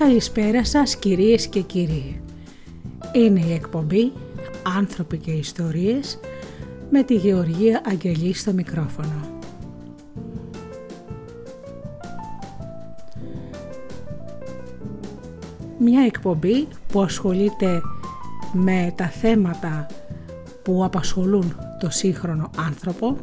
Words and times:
Καλησπέρα 0.00 0.64
σας 0.64 0.96
κυρίες 0.96 1.46
και 1.46 1.60
κύριοι. 1.60 2.20
Είναι 3.12 3.40
η 3.40 3.52
εκπομπή 3.52 4.12
«Άνθρωποι 4.76 5.18
και 5.18 5.30
Ιστορίες» 5.30 6.20
με 6.90 7.02
τη 7.02 7.14
Γεωργία 7.14 7.82
Αγγελή 7.86 8.34
στο 8.34 8.52
μικρόφωνο. 8.52 9.40
Μια 15.78 16.02
εκπομπή 16.04 16.68
που 16.88 17.02
ασχολείται 17.02 17.80
με 18.52 18.92
τα 18.96 19.08
θέματα 19.08 19.86
που 20.62 20.84
απασχολούν 20.84 21.56
το 21.80 21.90
σύγχρονο 21.90 22.50
άνθρωπο, 22.56 23.16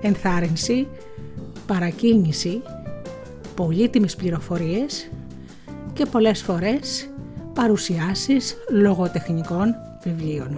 ενθάρρυνση, 0.00 0.88
παρακίνηση, 1.66 2.62
πολύτιμες 3.54 4.16
πληροφορίες 4.16 5.10
και 5.92 6.06
πολλές 6.06 6.42
φορές 6.42 7.10
παρουσιάσεις 7.54 8.56
λογοτεχνικών 8.70 9.74
βιβλίων. 10.02 10.54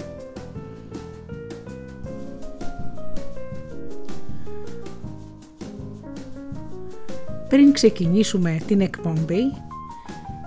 Πριν 7.48 7.72
ξεκινήσουμε 7.72 8.58
την 8.66 8.80
εκπομπή, 8.80 9.42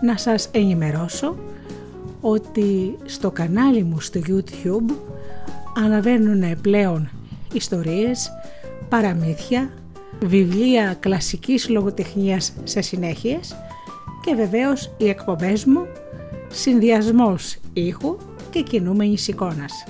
να 0.02 0.18
σας 0.18 0.50
ενημερώσω 0.52 1.36
ότι 2.22 2.96
στο 3.05 3.32
κανάλι 3.32 3.84
μου 3.84 4.00
στο 4.00 4.20
YouTube 4.27 4.94
αναβαίνουν 5.84 6.62
πλέον 6.62 7.10
ιστορίες, 7.54 8.32
παραμύθια, 8.90 9.70
βιβλία 10.26 10.96
κλασικής 10.99 11.70
λογοτεχνίας 11.70 12.54
σε 12.63 12.82
συνέχειες 12.82 13.55
και 14.21 14.35
βεβαίως 14.35 14.91
οι 14.98 15.09
εκπομπές 15.09 15.65
μου 15.65 15.87
συνδυασμός 16.51 17.57
ήχου 17.74 18.18
και 18.49 18.62
κινούμενης 18.62 19.27
εικόνας. 19.27 19.84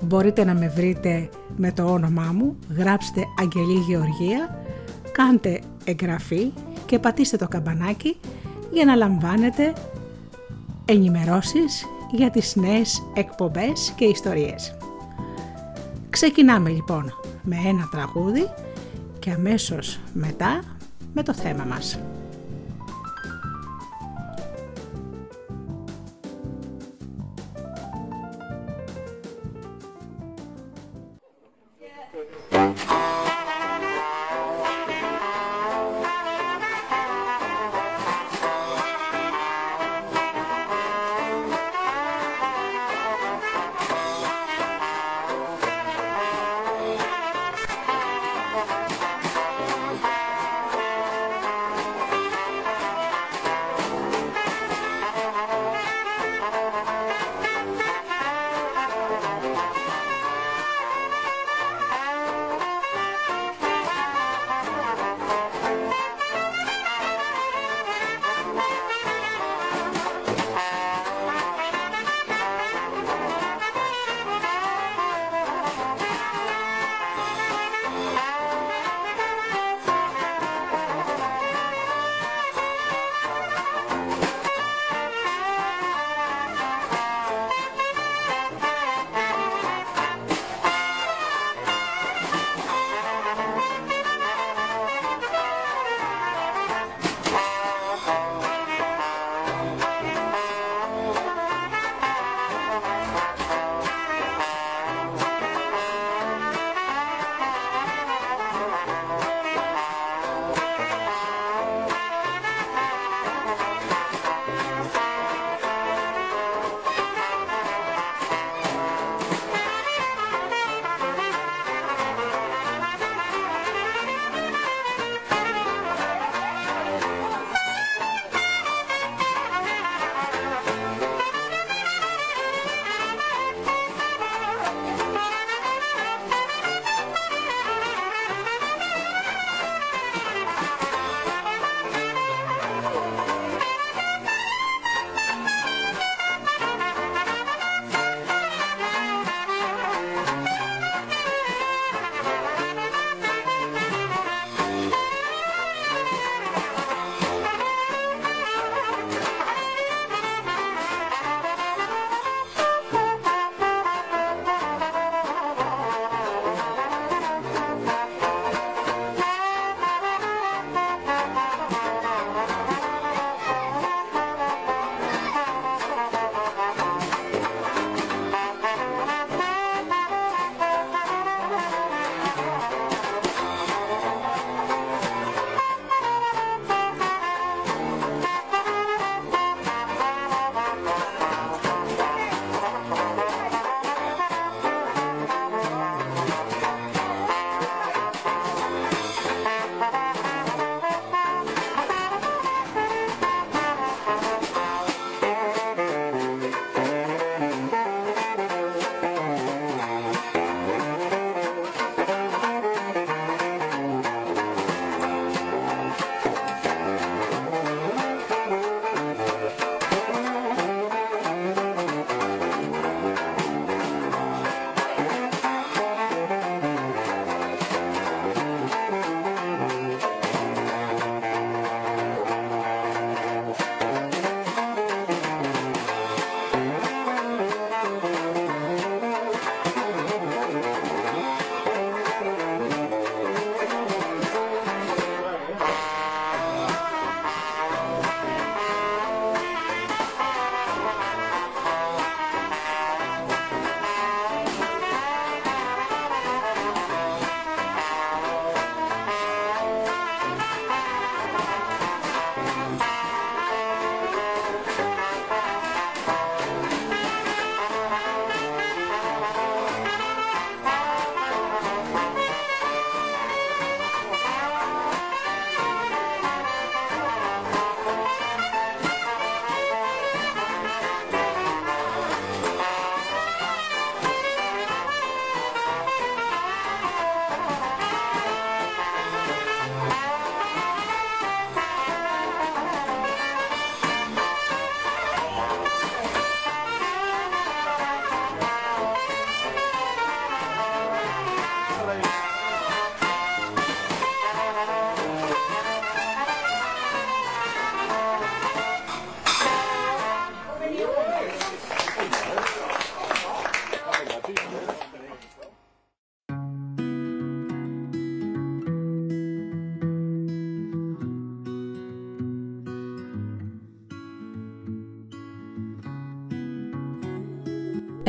Μπορείτε 0.00 0.44
να 0.44 0.54
με 0.54 0.68
βρείτε 0.68 1.28
με 1.56 1.72
το 1.72 1.84
όνομά 1.84 2.32
μου, 2.34 2.56
γράψτε 2.76 3.24
Αγγελή 3.40 3.78
Γεωργία, 3.78 4.64
κάντε 5.12 5.60
εγγραφή 5.84 6.52
και 6.86 6.98
πατήστε 6.98 7.36
το 7.36 7.48
καμπανάκι 7.48 8.16
για 8.72 8.84
να 8.84 8.94
λαμβάνετε 8.94 9.72
ενημερώσεις 10.84 11.84
για 12.12 12.30
τις 12.30 12.56
νέες 12.56 13.02
εκπομπές 13.14 13.92
και 13.96 14.04
ιστορίες. 14.04 14.76
Ξεκινάμε 16.10 16.70
λοιπόν 16.70 17.12
με 17.42 17.56
ένα 17.66 17.88
τραγούδι 17.90 18.48
και 19.24 19.30
αμέσως 19.30 19.98
μετά 20.12 20.62
με 21.14 21.22
το 21.22 21.34
θέμα 21.34 21.64
μας. 21.64 21.98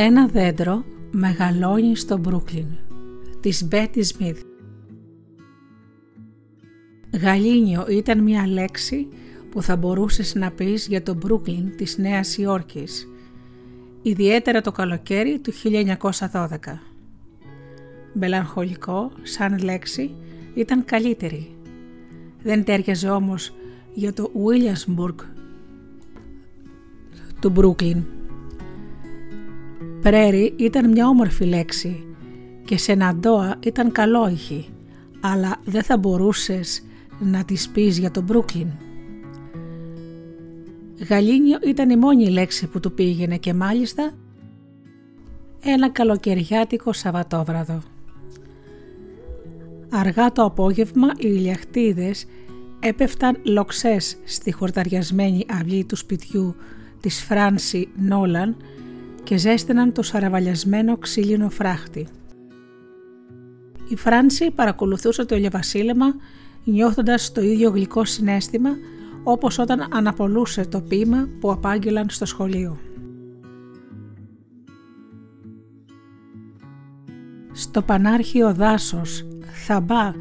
Ένα 0.07 0.27
δέντρο 0.27 0.83
μεγαλώνει 1.11 1.95
στο 1.95 2.17
Μπρούκλιν 2.17 2.67
της 3.39 3.67
Μπέτι 3.67 4.03
Σμιθ. 4.03 4.41
Γαλήνιο 7.21 7.85
ήταν 7.89 8.23
μια 8.23 8.47
λέξη 8.47 9.07
που 9.49 9.61
θα 9.61 9.75
μπορούσες 9.75 10.35
να 10.35 10.51
πεις 10.51 10.87
για 10.87 11.03
το 11.03 11.13
Μπρούκλιν 11.13 11.75
της 11.77 11.97
Νέας 11.97 12.37
Υόρκης, 12.37 13.07
ιδιαίτερα 14.01 14.61
το 14.61 14.71
καλοκαίρι 14.71 15.39
του 15.39 15.51
1912. 15.51 16.81
Μελαγχολικό 18.13 19.11
σαν 19.21 19.59
λέξη 19.63 20.11
ήταν 20.53 20.85
καλύτερη. 20.85 21.55
Δεν 22.43 22.63
τέριαζε 22.63 23.09
όμως 23.09 23.53
για 23.93 24.13
το 24.13 24.31
Williamsburg 24.33 25.15
του 27.39 27.49
Μπρούκλιν. 27.49 28.03
Πρέρι 30.05 30.53
ήταν 30.55 30.89
μια 30.89 31.07
όμορφη 31.07 31.45
λέξη 31.45 32.05
και 32.65 32.77
Σεναντόα 32.77 33.55
ήταν 33.59 33.91
καλόηχη, 33.91 34.69
αλλά 35.21 35.57
δεν 35.63 35.83
θα 35.83 35.97
μπορούσες 35.97 36.83
να 37.19 37.45
τη 37.45 37.55
πεις 37.73 37.97
για 37.97 38.11
τον 38.11 38.23
Μπρούκλιν. 38.23 38.67
Γαλήνιο 41.09 41.57
ήταν 41.67 41.89
η 41.89 41.95
μόνη 41.95 42.29
λέξη 42.29 42.67
που 42.67 42.79
του 42.79 42.93
πήγαινε 42.93 43.37
και 43.37 43.53
μάλιστα 43.53 44.11
ένα 45.63 45.89
καλοκαιριάτικο 45.89 46.93
Σαββατόβραδο. 46.93 47.81
Αργά 49.89 50.31
το 50.31 50.43
απόγευμα 50.43 51.07
οι 51.07 51.17
ηλιαχτίδες 51.21 52.25
έπεφταν 52.79 53.37
λοξές 53.43 54.17
στη 54.23 54.51
χορταριασμένη 54.51 55.45
αυλή 55.49 55.85
του 55.85 55.95
σπιτιού 55.95 56.55
της 57.01 57.23
Φράνση 57.23 57.87
Νόλαν 57.95 58.55
και 59.25 59.38
ζέστηναν 59.38 59.92
το 59.92 60.01
σαραβαλιασμένο 60.01 60.98
ξύλινο 60.98 61.50
φράχτη. 61.50 62.07
Η 63.88 63.95
Φράνση 63.95 64.51
παρακολουθούσε 64.51 65.25
το 65.25 65.36
ηλιοβασίλεμα 65.36 66.06
νιώθοντας 66.63 67.31
το 67.31 67.42
ίδιο 67.42 67.69
γλυκό 67.69 68.06
συνέστημα 68.06 68.69
όπως 69.24 69.60
όταν 69.60 69.88
αναπολούσε 69.92 70.66
το 70.66 70.81
ποίημα 70.81 71.30
που 71.39 71.51
απάγγελαν 71.51 72.10
στο 72.10 72.25
σχολείο. 72.25 72.77
Στο 77.51 77.81
πανάρχιο 77.81 78.54
δάσος 78.54 79.25
θαμπά 79.66 80.13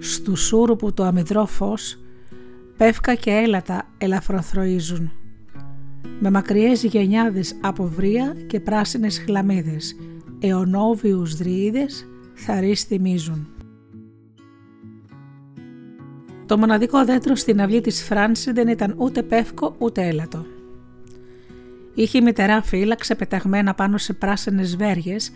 στου 0.00 0.36
σούρουπου 0.36 0.92
το 0.92 1.04
αμυδρό 1.04 1.46
φως 1.46 1.98
πεύκα 2.76 3.14
και 3.14 3.30
έλατα 3.30 3.88
ελαφροθροίζουν 3.98 5.12
με 6.20 6.30
μακριές 6.30 6.84
γενιάδες 6.84 7.56
από 7.60 7.84
βρία 7.84 8.36
και 8.46 8.60
πράσινες 8.60 9.18
χλαμίδες 9.18 9.96
αιωνόβιους 10.40 11.36
δρύιδες 11.36 12.06
θαρείς 12.34 12.82
θυμίζουν. 12.82 13.48
Το 16.46 16.58
μοναδικό 16.58 17.04
δέντρο 17.04 17.34
στην 17.34 17.60
αυλή 17.60 17.80
της 17.80 18.04
Φράνση 18.04 18.52
δεν 18.52 18.68
ήταν 18.68 18.94
ούτε 18.96 19.22
πεύκο 19.22 19.74
ούτε 19.78 20.06
έλατο. 20.06 20.46
Είχε 21.94 22.20
μητερά 22.20 22.62
φύλλα 22.62 22.94
ξεπεταγμένα 22.94 23.74
πάνω 23.74 23.98
σε 23.98 24.12
πράσινες 24.12 24.76
βέργες 24.76 25.32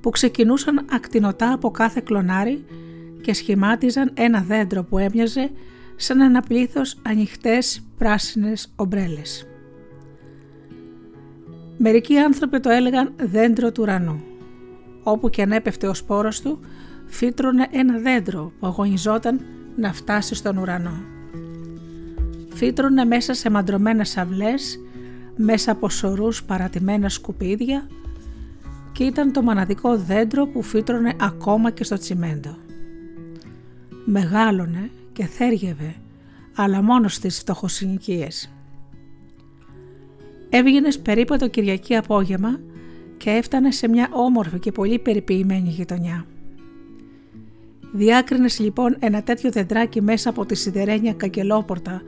που 0.00 0.10
ξεκινούσαν 0.10 0.86
ακτινοτά 0.90 1.52
από 1.52 1.70
κάθε 1.70 2.02
κλονάρι 2.04 2.64
και 3.20 3.34
σχημάτιζαν 3.34 4.10
ένα 4.14 4.40
δέντρο 4.40 4.84
που 4.84 4.98
έμοιαζε 4.98 5.50
σαν 5.96 6.20
ένα 6.20 6.40
πλήθος 6.40 7.00
ανοιχτές 7.02 7.80
πράσινες 7.98 8.72
ομπρέλες. 8.76 9.46
Μερικοί 11.76 12.18
άνθρωποι 12.18 12.60
το 12.60 12.70
έλεγαν 12.70 13.12
δέντρο 13.16 13.72
του 13.72 13.82
ουρανού. 13.82 14.22
Όπου 15.02 15.30
και 15.30 15.42
αν 15.42 15.52
έπεφτε 15.52 15.86
ο 15.86 15.94
σπόρος 15.94 16.40
του, 16.40 16.60
φύτρωνε 17.06 17.66
ένα 17.70 17.98
δέντρο 17.98 18.52
που 18.58 18.66
αγωνιζόταν 18.66 19.40
να 19.76 19.92
φτάσει 19.92 20.34
στον 20.34 20.56
ουρανό. 20.56 21.02
Φύτρωνε 22.54 23.04
μέσα 23.04 23.34
σε 23.34 23.50
μαντρωμένες 23.50 24.16
αυλές, 24.16 24.78
μέσα 25.36 25.72
από 25.72 25.88
σωρούς 25.88 26.44
παρατημένα 26.44 27.08
σκουπίδια 27.08 27.86
και 28.92 29.04
ήταν 29.04 29.32
το 29.32 29.42
μοναδικό 29.42 29.96
δέντρο 29.96 30.46
που 30.46 30.62
φύτρωνε 30.62 31.14
ακόμα 31.20 31.70
και 31.70 31.84
στο 31.84 31.98
τσιμέντο. 31.98 32.56
Μεγάλωνε 34.04 34.90
και 35.12 35.26
θέργευε, 35.26 35.94
αλλά 36.54 36.82
μόνος 36.82 37.14
στις 37.14 37.38
φτωχοσυνοικίες. 37.38 38.53
Έβγαινες 40.56 40.98
περίπου 40.98 41.36
το 41.36 41.48
Κυριακή 41.48 41.96
απόγευμα 41.96 42.60
και 43.16 43.30
έφτανες 43.30 43.76
σε 43.76 43.88
μια 43.88 44.08
όμορφη 44.12 44.58
και 44.58 44.72
πολύ 44.72 44.98
περιποιημένη 44.98 45.68
γειτονιά. 45.68 46.26
Διάκρινες 47.92 48.58
λοιπόν 48.58 48.96
ένα 48.98 49.22
τέτοιο 49.22 49.50
δεντράκι 49.50 50.02
μέσα 50.02 50.30
από 50.30 50.46
τη 50.46 50.54
σιδερένια 50.54 51.12
καγκελόπορτα 51.12 52.02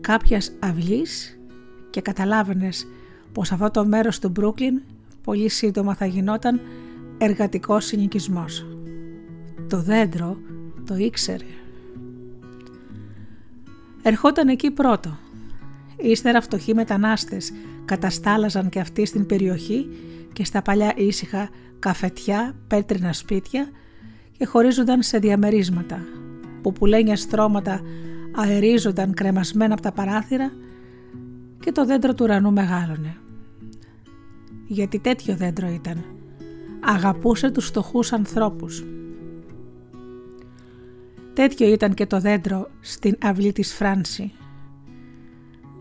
κάποιας 0.00 0.52
αυλής 0.58 1.38
και 1.90 2.00
καταλάβαινες 2.00 2.86
πως 3.32 3.52
αυτό 3.52 3.70
το 3.70 3.84
μέρος 3.84 4.18
του 4.18 4.28
Μπρούκλιν 4.28 4.82
πολύ 5.22 5.48
σύντομα 5.48 5.94
θα 5.94 6.06
γινόταν 6.06 6.60
εργατικός 7.18 7.84
συνοικισμός. 7.84 8.66
Το 9.68 9.82
δέντρο 9.82 10.38
το 10.86 10.96
ήξερε. 10.96 11.44
Ερχόταν 14.02 14.48
εκεί 14.48 14.70
πρώτο. 14.70 15.18
Ύστερα 15.96 16.40
φτωχοί 16.40 16.74
μετανάστες 16.74 17.52
καταστάλαζαν 17.84 18.68
και 18.68 18.80
αυτοί 18.80 19.06
στην 19.06 19.26
περιοχή 19.26 19.88
και 20.32 20.44
στα 20.44 20.62
παλιά 20.62 20.92
ήσυχα 20.96 21.50
καφετιά, 21.78 22.54
πέτρινα 22.66 23.12
σπίτια 23.12 23.68
και 24.38 24.44
χωρίζονταν 24.44 25.02
σε 25.02 25.18
διαμερίσματα 25.18 25.98
που 26.62 26.72
πουλένια 26.72 27.16
στρώματα 27.16 27.80
αερίζονταν 28.32 29.14
κρεμασμένα 29.14 29.72
από 29.72 29.82
τα 29.82 29.92
παράθυρα 29.92 30.52
και 31.60 31.72
το 31.72 31.84
δέντρο 31.84 32.14
του 32.14 32.24
ουρανού 32.24 32.52
μεγάλωνε. 32.52 33.16
Γιατί 34.66 34.98
τέτοιο 34.98 35.36
δέντρο 35.36 35.68
ήταν. 35.68 36.04
Αγαπούσε 36.80 37.50
τους 37.50 37.66
φτωχούς 37.66 38.12
ανθρώπους. 38.12 38.84
Τέτοιο 41.32 41.72
ήταν 41.72 41.94
και 41.94 42.06
το 42.06 42.20
δέντρο 42.20 42.70
στην 42.80 43.16
αυλή 43.22 43.52
της 43.52 43.74
Φράνση. 43.74 44.32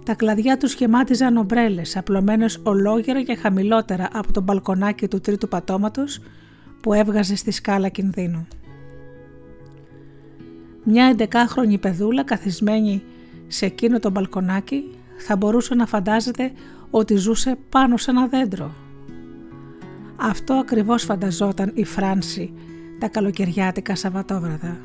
Τα 0.05 0.15
κλαδιά 0.15 0.57
τους 0.57 0.71
σχημάτιζαν 0.71 1.37
ομπρέλες, 1.37 1.97
απλωμένες 1.97 2.59
ολόγερα 2.63 3.23
και 3.23 3.35
χαμηλότερα 3.35 4.09
από 4.13 4.33
το 4.33 4.41
μπαλκονάκι 4.41 5.07
του 5.07 5.19
τρίτου 5.19 5.47
πατώματος 5.47 6.19
που 6.81 6.93
έβγαζε 6.93 7.35
στη 7.35 7.51
σκάλα 7.51 7.89
κινδύνου. 7.89 8.47
Μια 10.83 11.05
εντεκάχρονη 11.05 11.77
παιδούλα 11.77 12.23
καθισμένη 12.23 13.03
σε 13.47 13.65
εκείνο 13.65 13.99
το 13.99 14.09
μπαλκονάκι 14.09 14.83
θα 15.17 15.35
μπορούσε 15.35 15.75
να 15.75 15.85
φαντάζεται 15.85 16.51
ότι 16.89 17.15
ζούσε 17.15 17.57
πάνω 17.69 17.97
σε 17.97 18.11
ένα 18.11 18.27
δέντρο. 18.27 18.71
Αυτό 20.15 20.53
ακριβώς 20.53 21.03
φανταζόταν 21.03 21.71
η 21.73 21.85
Φράνση 21.85 22.53
τα 22.99 23.07
καλοκαιριάτικα 23.07 23.95
Σαββατόβραδα. 23.95 24.77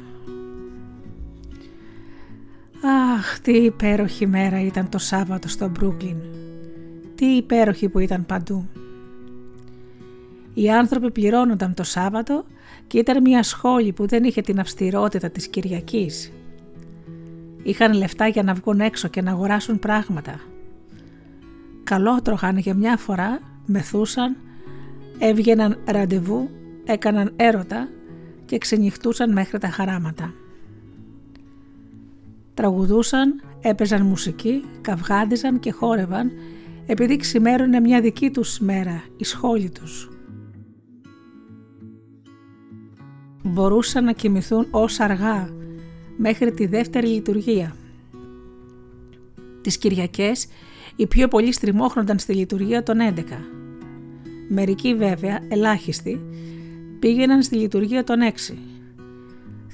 Αχ, 2.87 3.41
τι 3.41 3.53
υπέροχη 3.53 4.27
μέρα 4.27 4.61
ήταν 4.61 4.89
το 4.89 4.99
Σάββατο 4.99 5.49
στο 5.49 5.69
Μπρούκλιν. 5.69 6.17
Τι 7.15 7.27
υπέροχη 7.27 7.89
που 7.89 7.99
ήταν 7.99 8.27
παντού. 8.27 8.69
Οι 10.55 10.71
άνθρωποι 10.71 11.11
πληρώνονταν 11.11 11.75
το 11.75 11.83
Σάββατο 11.83 12.45
και 12.87 12.99
ήταν 12.99 13.23
μια 13.23 13.43
σχόλη 13.43 13.93
που 13.93 14.07
δεν 14.07 14.25
είχε 14.25 14.41
την 14.41 14.61
αυστηρότητα 14.61 15.31
της 15.31 15.49
Κυριακής. 15.49 16.33
Είχαν 17.63 17.93
λεφτά 17.93 18.27
για 18.27 18.43
να 18.43 18.55
βγουν 18.55 18.81
έξω 18.81 19.09
και 19.09 19.23
να 19.23 19.31
αγοράσουν 19.31 19.79
πράγματα. 19.79 20.41
Καλό 21.85 22.23
τρώγανε 22.23 22.61
για 22.61 22.75
μια 22.75 22.97
φορά, 22.97 23.41
μεθούσαν, 23.67 24.37
έβγαιναν 25.19 25.79
ραντεβού, 25.85 26.51
έκαναν 26.85 27.33
έρωτα 27.37 27.89
και 28.45 28.59
ξενυχτούσαν 28.59 29.33
μέχρι 29.33 29.59
τα 29.59 29.69
χαράματα. 29.69 30.33
Τραγουδούσαν, 32.55 33.43
έπαιζαν 33.61 34.07
μουσική, 34.07 34.65
καυγάδιζαν 34.81 35.59
και 35.59 35.71
χόρευαν 35.71 36.31
επειδή 36.87 37.17
ξημέρωνε 37.17 37.81
μια 37.81 38.01
δική 38.01 38.31
τους 38.31 38.59
μέρα, 38.59 39.05
η 39.17 39.25
σχόλη 39.25 39.71
τους. 39.71 40.09
Μπορούσαν 43.43 44.05
να 44.05 44.13
κοιμηθούν 44.13 44.67
ως 44.71 45.01
αργά 45.01 45.49
μέχρι 46.17 46.53
τη 46.53 46.67
δεύτερη 46.67 47.07
λειτουργία. 47.07 47.77
Τις 49.61 49.79
Κυριακές 49.79 50.47
οι 50.97 51.07
πιο 51.07 51.29
πολλοί 51.29 51.53
στριμώχνονταν 51.53 52.19
στη 52.19 52.35
λειτουργία 52.35 52.83
των 52.83 52.99
11. 53.01 53.23
Μερικοί 54.49 54.95
βέβαια, 54.95 55.41
ελάχιστοι, 55.49 56.21
πήγαιναν 56.99 57.43
στη 57.43 57.57
λειτουργία 57.57 58.05
των 58.05 58.19
6 58.23 58.55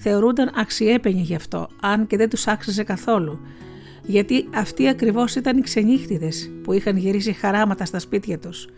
θεωρούνταν 0.02 0.50
αξιέπαινοι 0.54 1.20
γι' 1.20 1.34
αυτό, 1.34 1.68
αν 1.80 2.06
και 2.06 2.16
δεν 2.16 2.28
τους 2.28 2.46
άξιζε 2.46 2.82
καθόλου, 2.82 3.40
γιατί 4.06 4.48
αυτοί 4.54 4.88
ακριβώς 4.88 5.34
ήταν 5.34 5.58
οι 5.58 5.60
ξενύχτιδες 5.60 6.50
που 6.62 6.72
είχαν 6.72 6.96
γυρίσει 6.96 7.32
χαράματα 7.32 7.84
στα 7.84 7.98
σπίτια 7.98 8.38
τους. 8.38 8.68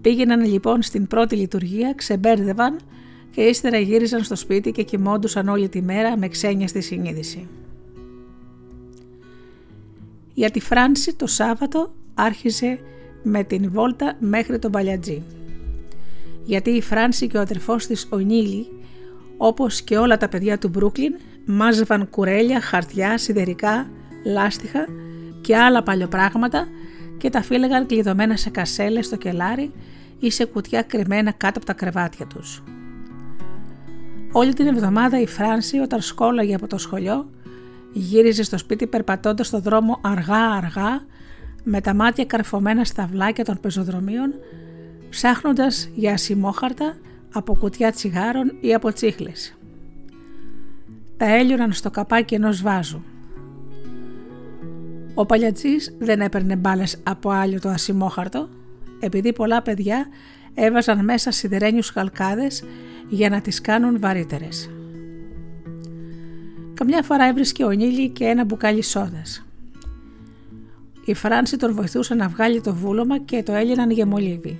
Πήγαιναν 0.00 0.44
λοιπόν 0.44 0.82
στην 0.82 1.06
πρώτη 1.06 1.36
λειτουργία, 1.36 1.92
ξεμπέρδευαν 1.96 2.76
και 3.30 3.40
ύστερα 3.40 3.78
γύριζαν 3.78 4.22
στο 4.24 4.36
σπίτι 4.36 4.70
και 4.70 4.82
κοιμόντουσαν 4.82 5.48
όλη 5.48 5.68
τη 5.68 5.82
μέρα 5.82 6.18
με 6.18 6.28
ξένια 6.28 6.68
στη 6.68 6.80
συνείδηση. 6.80 7.48
Για 10.34 10.50
τη 10.50 10.60
Φράνση 10.60 11.14
το 11.14 11.26
Σάββατο 11.26 11.94
άρχισε 12.14 12.78
με 13.22 13.44
την 13.44 13.70
βόλτα 13.72 14.16
μέχρι 14.20 14.58
τον 14.58 14.70
Παλιατζή. 14.70 15.22
Γιατί 16.44 16.70
η 16.70 16.80
Φράνση 16.80 17.26
και 17.26 17.36
ο 17.36 17.40
αδερφός 17.40 17.86
της 17.86 18.08
ο 18.10 18.16
Νίλη, 18.16 18.66
όπως 19.42 19.82
και 19.82 19.96
όλα 19.96 20.16
τα 20.16 20.28
παιδιά 20.28 20.58
του 20.58 20.68
Μπρούκλιν, 20.68 21.14
μάζευαν 21.44 22.08
κουρέλια, 22.10 22.60
χαρτιά, 22.60 23.18
σιδερικά, 23.18 23.90
λάστιχα 24.24 24.86
και 25.40 25.56
άλλα 25.56 25.82
παλιοπράγματα 25.82 26.68
και 27.18 27.30
τα 27.30 27.42
φύλεγαν 27.42 27.86
κλειδωμένα 27.86 28.36
σε 28.36 28.50
κασέλες 28.50 29.06
στο 29.06 29.16
κελάρι 29.16 29.72
ή 30.18 30.30
σε 30.30 30.44
κουτιά 30.44 30.82
κρυμμένα 30.82 31.32
κάτω 31.32 31.58
από 31.58 31.66
τα 31.66 31.72
κρεβάτια 31.72 32.26
τους. 32.26 32.62
Όλη 34.32 34.54
την 34.54 34.66
εβδομάδα 34.66 35.20
η 35.20 35.26
Φράνση 35.26 35.78
όταν 35.78 36.00
σκόλαγε 36.00 36.54
από 36.54 36.66
το 36.66 36.78
σχολείο 36.78 37.30
γύριζε 37.92 38.42
στο 38.42 38.58
σπίτι 38.58 38.86
περπατώντας 38.86 39.46
στο 39.46 39.60
δρόμο 39.60 39.98
αργά 40.02 40.50
αργά 40.50 41.04
με 41.64 41.80
τα 41.80 41.94
μάτια 41.94 42.24
καρφωμένα 42.24 42.84
στα 42.84 43.08
βλάκια 43.12 43.44
των 43.44 43.60
πεζοδρομίων 43.60 44.34
ψάχνοντας 45.10 45.88
για 45.94 46.12
ασημόχαρτα 46.12 46.94
από 47.32 47.54
κουτιά 47.54 47.92
τσιγάρων 47.92 48.56
ή 48.60 48.74
από 48.74 48.92
τσίχλες. 48.92 49.54
Τα 51.16 51.34
έλειωναν 51.34 51.72
στο 51.72 51.90
καπάκι 51.90 52.34
ενός 52.34 52.62
βάζου. 52.62 53.02
Ο 55.14 55.26
παλιατζής 55.26 55.96
δεν 55.98 56.20
έπαιρνε 56.20 56.56
μπάλες 56.56 57.00
από 57.02 57.30
άλλο 57.30 57.60
το 57.60 57.68
ασημόχαρτο, 57.68 58.48
επειδή 59.00 59.32
πολλά 59.32 59.62
παιδιά 59.62 60.06
έβαζαν 60.54 61.04
μέσα 61.04 61.30
σιδερένιους 61.30 61.90
χαλκάδες 61.90 62.64
για 63.08 63.28
να 63.28 63.40
τις 63.40 63.60
κάνουν 63.60 64.00
βαρύτερες. 64.00 64.70
Καμιά 66.74 67.02
φορά 67.02 67.24
έβρισκε 67.24 67.64
ο 67.64 67.70
Νίλη 67.70 68.08
και 68.08 68.24
ένα 68.24 68.44
μπουκάλι 68.44 68.82
σόδας. 68.82 69.44
Η 71.04 71.14
Φράνση 71.14 71.56
τον 71.56 71.74
βοηθούσε 71.74 72.14
να 72.14 72.28
βγάλει 72.28 72.60
το 72.60 72.74
βούλωμα 72.74 73.18
και 73.18 73.42
το 73.42 73.52
έλυναν 73.52 73.90
για 73.90 74.06
μολύβι. 74.06 74.58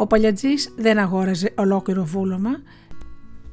Ο 0.00 0.06
παλιατζής 0.06 0.74
δεν 0.76 0.98
αγόραζε 0.98 1.52
ολόκληρο 1.56 2.04
βούλωμα 2.04 2.50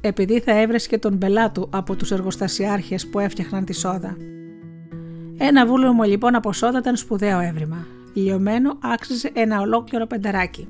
επειδή 0.00 0.40
θα 0.40 0.60
έβρεσκε 0.60 0.98
τον 0.98 1.18
πελάτου 1.18 1.68
από 1.70 1.96
τους 1.96 2.10
εργοστασιάρχες 2.10 3.06
που 3.06 3.18
έφτιαχναν 3.18 3.64
τη 3.64 3.72
σόδα. 3.72 4.16
Ένα 5.38 5.66
βούλωμα 5.66 6.06
λοιπόν 6.06 6.34
από 6.34 6.52
σόδα 6.52 6.78
ήταν 6.78 6.96
σπουδαίο 6.96 7.40
έβριμα. 7.40 7.86
Λιωμένο 8.14 8.78
άξιζε 8.80 9.30
ένα 9.32 9.60
ολόκληρο 9.60 10.06
πενταράκι. 10.06 10.68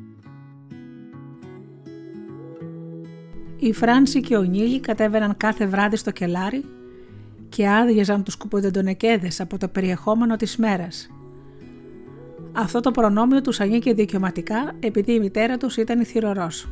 Η 3.57 3.73
Φράνση 3.73 4.21
και 4.21 4.37
ο 4.37 4.43
Νίλη 4.43 4.81
κατέβαιναν 4.81 5.37
κάθε 5.37 5.67
βράδυ 5.67 5.97
στο 5.97 6.11
κελάρι 6.11 6.65
και 7.49 7.69
άδειαζαν 7.69 8.23
τους 8.23 8.37
κουποδεντονεκέδες 8.37 9.41
από 9.41 9.59
το 9.59 9.69
περιεχόμενο 9.69 10.37
της 10.37 10.57
μέρας. 10.57 11.11
Αυτό 12.61 12.81
το 12.81 12.91
προνόμιο 12.91 13.41
τους 13.41 13.61
ανήκε 13.61 13.95
δικαιωματικά 13.95 14.73
επειδή 14.81 15.13
η 15.13 15.19
μητέρα 15.19 15.57
τους 15.57 15.77
ήταν 15.77 16.05
θυρωρός. 16.05 16.69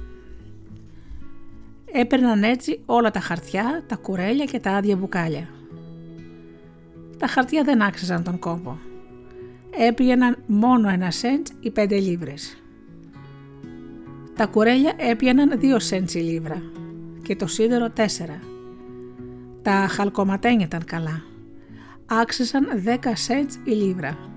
Έπαιρναν 1.93 2.43
έτσι 2.43 2.81
όλα 2.87 3.11
τα 3.11 3.21
χαρτιά, 3.21 3.85
τα 3.87 3.97
κουρέλια 3.97 4.45
και 4.45 4.61
τα 4.61 4.71
άδεια 4.71 4.97
μπουκάλια. 4.97 5.49
Τα 7.19 7.27
χαρτιά 7.27 7.63
δεν 7.63 7.83
άξιζαν 7.83 8.23
τον 8.23 8.39
κόπο. 8.39 8.79
Έπιαναν 9.79 10.37
μόνο 10.47 10.89
ένα 10.89 11.11
σέντ 11.11 11.47
ή 11.61 11.71
πέντε 11.71 11.99
λίβρες. 11.99 12.63
Τα 14.37 14.47
κουρέλια 14.47 14.93
έπιαναν 14.97 15.59
δύο 15.59 15.79
σέντς 15.79 16.15
η 16.15 16.19
λίβρα 16.19 16.63
και 17.23 17.37
το 17.37 17.47
σίδερο 17.47 17.91
τέσσερα. 17.91 18.41
Τα 19.63 19.73
χαλκοματένια 19.73 20.67
ήταν 20.67 20.85
καλά. 20.85 21.23
Άξισαν 22.07 22.69
δέκα 22.75 23.17
σέντς 23.17 23.59
η 23.65 23.71
λίβρα. 23.71 24.35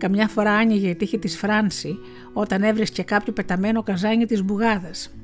Καμιά 0.00 0.28
φορά 0.28 0.52
άνοιγε 0.52 0.88
η 0.88 0.94
τύχη 0.94 1.18
της 1.18 1.36
Φράνση 1.36 1.98
όταν 2.32 2.62
έβρισκε 2.62 3.02
κάποιο 3.02 3.32
πεταμένο 3.32 3.82
καζάνι 3.82 4.26
της 4.26 4.42
μπουγάδας. 4.42 5.14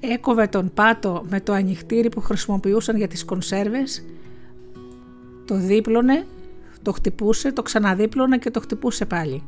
Έκοβε 0.00 0.46
τον 0.46 0.70
πάτο 0.74 1.24
με 1.28 1.40
το 1.40 1.52
ανοιχτήρι 1.52 2.08
που 2.08 2.20
χρησιμοποιούσαν 2.20 2.96
για 2.96 3.08
τις 3.08 3.24
κονσέρβες, 3.24 4.04
το 5.44 5.56
δίπλωνε, 5.56 6.26
το 6.82 6.92
χτυπούσε, 6.92 7.52
το 7.52 7.62
ξαναδίπλωνε 7.62 8.38
και 8.38 8.50
το 8.50 8.60
χτυπούσε 8.60 9.04
πάλι. 9.04 9.42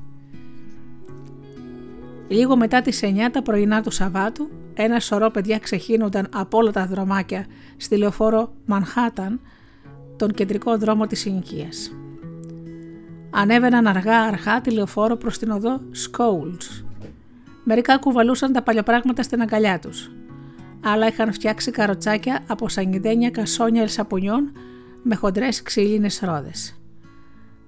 Λίγο 2.29 2.57
μετά 2.57 2.81
τις 2.83 3.01
9 3.03 3.31
τα 3.33 3.43
πρωινά 3.43 3.83
του 3.83 3.91
Σαββάτου, 3.91 4.51
ένα 4.75 5.01
σωρό 5.01 5.31
παιδιά 5.31 5.59
ξεχύνονταν 5.59 6.29
από 6.33 6.59
όλα 6.59 6.71
τα 6.71 6.87
δρομάκια 6.87 7.47
στη 7.77 7.97
λεωφόρο 7.97 8.53
Μανχάταν, 8.67 9.41
τον 10.17 10.31
κεντρικό 10.31 10.79
δρόμο 10.79 11.07
της 11.07 11.21
συνοικίας. 11.21 11.93
Ανέβαιναν 13.31 13.87
αργά 13.87 14.21
αρχά 14.21 14.61
τη 14.61 14.71
λεωφόρο 14.71 15.17
προς 15.17 15.39
την 15.39 15.51
οδό 15.51 15.81
Σκόουλς. 15.91 16.85
Μερικά 17.65 17.99
κουβαλούσαν 17.99 18.53
τα 18.53 18.63
παλιοπράγματα 18.63 19.23
στην 19.23 19.41
αγκαλιά 19.41 19.79
τους. 19.79 20.11
Άλλα 20.85 21.07
είχαν 21.07 21.33
φτιάξει 21.33 21.71
καροτσάκια 21.71 22.41
από 22.47 22.69
σανιδένια 22.69 23.31
κασόνια 23.31 23.83
ελσαπουνιών 23.83 24.53
με 25.03 25.15
χοντρές 25.15 25.63
ξύλινες 25.63 26.21
ρόδες. 26.25 26.81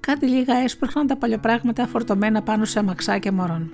Κάτι 0.00 0.26
λίγα 0.26 0.56
έσπρωχναν 0.56 1.06
τα 1.06 1.16
παλιοπράγματα 1.16 1.86
φορτωμένα 1.86 2.42
πάνω 2.42 2.64
σε 2.64 2.78
αμαξάκια 2.78 3.32
μωρών. 3.32 3.70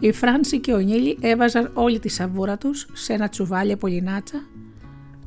Η 0.00 0.12
Φράνση 0.12 0.60
και 0.60 0.72
ο 0.72 0.78
Νίλη 0.78 1.18
έβαζαν 1.20 1.70
όλη 1.74 1.98
τη 1.98 2.08
σαβούρα 2.08 2.58
τους 2.58 2.86
σε 2.92 3.12
ένα 3.12 3.28
τσουβάλι 3.28 3.72
από 3.72 3.86
λινάτσα, 3.86 4.42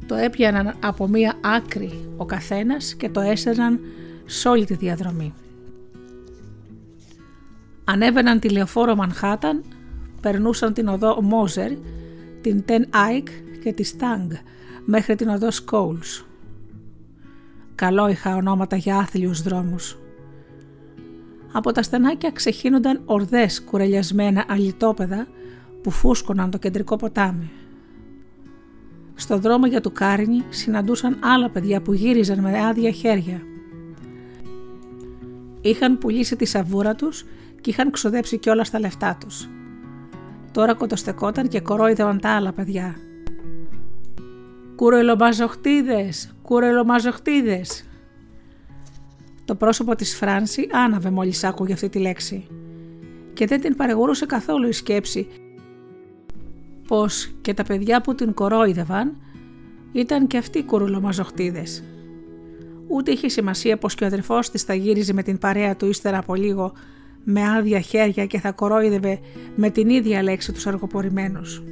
το 0.05 0.15
έπιαναν 0.15 0.73
από 0.83 1.07
μία 1.07 1.33
άκρη 1.41 2.09
ο 2.17 2.25
καθένας 2.25 2.95
και 2.95 3.09
το 3.09 3.19
έσερναν 3.19 3.79
σε 4.25 4.47
όλη 4.47 4.65
τη 4.65 4.73
διαδρομή. 4.73 5.33
Ανέβαιναν 7.83 8.39
τη 8.39 8.49
λεωφόρο 8.49 8.95
Μανχάταν, 8.95 9.63
περνούσαν 10.21 10.73
την 10.73 10.87
οδό 10.87 11.21
Μόζερ, 11.21 11.71
την 12.41 12.65
Τεν 12.65 12.87
Άικ 12.89 13.27
και 13.63 13.73
τη 13.73 13.83
Στάγκ 13.83 14.31
μέχρι 14.85 15.15
την 15.15 15.29
οδό 15.29 15.51
Σκόουλς. 15.51 16.25
Καλόηχα 17.75 18.35
ονόματα 18.35 18.75
για 18.75 18.97
άθλιους 18.97 19.41
δρόμους. 19.41 19.97
Από 21.51 21.71
τα 21.71 21.83
στενάκια 21.83 22.31
ξεχύνονταν 22.31 23.01
ορδές 23.05 23.63
κουρελιασμένα 23.63 24.45
αλητόπαιδα 24.47 25.27
που 25.83 25.91
φούσκωναν 25.91 26.51
το 26.51 26.57
κεντρικό 26.57 26.95
ποτάμι. 26.95 27.51
Στο 29.15 29.37
δρόμο 29.37 29.65
για 29.65 29.81
του 29.81 29.91
Κάρνι 29.91 30.43
συναντούσαν 30.49 31.17
άλλα 31.21 31.49
παιδιά 31.49 31.81
που 31.81 31.93
γύριζαν 31.93 32.39
με 32.39 32.65
άδεια 32.65 32.91
χέρια. 32.91 33.41
Είχαν 35.65 35.97
πουλήσει 35.97 36.35
τη 36.35 36.45
σαβούρα 36.45 36.95
τους 36.95 37.25
και 37.61 37.69
είχαν 37.69 37.91
ξοδέψει 37.91 38.37
κιόλας 38.37 38.69
τα 38.69 38.79
λεφτά 38.79 39.17
τους. 39.19 39.49
Τώρα 40.51 40.73
κοτοστεκόταν 40.73 41.47
και 41.47 41.59
κορόιδευαν 41.59 42.19
τα 42.19 42.29
άλλα 42.29 42.53
παιδιά. 42.53 42.95
«Κουρελομαζοχτίδες! 44.75 46.35
Κουρελομαζοχτίδες!» 46.41 47.87
Το 49.45 49.55
πρόσωπο 49.55 49.95
της 49.95 50.15
Φράνση 50.15 50.67
άναβε 50.71 51.09
μόλις 51.09 51.43
άκουγε 51.43 51.73
αυτή 51.73 51.89
τη 51.89 51.99
λέξη 51.99 52.47
και 53.33 53.45
δεν 53.45 53.61
την 53.61 53.75
παρεγορούσε 53.75 54.25
καθόλου 54.25 54.67
η 54.67 54.71
σκέψη 54.71 55.27
πως 56.87 57.35
και 57.41 57.53
τα 57.53 57.63
παιδιά 57.63 58.01
που 58.01 58.15
την 58.15 58.33
κορόιδευαν 58.33 59.17
ήταν 59.91 60.27
και 60.27 60.37
αυτοί 60.37 60.63
κουρουλομαζοχτίδες. 60.63 61.83
Ούτε 62.87 63.11
είχε 63.11 63.29
σημασία 63.29 63.77
πως 63.77 63.95
και 63.95 64.03
ο 64.03 64.07
αδερφός 64.07 64.49
της 64.49 64.63
θα 64.63 64.73
γύριζε 64.73 65.13
με 65.13 65.23
την 65.23 65.37
παρέα 65.37 65.75
του 65.75 65.85
ύστερα 65.89 66.17
από 66.17 66.35
λίγο 66.35 66.73
με 67.23 67.41
άδεια 67.41 67.79
χέρια 67.79 68.25
και 68.25 68.39
θα 68.39 68.51
κορόιδευε 68.51 69.19
με 69.55 69.69
την 69.69 69.89
ίδια 69.89 70.23
λέξη 70.23 70.51
τους 70.51 70.67
αργοπορημένους. 70.67 71.63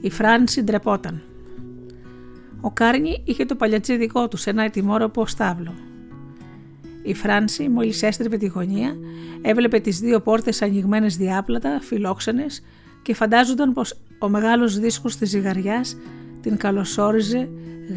Η 0.00 0.10
Φράνση 0.10 0.62
ντρεπόταν. 0.62 1.22
Ο 2.60 2.70
Κάρνι 2.70 3.22
είχε 3.24 3.44
το 3.44 3.54
παλιατσί 3.54 3.96
δικό 3.96 4.28
του 4.28 4.36
σε 4.36 4.50
ένα 4.50 4.62
ετοιμόρροπο 4.62 5.26
στάβλο. 5.26 5.74
Η 7.02 7.14
Φράνση, 7.14 7.68
μόλις 7.68 8.02
έστρεφε 8.02 8.36
τη 8.36 8.46
γωνία, 8.46 8.96
έβλεπε 9.42 9.78
τις 9.80 9.98
δύο 9.98 10.20
πόρτες 10.20 10.62
ανοιγμένες 10.62 11.16
διάπλατα, 11.16 11.80
φιλόξενες 11.82 12.62
και 13.02 13.14
φαντάζονταν 13.14 13.72
πως 13.72 13.94
ο 14.18 14.28
μεγάλος 14.28 14.78
δίσκος 14.78 15.16
της 15.16 15.28
ζυγαριάς 15.28 15.96
την 16.46 16.56
καλωσόριζε 16.56 17.48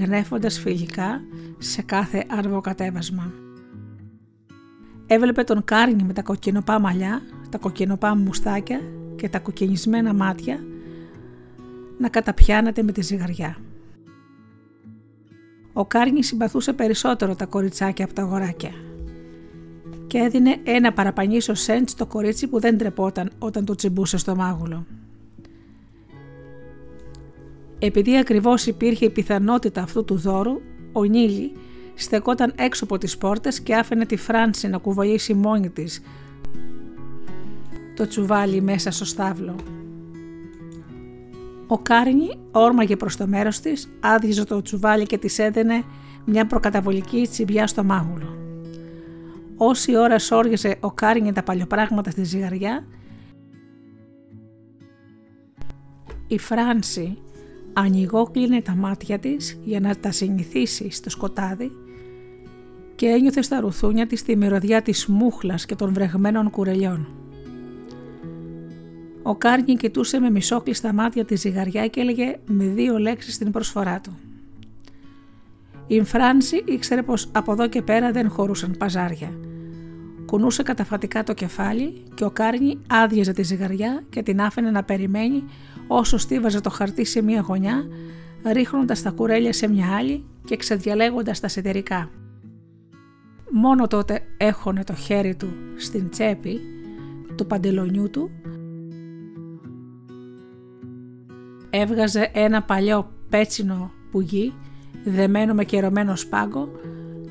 γνέφοντας 0.01 0.59
φιλικά 0.59 1.21
σε 1.57 1.81
κάθε 1.81 2.25
αργοκατέβασμα. 2.29 3.31
Έβλεπε 5.07 5.43
τον 5.43 5.63
Κάρνι 5.63 6.03
με 6.03 6.13
τα 6.13 6.21
κοκκινοπά 6.21 6.79
μαλλιά, 6.79 7.21
τα 7.49 7.57
κοκκινοπά 7.57 8.15
μουστάκια 8.15 8.81
και 9.15 9.29
τα 9.29 9.39
κοκκινισμένα 9.39 10.13
μάτια 10.13 10.59
να 11.97 12.09
καταπιάνεται 12.09 12.83
με 12.83 12.91
τη 12.91 13.01
ζυγαριά. 13.01 13.57
Ο 15.73 15.85
Κάρνι 15.85 16.23
συμπαθούσε 16.23 16.73
περισσότερο 16.73 17.35
τα 17.35 17.45
κοριτσάκια 17.45 18.05
από 18.05 18.13
τα 18.13 18.21
αγοράκια. 18.21 18.71
και 20.07 20.17
έδινε 20.17 20.57
ένα 20.63 20.93
παραπανίσιο 20.93 21.55
σέντ 21.55 21.89
στο 21.89 22.05
κορίτσι 22.05 22.47
που 22.47 22.59
δεν 22.59 22.77
τρεπόταν 22.77 23.31
όταν 23.39 23.65
το 23.65 23.75
τσιμπούσε 23.75 24.17
στο 24.17 24.35
μάγουλο. 24.35 24.85
Επειδή 27.79 28.17
ακριβώς 28.17 28.65
υπήρχε 28.65 29.05
η 29.05 29.09
πιθανότητα 29.09 29.81
αυτού 29.81 30.05
του 30.05 30.17
δώρου, 30.17 30.61
ο 30.91 31.03
Νίλη 31.03 31.51
στεκόταν 31.93 32.53
έξω 32.55 32.83
από 32.83 32.97
τις 32.97 33.17
πόρτες 33.17 33.59
και 33.59 33.75
άφηνε 33.75 34.05
τη 34.05 34.15
Φράνση 34.15 34.67
να 34.67 34.77
κουβαλήσει 34.77 35.33
μόνη 35.33 35.69
της 35.69 36.01
το 37.95 38.07
τσουβάλι 38.07 38.61
μέσα 38.61 38.91
στο 38.91 39.05
στάβλο. 39.05 39.55
Ο 41.67 41.77
Κάρνι 41.77 42.29
όρμαγε 42.51 42.95
προς 42.95 43.15
το 43.15 43.27
μέρος 43.27 43.59
της, 43.59 43.89
άδειζε 43.99 44.43
το 44.43 44.61
τσουβάλι 44.61 45.05
και 45.05 45.17
της 45.17 45.39
έδαινε 45.39 45.83
μια 46.25 46.45
προκαταβολική 46.45 47.27
τσιμπιά 47.31 47.67
στο 47.67 47.83
μάγουλο. 47.83 48.37
Όση 49.57 49.97
ώρα 49.97 50.19
σόργεσε 50.19 50.77
ο 50.79 50.91
Κάρνι 50.91 51.33
τα 51.33 51.43
παλιοπράγματα 51.43 52.09
στη 52.09 52.23
ζυγαριά, 52.23 52.87
η 56.27 56.37
Φράνση 56.37 57.17
ανοιγόκλεινε 57.79 58.61
τα 58.61 58.75
μάτια 58.75 59.19
της 59.19 59.59
για 59.63 59.79
να 59.79 59.95
τα 59.95 60.11
συνηθίσει 60.11 60.91
στο 60.91 61.09
σκοτάδι 61.09 61.71
και 62.95 63.05
ένιωθε 63.05 63.41
στα 63.41 63.59
ρουθούνια 63.59 64.07
της 64.07 64.23
τη 64.23 64.35
μυρωδιά 64.35 64.81
της 64.81 65.05
μούχλας 65.05 65.65
και 65.65 65.75
των 65.75 65.93
βρεγμένων 65.93 66.49
κουρελιών. 66.49 67.07
Ο 69.23 69.35
Κάρνι 69.35 69.75
κοιτούσε 69.75 70.19
με 70.19 70.29
μισόκλειστα 70.29 70.93
μάτια 70.93 71.25
τη 71.25 71.35
ζυγαριά 71.35 71.87
και 71.87 71.99
έλεγε 71.99 72.35
με 72.45 72.63
δύο 72.65 72.97
λέξεις 72.97 73.37
την 73.37 73.51
προσφορά 73.51 74.01
του. 74.01 74.17
Η 75.87 76.03
Φράνση 76.03 76.63
ήξερε 76.65 77.01
πως 77.01 77.29
από 77.31 77.51
εδώ 77.51 77.67
και 77.67 77.81
πέρα 77.81 78.11
δεν 78.11 78.29
χωρούσαν 78.29 78.75
παζάρια. 78.77 79.31
Κουνούσε 80.25 80.63
καταφατικά 80.63 81.23
το 81.23 81.33
κεφάλι 81.33 82.03
και 82.13 82.23
ο 82.23 82.29
Κάρνι 82.29 82.77
άδειαζε 82.87 83.33
τη 83.33 83.43
ζυγαριά 83.43 84.03
και 84.09 84.23
την 84.23 84.41
άφηνε 84.41 84.71
να 84.71 84.83
περιμένει 84.83 85.43
όσο 85.91 86.17
στίβαζε 86.17 86.61
το 86.61 86.69
χαρτί 86.69 87.05
σε 87.05 87.21
μία 87.21 87.41
γωνιά, 87.41 87.87
ρίχνοντας 88.53 89.01
τα 89.01 89.11
κουρέλια 89.11 89.53
σε 89.53 89.67
μια 89.67 89.95
άλλη 89.95 90.25
και 90.45 90.57
ξεδιαλέγοντας 90.57 91.39
τα 91.39 91.47
σιδερικά. 91.47 92.09
Μόνο 93.51 93.87
τότε 93.87 94.21
έχωνε 94.37 94.83
το 94.83 94.93
χέρι 94.93 95.35
του 95.35 95.49
στην 95.77 96.09
τσέπη 96.09 96.59
του 97.35 97.45
παντελονιού 97.45 98.09
του 98.09 98.29
έβγαζε 101.69 102.31
ένα 102.33 102.63
παλιό 102.63 103.11
πέτσινο 103.29 103.91
πουγί 104.11 104.53
δεμένο 105.03 105.53
με 105.53 105.63
κερωμένο 105.63 106.15
σπάγκο 106.15 106.71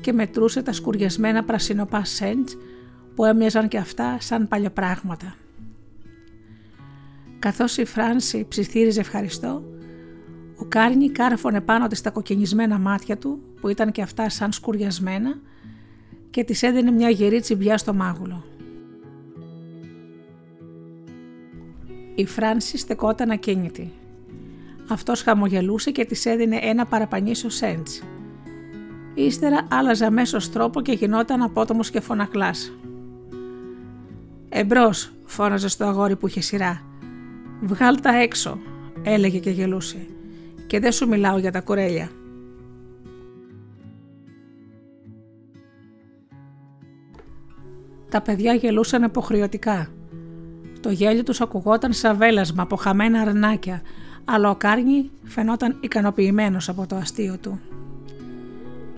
και 0.01 0.13
μετρούσε 0.13 0.61
τα 0.61 0.73
σκουριασμένα 0.73 1.43
πρασινοπά 1.43 2.05
σέντς 2.05 2.57
που 3.15 3.25
έμοιαζαν 3.25 3.67
και 3.67 3.77
αυτά 3.77 4.17
σαν 4.19 4.47
παλιοπράγματα. 4.47 5.35
Καθώς 7.39 7.77
η 7.77 7.85
Φράνση 7.85 8.45
ψιθύριζε 8.47 8.99
ευχαριστώ, 8.99 9.63
ο 10.55 10.65
Κάρνι 10.65 11.09
κάρφωνε 11.09 11.61
πάνω 11.61 11.87
της 11.87 12.01
τα 12.01 12.09
κοκκινισμένα 12.09 12.79
μάτια 12.79 13.17
του 13.17 13.39
που 13.61 13.67
ήταν 13.67 13.91
και 13.91 14.01
αυτά 14.01 14.29
σαν 14.29 14.51
σκουριασμένα 14.51 15.39
και 16.29 16.43
της 16.43 16.63
έδινε 16.63 16.91
μια 16.91 17.09
γερή 17.09 17.39
τσιμπιά 17.39 17.77
στο 17.77 17.93
μάγουλο. 17.93 18.43
Η 22.15 22.25
Φράνση 22.25 22.77
στεκόταν 22.77 23.29
ακίνητη. 23.29 23.91
Αυτός 24.89 25.21
χαμογελούσε 25.21 25.91
και 25.91 26.05
της 26.05 26.25
έδινε 26.25 26.59
ένα 26.61 26.85
παραπανίσιο 26.85 27.49
σέντς. 27.49 28.03
Ύστερα 29.13 29.67
άλλαζε 29.71 30.05
αμέσως 30.05 30.49
τρόπο 30.49 30.81
και 30.81 30.91
γινόταν 30.91 31.41
απότομος 31.41 31.89
και 31.89 31.99
φωνακλάς. 31.99 32.73
«Εμπρός», 34.49 35.13
φώναζε 35.25 35.67
στο 35.67 35.85
αγόρι 35.85 36.15
που 36.15 36.27
είχε 36.27 36.41
σειρά. 36.41 36.88
«Βγάλ 37.61 38.01
τα 38.01 38.15
έξω», 38.15 38.57
έλεγε 39.03 39.39
και 39.39 39.49
γελούσε. 39.49 40.07
«Και 40.67 40.79
δεν 40.79 40.91
σου 40.91 41.07
μιλάω 41.07 41.37
για 41.37 41.51
τα 41.51 41.61
κουρέλια». 41.61 42.09
Τα 48.09 48.21
παιδιά 48.21 48.53
γελούσαν 48.53 49.03
υποχρεωτικά. 49.03 49.87
Το 50.79 50.89
γέλιο 50.89 51.23
τους 51.23 51.41
ακουγόταν 51.41 51.93
σαν 51.93 52.17
βέλασμα 52.17 52.63
από 52.63 52.75
χαμένα 52.75 53.21
αρνάκια, 53.21 53.81
αλλά 54.25 54.49
ο 54.49 54.55
Κάρνι 54.55 55.09
φαινόταν 55.23 55.77
ικανοποιημένος 55.81 56.69
από 56.69 56.85
το 56.87 56.95
αστείο 56.95 57.37
του. 57.41 57.59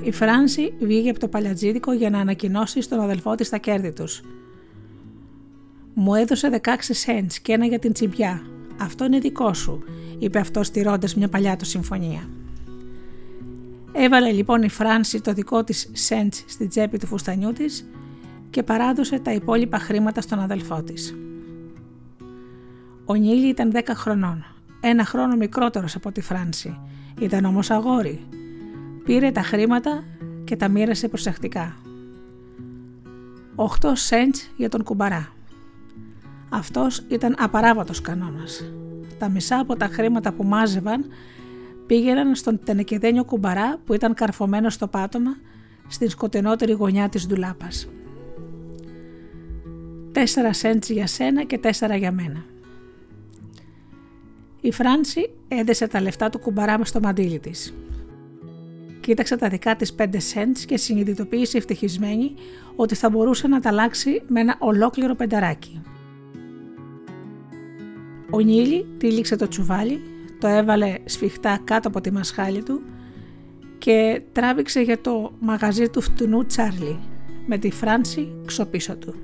Η 0.04 0.12
Φράνση 0.12 0.74
βγήκε 0.80 1.10
από 1.10 1.20
το 1.20 1.28
παλιατζίδικο 1.28 1.94
για 1.94 2.10
να 2.10 2.20
ανακοινώσει 2.20 2.82
στον 2.82 3.00
αδελφό 3.00 3.36
της 3.36 3.50
τα 3.50 3.58
κέρδη 3.58 3.92
τους. 3.92 4.22
«Μου 6.04 6.16
έδωσε 6.16 6.62
16 6.64 6.70
cents 7.06 7.34
και 7.42 7.54
ένα 7.54 7.66
για 7.66 7.80
την 7.80 7.94
τσιμπιά. 7.94 8.42
Αυτό 8.78 9.06
είναι 9.06 9.20
δικό 9.20 9.54
σου», 9.54 9.84
είπε 10.20 10.40
αυτός 10.40 10.68
στηρώντας 10.68 11.16
μια 11.16 11.30
παλιά 11.30 11.56
του 11.56 11.66
συμφωνία. 11.66 12.30
Έβαλε 13.92 14.32
λοιπόν 14.32 14.64
η 14.64 14.70
Φράνση 14.70 15.22
το 15.22 15.34
δικό 15.34 15.64
της 15.64 15.92
cents 16.10 16.44
στην 16.48 16.70
τσέπη 16.70 16.98
του 16.98 17.08
φουστανιού 17.08 17.54
της 17.54 17.90
και 18.50 18.64
παράδοσε 18.64 19.20
τα 19.20 19.34
υπόλοιπα 19.34 19.78
χρήματα 19.78 20.22
στον 20.22 20.40
αδελφό 20.40 20.84
της. 20.84 21.16
Ο 23.06 23.14
Νίλη 23.14 23.48
ήταν 23.48 23.72
10 23.74 23.80
χρονών 23.94 24.46
ένα 24.82 25.06
χρόνο 25.06 25.36
μικρότερος 25.36 25.96
από 25.96 26.12
τη 26.12 26.22
Φράνση. 26.22 26.80
Ήταν 27.20 27.46
όμως 27.46 27.72
αγόρι. 27.72 28.20
Πήρε 29.04 29.32
τα 29.32 29.42
χρήματα 29.42 30.04
και 30.44 30.56
τα 30.56 30.68
μοίρασε 30.68 31.08
προσεκτικά. 31.08 31.76
8 33.56 33.92
σέντς 33.94 34.52
για 34.56 34.70
τον 34.70 34.84
κουμπαρά. 34.84 35.40
Αυτός 36.54 37.04
ήταν 37.08 37.36
απαράβατος 37.40 38.02
κανόνας. 38.02 38.64
Τα 39.20 39.30
μισά 39.30 39.60
από 39.60 39.76
τα 39.76 39.86
χρήματα 39.86 40.32
που 40.32 40.44
μάζευαν 40.44 41.06
πήγαιναν 41.88 42.36
στον 42.36 42.60
τενεκεδένιο 42.64 43.24
κουμπαρά 43.24 43.80
που 43.86 43.94
ήταν 43.94 44.14
καρφωμένος 44.14 44.74
στο 44.74 44.88
πάτωμα 44.88 45.38
στην 45.88 46.10
σκοτεινότερη 46.10 46.72
γωνιά 46.72 47.10
της 47.10 47.28
ντουλάπας. 47.28 47.88
Τέσσερα 50.12 50.54
σέντς 50.54 50.90
για 50.90 51.08
σένα 51.08 51.44
και 51.44 51.58
τέσσερα 51.58 51.96
για 51.96 52.12
μένα. 52.12 52.44
Η 54.62 54.72
Φράνση 54.72 55.30
έδεσε 55.48 55.88
τα 55.88 56.02
λεφτά 56.02 56.30
του 56.30 56.40
κουμπαρά 56.40 56.78
μες 56.78 56.90
στο 56.90 57.00
μαντίλι 57.00 57.40
της. 57.40 57.74
Κοίταξε 59.00 59.36
τα 59.36 59.48
δικά 59.48 59.76
της 59.76 59.96
5 59.98 60.04
cents 60.04 60.60
και 60.66 60.78
συνειδητοποίησε 60.78 61.58
ευτυχισμένη 61.58 62.34
ότι 62.76 62.96
θα 62.96 63.10
μπορούσε 63.10 63.48
να 63.48 63.60
τα 63.60 63.70
αλλάξει 63.70 64.22
με 64.28 64.40
ένα 64.40 64.56
ολόκληρο 64.60 65.16
πενταράκι. 65.16 65.82
Ο 68.34 68.40
Νίλη 68.40 68.86
τύλιξε 68.98 69.36
το 69.36 69.48
τσουβάλι, 69.48 70.02
το 70.40 70.48
έβαλε 70.48 70.96
σφιχτά 71.06 71.60
κάτω 71.64 71.88
από 71.88 72.02
τη 72.02 72.12
μασχάλη 72.12 72.64
του 72.64 72.82
και 73.78 74.22
τράβηξε 74.32 74.82
για 74.82 75.02
το 75.02 75.32
μαγαζί 75.40 75.90
του 75.90 76.02
φτηνού 76.02 76.46
Τσάρλι 76.46 77.00
με 77.48 77.58
τη 77.58 77.72
Φράνση 77.72 78.36
ξοπίσω 78.46 78.96
του. 78.96 79.16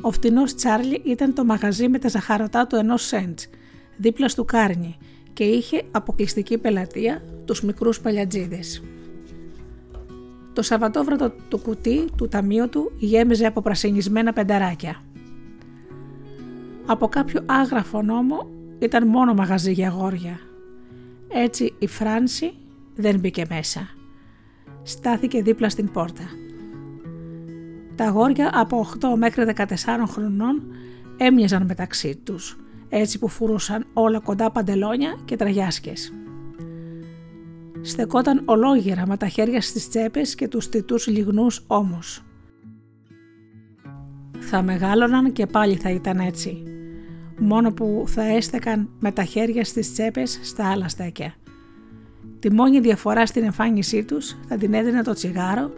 Ο 0.00 0.10
φτηνός 0.10 0.54
Τσάρλι 0.54 1.00
ήταν 1.04 1.34
το 1.34 1.44
μαγαζί 1.44 1.88
με 1.88 1.98
τα 1.98 2.08
ζαχαρωτά 2.08 2.66
του 2.66 2.76
ενός 2.76 3.02
σέντς 3.06 3.48
δίπλα 3.96 4.28
στο 4.28 4.44
Κάρνι 4.44 4.96
και 5.32 5.44
είχε 5.44 5.82
αποκλειστική 5.90 6.58
πελατεία 6.58 7.22
τους 7.44 7.62
μικρούς 7.62 8.00
παλιατζίδες. 8.00 8.82
Το 10.52 10.62
Σαββατόβρατο 10.62 11.32
του 11.48 11.58
κουτί 11.58 12.04
του 12.16 12.28
ταμείου 12.28 12.68
του 12.68 12.92
γέμιζε 12.98 13.46
από 13.46 13.60
πρασινισμένα 13.60 14.32
πενταράκια. 14.32 15.02
Από 16.86 17.08
κάποιο 17.08 17.42
άγραφο 17.46 18.02
νόμο 18.02 18.48
ήταν 18.78 19.06
μόνο 19.06 19.34
μαγαζί 19.34 19.72
για 19.72 19.88
αγόρια. 19.88 20.38
Έτσι 21.28 21.74
η 21.78 21.86
Φράνση 21.86 22.54
δεν 22.94 23.18
μπήκε 23.18 23.44
μέσα. 23.48 23.88
Στάθηκε 24.82 25.42
δίπλα 25.42 25.68
στην 25.68 25.90
πόρτα. 25.90 26.24
Τα 27.94 28.04
αγόρια 28.04 28.50
από 28.54 28.86
8 29.00 29.08
μέχρι 29.16 29.44
14 29.56 29.64
χρονών 30.06 30.62
έμοιαζαν 31.16 31.66
μεταξύ 31.66 32.16
τους 32.24 32.58
έτσι 32.88 33.18
που 33.18 33.28
φουρούσαν 33.28 33.86
όλα 33.92 34.20
κοντά 34.20 34.50
παντελόνια 34.50 35.16
και 35.24 35.36
τραγιάσκες. 35.36 36.12
Στεκόταν 37.80 38.42
ολόγερα 38.44 39.06
με 39.06 39.16
τα 39.16 39.28
χέρια 39.28 39.60
στις 39.60 39.88
τσέπες 39.88 40.34
και 40.34 40.48
τους 40.48 40.68
τιτούς 40.68 41.06
λιγνούς 41.06 41.64
όμως. 41.66 42.24
Θα 44.38 44.62
μεγάλωναν 44.62 45.32
και 45.32 45.46
πάλι 45.46 45.76
θα 45.76 45.90
ήταν 45.90 46.18
έτσι, 46.18 46.62
μόνο 47.38 47.72
που 47.72 48.04
θα 48.06 48.22
έστεκαν 48.22 48.88
με 48.98 49.12
τα 49.12 49.24
χέρια 49.24 49.64
στις 49.64 49.92
τσέπες 49.92 50.40
στα 50.42 50.70
άλλα 50.70 50.88
στέκια. 50.88 51.34
Τη 52.38 52.52
μόνη 52.52 52.80
διαφορά 52.80 53.26
στην 53.26 53.44
εμφάνισή 53.44 54.04
τους 54.04 54.36
θα 54.48 54.56
την 54.56 54.74
έδινε 54.74 55.02
το 55.02 55.12
τσιγάρο 55.12 55.70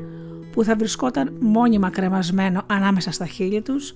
που 0.52 0.64
θα 0.64 0.76
βρισκόταν 0.76 1.36
μόνιμα 1.40 1.90
κρεμασμένο 1.90 2.62
ανάμεσα 2.66 3.10
στα 3.10 3.26
χείλη 3.26 3.62
τους 3.62 3.94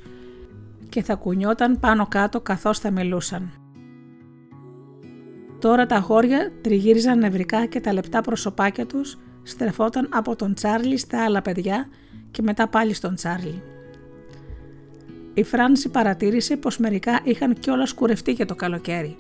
και 0.89 1.03
θα 1.03 1.15
κουνιόταν 1.15 1.79
πάνω 1.81 2.07
κάτω 2.07 2.41
καθώς 2.41 2.79
θα 2.79 2.91
μιλούσαν. 2.91 3.51
Τώρα 5.59 5.87
τα 5.87 5.97
αγόρια 5.97 6.53
τριγύριζαν 6.61 7.19
νευρικά 7.19 7.67
και 7.67 7.81
τα 7.81 7.93
λεπτά 7.93 8.21
προσωπάκια 8.21 8.87
τους 8.87 9.19
στρεφόταν 9.43 10.09
από 10.13 10.37
τον 10.37 10.55
Τσάρλι 10.55 10.97
στα 10.97 11.25
άλλα 11.25 11.43
παιδιά 11.43 11.89
και 12.31 12.43
μετά 12.43 12.69
πάλι 12.69 12.95
στον 12.95 13.15
Τσάρλι. 13.15 13.63
Η 15.35 15.43
Φράνση 15.43 15.89
παρατήρησε 15.89 16.57
πως 16.57 16.79
μερικά 16.79 17.21
είχαν 17.25 17.55
κιόλας 17.55 17.93
κουρευτεί 17.93 18.33
για 18.33 18.47
το 18.47 18.55
καλοκαίρι. 18.55 19.17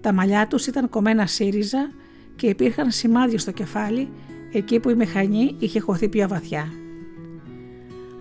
Τα 0.00 0.12
μαλλιά 0.12 0.46
τους 0.46 0.66
ήταν 0.66 0.88
κομμένα 0.88 1.26
σύριζα 1.26 1.90
και 2.36 2.46
υπήρχαν 2.46 2.90
σημάδια 2.90 3.38
στο 3.38 3.50
κεφάλι 3.50 4.08
εκεί 4.52 4.80
που 4.80 4.90
η 4.90 4.94
μηχανή 4.94 5.56
είχε 5.58 5.80
χωθεί 5.80 6.08
πιο 6.08 6.28
βαθιά. 6.28 6.68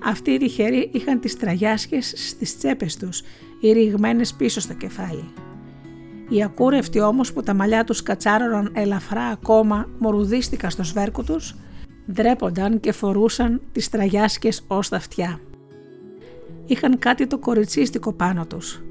Αυτοί 0.06 0.32
οι 0.32 0.38
τυχεροί 0.38 0.90
είχαν 0.94 1.20
τις 1.20 1.38
τραγιάσκες 1.38 2.14
στις 2.16 2.58
τσέπες 2.58 2.98
τους 2.98 3.22
ή 3.60 3.72
ρηγμένες 3.72 4.34
πίσω 4.34 4.60
στο 4.60 4.74
κεφάλι. 4.74 5.34
Οι 6.30 6.44
ακούρευτοι 6.44 7.00
όμως 7.00 7.34
που 7.34 7.42
τα 7.42 7.54
μαλλιά 7.54 7.84
τους 7.84 8.04
κατσάρωναν 8.04 8.72
ελαφρά 8.74 9.24
ακόμα 9.24 9.90
μορουδίστηκαν 10.00 10.70
στο 10.70 10.84
σβέρκο 10.84 11.24
τους, 11.24 11.56
ντρέπονταν 12.12 12.80
και 12.80 12.92
φορούσαν 12.92 13.62
τις 13.72 13.90
τραγιάσκες 13.90 14.64
ως 14.68 14.90
τα 14.90 14.98
αυτιά. 14.98 15.40
Είχαν 16.66 17.00
κάτι 17.00 17.28
το 17.28 17.38
κοριτσίστικο 17.38 18.14
πάνω 18.14 18.46
τους, 18.46 18.82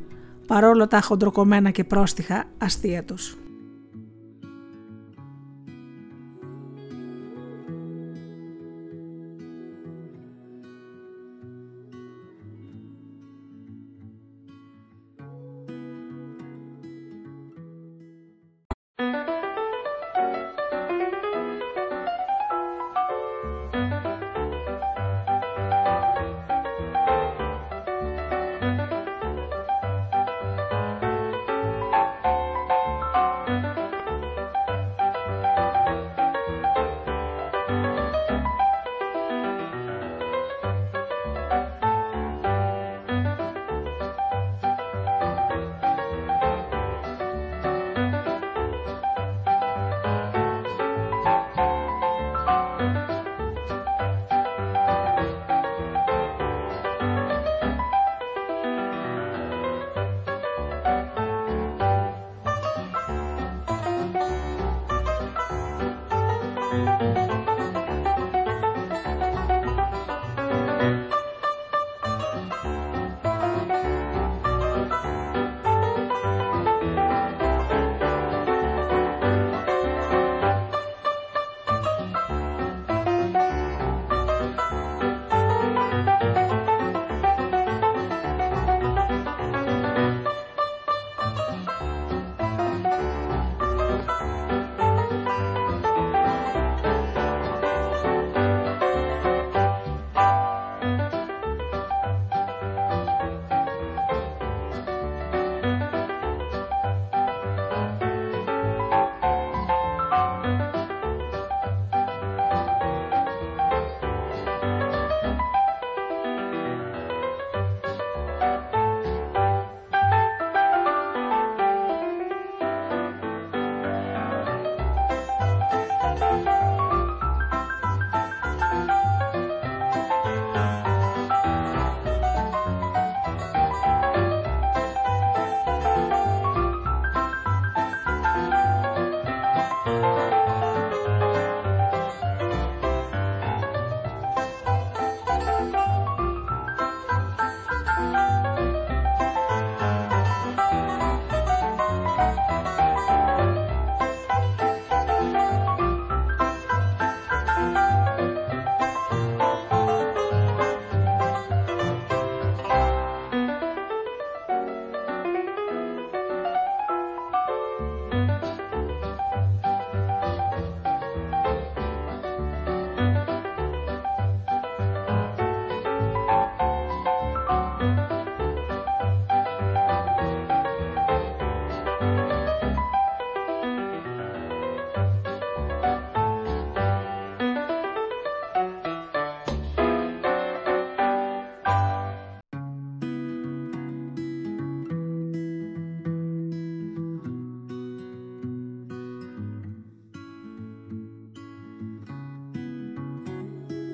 παρόλο 0.47 0.87
τα 0.87 1.01
χοντροκομμένα 1.01 1.71
και 1.71 1.85
πρόστιχα 1.85 2.45
αστεία 2.59 3.05
τους. 3.05 3.37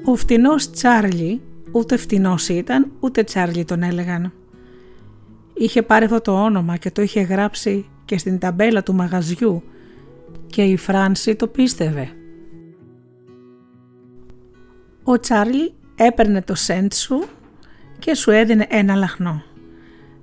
Ο 0.08 0.16
φτηνός 0.16 0.70
Τσάρλι 0.70 1.40
ούτε 1.72 1.96
φτηνός 1.96 2.48
ήταν 2.48 2.92
ούτε 3.00 3.22
Τσάρλι 3.22 3.64
τον 3.64 3.82
έλεγαν. 3.82 4.32
Είχε 5.54 5.82
πάρει 5.82 6.04
αυτό 6.04 6.20
το 6.20 6.42
όνομα 6.42 6.76
και 6.76 6.90
το 6.90 7.02
είχε 7.02 7.20
γράψει 7.20 7.88
και 8.04 8.18
στην 8.18 8.38
ταμπέλα 8.38 8.82
του 8.82 8.94
μαγαζιού 8.94 9.62
και 10.46 10.62
η 10.62 10.76
Φράνση 10.76 11.34
το 11.34 11.46
πίστευε. 11.46 12.08
Ο 15.02 15.20
Τσάρλι 15.20 15.72
έπαιρνε 15.94 16.42
το 16.42 16.54
σέντ 16.54 16.92
σου 16.92 17.24
και 17.98 18.14
σου 18.14 18.30
έδινε 18.30 18.66
ένα 18.70 18.94
λαχνό. 18.94 19.42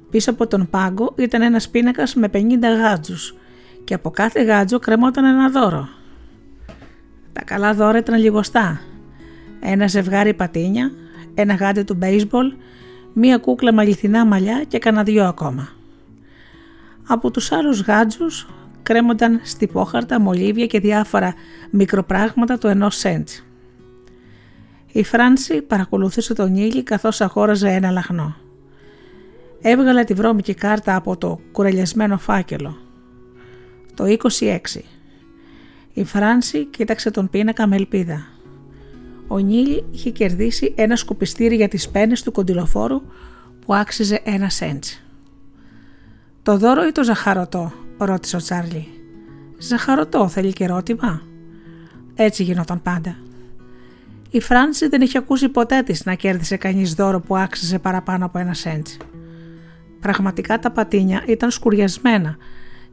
Πίσω 0.09 0.31
από 0.31 0.47
τον 0.47 0.67
πάγκο 0.69 1.13
ήταν 1.17 1.41
ένας 1.41 1.69
πίνακας 1.69 2.15
με 2.15 2.29
50 2.33 2.37
γάτζους 2.81 3.35
και 3.83 3.93
από 3.93 4.09
κάθε 4.09 4.43
γάτζο 4.43 4.79
κρεμόταν 4.79 5.25
ένα 5.25 5.49
δώρο. 5.49 5.87
Τα 7.33 7.43
καλά 7.43 7.73
δώρα 7.73 7.97
ήταν 7.97 8.19
λιγοστά 8.19 8.79
ένα 9.59 9.87
ζευγάρι 9.87 10.33
πατίνια, 10.33 10.91
ένα 11.33 11.53
γάντι 11.53 11.83
του 11.83 11.95
μπέισμπολ, 11.95 12.53
μία 13.13 13.37
κούκλα 13.37 13.73
με 13.73 13.81
αληθινά 13.81 14.25
μαλλιά 14.25 14.63
και 14.67 14.79
κανένα 14.79 15.03
δυο 15.03 15.25
ακόμα. 15.25 15.69
Από 17.07 17.31
τους 17.31 17.51
άλλους 17.51 17.81
γάντζους 17.81 18.47
κρέμονταν 18.83 19.39
στυπόχαρτα, 19.43 20.19
μολύβια 20.19 20.65
και 20.65 20.79
διάφορα 20.79 21.33
μικροπράγματα 21.69 22.57
του 22.57 22.67
ενός 22.67 22.95
σέντ. 22.95 23.27
Η 24.91 25.03
Φράνση 25.03 25.61
παρακολουθούσε 25.61 26.33
τον 26.33 26.55
ήλιο 26.55 26.83
καθώς 26.83 27.21
αγόραζε 27.21 27.69
ένα 27.69 27.91
λαχνό. 27.91 28.35
Έβγαλε 29.61 30.03
τη 30.03 30.13
βρώμικη 30.13 30.53
κάρτα 30.53 30.95
από 30.95 31.17
το 31.17 31.39
κουρελιασμένο 31.51 32.17
φάκελο. 32.17 32.77
Το 33.93 34.03
26. 34.39 34.57
Η 35.93 36.03
Φράνση 36.03 36.65
κοίταξε 36.65 37.11
τον 37.11 37.29
πίνακα 37.29 37.67
με 37.67 37.75
ελπίδα. 37.75 38.34
Ο 39.27 39.38
Νίλη 39.38 39.85
είχε 39.91 40.09
κερδίσει 40.09 40.73
ένα 40.77 40.95
σκουπιστήρι 40.95 41.55
για 41.55 41.67
τις 41.67 41.89
πένες 41.89 42.23
του 42.23 42.31
κοντιλοφόρου 42.31 43.01
που 43.65 43.73
άξιζε 43.73 44.21
ένα 44.23 44.49
σέντς. 44.49 45.01
«Το 46.43 46.57
δώρο 46.57 46.88
ή 46.88 46.91
το 46.91 47.03
ζαχαρωτό» 47.03 47.73
ρώτησε 47.97 48.35
ο 48.35 48.39
Τσάρλι. 48.39 48.88
«Ζαχαρωτό 49.57 50.27
θέλει 50.27 50.53
και 50.53 50.63
ερώτημα» 50.63 51.21
Έτσι 52.15 52.43
γινόταν 52.43 52.81
πάντα. 52.81 53.15
Η 54.29 54.41
Φράνση 54.41 54.88
δεν 54.88 55.01
είχε 55.01 55.17
ακούσει 55.17 55.49
ποτέ 55.49 55.81
της 55.81 56.05
να 56.05 56.13
κέρδισε 56.13 56.57
κανείς 56.57 56.93
δώρο 56.93 57.19
που 57.19 57.38
άξιζε 57.38 57.79
παραπάνω 57.79 58.25
από 58.25 58.39
ένα 58.39 58.53
σέντς. 58.53 58.97
Πραγματικά 59.99 60.59
τα 60.59 60.71
πατίνια 60.71 61.23
ήταν 61.27 61.51
σκουριασμένα 61.51 62.38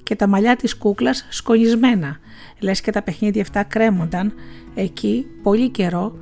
και 0.03 0.17
τα 0.17 0.27
μαλλιά 0.27 0.57
της 0.57 0.77
κούκλας 0.77 1.27
σκονισμένα, 1.29 2.19
λες 2.59 2.81
και 2.81 2.91
τα 2.91 3.03
παιχνίδια 3.03 3.43
αυτά 3.43 3.63
κρέμονταν 3.63 4.33
εκεί 4.75 5.27
πολύ 5.43 5.69
καιρό 5.69 6.13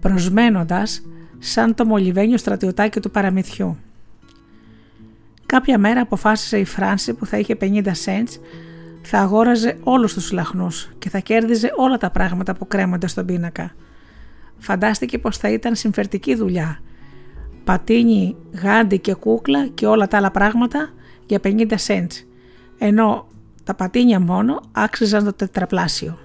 προσμένοντας 0.00 1.02
σαν 1.38 1.74
το 1.74 1.84
μολυβένιο 1.84 2.38
στρατιωτάκι 2.38 3.00
του 3.00 3.10
παραμυθιού. 3.10 3.76
Κάποια 5.46 5.78
μέρα 5.78 6.00
αποφάσισε 6.00 6.58
η 6.58 6.64
Φράνση 6.64 7.14
που 7.14 7.26
θα 7.26 7.38
είχε 7.38 7.56
50 7.60 7.84
cents 7.86 8.38
θα 9.02 9.18
αγόραζε 9.18 9.78
όλους 9.82 10.14
τους 10.14 10.32
λαχνούς 10.32 10.90
και 10.98 11.08
θα 11.08 11.18
κέρδιζε 11.18 11.72
όλα 11.76 11.96
τα 11.96 12.10
πράγματα 12.10 12.54
που 12.54 12.66
κρέμονται 12.66 13.06
στον 13.06 13.26
πίνακα. 13.26 13.74
Φαντάστηκε 14.58 15.18
πως 15.18 15.36
θα 15.36 15.48
ήταν 15.48 15.74
συμφερτική 15.74 16.34
δουλειά. 16.34 16.80
Πατίνι, 17.64 18.36
γάντι 18.62 18.98
και 18.98 19.14
κούκλα 19.14 19.66
και 19.66 19.86
όλα 19.86 20.08
τα 20.08 20.16
άλλα 20.16 20.30
πράγματα 20.30 20.88
για 21.26 21.40
50 21.44 21.70
cents, 21.86 22.24
ενώ 22.78 23.26
τα 23.64 23.74
πατίνια 23.74 24.20
μόνο 24.20 24.60
άξιζαν 24.72 25.24
το 25.24 25.32
τετραπλάσιο. 25.32 26.18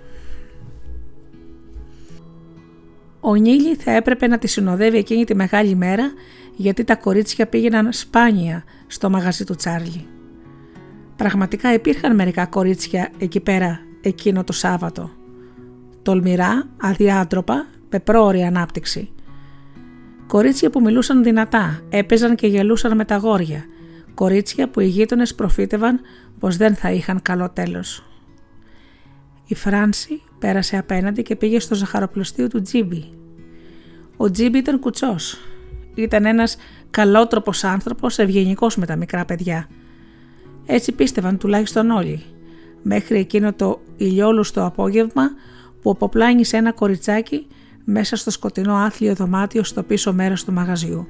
Ο 3.23 3.35
Νίλη 3.35 3.75
θα 3.75 3.91
έπρεπε 3.91 4.27
να 4.27 4.37
τη 4.37 4.47
συνοδεύει 4.47 4.97
εκείνη 4.97 5.23
τη 5.23 5.35
μεγάλη 5.35 5.75
μέρα 5.75 6.11
γιατί 6.55 6.83
τα 6.83 6.95
κορίτσια 6.95 7.47
πήγαιναν 7.47 7.93
σπάνια 7.93 8.63
στο 8.87 9.09
μαγαζί 9.09 9.43
του 9.43 9.55
Τσάρλι. 9.55 10.05
Πραγματικά 11.15 11.73
υπήρχαν 11.73 12.15
μερικά 12.15 12.45
κορίτσια 12.45 13.09
εκεί 13.17 13.39
πέρα 13.39 13.79
εκείνο 14.01 14.43
το 14.43 14.53
Σάββατο. 14.53 15.09
Τολμηρά, 16.01 16.69
αδιάτροπα, 16.81 17.67
με 17.89 17.99
πρόωρη 17.99 18.43
ανάπτυξη. 18.43 19.09
Κορίτσια 20.27 20.69
που 20.69 20.81
μιλούσαν 20.81 21.23
δυνατά, 21.23 21.81
έπαιζαν 21.89 22.35
και 22.35 22.47
γελούσαν 22.47 22.95
με 22.95 23.05
τα 23.05 23.15
γόρια. 23.15 23.65
Κορίτσια 24.13 24.69
που 24.69 24.79
οι 24.79 24.85
γείτονες 24.85 25.35
προφήτευαν 25.35 25.99
πως 26.39 26.57
δεν 26.57 26.75
θα 26.75 26.91
είχαν 26.91 27.21
καλό 27.21 27.49
τέλος. 27.49 28.10
Η 29.51 29.55
Φράνση 29.55 30.21
πέρασε 30.39 30.77
απέναντι 30.77 31.21
και 31.21 31.35
πήγε 31.35 31.59
στο 31.59 31.75
ζαχαροπλωστείο 31.75 32.47
του 32.47 32.61
Τζίμπι. 32.61 33.03
Ο 34.17 34.31
Τζίμπι 34.31 34.57
ήταν 34.57 34.79
κουτσός. 34.79 35.37
Ήταν 35.95 36.25
ένας 36.25 36.57
καλότροπος 36.91 37.63
άνθρωπος 37.63 38.17
ευγενικός 38.17 38.77
με 38.77 38.85
τα 38.85 38.95
μικρά 38.95 39.25
παιδιά– 39.25 39.67
έτσι 40.65 40.91
πίστευαν 40.91 41.37
τουλάχιστον 41.37 41.89
όλοι, 41.89 42.23
μέχρι 42.81 43.19
εκείνο 43.19 43.53
το 43.53 43.81
ηλιόλουστο 43.97 44.65
απόγευμα 44.65 45.29
που 45.81 45.89
αποπλάνησε 45.89 46.57
ένα 46.57 46.71
κοριτσάκι 46.71 47.47
μέσα 47.83 48.15
στο 48.15 48.31
σκοτεινό 48.31 48.75
άθλιο 48.75 49.15
δωμάτιο 49.15 49.63
στο 49.63 49.83
πίσω 49.83 50.13
μέρος 50.13 50.43
του 50.43 50.51
μαγαζιού. 50.51 51.07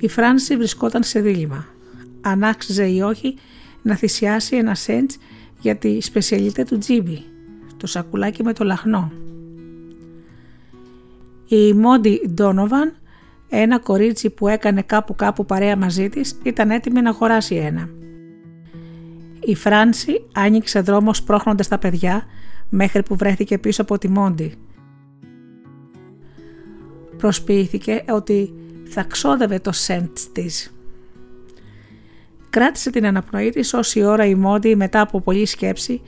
Η 0.00 0.08
Φράνση 0.08 0.56
βρισκόταν 0.56 1.02
σε 1.02 1.20
δίλημα. 1.20 1.66
Αν 2.20 2.44
άξιζε 2.44 2.86
ή 2.86 3.00
όχι 3.00 3.34
να 3.82 3.94
θυσιάσει 3.94 4.56
ένα 4.56 4.74
σέντς 4.74 5.16
για 5.62 5.76
τη 5.76 6.00
σπεσιαλιτέ 6.00 6.64
του 6.64 6.78
τζίμπι, 6.78 7.24
το 7.76 7.86
σακουλάκι 7.86 8.42
με 8.42 8.52
το 8.52 8.64
λαχνό. 8.64 9.12
Η 11.48 11.72
Μόντι 11.72 12.30
Ντόνοβαν 12.30 12.92
ένα 13.48 13.78
κορίτσι 13.78 14.30
που 14.30 14.48
έκανε 14.48 14.82
κάπου 14.82 15.14
κάπου 15.14 15.44
παρέα 15.44 15.76
μαζί 15.76 16.08
της 16.08 16.38
ήταν 16.42 16.70
έτοιμη 16.70 17.00
να 17.00 17.10
αγοράσει 17.10 17.54
ένα. 17.54 17.88
Η 19.40 19.54
Φράνση 19.54 20.26
άνοιξε 20.32 20.80
δρόμο 20.80 21.14
σπρώχνοντας 21.14 21.68
τα 21.68 21.78
παιδιά 21.78 22.24
μέχρι 22.68 23.02
που 23.02 23.16
βρέθηκε 23.16 23.58
πίσω 23.58 23.82
από 23.82 23.98
τη 23.98 24.08
Μόντι. 24.08 24.54
Προσποιήθηκε 27.16 28.04
ότι 28.08 28.54
θα 28.84 29.02
ξόδευε 29.02 29.58
το 29.58 29.72
σέντ 29.72 30.16
της. 30.32 30.71
Κράτησε 32.52 32.90
την 32.90 33.06
αναπνοή 33.06 33.50
της 33.50 33.74
όση 33.74 34.02
ώρα 34.02 34.24
η 34.24 34.34
Μόντι 34.34 34.76
μετά 34.76 35.00
από 35.00 35.20
πολλή 35.20 35.46
σκέψη 35.46 36.00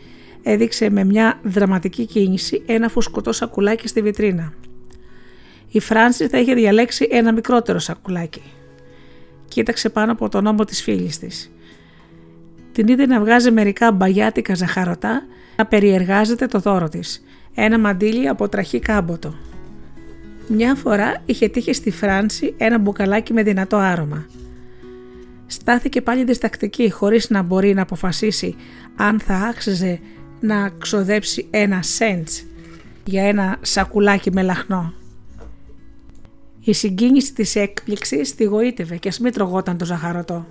έδειξε 0.42 0.90
με 0.90 1.04
μια 1.04 1.40
δραματική 1.42 2.06
κίνηση 2.06 2.62
ένα 2.66 2.88
φουσκωτό 2.88 3.32
σακουλάκι 3.32 3.88
στη 3.88 4.02
βιτρίνα 4.02 4.52
η 5.74 5.80
Φράνση 5.80 6.28
θα 6.28 6.38
είχε 6.38 6.54
διαλέξει 6.54 7.08
ένα 7.10 7.32
μικρότερο 7.32 7.78
σακουλάκι. 7.78 8.42
Κοίταξε 9.48 9.88
πάνω 9.88 10.12
από 10.12 10.28
τον 10.28 10.46
ώμο 10.46 10.64
της 10.64 10.82
φίλης 10.82 11.18
της. 11.18 11.52
Την 12.72 12.88
είδε 12.88 13.06
να 13.06 13.20
βγάζει 13.20 13.50
μερικά 13.50 13.92
μπαγιάτικα 13.92 14.54
ζαχαρωτά 14.54 15.22
να 15.56 15.66
περιεργάζεται 15.66 16.46
το 16.46 16.58
δώρο 16.58 16.88
της. 16.88 17.24
Ένα 17.54 17.78
μαντίλι 17.78 18.28
από 18.28 18.48
τραχή 18.48 18.78
κάμποτο. 18.78 19.34
Μια 20.48 20.74
φορά 20.74 21.22
είχε 21.26 21.48
τύχει 21.48 21.72
στη 21.72 21.90
Φράνση 21.90 22.54
ένα 22.56 22.78
μπουκαλάκι 22.78 23.32
με 23.32 23.42
δυνατό 23.42 23.76
άρωμα. 23.76 24.26
Στάθηκε 25.46 26.00
πάλι 26.00 26.24
διστακτική 26.24 26.90
χωρίς 26.90 27.30
να 27.30 27.42
μπορεί 27.42 27.74
να 27.74 27.82
αποφασίσει 27.82 28.54
αν 28.96 29.20
θα 29.20 29.34
άξιζε 29.34 30.00
να 30.40 30.68
ξοδέψει 30.68 31.46
ένα 31.50 31.82
σέντς 31.82 32.44
για 33.04 33.22
ένα 33.22 33.58
σακουλάκι 33.60 34.32
με 34.32 34.42
λαχνό. 34.42 34.92
Η 36.60 36.72
συγκίνηση 36.72 37.32
της 37.32 37.56
έκπληξης 37.56 38.34
τη 38.34 38.44
γοήτευε 38.44 38.96
και 38.96 39.08
ας 39.08 39.18
μην 39.18 39.32
τρογόταν 39.32 39.78
το 39.78 39.84
ζαχαρωτό. 39.84 40.46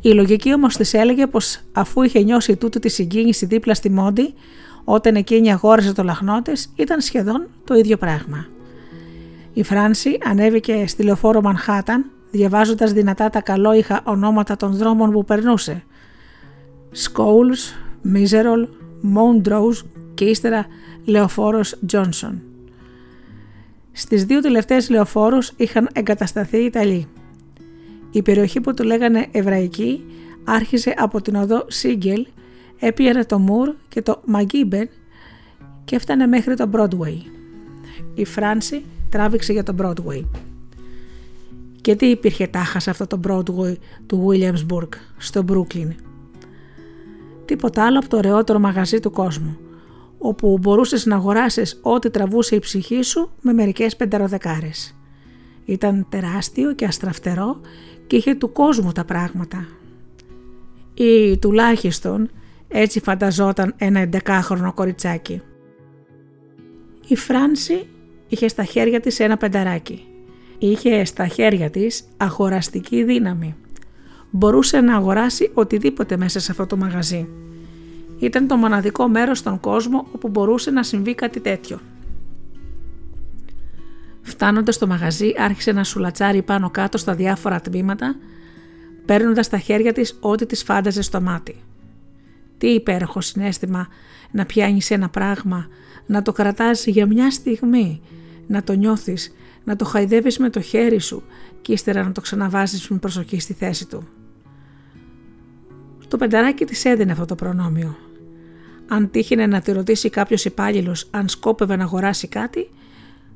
Η 0.00 0.08
λογική 0.08 0.52
όμως 0.52 0.76
της 0.76 0.94
έλεγε 0.94 1.26
πως 1.26 1.60
αφού 1.72 2.02
είχε 2.02 2.20
νιώσει 2.22 2.56
τούτο 2.56 2.78
τη 2.78 2.88
συγκίνηση 2.88 3.46
δίπλα 3.46 3.74
στη 3.74 3.90
Μόντι, 3.90 4.34
όταν 4.84 5.14
εκείνη 5.14 5.52
αγόρασε 5.52 5.92
το 5.92 6.02
λαχνό 6.02 6.42
της, 6.42 6.72
ήταν 6.76 7.00
σχεδόν 7.00 7.48
το 7.64 7.74
ίδιο 7.74 7.96
πράγμα. 7.96 8.46
Η 9.52 9.62
Φράνση 9.62 10.18
ανέβηκε 10.24 10.86
στη 10.86 11.02
λεωφόρο 11.02 11.40
Μανχάταν, 11.40 12.10
διαβάζοντας 12.38 12.92
δυνατά 12.92 13.30
τα 13.30 13.40
καλόιχα 13.40 14.00
ονόματα 14.04 14.56
των 14.56 14.72
δρόμων 14.72 15.10
που 15.10 15.24
περνούσε. 15.24 15.82
Σκόουλς, 16.90 17.74
Μίζερολ, 18.02 18.68
Μόντρόους 19.00 19.84
και 20.14 20.24
ύστερα 20.24 20.66
λεωφόρος 21.04 21.78
Τζόνσον. 21.86 22.42
Στις 23.92 24.24
δύο 24.24 24.40
τελευταίες 24.40 24.90
λεωφόρους 24.90 25.52
είχαν 25.56 25.88
εγκατασταθεί 25.92 26.58
οι 26.58 26.64
Ιταλοί. 26.64 27.08
Η 28.10 28.22
περιοχή 28.22 28.60
που 28.60 28.74
του 28.74 28.84
λέγανε 28.84 29.26
Εβραϊκή 29.30 30.04
άρχισε 30.44 30.94
από 30.96 31.22
την 31.22 31.34
οδό 31.34 31.64
Σίγκελ, 31.68 32.26
έπιανε 32.78 33.24
το 33.24 33.38
Μουρ 33.38 33.74
και 33.88 34.02
το 34.02 34.22
Μαγκίμπεν 34.24 34.88
και 35.84 35.96
έφτανε 35.96 36.26
μέχρι 36.26 36.54
το 36.54 36.70
Broadway. 36.72 37.18
Η 38.14 38.24
Φράνση 38.24 38.84
τράβηξε 39.08 39.52
για 39.52 39.62
το 39.62 39.74
Broadway. 39.80 40.24
Και 41.88 41.96
τι 41.96 42.06
υπήρχε 42.06 42.46
τάχα 42.46 42.80
σε 42.80 42.90
αυτό 42.90 43.06
το 43.06 43.20
Broadway 43.26 43.76
του 44.06 44.28
Williamsburg, 44.28 44.88
στο 45.16 45.44
Brooklyn. 45.48 45.88
Τίποτα 47.44 47.86
άλλο 47.86 47.98
από 47.98 48.08
το 48.08 48.16
ωραιότερο 48.16 48.58
μαγαζί 48.58 49.00
του 49.00 49.10
κόσμου– 49.10 49.58
όπου 50.18 50.58
μπορούσες 50.60 51.06
να 51.06 51.16
αγοράσεις 51.16 51.80
ό,τι 51.82 52.10
τραβούσε 52.10 52.54
η 52.54 52.58
ψυχή 52.58 53.02
σου 53.02 53.30
με 53.40 53.52
μερικές 53.52 53.96
πεντεροδεκάρες. 53.96 54.96
Ήταν 55.64 56.06
τεράστιο 56.08 56.74
και 56.74 56.84
αστραφτερό 56.84 57.60
και 58.06 58.16
είχε 58.16 58.34
του 58.34 58.52
κόσμου 58.52 58.92
τα 58.92 59.04
πράγματα. 59.04 59.68
Ή 60.94 61.38
τουλάχιστον 61.38 62.30
έτσι 62.68 63.00
φανταζόταν 63.00 63.74
ένα 63.76 64.00
εντεκάχρονο 64.00 64.72
κοριτσάκι. 64.72 65.42
Η 67.06 67.16
Φράνση 67.16 67.86
είχε 68.28 68.48
στα 68.48 68.64
χέρια 68.64 69.00
της 69.00 69.20
ένα 69.20 69.36
πενταράκι. 69.36 70.07
Είχε 70.58 71.04
στα 71.04 71.26
χέρια 71.26 71.70
της 71.70 72.04
αγοραστική 72.16 73.04
δύναμη. 73.04 73.54
Μπορούσε 74.30 74.80
να 74.80 74.96
αγοράσει 74.96 75.50
οτιδήποτε 75.54 76.16
μέσα 76.16 76.40
σε 76.40 76.50
αυτό 76.50 76.66
το 76.66 76.76
μαγαζί. 76.76 77.28
Ήταν 78.18 78.46
το 78.46 78.56
μοναδικό 78.56 79.08
μέρος 79.08 79.38
στον 79.38 79.60
κόσμο 79.60 80.06
όπου 80.12 80.28
μπορούσε 80.28 80.70
να 80.70 80.82
συμβεί 80.82 81.14
κάτι 81.14 81.40
τέτοιο. 81.40 81.80
Φτάνοντας 84.22 84.74
στο 84.74 84.86
μαγαζί 84.86 85.32
άρχισε 85.38 85.72
να 85.72 85.84
σουλατσάρει 85.84 86.42
πάνω 86.42 86.70
κάτω 86.70 86.98
στα 86.98 87.14
διάφορα 87.14 87.60
τμήματα, 87.60 88.16
παίρνοντας 89.04 89.46
στα 89.46 89.58
χέρια 89.58 89.92
της 89.92 90.16
ό,τι 90.20 90.46
της 90.46 90.62
φάνταζε 90.62 91.02
στο 91.02 91.20
μάτι. 91.20 91.56
Τι 92.58 92.68
υπέροχο 92.68 93.20
συνέστημα 93.20 93.88
να 94.30 94.46
πιάνεις 94.46 94.90
ένα 94.90 95.08
πράγμα, 95.08 95.66
να 96.06 96.22
το 96.22 96.32
κρατάς 96.32 96.86
για 96.86 97.06
μια 97.06 97.30
στιγμή, 97.30 98.00
να 98.46 98.62
το 98.62 98.72
νιώθεις, 98.72 99.32
να 99.68 99.76
το 99.76 99.84
χαϊδεύεις 99.84 100.38
με 100.38 100.50
το 100.50 100.60
χέρι 100.60 101.00
σου 101.00 101.22
και 101.62 101.72
ύστερα 101.72 102.04
να 102.04 102.12
το 102.12 102.20
ξαναβάζεις 102.20 102.88
με 102.88 102.98
προσοχή 102.98 103.40
στη 103.40 103.52
θέση 103.52 103.86
του. 103.86 104.08
Το 106.08 106.16
πενταράκι 106.16 106.64
της 106.64 106.84
έδινε 106.84 107.12
αυτό 107.12 107.24
το 107.24 107.34
προνόμιο 107.34 107.96
αν 108.88 109.10
τύχαινε 109.10 109.46
να 109.46 109.60
τη 109.60 109.72
ρωτήσει 109.72 110.10
κάποιος 110.10 110.44
υπάλληλος 110.44 111.08
αν 111.10 111.28
σκόπευε 111.28 111.76
να 111.76 111.84
αγοράσει 111.84 112.28
κάτι, 112.28 112.70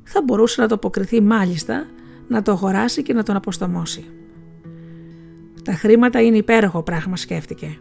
θα 0.03 0.21
μπορούσε 0.21 0.61
να 0.61 0.67
το 0.67 0.75
αποκριθεί 0.75 1.21
μάλιστα, 1.21 1.85
να 2.27 2.41
το 2.41 2.51
αγοράσει 2.51 3.03
και 3.03 3.13
να 3.13 3.23
τον 3.23 3.35
αποστομώσει. 3.35 4.03
Τα 5.63 5.73
χρήματα 5.73 6.21
είναι 6.21 6.37
υπέροχο 6.37 6.83
πράγμα 6.83 7.15
σκέφτηκε. 7.15 7.77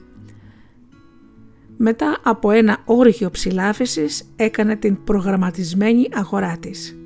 Μετά 1.77 2.19
από 2.23 2.51
ένα 2.51 2.79
όργιο 2.85 3.31
ψηλάφισης 3.31 4.25
έκανε 4.37 4.77
την 4.77 5.05
προγραμματισμένη 5.05 6.09
αγορά 6.13 6.57
της. 6.61 6.97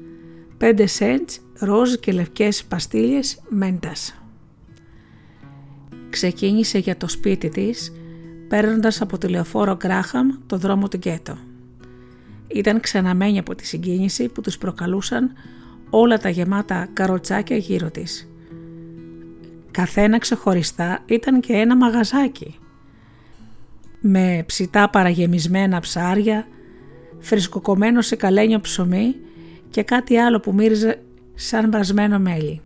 5 0.60 0.84
cents, 0.98 1.38
ροζ 1.58 1.94
και 1.94 2.12
λευκές 2.12 2.64
παστίλιες 2.64 3.40
μέντας. 3.48 4.14
Ξεκίνησε 6.10 6.78
για 6.78 6.96
το 6.96 7.08
σπίτι 7.08 7.48
της, 7.48 7.92
παίρνοντας 8.48 9.00
από 9.00 9.18
τη 9.18 9.28
λεωφόρο 9.28 9.76
Γκράχαμ 9.76 10.28
το 10.46 10.56
δρόμο 10.56 10.88
του 10.88 10.96
γκέτο. 10.96 11.38
Ήταν 12.48 12.80
ξαναμένη 12.80 13.38
από 13.38 13.54
τη 13.54 13.66
συγκίνηση 13.66 14.28
που 14.28 14.40
τους 14.40 14.58
προκαλούσαν 14.58 15.32
όλα 15.90 16.18
τα 16.18 16.28
γεμάτα 16.28 16.88
καροτσάκια 16.92 17.56
γύρω 17.56 17.90
της. 17.90 18.28
Καθένα 19.70 20.18
ξεχωριστά 20.18 21.02
ήταν 21.06 21.40
και 21.40 21.52
ένα 21.52 21.76
μαγαζάκι 21.76 22.58
με 24.00 24.42
ψητά 24.46 24.90
παραγεμισμένα 24.90 25.80
ψάρια, 25.80 26.46
φρυσκοκομμένο 27.18 28.00
σε 28.00 28.16
καλένιο 28.16 28.60
ψωμί 28.60 29.14
και 29.70 29.82
κάτι 29.82 30.16
άλλο 30.16 30.40
που 30.40 30.54
μύριζε 30.54 31.02
σαν 31.34 31.70
βρασμένο 31.70 32.18
μέλι. 32.18 32.60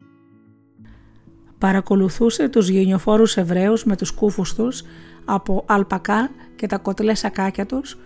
Παρακολουθούσε 1.58 2.48
τους 2.48 2.68
γενιοφόρους 2.68 3.36
Εβραίους 3.36 3.84
με 3.84 3.96
τους 3.96 4.10
κούφους 4.10 4.54
τους 4.54 4.82
από 5.24 5.64
αλπακά 5.66 6.30
και 6.56 6.66
τα 6.66 6.78
κοτλέ 6.78 7.14
σακάκια 7.14 7.66
τους 7.66 7.98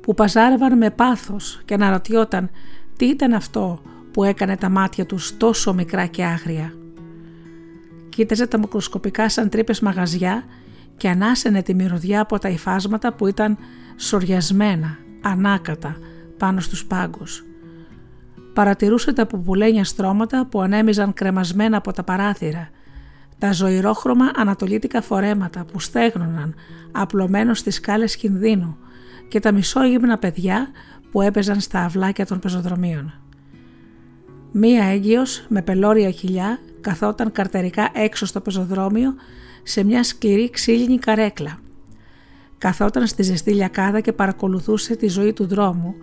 που 0.00 0.14
παζάρευαν 0.14 0.76
με 0.76 0.90
πάθος 0.90 1.60
και 1.64 1.74
αναρωτιόταν 1.74 2.50
τι 2.96 3.06
ήταν 3.06 3.32
αυτό 3.32 3.82
που 4.10 4.24
έκανε 4.24 4.56
τα 4.56 4.68
μάτια 4.68 5.06
τους 5.06 5.36
τόσο 5.36 5.74
μικρά 5.74 6.06
και 6.06 6.24
άγρια. 6.24 6.72
Κοίταζε 8.08 8.46
τα 8.46 8.58
μικροσκοπικά 8.58 9.28
σαν 9.28 9.48
τρύπες 9.48 9.80
μαγαζιά 9.80 10.44
και 10.96 11.08
ανάσαινε 11.08 11.62
τη 11.62 11.74
μυρωδιά 11.74 12.20
από 12.20 12.38
τα 12.38 12.48
υφάσματα 12.48 13.12
που 13.12 13.26
ήταν 13.26 13.58
σοριασμένα, 13.96 14.98
ανάκατα, 15.22 15.96
πάνω 16.36 16.60
στους 16.60 16.84
πάγκους. 16.86 17.44
Παρατηρούσε 18.52 19.12
τα 19.12 19.26
πουπουλένια 19.26 19.84
στρώματα 19.84 20.46
που 20.46 20.60
ανέμιζαν 20.60 21.12
κρεμασμένα 21.12 21.76
από 21.76 21.92
τα 21.92 22.02
παράθυρα, 22.02 22.68
τα 23.38 23.52
ζωηρόχρωμα 23.52 24.30
ανατολίτικα 24.34 25.02
φορέματα 25.02 25.64
που 25.64 25.80
στέγνωναν 25.80 26.54
απλωμένως 26.92 27.58
στις 27.58 27.74
σκάλες 27.74 28.16
κινδύνου 28.16 28.76
και 29.28 29.40
τα 29.40 29.52
μισόγυμνα 29.52 30.18
παιδιά 30.18 30.68
που 31.10 31.22
έπαιζαν 31.22 31.60
στα 31.60 31.84
αυλάκια 31.84 32.26
των 32.26 32.38
πεζοδρομίων. 32.38 33.12
Μία 34.52 34.84
έγκυος 34.84 35.44
με 35.48 35.62
πελώρια 35.62 36.10
χιλιά 36.10 36.58
καθόταν 36.80 37.32
καρτερικά 37.32 37.90
έξω 37.94 38.26
στο 38.26 38.40
πεζοδρόμιο 38.40 39.14
σε 39.62 39.84
μια 39.84 40.04
σκληρή 40.04 40.50
ξύλινη 40.50 40.98
καρέκλα. 40.98 41.58
Καθόταν 42.58 43.06
στη 43.06 43.22
ζεστή 43.22 43.52
λιακάδα 43.52 44.00
και 44.00 44.12
παρακολουθούσε 44.12 44.96
τη 44.96 45.08
ζωή 45.08 45.32
του 45.32 45.46
δρόμου, 45.46 45.94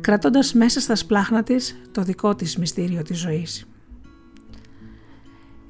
κρατώντας 0.00 0.52
μέσα 0.52 0.80
στα 0.80 0.94
σπλάχνα 0.94 1.42
της 1.42 1.80
το 1.92 2.02
δικό 2.02 2.34
της 2.34 2.56
μυστήριο 2.56 3.02
της 3.02 3.18
ζωής. 3.18 3.64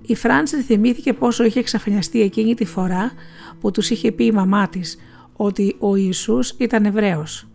Η 0.03 0.14
Φράντση 0.14 0.62
θυμήθηκε 0.62 1.12
πόσο 1.12 1.45
είχε 1.45 1.59
εξαφανιαστεί 1.59 2.21
εκείνη 2.21 2.55
τη 2.55 2.64
φορά 2.64 3.12
που 3.61 3.71
τους 3.71 3.90
είχε 3.90 4.12
πει 4.12 4.25
η 4.25 4.33
μαμά 4.33 4.69
της 4.69 4.97
ότι 5.33 5.77
ο 5.79 5.97
Ιησούς 5.97 6.55
ήταν 6.59 6.85
Εβραίος. 6.85 7.49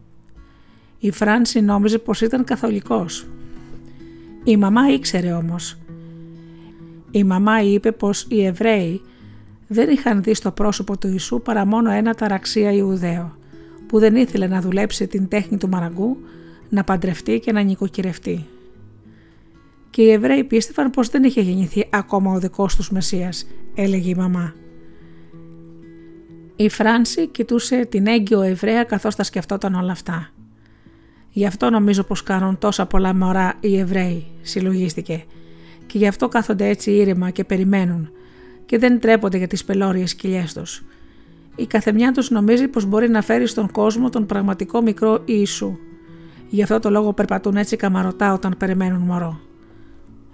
Η 0.99 1.11
Φράνση 1.11 1.61
νόμιζε 1.61 1.97
πως 1.97 2.21
ήταν 2.21 2.43
καθολικός. 2.43 3.27
Η 4.43 4.57
μαμά 4.57 4.87
ήξερε 4.93 5.31
όμως. 5.31 5.77
Η 7.11 7.23
μαμά 7.23 7.61
είπε 7.61 7.91
πως 7.91 8.25
οι 8.29 8.45
Εβραίοι 8.45 9.01
δεν 9.67 9.89
είχαν 9.89 10.23
δει 10.23 10.33
στο 10.33 10.51
πρόσωπο 10.51 10.97
του 10.97 11.07
Ιησού 11.07 11.41
παρά 11.41 11.65
μόνο 11.65 11.91
ένα 11.91 12.13
ταραξία 12.13 12.71
Ιουδαίο, 12.71 13.37
που 13.87 13.99
δεν 13.99 14.15
ήθελε 14.15 14.47
να 14.47 14.61
δουλέψει 14.61 15.07
την 15.07 15.27
τέχνη 15.27 15.57
του 15.57 15.69
μαραγκού, 15.69 16.17
να 16.69 16.83
παντρευτεί 16.83 17.39
και 17.39 17.51
να 17.51 17.61
νοικοκυρευτεί. 17.61 18.45
Και 19.89 20.01
οι 20.01 20.11
Εβραίοι 20.11 20.43
πίστευαν 20.43 20.89
πως 20.89 21.09
δεν 21.09 21.23
είχε 21.23 21.41
γεννηθεί 21.41 21.87
ακόμα 21.89 22.31
ο 22.31 22.39
δικός 22.39 22.75
τους 22.75 22.91
Μεσσίας, 22.91 23.47
έλεγε 23.75 24.09
η 24.09 24.15
μαμά. 24.15 24.53
Η 26.55 26.69
Φράνση 26.69 27.27
κοιτούσε 27.27 27.85
την 27.85 28.07
έγκυο 28.07 28.41
Εβραία 28.41 28.83
καθώς 28.83 29.15
τα 29.15 29.23
σκεφτόταν 29.23 29.73
όλα 29.73 29.91
αυτά. 29.91 30.29
Γι' 31.29 31.45
αυτό 31.45 31.69
νομίζω 31.69 32.03
πως 32.03 32.23
κάνουν 32.23 32.57
τόσα 32.57 32.85
πολλά 32.85 33.15
μωρά 33.15 33.53
οι 33.59 33.77
Εβραίοι, 33.77 34.25
συλλογίστηκε, 34.41 35.23
και 35.85 35.97
γι' 35.97 36.07
αυτό 36.07 36.27
κάθονται 36.27 36.67
έτσι 36.67 36.91
ήρεμα 36.91 37.29
και 37.29 37.43
περιμένουν, 37.43 38.09
και 38.65 38.77
δεν 38.77 38.99
τρέπονται 38.99 39.37
για 39.37 39.47
τις 39.47 39.63
πελώριες 39.63 40.15
κοιλιές 40.15 40.53
τους. 40.53 40.83
Η 41.55 41.65
καθεμιά 41.65 42.11
τους 42.11 42.29
νομίζει 42.29 42.67
πως 42.67 42.85
μπορεί 42.85 43.09
να 43.09 43.21
φέρει 43.21 43.47
στον 43.47 43.71
κόσμο 43.71 44.09
τον 44.09 44.25
πραγματικό 44.25 44.81
μικρό 44.81 45.21
Ιησού. 45.25 45.77
Γι' 46.49 46.63
αυτό 46.63 46.79
το 46.79 46.89
λόγο 46.89 47.13
περπατούν 47.13 47.57
έτσι 47.57 47.75
καμαρωτά 47.75 48.33
όταν 48.33 48.55
περιμένουν 48.57 49.01
μωρό. 49.01 49.39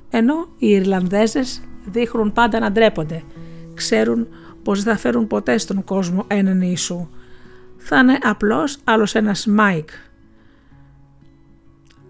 Ενώ 0.10 0.48
οι 0.58 0.68
Ιρλανδέζες 0.68 1.62
δείχνουν 1.86 2.34
πάντα 2.34 2.60
να 2.60 2.72
ντρέπονται. 2.72 3.24
Ξέρουν 3.74 4.28
πως 4.64 4.84
δεν 4.84 4.94
θα 4.94 5.00
φέρουν 5.00 5.28
ποτέ 5.28 5.58
στον 5.58 5.84
κόσμο 5.84 6.26
έναν 6.28 6.62
Ιησού. 6.62 7.08
Θα 7.78 7.98
είναι 8.00 8.18
απλώς 8.22 8.78
άλλος 8.84 9.16
ένας 9.16 9.46
Μάικ. 9.46 9.90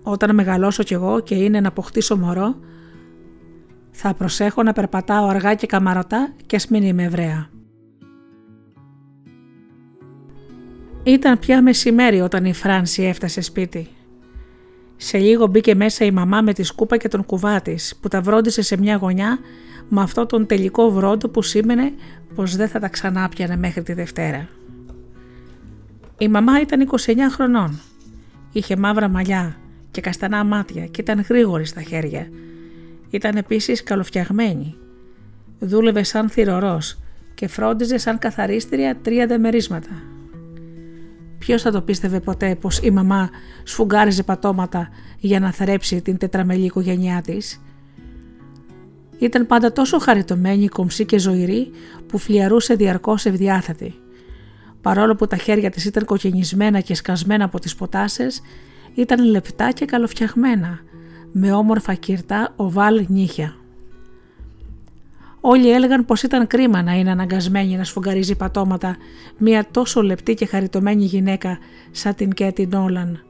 Όταν 0.03 0.35
μεγαλώσω 0.35 0.83
κι 0.83 0.93
εγώ 0.93 1.19
και 1.19 1.35
είναι 1.35 1.59
να 1.59 1.67
αποκτήσω 1.67 2.17
μωρό, 2.17 2.55
θα 3.91 4.13
προσέχω 4.13 4.63
να 4.63 4.73
περπατάω 4.73 5.27
αργά 5.27 5.53
και 5.53 5.67
καμαρωτά 5.67 6.33
και 6.45 6.55
ας 6.55 6.67
μην 6.67 6.83
είμαι 6.83 7.03
Εβραία. 7.03 7.49
Ήταν 11.03 11.39
πια 11.39 11.61
μεσημέρι 11.61 12.21
όταν 12.21 12.45
η 12.45 12.53
Φράνση 12.53 13.03
έφτασε 13.03 13.41
σπίτι. 13.41 13.87
Σε 14.97 15.17
λίγο 15.17 15.47
μπήκε 15.47 15.75
μέσα 15.75 16.05
η 16.05 16.11
μαμά 16.11 16.41
με 16.41 16.53
τη 16.53 16.63
σκούπα 16.63 16.97
και 16.97 17.07
τον 17.07 17.25
κουβά 17.25 17.61
της, 17.61 17.95
που 18.01 18.07
τα 18.07 18.21
βρόντισε 18.21 18.61
σε 18.61 18.77
μια 18.77 18.95
γωνιά 18.95 19.39
με 19.89 20.01
αυτό 20.01 20.25
τον 20.25 20.45
τελικό 20.45 20.91
βρόντο 20.91 21.29
που 21.29 21.41
σήμαινε 21.41 21.93
πως 22.35 22.55
δεν 22.55 22.67
θα 22.67 22.79
τα 22.79 22.87
ξανά 22.87 23.29
πιανε 23.29 23.57
μέχρι 23.57 23.83
τη 23.83 23.93
Δευτέρα. 23.93 24.47
Η 26.17 26.27
μαμά 26.27 26.61
ήταν 26.61 26.89
29 26.91 27.13
χρονών. 27.31 27.79
Είχε 28.51 28.75
μαύρα 28.75 29.07
μαλλιά 29.07 29.55
και 29.91 30.01
καστανά 30.01 30.43
μάτια 30.43 30.85
και 30.85 31.01
ήταν 31.01 31.25
γρήγορη 31.29 31.65
στα 31.65 31.81
χέρια 31.81 32.27
ήταν 33.11 33.35
επίσης 33.35 33.83
καλοφτιαγμένη. 33.83 34.75
Δούλευε 35.59 36.03
σαν 36.03 36.29
θηρορός 36.29 36.99
και 37.33 37.47
φρόντιζε 37.47 37.97
σαν 37.97 38.17
καθαρίστρια 38.17 38.97
τρία 39.01 39.27
δεμερίσματα. 39.27 40.10
Ποιος 41.41 41.61
θα 41.61 41.71
το 41.71 41.81
πίστευε 41.81 42.19
ποτέ 42.19 42.55
πως 42.55 42.79
η 42.83 42.91
μαμά 42.91 43.29
σφουγγάριζε 43.63 44.23
πατώματα 44.23 44.89
για 45.19 45.39
να 45.39 45.51
θρέψει 45.51 46.01
την 46.01 46.17
τετραμελή 46.17 46.65
οικογένειά 46.65 47.21
της; 47.21 47.61
Ήταν 49.17 49.47
πάντα 49.47 49.71
τόσο 49.71 49.99
χαριτωμένη, 49.99 50.67
κομψή 50.67 51.05
και 51.05 51.19
ζωηρή 51.19 51.71
που 52.07 52.17
φλιαρούσε 52.17 52.73
διαρκώς 52.73 53.25
ευδιάθετη. 53.25 53.93
Παρόλο 54.81 55.15
που 55.15 55.27
τα 55.27 55.37
χέρια 55.37 55.69
της 55.69 55.85
ήταν 55.85 56.05
κοκκινισμένα 56.05 56.79
και 56.79 56.95
σκασμένα 56.95 57.43
από 57.43 57.59
τις 57.59 57.75
ποτάσες, 57.75 58.41
ήταν 58.93 59.25
λεπτά 59.25 59.71
και 59.71 59.85
καλοφτιαγμένα 59.85 60.79
με 61.31 61.51
όμορφα 61.51 61.93
κυρτά 61.93 62.53
οβάλ 62.55 63.05
νύχια. 63.07 63.55
Όλοι 65.41 65.71
έλεγαν 65.71 66.05
πως 66.05 66.23
ήταν 66.23 66.47
κρίμα 66.47 66.81
να 66.81 66.93
είναι 66.93 67.11
αναγκασμένη 67.11 67.75
να 67.75 67.83
σφουγγαρίζει 67.83 68.35
πατώματα 68.35 68.97
μια 69.37 69.67
τόσο 69.71 70.01
λεπτή 70.01 70.33
και 70.33 70.45
χαριτωμένη 70.45 71.03
γυναίκα 71.03 71.57
σαν 71.91 72.15
την 72.15 72.31
Κέτι 72.31 72.67
Νόλαν. 72.71 73.23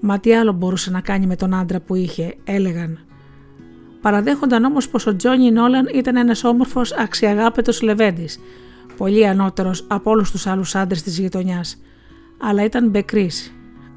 Μα 0.00 0.20
τι 0.20 0.34
άλλο 0.34 0.52
μπορούσε 0.52 0.90
να 0.90 1.00
κάνει 1.00 1.26
με 1.26 1.36
τον 1.36 1.54
άντρα 1.54 1.80
που 1.80 1.94
είχε, 1.94 2.34
έλεγαν. 2.44 2.98
Παραδέχονταν 4.00 4.64
όμως 4.64 4.88
πως 4.88 5.06
ο 5.06 5.16
Τζόνι 5.16 5.50
Νόλαν 5.50 5.88
ήταν 5.94 6.16
ένας 6.16 6.44
όμορφος 6.44 6.92
αξιαγάπητος 6.92 7.82
λεβέντης, 7.82 8.38
πολύ 8.96 9.26
ανώτερος 9.26 9.86
από 9.88 10.10
όλους 10.10 10.30
τους 10.30 10.46
άλλους 10.46 10.74
άντρες 10.74 11.02
της 11.02 11.18
γειτονιάς, 11.18 11.76
αλλά 12.40 12.64
ήταν 12.64 12.88
μπεκρής. 12.88 13.52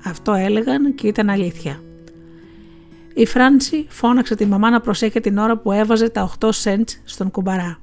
Αυτό 0.05 0.33
έλεγαν 0.33 0.95
και 0.95 1.07
ήταν 1.07 1.29
αλήθεια. 1.29 1.79
Η 3.13 3.25
Φράντσι 3.25 3.85
φώναξε 3.89 4.35
τη 4.35 4.45
μαμά 4.45 4.69
να 4.69 4.81
προσέχει 4.81 5.19
την 5.19 5.37
ώρα 5.37 5.57
που 5.57 5.71
έβαζε 5.71 6.09
τα 6.09 6.31
8 6.39 6.49
cents 6.63 6.99
στον 7.03 7.31
κουμπαρά. 7.31 7.77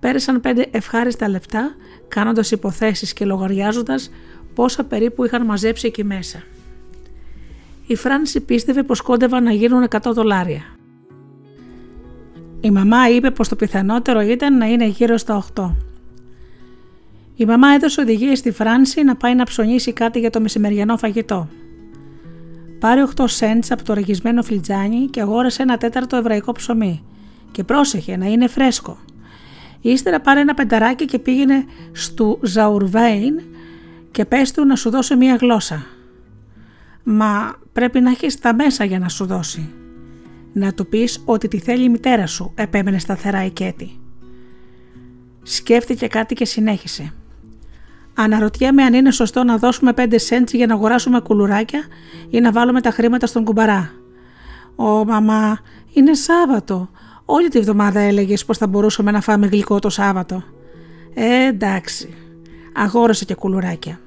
Πέρασαν 0.00 0.40
πέντε 0.40 0.66
ευχάριστα 0.70 1.28
λεπτά 1.28 1.74
κάνοντας 2.08 2.50
υποθέσεις 2.50 3.12
και 3.12 3.24
λογαριάζοντας 3.24 4.10
πόσα 4.54 4.84
περίπου 4.84 5.24
είχαν 5.24 5.44
μαζέψει 5.44 5.86
εκεί 5.86 6.04
μέσα. 6.04 6.42
Η 7.86 7.96
Φράνση 7.96 8.40
πίστευε 8.40 8.82
πως 8.82 9.00
κόντευαν 9.00 9.42
να 9.42 9.52
γίνουν 9.52 9.88
100 9.88 9.98
δολάρια. 10.12 10.62
Η 12.60 12.70
μαμά 12.70 13.08
είπε 13.08 13.30
πως 13.30 13.48
το 13.48 13.56
πιθανότερο 13.56 14.20
ήταν 14.20 14.56
να 14.56 14.66
είναι 14.66 14.86
γύρω 14.86 15.16
στα 15.16 15.44
8. 15.54 15.70
Η 17.36 17.44
μαμά 17.44 17.68
έδωσε 17.68 18.00
οδηγίες 18.00 18.38
στη 18.38 18.50
Φράνση 18.50 19.02
να 19.02 19.16
πάει 19.16 19.34
να 19.34 19.44
ψωνίσει 19.44 19.92
κάτι 19.92 20.18
για 20.18 20.30
το 20.30 20.40
μεσημεριανό 20.40 20.96
φαγητό. 20.96 21.48
Πάρε 22.86 23.04
8 23.16 23.24
σέντς 23.26 23.70
από 23.70 23.84
το 23.84 23.94
ραγισμένο 23.94 24.42
φλιτζάνι 24.42 25.06
και 25.06 25.20
αγόρασε 25.20 25.62
ένα 25.62 25.76
τέταρτο 25.76 26.16
εβραϊκό 26.16 26.52
ψωμί. 26.52 27.04
Και 27.50 27.64
πρόσεχε 27.64 28.16
να 28.16 28.26
είναι 28.26 28.48
φρέσκο. 28.48 28.98
Ύστερα 29.80 30.20
πάρε 30.20 30.40
ένα 30.40 30.54
πενταράκι 30.54 31.04
και 31.04 31.18
πήγαινε 31.18 31.64
στου 31.92 32.38
Ζαουρβέιν 32.42 33.40
και 34.10 34.24
πες 34.24 34.52
του 34.52 34.64
να 34.64 34.76
σου 34.76 34.90
δώσει 34.90 35.16
μία 35.16 35.36
γλώσσα. 35.36 35.86
Μα 37.02 37.54
πρέπει 37.72 38.00
να 38.00 38.10
έχεις 38.10 38.38
τα 38.38 38.54
μέσα 38.54 38.84
για 38.84 38.98
να 38.98 39.08
σου 39.08 39.26
δώσει. 39.26 39.74
Να 40.52 40.72
του 40.72 40.86
πεις 40.86 41.22
ότι 41.24 41.48
τη 41.48 41.58
θέλει 41.58 41.84
η 41.84 41.88
μητέρα 41.88 42.26
σου, 42.26 42.52
επέμενε 42.54 42.98
σταθερά 42.98 43.44
η 43.44 43.50
Κέτη. 43.50 44.00
Σκέφτηκε 45.42 46.06
κάτι 46.06 46.34
και 46.34 46.44
συνέχισε. 46.44 47.12
Αναρωτιέμαι 48.18 48.82
αν 48.82 48.94
είναι 48.94 49.10
σωστό 49.10 49.44
να 49.44 49.56
δώσουμε 49.56 49.92
5 49.96 50.00
cents 50.00 50.52
για 50.52 50.66
να 50.66 50.74
αγοράσουμε 50.74 51.20
κουλουράκια 51.20 51.84
ή 52.30 52.40
να 52.40 52.52
βάλουμε 52.52 52.80
τα 52.80 52.90
χρήματα 52.90 53.26
στον 53.26 53.44
κουμπαρά. 53.44 53.90
Ω 54.76 55.04
μαμά, 55.04 55.58
είναι 55.92 56.14
Σάββατο. 56.14 56.90
Όλη 57.24 57.48
τη 57.48 57.60
βδομάδα 57.60 58.00
έλεγες 58.00 58.44
πως 58.44 58.58
θα 58.58 58.66
μπορούσαμε 58.66 59.10
να 59.10 59.20
φάμε 59.20 59.46
γλυκό 59.46 59.78
το 59.78 59.88
Σάββατο. 59.88 60.42
Ε, 61.14 61.46
εντάξει. 61.46 62.14
Αγόρασε 62.74 63.24
και 63.24 63.34
κουλουράκια. 63.34 64.00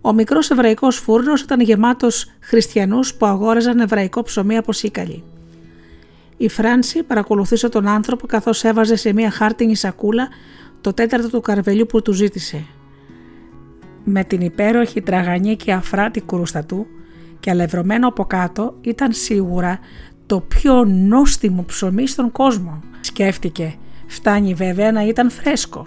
Ο 0.00 0.12
μικρός 0.12 0.50
εβραϊκός 0.50 0.96
φούρνος 0.96 1.40
ήταν 1.40 1.60
γεμάτος 1.60 2.30
χριστιανούς 2.40 3.14
που 3.14 3.26
αγόραζαν 3.26 3.80
εβραϊκό 3.80 4.22
ψωμί 4.22 4.56
από 4.56 4.72
σίκαλι. 4.72 5.22
Η 6.36 6.48
Φράνση 6.48 7.02
παρακολουθούσε 7.02 7.68
τον 7.68 7.86
άνθρωπο 7.86 8.26
καθώς 8.26 8.64
έβαζε 8.64 8.96
σε 8.96 9.12
μια 9.12 9.30
χάρτινη 9.30 9.76
σακούλα 9.76 10.28
το 10.84 10.92
τέταρτο 10.92 11.30
του 11.30 11.40
καρβελιού 11.40 11.86
που 11.86 12.02
του 12.02 12.12
ζήτησε. 12.12 12.64
Με 14.04 14.24
την 14.24 14.40
υπέροχη 14.40 15.02
τραγανή 15.02 15.56
και 15.56 15.72
αφράτη 15.72 16.20
κρούστα 16.20 16.66
και 17.40 17.50
αλευρωμένο 17.50 18.08
από 18.08 18.24
κάτω 18.24 18.74
ήταν 18.80 19.12
σίγουρα 19.12 19.78
το 20.26 20.40
πιο 20.40 20.84
νόστιμο 20.84 21.64
ψωμί 21.64 22.06
στον 22.06 22.32
κόσμο. 22.32 22.80
Σκέφτηκε, 23.00 23.74
φτάνει 24.06 24.54
βέβαια 24.54 24.92
να 24.92 25.06
ήταν 25.06 25.30
φρέσκο. 25.30 25.86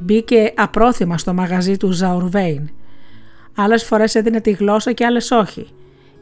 Μπήκε 0.00 0.52
απρόθυμα 0.56 1.18
στο 1.18 1.34
μαγαζί 1.34 1.76
του 1.76 1.90
Ζαουρβέιν. 1.90 2.70
Άλλες 3.54 3.84
φορές 3.84 4.14
έδινε 4.14 4.40
τη 4.40 4.50
γλώσσα 4.50 4.92
και 4.92 5.04
άλλες 5.04 5.30
όχι. 5.30 5.66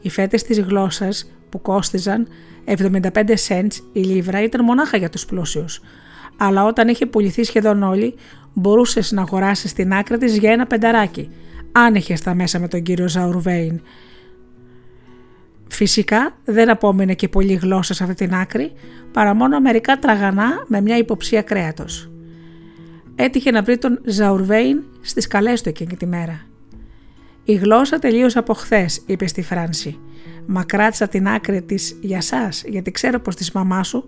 Οι 0.01 0.09
φέτες 0.09 0.43
της 0.43 0.59
γλώσσας 0.59 1.31
που 1.49 1.61
κόστιζαν 1.61 2.27
75 2.65 3.35
cents 3.47 3.75
η 3.91 3.99
λίβρα 3.99 4.43
ήταν 4.43 4.63
μονάχα 4.63 4.97
για 4.97 5.09
τους 5.09 5.25
πλούσιους. 5.25 5.81
Αλλά 6.39 6.65
όταν 6.65 6.87
είχε 6.87 7.05
πουληθεί 7.05 7.43
σχεδόν 7.43 7.83
όλοι, 7.83 8.15
μπορούσες 8.53 9.11
να 9.11 9.21
αγοράσεις 9.21 9.73
την 9.73 9.93
άκρη 9.93 10.17
της 10.17 10.37
για 10.37 10.51
ένα 10.51 10.65
πενταράκι, 10.67 11.29
αν 11.71 11.95
είχες 11.95 12.21
τα 12.21 12.33
μέσα 12.33 12.59
με 12.59 12.67
τον 12.67 12.81
κύριο 12.81 13.07
Ζαουρβέιν. 13.07 13.81
Φυσικά 15.67 16.37
δεν 16.45 16.69
απόμεινε 16.69 17.13
και 17.13 17.27
πολλή 17.27 17.53
γλώσσα 17.53 17.93
σε 17.93 18.03
αυτή 18.03 18.15
την 18.25 18.35
άκρη, 18.35 18.71
παρά 19.11 19.33
μόνο 19.33 19.59
μερικά 19.59 19.99
τραγανά 19.99 20.65
με 20.67 20.81
μια 20.81 20.97
υποψία 20.97 21.41
κρέατος 21.41 22.09
έτυχε 23.19 23.51
να 23.51 23.61
βρει 23.61 23.77
τον 23.77 23.99
Ζαουρβέιν 24.05 24.83
στις 25.01 25.27
καλές 25.27 25.61
του 25.61 25.69
εκείνη 25.69 25.95
τη 25.95 26.05
μέρα. 26.05 26.41
Η 27.43 27.53
γλώσσα 27.53 27.99
τελείωσε 27.99 28.39
από 28.39 28.53
χθες, 28.53 29.01
είπε 29.05 29.27
στη 29.27 29.41
Φράνση. 29.41 29.99
Μα 30.45 30.63
κράτησα 30.63 31.07
την 31.07 31.27
άκρη 31.27 31.61
της 31.61 31.97
για 32.01 32.17
εσά, 32.17 32.49
γιατί 32.65 32.91
ξέρω 32.91 33.19
πως 33.19 33.35
της 33.35 33.51
μαμάς 33.51 33.87
σου 33.87 34.05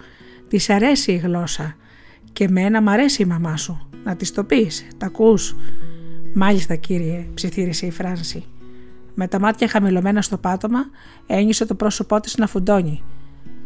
της 0.47 0.69
αρέσει 0.69 1.11
η 1.11 1.15
γλώσσα. 1.15 1.75
Και 2.33 2.49
μένα 2.49 2.81
μ' 2.81 2.89
αρέσει 2.89 3.21
η 3.21 3.25
μαμά 3.25 3.57
σου. 3.57 3.87
Να 4.03 4.15
της 4.15 4.31
το 4.31 4.43
πεις, 4.43 4.87
τα 4.97 5.05
ακούς. 5.05 5.55
Μάλιστα, 6.33 6.75
κύριε, 6.75 7.27
ψιθύρισε 7.33 7.85
η 7.85 7.91
Φράνση. 7.91 8.45
Με 9.13 9.27
τα 9.27 9.39
μάτια 9.39 9.67
χαμηλωμένα 9.67 10.21
στο 10.21 10.37
πάτωμα, 10.37 10.79
ένιωσε 11.27 11.65
το 11.65 11.75
πρόσωπό 11.75 12.19
της 12.19 12.37
να 12.37 12.47
φουντώνει. 12.47 13.03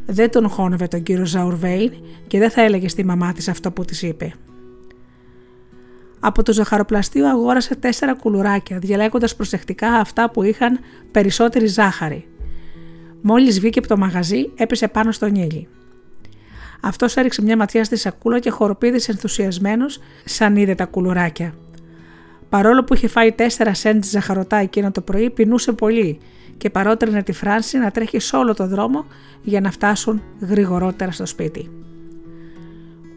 Δεν 0.05 0.32
τον 0.32 0.49
χώνευε 0.49 0.88
τον 0.88 1.03
κύριο 1.03 1.26
Ζαουρβέιν 1.26 1.91
και 2.28 2.39
δεν 2.39 2.49
θα 2.49 2.61
έλεγε 2.61 2.88
στη 2.88 3.05
μαμά 3.05 3.34
της 3.34 3.47
αυτό 3.47 3.72
που 3.72 3.86
της 3.86 4.01
είπε. 4.01 4.34
Από 6.20 6.43
το 6.43 6.53
ζαχαροπλαστείο 6.53 7.30
αγόρασε 7.30 7.76
τέσσερα 7.76 8.16
κουλουράκια, 8.16 8.80
διαλέγοντας 8.80 9.36
προσεκτικά 9.36 9.93
αυτά 9.93 10.32
που 10.32 10.43
είχαν 10.43 10.80
περισσότερη 11.11 11.68
ζάχαρη. 11.68 12.28
Μόλις 13.22 13.59
βγήκε 13.59 13.80
από 13.80 13.88
το 13.88 13.97
μαγαζί, 13.97 14.51
έπεσε 14.55 14.88
πάνω 14.88 15.11
στον 15.11 15.36
ήλι. 15.36 15.68
Αυτός 16.86 17.15
έριξε 17.15 17.41
μια 17.41 17.57
ματιά 17.57 17.83
στη 17.83 17.95
σακούλα 17.95 18.39
και 18.39 18.49
χοροπήδησε 18.49 19.11
ενθουσιασμένος 19.11 19.99
σαν 20.25 20.55
είδε 20.55 20.75
τα 20.75 20.86
κουλουράκια. 20.86 21.53
Παρόλο 22.49 22.83
που 22.83 22.93
είχε 22.93 23.07
φάει 23.07 23.31
τέσσερα 23.31 23.73
σέντ 23.73 24.03
ζαχαρωτά 24.03 24.57
εκείνο 24.57 24.91
το 24.91 25.01
πρωί, 25.01 25.29
πεινούσε 25.29 25.71
πολύ 25.71 26.19
και 26.57 26.69
παρότρινε 26.69 27.23
τη 27.23 27.31
Φράνση 27.31 27.77
να 27.77 27.91
τρέχει 27.91 28.19
σε 28.19 28.36
όλο 28.36 28.53
το 28.53 28.67
δρόμο 28.67 29.05
για 29.41 29.61
να 29.61 29.71
φτάσουν 29.71 30.23
γρηγορότερα 30.39 31.11
στο 31.11 31.25
σπίτι. 31.25 31.69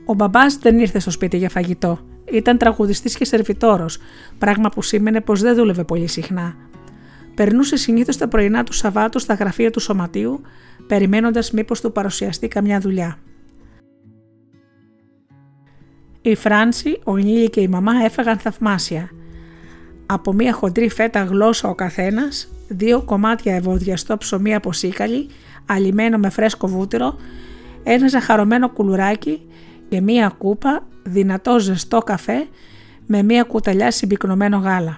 Ο 0.04 0.14
μπαμπάς 0.14 0.56
δεν 0.56 0.78
ήρθε 0.78 0.98
στο 0.98 1.10
σπίτι 1.10 1.36
για 1.36 1.48
φαγητό, 1.48 1.98
ήταν 2.24 2.58
τραγουδιστής 2.58 3.16
και 3.16 3.24
σερβιτόρος, 3.24 3.98
πράγμα 4.38 4.68
που 4.68 4.82
σήμαινε 4.82 5.20
πως 5.20 5.40
δεν 5.40 5.54
δούλευε 5.54 5.84
πολύ 5.84 6.06
συχνά. 6.06 6.56
Περνούσε 7.34 7.76
συνήθως 7.76 8.16
τα 8.16 8.28
πρωινά 8.28 8.64
του 8.64 8.72
Σαββάτου 8.72 9.18
στα 9.18 9.34
γραφεία 9.34 9.70
του 9.70 9.80
σωματείου, 9.80 10.40
περιμένοντας 10.86 11.50
μήπως 11.50 11.80
του 11.80 11.92
παρουσιαστεί 11.92 12.48
καμιά 12.48 12.80
δουλειά. 12.80 13.18
Η 16.22 16.34
Φράνση, 16.34 17.00
ο 17.04 17.16
Νίλη 17.16 17.50
και 17.50 17.60
η 17.60 17.68
μαμά 17.68 17.92
έφαγαν 18.04 18.38
θαυμάσια. 18.38 19.10
Από 20.06 20.32
μία 20.32 20.52
χοντρή 20.52 20.88
φέτα 20.88 21.22
γλώσσα 21.22 21.68
ο 21.68 21.74
καθένας, 21.74 22.48
δύο 22.68 23.02
κομμάτια 23.02 23.54
ευωδιαστό 23.54 24.16
ψωμί 24.16 24.54
από 24.54 24.72
σίκαλι, 24.72 25.28
αλιμένο 25.66 26.18
με 26.18 26.28
φρέσκο 26.28 26.66
βούτυρο, 26.66 27.16
ένα 27.82 28.08
ζαχαρωμένο 28.08 28.68
κουλουράκι 28.68 29.42
και 29.88 30.00
μία 30.00 30.34
κούπα 30.38 30.86
δυνατό 31.02 31.58
ζεστό 31.58 31.98
καφέ 31.98 32.46
με 33.06 33.22
μία 33.22 33.42
κουταλιά 33.42 33.90
συμπυκνωμένο 33.90 34.58
γάλα. 34.58 34.96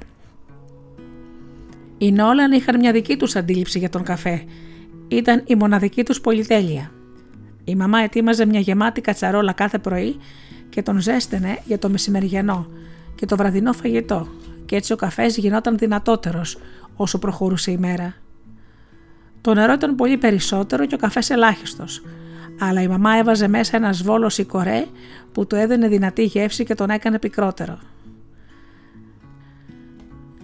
Οι 1.99 2.13
Νόλαν 2.13 2.53
είχαν 2.53 2.79
μια 2.79 2.93
δική 2.93 3.17
τους 3.17 3.37
αντίληψη 3.37 3.79
για 3.79 3.89
τον 3.89 4.03
καφέ. 4.03 4.45
Ήταν 5.09 5.43
η 5.47 5.55
μοναδική 5.55 6.05
τους 6.05 6.21
πολυτέλεια. 6.21 6.91
Η 7.65 7.75
μαμά 7.75 7.99
ετοίμαζε 7.99 8.47
μια 8.47 8.61
γεμάτη 8.61 9.01
κατσαρόλα 9.01 9.53
κάθε 9.53 9.79
πρωί 9.79 10.17
και 10.71 10.83
τον 10.83 11.01
ζέστενε 11.01 11.59
για 11.65 11.79
το 11.79 11.89
μεσημεριανό 11.89 12.67
και 13.15 13.27
το 13.27 13.37
βραδινό 13.37 13.73
φαγητό 13.73 14.29
και 14.65 14.77
έτσι 14.77 14.93
ο 14.93 14.97
καφές 14.97 15.37
γινόταν 15.37 15.79
δυνατότερος 15.79 16.59
όσο 16.97 17.19
προχωρούσε 17.19 17.71
η 17.71 17.77
μέρα. 17.77 18.15
Το 19.41 19.55
νερό 19.55 19.73
ήταν 19.73 19.95
πολύ 19.95 20.17
περισσότερο 20.17 20.87
και 20.87 20.95
ο 20.95 20.99
καφές 20.99 21.31
ελάχιστος 21.31 22.03
αλλά 22.63 22.83
η 22.83 22.89
μαμά 22.89 23.17
έβαζε 23.17 23.49
μέσα 23.49 23.77
ένα 23.77 23.93
σβόλο 23.93 24.29
σικορέ 24.29 24.87
που 25.33 25.47
του 25.47 25.55
έδαινε 25.55 25.89
δυνατή 25.89 26.25
γεύση 26.25 26.65
και 26.65 26.75
τον 26.75 26.91
έκανε 26.91 27.19
πικρότερο. 27.19 27.79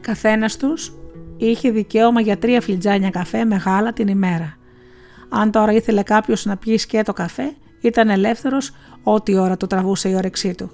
Καθένας 0.01 0.57
τους 0.57 0.93
είχε 1.37 1.71
δικαίωμα 1.71 2.21
για 2.21 2.39
τρία 2.39 2.61
φλιτζάνια 2.61 3.11
καφέ 3.11 3.45
μεγάλα 3.45 3.93
την 3.93 4.09
ημέρα. 4.09 4.57
Αν 5.29 5.51
τώρα 5.51 5.73
ήθελε 5.73 6.03
κάποιος 6.03 6.45
να 6.45 6.57
πιει 6.57 6.79
σκέτο 6.79 7.13
καφέ, 7.13 7.55
ήταν 7.89 8.09
ελεύθερος 8.09 8.73
ό,τι 9.03 9.37
ώρα 9.37 9.57
το 9.57 9.67
τραβούσε 9.67 10.09
η 10.09 10.15
όρεξή 10.15 10.55
του. 10.55 10.71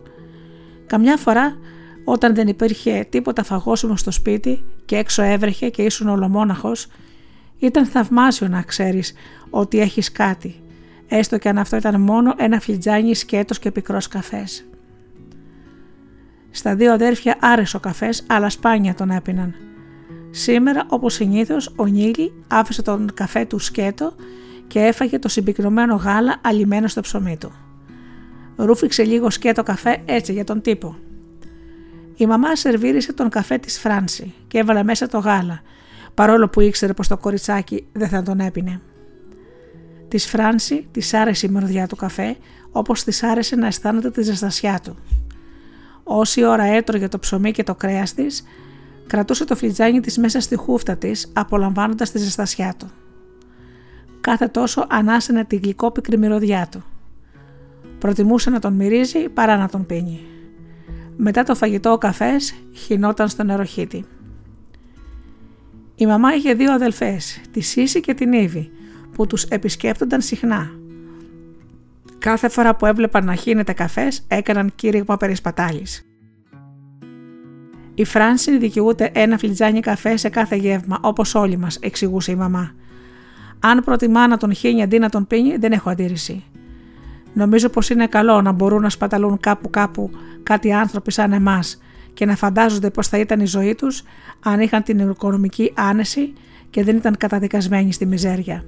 Καμιά 0.86 1.16
φορά, 1.16 1.56
όταν 2.04 2.34
δεν 2.34 2.48
υπήρχε 2.48 3.06
τίποτα 3.10 3.42
φαγόσιμο 3.42 3.96
στο 3.96 4.10
σπίτι 4.10 4.64
και 4.84 4.96
έξω 4.96 5.22
έβρεχε 5.22 5.68
και 5.68 5.82
ήσουν 5.82 6.08
ολομόναχος, 6.08 6.86
ήταν 7.58 7.86
θαυμάσιο 7.86 8.48
να 8.48 8.62
ξέρεις 8.62 9.12
ότι 9.50 9.80
έχεις 9.80 10.12
κάτι 10.12 10.62
έστω 11.16 11.38
και 11.38 11.48
αν 11.48 11.58
αυτό 11.58 11.76
ήταν 11.76 12.00
μόνο 12.00 12.34
ένα 12.36 12.60
φλιτζάνι 12.60 13.14
σκέτος 13.14 13.58
και 13.58 13.70
πικρός 13.70 14.08
καφές. 14.08 14.64
Στα 16.50 16.74
δύο 16.74 16.92
αδέρφια 16.92 17.36
άρεσε 17.40 17.76
ο 17.76 17.80
καφές, 17.80 18.24
αλλά 18.26 18.50
σπάνια 18.50 18.94
τον 18.94 19.10
έπιναν. 19.10 19.54
Σήμερα, 20.30 20.86
όπως 20.88 21.14
συνήθως, 21.14 21.72
ο 21.76 21.86
Νίλη 21.86 22.32
άφησε 22.48 22.82
τον 22.82 23.10
καφέ 23.14 23.44
του 23.44 23.58
σκέτο 23.58 24.12
και 24.66 24.80
έφαγε 24.80 25.18
το 25.18 25.28
συμπυκνωμένο 25.28 25.94
γάλα 25.94 26.40
αλιμένο 26.42 26.88
στο 26.88 27.00
ψωμί 27.00 27.36
του. 27.36 27.52
Ρούφηξε 28.56 29.02
λίγο 29.04 29.30
σκέτο 29.30 29.62
καφέ 29.62 30.02
έτσι 30.04 30.32
για 30.32 30.44
τον 30.44 30.60
τύπο. 30.60 30.96
Η 32.16 32.26
μαμά 32.26 32.56
σερβίρισε 32.56 33.12
τον 33.12 33.28
καφέ 33.28 33.58
της 33.58 33.78
Φράνση 33.78 34.34
και 34.48 34.58
έβαλε 34.58 34.82
μέσα 34.82 35.06
το 35.06 35.18
γάλα, 35.18 35.62
παρόλο 36.14 36.48
που 36.48 36.60
ήξερε 36.60 36.92
πως 36.92 37.08
το 37.08 37.16
κοριτσάκι 37.16 37.86
δεν 37.92 38.08
θα 38.08 38.22
τον 38.22 38.40
έπινε. 38.40 38.80
Της 40.08 40.26
Φράνση 40.26 40.86
της 40.90 41.14
άρεσε 41.14 41.46
η 41.46 41.50
μυρωδιά 41.50 41.86
του 41.86 41.96
καφέ, 41.96 42.36
όπως 42.72 43.04
της 43.04 43.22
άρεσε 43.22 43.56
να 43.56 43.66
αισθάνεται 43.66 44.10
τη 44.10 44.22
ζεστασιά 44.22 44.80
του. 44.82 44.96
Όση 46.02 46.44
ώρα 46.44 46.64
έτρωγε 46.64 47.08
το 47.08 47.18
ψωμί 47.18 47.50
και 47.50 47.62
το 47.62 47.74
κρέας 47.74 48.14
της, 48.14 48.44
κρατούσε 49.06 49.44
το 49.44 49.56
φλιτζάνι 49.56 50.00
της 50.00 50.18
μέσα 50.18 50.40
στη 50.40 50.56
χούφτα 50.56 50.96
της, 50.96 51.30
απολαμβάνοντας 51.32 52.10
τη 52.10 52.18
ζεστασιά 52.18 52.74
του. 52.78 52.90
Κάθε 54.22 54.48
τόσο 54.48 54.86
ανάσαινε 54.88 55.44
τη 55.44 55.56
γλυκόπικρη 55.56 56.18
μυρωδιά 56.18 56.68
του. 56.70 56.84
Προτιμούσε 57.98 58.50
να 58.50 58.58
τον 58.58 58.72
μυρίζει 58.72 59.28
παρά 59.28 59.56
να 59.56 59.68
τον 59.68 59.86
πίνει. 59.86 60.20
Μετά 61.16 61.42
το 61.42 61.54
φαγητό 61.54 61.90
ο 61.90 61.98
καφές 61.98 62.54
χινόταν 62.72 63.28
στο 63.28 63.42
νεροχύτη. 63.44 64.04
Η 65.94 66.06
μαμά 66.06 66.34
είχε 66.34 66.54
δύο 66.54 66.72
αδελφές, 66.72 67.40
τη 67.50 67.60
Σύση 67.60 68.00
και 68.00 68.14
την 68.14 68.32
Ήβη, 68.32 68.70
που 69.12 69.26
τους 69.26 69.44
επισκέπτονταν 69.44 70.20
συχνά. 70.20 70.70
Κάθε 72.18 72.48
φορά 72.48 72.76
που 72.76 72.86
έβλεπαν 72.86 73.24
να 73.24 73.34
χύνεται 73.34 73.72
καφές 73.72 74.24
έκαναν 74.28 74.72
κήρυγμα 74.74 75.16
περί 75.16 75.34
σπατάλης. 75.34 76.06
Η 77.94 78.04
Φράνση 78.04 78.58
δικαιούται 78.58 79.10
ένα 79.14 79.38
φλιτζάνι 79.38 79.80
καφέ 79.80 80.16
σε 80.16 80.28
κάθε 80.28 80.56
γεύμα, 80.56 80.98
όπως 81.02 81.34
όλοι 81.34 81.56
μας, 81.56 81.76
εξηγούσε 81.76 82.32
η 82.32 82.34
μαμά. 82.34 82.74
Αν 83.62 83.82
προτιμά 83.84 84.26
να 84.26 84.36
τον 84.36 84.54
χύνει 84.54 84.82
αντί 84.82 84.98
να 84.98 85.08
τον 85.08 85.26
πίνει, 85.26 85.56
δεν 85.56 85.72
έχω 85.72 85.90
αντίρρηση. 85.90 86.44
Νομίζω 87.32 87.68
πως 87.68 87.90
είναι 87.90 88.06
καλό 88.06 88.42
να 88.42 88.52
μπορούν 88.52 88.82
να 88.82 88.90
σπαταλούν 88.90 89.40
κάπου 89.40 89.70
κάπου 89.70 90.10
κάτι 90.42 90.72
άνθρωποι 90.72 91.12
σαν 91.12 91.32
εμάς 91.32 91.78
και 92.14 92.26
να 92.26 92.36
φαντάζονται 92.36 92.90
πώ 92.90 93.02
θα 93.02 93.18
ήταν 93.18 93.40
η 93.40 93.46
ζωή 93.46 93.74
τους 93.74 94.02
αν 94.42 94.60
είχαν 94.60 94.82
την 94.82 94.98
οικονομική 94.98 95.72
άνεση 95.76 96.32
και 96.70 96.84
δεν 96.84 96.96
ήταν 96.96 97.16
καταδικασμένοι 97.16 97.92
στη 97.92 98.06
μιζέρια. 98.06 98.64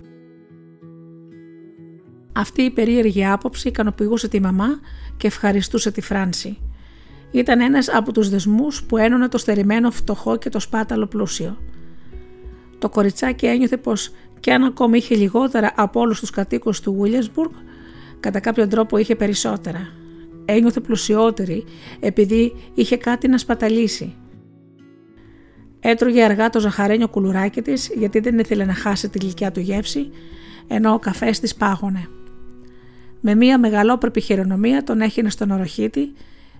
Αυτή 2.32 2.62
η 2.62 2.70
περίεργη 2.70 3.26
άποψη 3.26 3.68
ικανοποιούσε 3.68 4.28
τη 4.28 4.40
μαμά 4.40 4.68
και 5.16 5.26
ευχαριστούσε 5.26 5.90
τη 5.90 6.01
Φράνση. 6.01 6.59
Ήταν 7.30 7.61
ένας 7.61 7.88
από 7.88 8.12
τους 8.12 8.28
δεσμούς 8.28 8.82
που 8.84 8.97
ένωνε 8.97 9.28
το 9.28 9.38
στερημένο 9.38 9.90
φτωχό 9.90 10.36
και 10.36 10.49
το 10.49 10.61
σπάταλο 10.61 11.07
πλούσιο. 11.07 11.59
Το 12.78 12.88
κοριτσάκι 12.88 13.47
ένιωθε 13.47 13.76
πως 13.76 14.11
και 14.45 14.53
αν 14.53 14.64
ακόμη 14.64 14.97
είχε 14.97 15.14
λιγότερα 15.14 15.72
από 15.76 16.01
όλους 16.01 16.20
τους 16.20 16.30
κατοίκους 16.30 16.80
του 16.80 16.97
Βίλιασμπουργκ, 17.01 17.51
κατά 18.20 18.40
κάποιον 18.40 18.68
τρόπο 18.68 18.99
είχε 18.99 19.16
περισσότερα. 19.16 19.88
Ένιωθε 20.45 20.80
πλουσιότερη 20.80 21.64
επειδή 22.01 22.53
είχε 22.74 22.97
κάτι 22.97 23.28
να 23.28 23.38
σπαταλήσει. 23.38 24.14
Έτρωγε 25.80 26.24
αργά 26.24 26.51
το 26.51 26.61
ζαχαρένιο 26.61 27.09
κουλουράκι 27.09 27.62
της 27.62 27.90
γιατί 27.95 28.20
δεν 28.20 28.38
ήθελε 28.38 28.64
να 28.64 28.74
χάσει 28.74 29.09
τη 29.09 29.18
γλυκιά 29.18 29.51
του 29.51 29.61
γεύση, 29.61 30.11
ενώ 30.68 30.92
ο 30.92 30.99
καφές 30.99 31.40
της 31.40 31.55
πάγωνε. 31.55 32.09
Με 33.20 33.34
μία 33.34 33.59
μεγαλόπρεπη 33.59 34.20
χειρονομία 34.20 34.82
τον 34.82 35.01
έχινε 35.01 35.30
στον 35.30 35.51
οροχήτη 35.51 36.12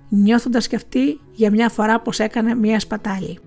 νιώθοντας 0.09 0.69
και 0.69 0.77
αυτή 0.77 1.21
για 1.33 1.51
μια 1.51 1.69
φορά 1.69 2.01
πως 2.01 2.19
έκανε 2.19 2.55
μια 2.55 2.81
σπατάλη. 2.81 3.39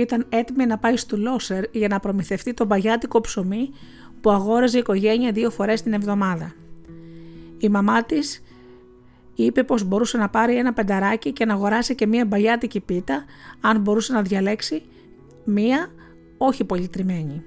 Ήταν 0.00 0.26
έτοιμη 0.28 0.66
να 0.66 0.78
πάει 0.78 0.96
στο 0.96 1.16
Λόσερ 1.16 1.64
για 1.72 1.88
να 1.88 2.00
προμηθευτεί 2.00 2.54
το 2.54 2.64
μπαγιάτικο 2.64 3.20
ψωμί 3.20 3.70
που 4.20 4.30
αγόραζε 4.30 4.76
η 4.76 4.80
οικογένεια 4.80 5.32
δύο 5.32 5.50
φορές 5.50 5.82
την 5.82 5.92
εβδομάδα. 5.92 6.54
Η 7.58 7.68
μαμά 7.68 8.04
της 8.04 8.42
είπε 9.34 9.62
πως 9.62 9.84
μπορούσε 9.84 10.18
να 10.18 10.28
πάρει 10.28 10.56
ένα 10.56 10.72
πενταράκι 10.72 11.32
και 11.32 11.44
να 11.44 11.54
αγοράσει 11.54 11.94
και 11.94 12.06
μία 12.06 12.24
μπαγιάτικη 12.24 12.80
πίτα 12.80 13.24
αν 13.60 13.80
μπορούσε 13.80 14.12
να 14.12 14.22
διαλέξει 14.22 14.82
μία 15.44 15.90
όχι 16.38 16.64
πολύ 16.64 16.88
τριμμένη. 16.88 17.42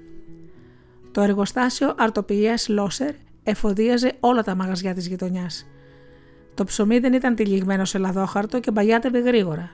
Το 1.12 1.20
εργοστάσιο 1.20 1.94
αρτοποιίας 1.98 2.68
Λόσερ 2.68 3.14
εφοδίαζε 3.42 4.12
όλα 4.20 4.42
τα 4.42 4.54
μαγαζιά 4.54 4.94
της 4.94 5.06
γειτονιάς. 5.06 5.66
Το 6.54 6.64
ψωμί 6.64 6.98
δεν 6.98 7.12
ήταν 7.12 7.34
τυλιγμένο 7.34 7.84
σε 7.84 7.98
λαδόχαρτο 7.98 8.60
και 8.60 8.70
μπαγιάτευε 8.70 9.18
γρήγορα. 9.18 9.70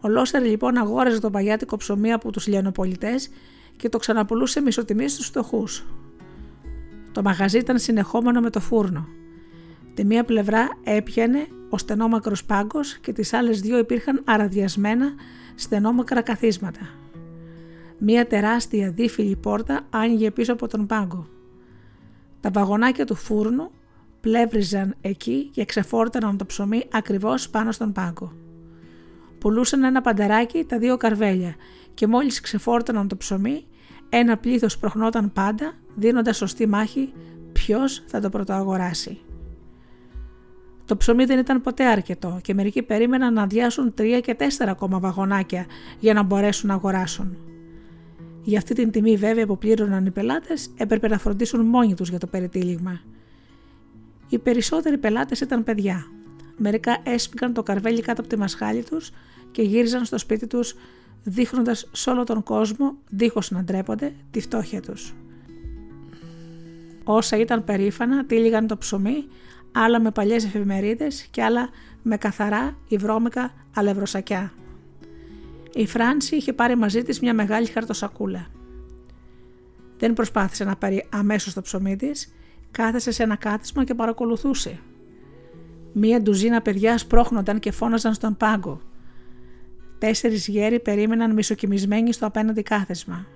Ο 0.00 0.08
Λόσερ 0.08 0.44
λοιπόν 0.44 0.76
αγόραζε 0.76 1.20
το 1.20 1.30
μπαγιάτικο 1.30 1.76
ψωμί 1.76 2.12
από 2.12 2.32
τους 2.32 2.46
λιανοπολιτές 2.46 3.30
και 3.76 3.88
το 3.88 3.98
ξαναπουλούσε 3.98 4.60
μισοτιμής 4.60 5.12
στους 5.12 5.26
φτωχούς. 5.26 5.86
Το 7.12 7.22
μαγαζί 7.22 7.58
ήταν 7.58 7.78
συνεχόμενο 7.78 8.40
με 8.40 8.50
το 8.50 8.60
φούρνο. 8.60 9.08
Τη 9.94 10.04
μία 10.04 10.24
πλευρά 10.24 10.68
έπιανε 10.84 11.46
ο 11.68 11.78
στενόμακρος 11.78 12.44
πάγκος 12.44 12.98
και 12.98 13.12
τις 13.12 13.32
άλλες 13.32 13.60
δύο 13.60 13.78
υπήρχαν 13.78 14.22
αραδιασμένα 14.24 15.12
στενόμακρα 15.54 16.22
καθίσματα. 16.22 16.80
Μία 17.98 18.26
τεράστια 18.26 18.90
δίφυλη 18.90 19.36
πόρτα 19.36 19.80
άνοιγε 19.90 20.30
πίσω 20.30 20.52
από 20.52 20.66
τον 20.66 20.86
πάγκο. 20.86 21.28
Τα 22.40 22.50
βαγονάκια 22.50 23.06
του 23.06 23.14
φούρνου 23.14 23.70
πλεύριζαν 24.20 24.94
εκεί 25.00 25.50
και 25.52 25.64
ξεφόρταναν 25.64 26.36
το 26.36 26.46
ψωμί 26.46 26.82
ακριβώς 26.92 27.50
πάνω 27.50 27.72
στον 27.72 27.92
πάγκο. 27.92 28.32
Πουλούσαν 29.38 29.84
ένα 29.84 30.00
πανταράκι 30.00 30.64
τα 30.64 30.78
δύο 30.78 30.96
καρβέλια 30.96 31.54
και 31.94 32.06
μόλις 32.06 32.40
ξεφόρταναν 32.40 33.08
το 33.08 33.16
ψωμί 33.16 33.64
ένα 34.08 34.36
πλήθος 34.36 34.78
προχνόταν 34.78 35.32
πάντα 35.32 35.72
δίνοντας 35.94 36.36
σωστή 36.36 36.66
μάχη 36.66 37.12
ποιος 37.52 38.02
θα 38.06 38.20
το 38.20 38.28
πρωτοαγοράσει. 38.28 39.18
Το 40.84 40.96
ψωμί 40.96 41.24
δεν 41.24 41.38
ήταν 41.38 41.60
ποτέ 41.60 41.84
αρκετό 41.84 42.38
και 42.42 42.54
μερικοί 42.54 42.82
περίμεναν 42.82 43.32
να 43.32 43.42
αδειάσουν 43.42 43.94
τρία 43.94 44.20
και 44.20 44.34
τέσσερα 44.34 44.70
ακόμα 44.70 44.98
βαγονάκια 44.98 45.66
για 45.98 46.14
να 46.14 46.22
μπορέσουν 46.22 46.68
να 46.68 46.74
αγοράσουν. 46.74 47.36
Για 48.42 48.58
αυτή 48.58 48.74
την 48.74 48.90
τιμή 48.90 49.16
βέβαια 49.16 49.46
που 49.46 49.58
πλήρωναν 49.58 50.06
οι 50.06 50.10
πελάτες 50.10 50.70
έπρεπε 50.76 51.08
να 51.08 51.18
φροντίσουν 51.18 51.60
μόνοι 51.60 51.94
τους 51.94 52.08
για 52.08 52.18
το 52.18 52.26
περιτύλιγμα. 52.26 53.00
Οι 54.28 54.38
περισσότεροι 54.38 54.98
πελάτες 54.98 55.40
ήταν 55.40 55.64
παιδιά. 55.64 56.06
Μερικά 56.56 56.96
έσφυγαν 57.02 57.52
το 57.52 57.62
καρβέλι 57.62 58.00
κάτω 58.00 58.20
από 58.20 58.30
τη 58.30 58.38
μασχάλη 58.38 58.82
τους 58.82 59.10
και 59.50 59.62
γύριζαν 59.62 60.04
στο 60.04 60.18
σπίτι 60.18 60.46
τους 60.46 60.74
δείχνοντας 61.22 61.88
σε 61.92 62.10
όλο 62.10 62.24
τον 62.24 62.42
κόσμο, 62.42 62.96
δίχως 63.08 63.50
να 63.50 63.62
ντρέπονται, 63.62 64.14
τη 64.30 64.40
φτώχεια 64.40 64.82
τους. 64.82 65.14
Όσα 67.04 67.36
ήταν 67.36 67.64
περήφανα 67.64 68.24
τύλιγαν 68.24 68.66
το 68.66 68.76
ψωμί, 68.76 69.24
άλλα 69.72 70.00
με 70.00 70.10
παλιές 70.10 70.44
εφημερίδες 70.44 71.26
και 71.30 71.42
άλλα 71.42 71.68
με 72.02 72.16
καθαρά 72.16 72.76
υβρώμικα 72.88 73.52
αλευροσακιά. 73.74 74.52
Η 75.74 75.86
Φράνση 75.86 76.36
είχε 76.36 76.52
πάρει 76.52 76.76
μαζί 76.76 77.02
της 77.02 77.20
μια 77.20 77.34
μεγάλη 77.34 77.66
χαρτοσακούλα. 77.66 78.46
Δεν 79.98 80.12
προσπάθησε 80.12 80.64
να 80.64 80.76
πάρει 80.76 81.06
αμέσως 81.08 81.54
το 81.54 81.62
ψωμί 81.62 81.96
της, 81.96 82.34
κάθεσε 82.70 83.10
σε 83.10 83.22
ένα 83.22 83.36
κάθισμα 83.36 83.84
και 83.84 83.94
παρακολουθούσε. 83.94 84.78
Μία 85.92 86.20
ντουζίνα 86.22 86.62
παιδιά 86.62 86.98
σπρώχνονταν 86.98 87.58
και 87.58 87.70
φώναζαν 87.70 88.14
στον 88.14 88.36
πάγκο. 88.36 88.80
Τέσσερις 89.98 90.48
γέροι 90.48 90.80
περίμεναν 90.80 91.32
μισοκιμισμένοι 91.32 92.12
στο 92.12 92.26
απέναντι 92.26 92.62
κάθισμα. 92.62 93.26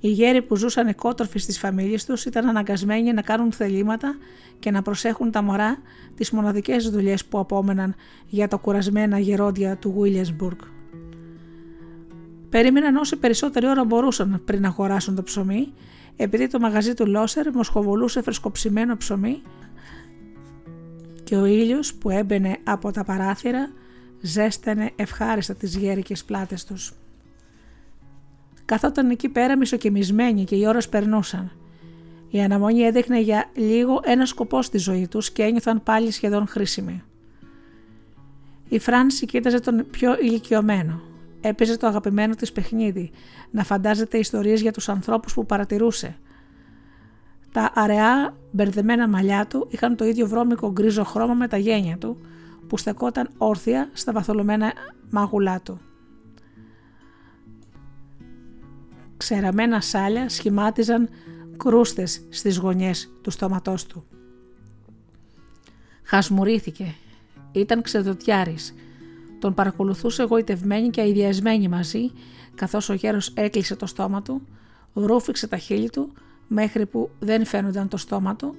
Οι 0.00 0.08
γέροι 0.08 0.42
που 0.42 0.56
ζούσαν 0.56 0.86
εκότροφοι 0.86 1.38
στις 1.38 1.58
φαμίλιες 1.58 2.04
τους 2.04 2.24
ήταν 2.24 2.48
αναγκασμένοι 2.48 3.12
να 3.12 3.22
κάνουν 3.22 3.52
θελήματα 3.52 4.16
και 4.58 4.70
να 4.70 4.82
προσέχουν 4.82 5.30
τα 5.30 5.42
μωρά 5.42 5.78
τις 6.14 6.30
μοναδικές 6.30 6.90
δουλειές 6.90 7.24
που 7.24 7.38
απόμεναν 7.38 7.94
για 8.26 8.48
τα 8.48 8.56
κουρασμένα 8.56 9.18
γερόντια 9.18 9.76
του 9.76 9.94
Βίλιασμπουργκ. 9.98 10.58
Περίμεναν 12.48 12.96
όσοι 12.96 13.16
περισσότερη 13.16 13.66
ώρα 13.66 13.84
μπορούσαν 13.84 14.42
πριν 14.44 14.64
αγοράσουν 14.64 15.14
το 15.14 15.22
ψωμί, 15.22 15.72
επειδή 16.16 16.46
το 16.46 16.58
μαγαζί 16.58 16.94
του 16.94 17.06
Λόσερ 17.06 17.52
μοσχοβολούσε 17.52 18.22
φρεσκοψημένο 18.22 18.96
ψωμί 18.96 19.42
και 21.24 21.36
ο 21.36 21.44
ήλιος 21.44 21.94
που 21.94 22.10
έμπαινε 22.10 22.56
από 22.64 22.90
τα 22.90 23.04
παράθυρα 23.04 23.70
ζέστανε 24.20 24.90
ευχάριστα 24.96 25.54
τις 25.54 25.76
γέρικες 25.76 26.24
πλάτες 26.24 26.64
τους. 26.64 26.92
Καθόταν 28.64 29.10
εκεί 29.10 29.28
πέρα 29.28 29.56
μισοκοιμισμένοι 29.56 30.44
και 30.44 30.56
οι 30.56 30.66
ώρες 30.66 30.88
περνούσαν. 30.88 31.52
Η 32.30 32.42
αναμονή 32.42 32.82
έδειχνε 32.82 33.20
για 33.20 33.50
λίγο 33.54 34.00
ένα 34.04 34.26
σκοπό 34.26 34.62
στη 34.62 34.78
ζωή 34.78 35.08
τους 35.08 35.30
και 35.30 35.42
ένιωθαν 35.42 35.82
πάλι 35.82 36.10
σχεδόν 36.10 36.46
χρήσιμοι. 36.46 37.02
Η 38.68 38.78
Φράνση 38.78 39.26
κοίταζε 39.26 39.60
τον 39.60 39.86
πιο 39.90 40.16
ηλικιωμένο, 40.20 41.00
Έπαιζε 41.40 41.76
το 41.76 41.86
αγαπημένο 41.86 42.34
της 42.34 42.52
παιχνίδι, 42.52 43.10
να 43.50 43.64
φαντάζεται 43.64 44.18
ιστορίες 44.18 44.60
για 44.60 44.72
τους 44.72 44.88
ανθρώπους 44.88 45.34
που 45.34 45.46
παρατηρούσε. 45.46 46.16
Τα 47.52 47.70
αραιά 47.74 48.36
μπερδεμένα 48.50 49.08
μαλλιά 49.08 49.46
του 49.46 49.66
είχαν 49.70 49.96
το 49.96 50.04
ίδιο 50.04 50.26
βρώμικο 50.26 50.70
γκρίζο 50.72 51.04
χρώμα 51.04 51.34
με 51.34 51.48
τα 51.48 51.56
γένια 51.56 51.96
του, 51.96 52.20
που 52.68 52.76
στεκόταν 52.76 53.30
όρθια 53.36 53.90
στα 53.92 54.12
βαθολωμένα 54.12 54.72
μάγουλά 55.10 55.60
του. 55.60 55.80
Ξεραμένα 59.16 59.80
σάλια 59.80 60.28
σχημάτιζαν 60.28 61.08
κρούστες 61.56 62.26
στις 62.28 62.58
γωνιές 62.58 63.10
του 63.22 63.30
στόματός 63.30 63.86
του. 63.86 64.04
Χασμουρήθηκε. 66.02 66.94
Ήταν 67.52 67.82
ξεδοτιάρης 67.82 68.74
τον 69.38 69.54
παρακολουθούσε 69.54 70.22
εγωιτευμένη 70.22 70.90
και 70.90 71.00
αειδιασμένη 71.00 71.68
μαζί, 71.68 72.10
καθώς 72.54 72.88
ο 72.88 72.92
γέρος 72.92 73.32
έκλεισε 73.34 73.76
το 73.76 73.86
στόμα 73.86 74.22
του, 74.22 74.42
ρούφηξε 74.92 75.46
τα 75.46 75.56
χείλη 75.56 75.90
του 75.90 76.12
μέχρι 76.48 76.86
που 76.86 77.10
δεν 77.18 77.44
φαίνονταν 77.44 77.88
το 77.88 77.96
στόμα 77.96 78.36
του 78.36 78.54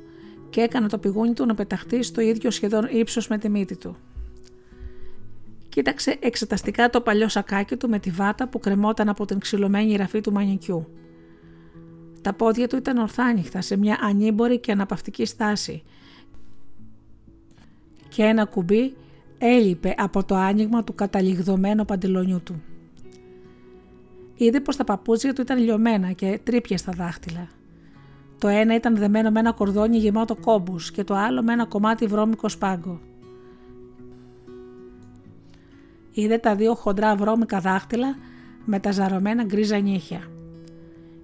και 0.50 0.62
έκανε 0.62 0.88
το 0.88 0.98
πηγούνι 0.98 1.34
του 1.34 1.46
να 1.46 1.56
πεταχτεί 1.56 2.04
στο 2.04 2.22
ίδιο 2.22 2.52
σχεδόν 2.52 2.88
ύψος 2.92 3.28
με 3.28 3.38
τη 3.38 3.50
μύτη 3.50 3.78
του. 3.78 3.96
Κοίταξε 5.70 6.18
εξεταστικά 6.20 6.90
το 6.90 7.02
παλιό 7.02 7.28
σακάκι 7.28 7.76
του 7.76 7.90
με 7.90 8.00
τη 8.00 8.10
βάτα 8.10 8.48
που 8.48 8.60
κρεμόταν 8.60 9.10
από 9.10 9.26
την 9.26 9.40
ξυλωμένη 9.40 9.96
ραφή 9.96 10.22
του 10.22 10.32
μανικιού. 10.32 10.88
Τα 12.22 12.34
πόδια 12.34 12.68
του 12.68 12.76
ήταν 12.76 12.98
ορθάνυχτα 12.98 13.62
σε 13.62 13.78
μια 13.78 13.98
ανήμπορη 14.02 14.60
και 14.60 14.72
αναπαυτική 14.72 15.26
στάση 15.26 15.84
και 18.08 18.24
ένα 18.24 18.46
κουμπί 18.46 18.96
έλειπε 19.38 19.96
από 19.98 20.24
το 20.24 20.36
άνοιγμα 20.36 20.84
του 20.84 20.96
καταλιγδωμένου 20.96 21.86
παντελονιού 21.86 22.42
του. 22.44 22.62
Είδε 24.36 24.60
πως 24.60 24.76
τα 24.76 24.84
παπούτσια 24.84 25.34
του 25.34 25.42
ήταν 25.42 25.60
λιωμένα 25.60 26.12
και 26.12 26.40
τρύπια 26.44 26.78
στα 26.78 26.92
δάχτυλα. 26.92 27.48
Το 28.40 28.48
ένα 28.48 28.76
ήταν 28.76 28.98
δεμένο 28.98 29.32
με 29.32 29.40
ένα 29.40 29.52
κορδόνι 29.52 29.98
γεμάτο 29.98 30.36
κόμπους 30.36 30.92
και 30.92 31.04
το 31.04 31.16
άλλο 31.16 31.44
με 31.44 31.54
ένα 31.54 31.66
κομμάτι 31.66 32.06
βρώμικο 32.06 32.50
σπάγκο. 32.50 33.00
Είδε 36.12 36.38
τα 36.38 36.56
δύο 36.56 36.76
χοντρά 36.76 37.16
βρώμικα 37.16 37.60
δάχτυλα 37.60 38.16
με 38.66 38.80
τα 38.80 38.92
ζαρωμένα 38.92 39.44
γκρίζα 39.44 39.78
νύχια. 39.78 40.22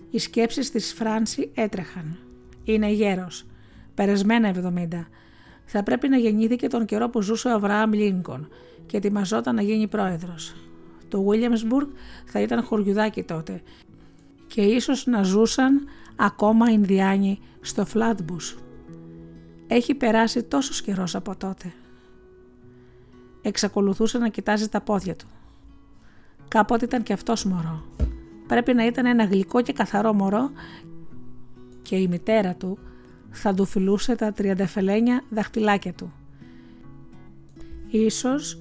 Οι 0.09 0.19
σκέψεις 0.19 0.71
της 0.71 0.93
Φράνση 0.93 1.51
έτρεχαν. 1.53 2.17
Είναι 2.63 2.89
γέρος, 2.91 3.45
περασμένα 3.95 4.47
70, 4.47 5.07
θα 5.65 5.83
πρέπει 5.83 6.07
να 6.09 6.17
γεννήθηκε 6.17 6.67
τον 6.67 6.85
καιρό 6.85 7.09
που 7.09 7.21
ζούσε 7.21 7.47
ο 7.47 7.53
Αβραάμ 7.53 7.93
Λίνκον 7.93 8.47
και 8.85 8.97
ετοιμαζόταν 8.97 9.55
να 9.55 9.61
γίνει 9.61 9.87
πρόεδρος. 9.87 10.55
Το 11.07 11.25
Williamsburg 11.29 11.87
θα 12.25 12.41
ήταν 12.41 12.63
χωριουδάκι 12.63 13.23
τότε 13.23 13.61
και 14.47 14.61
ίσως 14.61 15.05
να 15.05 15.23
ζούσαν 15.23 15.87
ακόμα 16.15 16.69
Ινδιάνοι 16.69 17.39
στο 17.61 17.85
Φλάτμπους. 17.85 18.57
Έχει 19.67 19.95
περάσει 19.95 20.43
τόσος 20.43 20.81
καιρός 20.81 21.15
από 21.15 21.35
τότε. 21.35 21.73
Εξακολουθούσε 23.41 24.17
να 24.17 24.29
κοιτάζει 24.29 24.69
τα 24.69 24.81
πόδια 24.81 25.15
του. 25.15 25.27
Κάποτε 26.47 26.85
ήταν 26.85 27.03
και 27.03 27.13
αυτός 27.13 27.45
μωρό. 27.45 27.83
Πρέπει 28.47 28.73
να 28.73 28.85
ήταν 28.85 29.05
ένα 29.05 29.23
γλυκό 29.23 29.61
και 29.61 29.73
καθαρό 29.73 30.13
μωρό 30.13 30.51
και 31.81 31.95
η 31.95 32.07
μητέρα 32.07 32.55
του 32.55 32.77
θα 33.31 33.53
του 33.53 33.65
φιλούσε 33.65 34.15
τα 34.15 34.31
τριαντεφελένια 34.31 35.23
δαχτυλάκια 35.29 35.93
του. 35.93 36.13
Ίσως 37.87 38.59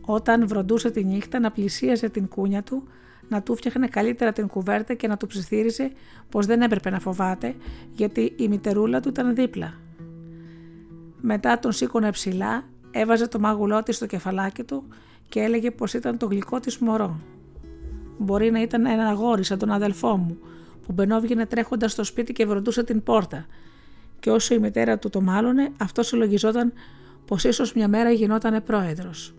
όταν 0.00 0.48
βροντούσε 0.48 0.90
τη 0.90 1.04
νύχτα 1.04 1.38
να 1.38 1.50
πλησίαζε 1.50 2.08
την 2.08 2.28
κούνια 2.28 2.62
του, 2.62 2.82
να 3.28 3.42
του 3.42 3.56
φτιάχνε 3.56 3.86
καλύτερα 3.86 4.32
την 4.32 4.46
κουβέρτα 4.46 4.94
και 4.94 5.08
να 5.08 5.16
του 5.16 5.26
ψιθύριζε 5.26 5.92
πως 6.28 6.46
δεν 6.46 6.62
έπρεπε 6.62 6.90
να 6.90 7.00
φοβάται 7.00 7.54
γιατί 7.92 8.32
η 8.36 8.48
μητερούλα 8.48 9.00
του 9.00 9.08
ήταν 9.08 9.34
δίπλα. 9.34 9.74
Μετά 11.20 11.58
τον 11.58 11.72
σήκωνε 11.72 12.10
ψηλά, 12.10 12.64
έβαζε 12.90 13.28
το 13.28 13.38
μάγουλό 13.38 13.82
της 13.82 13.96
στο 13.96 14.06
κεφαλάκι 14.06 14.62
του 14.62 14.84
και 15.28 15.40
έλεγε 15.40 15.70
πως 15.70 15.94
ήταν 15.94 16.18
το 16.18 16.26
γλυκό 16.26 16.60
της 16.60 16.78
μωρό. 16.78 17.20
μπορεί 18.18 18.50
να 18.50 18.62
ήταν 18.62 18.86
ένα 18.86 19.08
αγόρι 19.08 19.44
σαν 19.44 19.58
τον 19.58 19.70
αδελφό 19.70 20.16
μου, 20.16 20.38
που 20.86 20.92
μπαινόβγαινε 20.92 21.46
τρέχοντας 21.46 21.92
στο 21.92 22.04
σπίτι 22.04 22.32
και 22.32 22.46
βροντούσε 22.46 22.84
την 22.84 23.02
πόρτα. 23.02 23.46
Και 24.20 24.30
όσο 24.30 24.54
η 24.54 24.58
μητέρα 24.58 24.98
του 24.98 25.10
το 25.10 25.20
μάλωνε, 25.20 25.72
αυτό 25.76 26.02
συλλογιζόταν 26.02 26.72
πως 27.26 27.44
ίσως 27.44 27.72
μια 27.72 27.88
μέρα 27.88 28.10
γινότανε 28.10 28.60
πρόεδρος. 28.60 29.34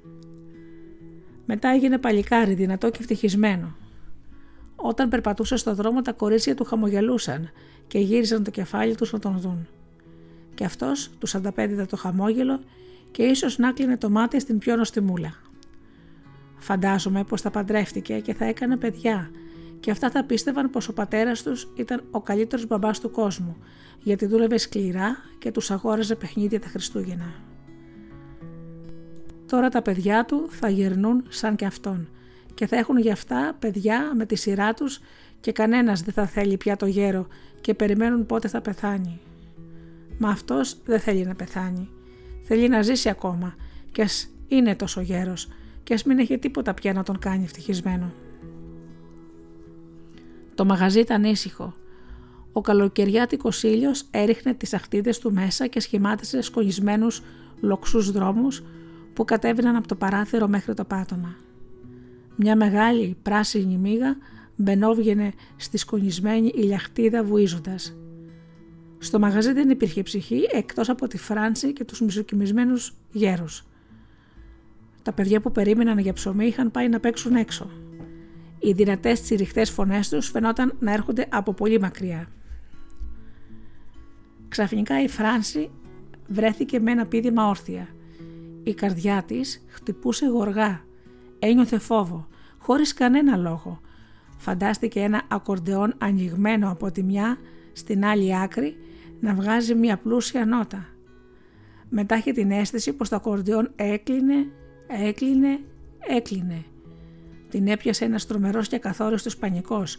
Μετά 1.46 1.70
έγινε 1.70 1.98
παλικάρι, 1.98 2.54
δυνατό 2.54 2.89
και 2.89 2.98
ευτυχισμένο. 3.00 3.76
Όταν 4.76 5.10
περπατούσε 5.10 5.56
στο 5.56 5.76
δρόμο, 5.76 6.02
τα 6.02 6.12
κορίτσια 6.12 6.56
του 6.56 6.64
χαμογελούσαν 6.64 7.52
και 7.88 8.00
γύριζαν 8.00 8.44
το 8.44 8.52
κεφάλι 8.52 8.96
τους 8.96 9.14
να 9.14 9.20
τον 9.20 9.39
δουν. 9.39 9.68
Και 10.54 10.66
αυτός 10.66 11.10
τους 11.20 11.36
ανταπέδιδε 11.36 11.86
το 11.86 11.98
χαμόγελο 11.98 12.60
και 13.12 13.24
ίσως 13.24 13.58
να 13.58 13.72
κλείνε 13.72 13.98
το 13.98 14.10
μάτι 14.10 14.39
στην 14.39 14.58
πιο 14.58 14.76
νοστιμούλα. 14.76 15.34
Φαντάζομαι 16.58 17.24
πως 17.24 17.41
θα 17.41 17.52
παντρεύτηκε 17.52 18.20
και 18.20 18.34
θα 18.34 18.46
έκανε 18.46 18.78
παιδιά 18.78 19.32
και 19.80 19.91
αυτά 19.91 20.10
θα 20.10 20.24
πίστευαν 20.24 20.70
πως 20.70 20.88
ο 20.88 20.94
πατέρας 20.94 21.44
τους 21.44 21.72
ήταν 21.76 22.04
ο 22.12 22.22
καλύτερος 22.22 22.68
μπαμπάς 22.68 23.00
του 23.00 23.12
κόσμου 23.12 23.58
γιατί 24.00 24.26
δούλευε 24.26 24.58
σκληρά 24.58 25.18
και 25.38 25.52
τους 25.52 25.72
αγόραζε 25.72 26.16
παιχνίδια 26.16 26.60
τα 26.60 26.68
Χριστούγεννα. 26.68 27.34
Τώρα 29.54 29.70
τα 29.70 29.82
παιδιά 29.82 30.26
του 30.26 30.47
θα 30.49 30.70
γερνούν 30.70 31.24
σαν 31.30 31.56
και 31.56 31.66
αυτόν 31.66 32.08
και 32.54 32.68
θα 32.68 32.76
έχουν 32.78 32.97
γι' 32.97 33.12
αυτά 33.12 33.56
παιδιά 33.60 34.12
με 34.16 34.26
τη 34.26 34.36
σειρά 34.36 34.74
τους 34.74 34.99
και 35.39 35.51
κανένας 35.51 36.01
δεν 36.01 36.14
θα 36.14 36.26
θέλει 36.26 36.58
πια 36.58 36.76
το 36.76 36.86
γέρο 36.86 37.28
και 37.62 37.74
περιμένουν 37.74 38.26
πότε 38.26 38.47
θα 38.47 38.62
πεθάνει. 38.62 39.20
Μα 40.18 40.30
αυτός 40.30 40.78
δεν 40.86 40.99
θέλει 40.99 41.26
να 41.26 41.36
πεθάνει. 41.36 41.89
Θέλει 42.43 42.68
να 42.68 42.82
ζήσει 42.82 43.10
ακόμα 43.10 43.56
και 43.91 44.01
ας 44.01 44.30
είναι 44.47 44.76
τόσο 44.76 45.01
γέρος 45.01 45.47
και 45.84 45.93
ας 45.93 46.04
μην 46.04 46.20
έχει 46.20 46.38
τίποτα 46.38 46.74
πια 46.74 46.93
να 46.93 47.04
τον 47.04 47.20
κάνει 47.20 47.43
ευτυχισμένο. 47.43 48.14
Το 50.56 50.66
μαγαζί 50.66 50.99
ήταν 50.99 51.24
ήσυχο. 51.24 51.74
Ο 52.51 52.62
καλοκαιριάτικος 52.62 53.64
ήλιος 53.64 54.06
έριχνε 54.12 54.54
τις 54.54 54.74
αχτίδες 54.74 55.20
του 55.20 55.34
μέσα 55.34 55.68
και 55.68 55.80
σχημάτισε 55.80 56.41
σκονισμένους 56.41 57.22
λοξούς 57.60 58.12
δρόμους 58.12 58.64
που 59.14 59.26
κατέβαιναν 59.26 59.76
από 59.76 59.88
το 59.88 59.95
παράθυρο 59.95 60.47
μέχρι 60.47 60.74
το 60.74 60.86
πάτωμα. 60.86 61.36
Μια 62.36 62.55
μεγάλη 62.55 63.18
πράσινη 63.22 63.78
μύγα 63.78 64.18
μπαινόβγαινε 64.55 65.34
στη 65.55 65.78
σκονισμένη 65.78 66.51
ηλιαχτίδα 66.55 67.24
βουίζοντας. 67.24 67.97
Στο 68.97 69.20
μαγαζί 69.20 69.53
δεν 69.53 69.70
υπήρχε 69.70 70.03
ψυχή 70.03 70.47
εκτός 70.51 70.89
από 70.89 71.07
τη 71.07 71.18
Φράνση 71.18 71.74
και 71.74 71.84
τους 71.84 72.01
μισοκιμισμένους 72.01 72.95
γέρους. 73.11 73.64
Τα 75.01 75.14
παιδιά 75.14 75.41
που 75.41 75.51
περίμεναν 75.51 75.97
για 75.97 76.14
ψωμί 76.14 76.45
είχαν 76.45 76.72
πάει 76.72 76.89
να 76.89 76.99
παίξουν 76.99 77.36
έξω. 77.36 77.70
Οι 78.59 78.72
δυνατές 78.72 79.22
τσιριχτές 79.22 79.70
φωνές 79.70 80.09
τους 80.09 80.30
φαινόταν 80.30 80.76
να 80.80 80.93
έρχονται 80.93 81.28
από 81.30 81.53
πολύ 81.53 81.80
μακριά. 81.80 82.28
Ξαφνικά 84.47 85.01
η 85.01 85.07
Φράνση 85.07 85.72
βρέθηκε 86.28 86.80
με 86.80 86.91
ένα 86.91 87.05
πίδημα 87.05 87.47
όρθια. 87.47 87.88
Η 88.64 88.74
καρδιά 88.74 89.24
της 89.24 89.66
χτυπούσε 89.68 90.26
γοργά. 90.26 90.82
Ένιωθε 91.39 91.78
φόβο, 91.78 92.28
χωρίς 92.57 92.93
κανένα 92.93 93.38
λόγο. 93.38 93.80
Φαντάστηκε 94.38 94.99
ένα 94.99 95.22
ακορντεόν 95.28 95.93
ανοιγμένο 95.97 96.72
από 96.72 96.91
τη 96.91 97.03
μια 97.03 97.38
στην 97.74 98.05
άλλη 98.05 98.38
άκρη 98.38 98.78
να 99.20 99.34
βγάζει 99.34 99.76
μια 99.76 99.97
πλούσια 99.97 100.45
νότα. 100.45 100.86
Μετά 101.89 102.18
είχε 102.18 102.32
την 102.32 102.51
αίσθηση 102.51 102.93
πως 102.93 103.09
το 103.09 103.16
ακορντεόν 103.16 103.72
έκλεινε 103.76 104.47
Έκλεινε, 104.88 105.59
έκλεινε. 105.99 106.64
Την 107.49 107.68
έπιασε 107.68 108.05
ένας 108.05 108.28
τρομερός 108.28 108.68
και 108.68 108.78
καθόριστος 108.78 109.38
πανικός, 109.38 109.97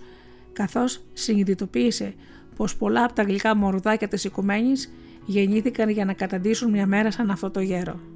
καθώς 0.53 1.03
συνειδητοποίησε 1.13 2.15
πως 2.57 2.77
πολλά 2.77 3.05
από 3.05 3.13
τα 3.13 3.23
γλυκά 3.23 3.57
μορδάκια 3.57 4.09
της 4.09 4.25
οικουμένης 4.25 4.93
γεννήθηκαν 5.25 5.89
για 5.89 6.05
να 6.05 6.13
καταντήσουν 6.13 6.71
μια 6.71 6.87
μέρα 6.87 7.11
σαν 7.11 7.31
αυτό 7.31 7.51
το 7.51 7.61
γέρο. 7.61 8.14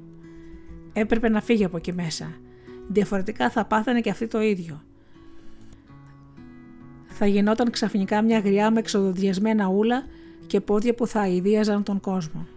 Έπρεπε 0.93 1.29
να 1.29 1.41
φύγει 1.41 1.63
από 1.63 1.77
εκεί 1.77 1.93
μέσα. 1.93 2.31
Διαφορετικά 2.87 3.49
θα 3.49 3.65
πάθανε 3.65 4.01
και 4.01 4.09
αυτή 4.09 4.27
το 4.27 4.41
ίδιο. 4.41 4.81
Θα 7.07 7.25
γινόταν 7.25 7.69
ξαφνικά 7.69 8.21
μια 8.21 8.39
γριά 8.39 8.71
με 8.71 8.79
εξοδοδιασμένα 8.79 9.67
ούλα 9.67 10.03
και 10.47 10.61
πόδια 10.61 10.93
που 10.93 11.07
θα 11.07 11.19
αηδίαζαν 11.19 11.83
τον 11.83 11.99
κόσμο. 11.99 12.47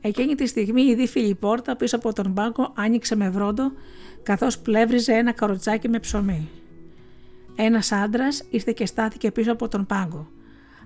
Εκείνη 0.00 0.34
τη 0.34 0.46
στιγμή 0.46 0.82
η 0.82 0.94
δίφυλη 0.94 1.34
πόρτα 1.34 1.76
πίσω 1.76 1.96
από 1.96 2.12
τον 2.12 2.34
πάγκο 2.34 2.72
άνοιξε 2.74 3.16
με 3.16 3.30
βρόντο 3.30 3.72
καθώς 4.22 4.58
πλεύριζε 4.58 5.12
ένα 5.12 5.32
καροτσάκι 5.32 5.88
με 5.88 5.98
ψωμί. 5.98 6.48
Ένας 7.56 7.92
άντρας 7.92 8.42
ήρθε 8.50 8.72
και 8.72 8.86
στάθηκε 8.86 9.30
πίσω 9.30 9.52
από 9.52 9.68
τον 9.68 9.86
πάγκο. 9.86 10.26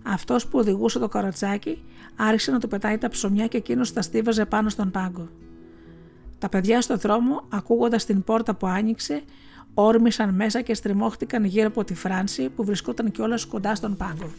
Αυτός 0.03 0.47
που 0.47 0.59
οδηγούσε 0.59 0.99
το 0.99 1.09
καροτσάκι 1.09 1.83
άρχισε 2.17 2.51
να 2.51 2.61
του 2.61 2.69
πετάει 2.69 2.99
τα 2.99 3.09
ψωμιά 3.09 3.47
και 3.47 3.57
εκείνος 3.57 3.93
τα 3.93 4.03
στίβαζε 4.03 4.45
πάνω 4.45 4.69
στον 4.69 4.91
πάγκο. 4.91 5.29
Τα 6.39 6.49
παιδιά 6.49 6.81
στο 6.81 6.97
δρόμο, 6.97 7.45
ακούγοντας 7.49 8.05
την 8.05 8.23
πόρτα 8.23 8.55
που 8.55 8.67
άνοιξε, 8.67 9.23
όρμησαν 9.75 10.35
μέσα 10.35 10.61
και 10.61 10.75
στριμώχτηκαν 10.75 11.45
γύρω 11.45 11.67
από 11.67 11.85
τη 11.85 11.95
Φράνση 11.95 12.49
που 12.49 12.65
βρισκόταν 12.65 13.11
κιόλας 13.11 13.45
κοντά 13.45 13.75
στον 13.75 13.97
πάγκο. 13.97 14.31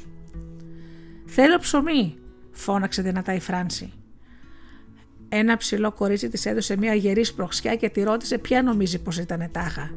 «Θέλω 1.26 1.58
ψωμί», 1.58 2.16
φώναξε 2.52 3.02
δυνατά 3.02 3.34
η 3.34 3.40
Φράνση. 3.40 3.94
Ένα 5.30 5.58
ψηλό 5.58 5.92
κορίτσι 5.92 6.30
της 6.30 6.46
έδωσε 6.46 6.78
μια 6.78 6.94
γερή 6.94 7.24
σπροξιά 7.24 7.76
και 7.76 7.90
τη 7.90 8.04
ρώτησε 8.04 8.38
ποια 8.38 8.64
νομίζει 8.64 9.02
πως 9.02 9.18
ήταν 9.18 9.50
τάχα. 9.52 9.92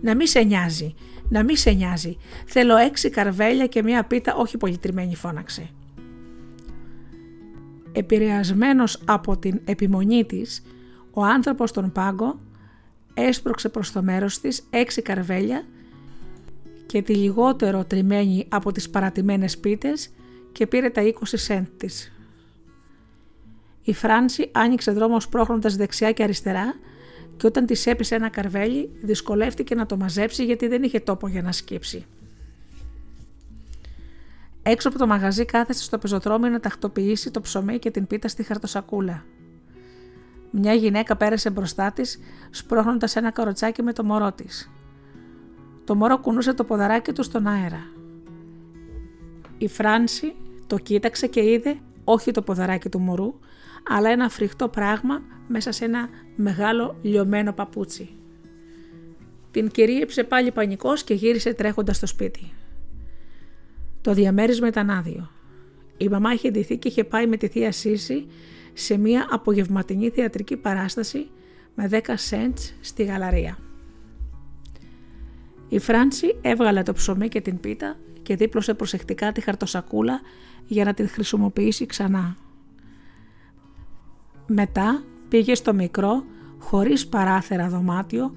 Να 0.00 0.14
μη 0.14 0.26
σε 0.26 0.40
νοιάζει, 0.40 0.94
να 1.28 1.42
μη 1.42 1.56
σε 1.56 1.70
νοιάζει. 1.70 2.16
Θέλω 2.46 2.76
έξι 2.76 3.10
καρβέλια 3.10 3.66
και 3.66 3.82
μια 3.82 4.04
πίτα 4.04 4.34
όχι 4.34 4.56
πολύ 4.56 4.78
τριμμένη 4.78 5.16
φώναξε. 5.16 5.70
Επηρεασμένος 7.92 9.02
από 9.04 9.36
την 9.36 9.60
επιμονή 9.64 10.24
της, 10.24 10.62
ο 11.18 11.24
άνθρωπος 11.24 11.70
στον 11.70 11.92
πάγκο 11.92 12.38
έσπρωξε 13.14 13.68
προς 13.68 13.92
το 13.92 14.02
μέρος 14.02 14.40
της 14.40 14.66
έξι 14.70 15.02
καρβέλια 15.02 15.64
και 16.86 17.02
τη 17.02 17.14
λιγότερο 17.14 17.84
τριμμένη 17.84 18.46
από 18.48 18.72
τις 18.72 18.90
παρατημένες 18.90 19.58
πίτες 19.58 20.10
και 20.52 20.66
πήρε 20.66 20.90
τα 20.90 21.02
20 21.02 21.10
σέντ 21.22 21.66
της. 21.76 22.12
Η 23.82 23.94
Φράνση 23.94 24.50
άνοιξε 24.52 24.92
δρόμο 24.92 25.20
σπρώχνοντας 25.20 25.76
δεξιά 25.76 26.12
και 26.12 26.22
αριστερά 26.22 26.74
και 27.36 27.46
όταν 27.46 27.66
της 27.66 27.86
έπεισε 27.86 28.14
ένα 28.14 28.28
καρβέλι 28.28 28.90
δυσκολεύτηκε 29.02 29.74
να 29.74 29.86
το 29.86 29.96
μαζέψει 29.96 30.44
γιατί 30.44 30.68
δεν 30.68 30.82
είχε 30.82 31.00
τόπο 31.00 31.28
για 31.28 31.42
να 31.42 31.52
σκύψει. 31.52 32.06
Έξω 34.62 34.88
από 34.88 34.98
το 34.98 35.06
μαγαζί 35.06 35.44
κάθεσε 35.44 35.82
στο 35.82 35.98
πεζοδρόμιο 35.98 36.48
να 36.48 36.60
τακτοποιήσει 36.60 37.30
το 37.30 37.40
ψωμί 37.40 37.78
και 37.78 37.90
την 37.90 38.06
πίτα 38.06 38.28
στη 38.28 38.42
χαρτοσακούλα. 38.42 39.24
Μια 40.58 40.74
γυναίκα 40.74 41.16
πέρασε 41.16 41.50
μπροστά 41.50 41.92
της, 41.92 42.18
σπρώχνοντας 42.50 43.16
ένα 43.16 43.30
καροτσάκι 43.30 43.82
με 43.82 43.92
το 43.92 44.04
μωρό 44.04 44.32
της. 44.32 44.70
Το 45.84 45.94
μωρό 45.94 46.18
κουνούσε 46.18 46.54
το 46.54 46.64
ποδαράκι 46.64 47.12
του 47.12 47.22
στον 47.22 47.46
αέρα. 47.46 47.80
Η 49.58 49.68
Φράνση 49.68 50.34
το 50.66 50.78
κοίταξε 50.78 51.26
και 51.26 51.42
είδε 51.42 51.76
όχι 52.04 52.30
το 52.30 52.42
ποδαράκι 52.42 52.88
του 52.88 53.00
μωρού, 53.00 53.34
αλλά 53.88 54.10
ένα 54.10 54.28
φρικτό 54.28 54.68
πράγμα 54.68 55.22
μέσα 55.48 55.72
σε 55.72 55.84
ένα 55.84 56.08
μεγάλο 56.36 56.98
λιωμένο 57.02 57.52
παπούτσι. 57.52 58.08
Την 59.50 59.68
κυρίεψε 59.68 60.24
πάλι 60.24 60.52
πανικός 60.52 61.04
και 61.04 61.14
γύρισε 61.14 61.54
τρέχοντας 61.54 61.96
στο 61.96 62.06
σπίτι. 62.06 62.52
Το 64.00 64.12
διαμέρισμα 64.12 64.66
ήταν 64.66 64.90
άδειο. 64.90 65.30
Η 65.96 66.08
μαμά 66.08 66.32
είχε 66.32 66.50
ντυθεί 66.50 66.76
και 66.76 66.88
είχε 66.88 67.04
πάει 67.04 67.26
με 67.26 67.36
τη 67.36 67.48
θεία 67.48 67.72
Σύση 67.72 68.26
σε 68.78 68.96
μια 68.96 69.26
απογευματινή 69.30 70.10
θεατρική 70.10 70.56
παράσταση 70.56 71.30
με 71.74 71.88
10 71.90 71.96
cents 71.96 72.72
στη 72.80 73.04
γαλαρία. 73.04 73.58
Η 75.68 75.78
Φράνση 75.78 76.38
έβγαλε 76.40 76.82
το 76.82 76.92
ψωμί 76.92 77.28
και 77.28 77.40
την 77.40 77.60
πίτα 77.60 77.96
και 78.22 78.36
δίπλωσε 78.36 78.74
προσεκτικά 78.74 79.32
τη 79.32 79.40
χαρτοσακούλα 79.40 80.20
για 80.66 80.84
να 80.84 80.94
την 80.94 81.08
χρησιμοποιήσει 81.08 81.86
ξανά. 81.86 82.36
Μετά 84.46 85.04
πήγε 85.28 85.54
στο 85.54 85.74
μικρό, 85.74 86.24
χωρίς 86.58 87.06
παράθερα 87.06 87.68
δωμάτιο 87.68 88.32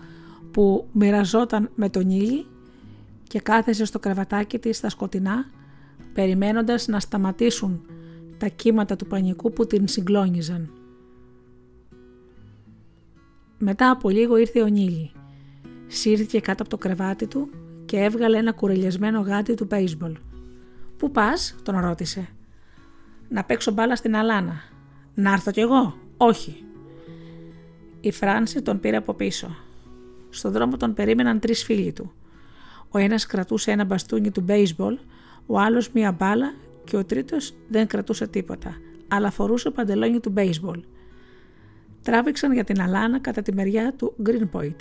που 0.52 0.88
μοιραζόταν 0.92 1.70
με 1.76 1.90
τον 1.90 2.10
ήλι 2.10 2.46
και 3.24 3.40
κάθεσε 3.40 3.86
στο 3.86 4.00
κρεβατάκι 4.00 4.60
της 4.60 4.78
στα 4.78 4.90
σκοτεινά, 4.90 5.46
περιμένοντας 6.14 6.88
να 6.88 7.00
σταματήσουν 7.00 7.82
τα 8.40 8.48
κύματα 8.48 8.96
του 8.96 9.06
πανικού 9.06 9.54
που 9.54 9.68
την 9.68 9.88
συγκλώνιζαν. 9.88 10.72
Μετά 13.58 13.90
από 13.90 14.10
λίγο 14.10 14.38
ήρθε 14.38 14.62
ο 14.62 14.68
Νίλη. 14.68 15.12
Σύρθηκε 15.88 16.40
κάτω 16.40 16.62
από 16.62 16.72
το 16.72 16.78
κρεβάτι 16.78 17.28
του 17.28 17.50
και 17.86 17.98
έβγαλε 17.98 18.38
ένα 18.38 18.52
κουρελιασμένο 18.52 19.20
γάτι 19.20 19.54
του 19.54 19.68
baseball. 19.72 20.14
«Πού 20.98 21.12
πας» 21.12 21.56
τον 21.64 21.80
ρώτησε. 21.80 22.28
«Να 23.30 23.44
παίξω 23.44 23.72
μπάλα 23.72 23.96
στην 23.96 24.16
Αλάνα», 24.16 24.62
να 25.14 25.32
έρθω 25.32 25.52
κι 25.52 25.60
εγώ; 25.60 25.98
Όχι. 26.18 26.64
Η 28.00 28.12
Φράνση 28.12 28.62
τον 28.62 28.80
πήρε 28.80 28.98
από 28.98 29.14
πίσω. 29.14 29.56
Στον 30.30 30.52
δρόμο 30.52 30.78
τον 30.78 30.94
περίμεναν 30.94 31.40
τρεις 31.40 31.64
φίλοι 31.64 31.94
του. 31.94 32.12
Ο 32.90 32.98
ένας 32.98 33.26
κρατούσε 33.26 33.72
ένα 33.72 33.84
μπαστούνι 33.84 34.32
του 34.32 34.46
baseball, 34.48 34.98
ο 35.46 35.60
άλλος 35.60 35.92
μία 35.92 36.12
μπάλα 36.12 36.54
και 36.90 36.98
ο 36.98 37.06
τρίτος 37.06 37.54
δεν 37.68 37.88
κρατούσε 37.88 38.28
τίποτα, 38.28 38.78
αλλά 39.08 39.32
φορούσε 39.32 39.72
παντελόνι 39.72 40.20
του 40.20 40.34
baseball. 40.38 40.80
Τράβηξαν 42.02 42.54
για 42.54 42.64
την 42.64 42.82
Αλάνα 42.82 43.20
κατά 43.20 43.42
τη 43.42 43.54
μεριά 43.54 43.94
του 43.94 44.16
Greenpoint. 44.26 44.76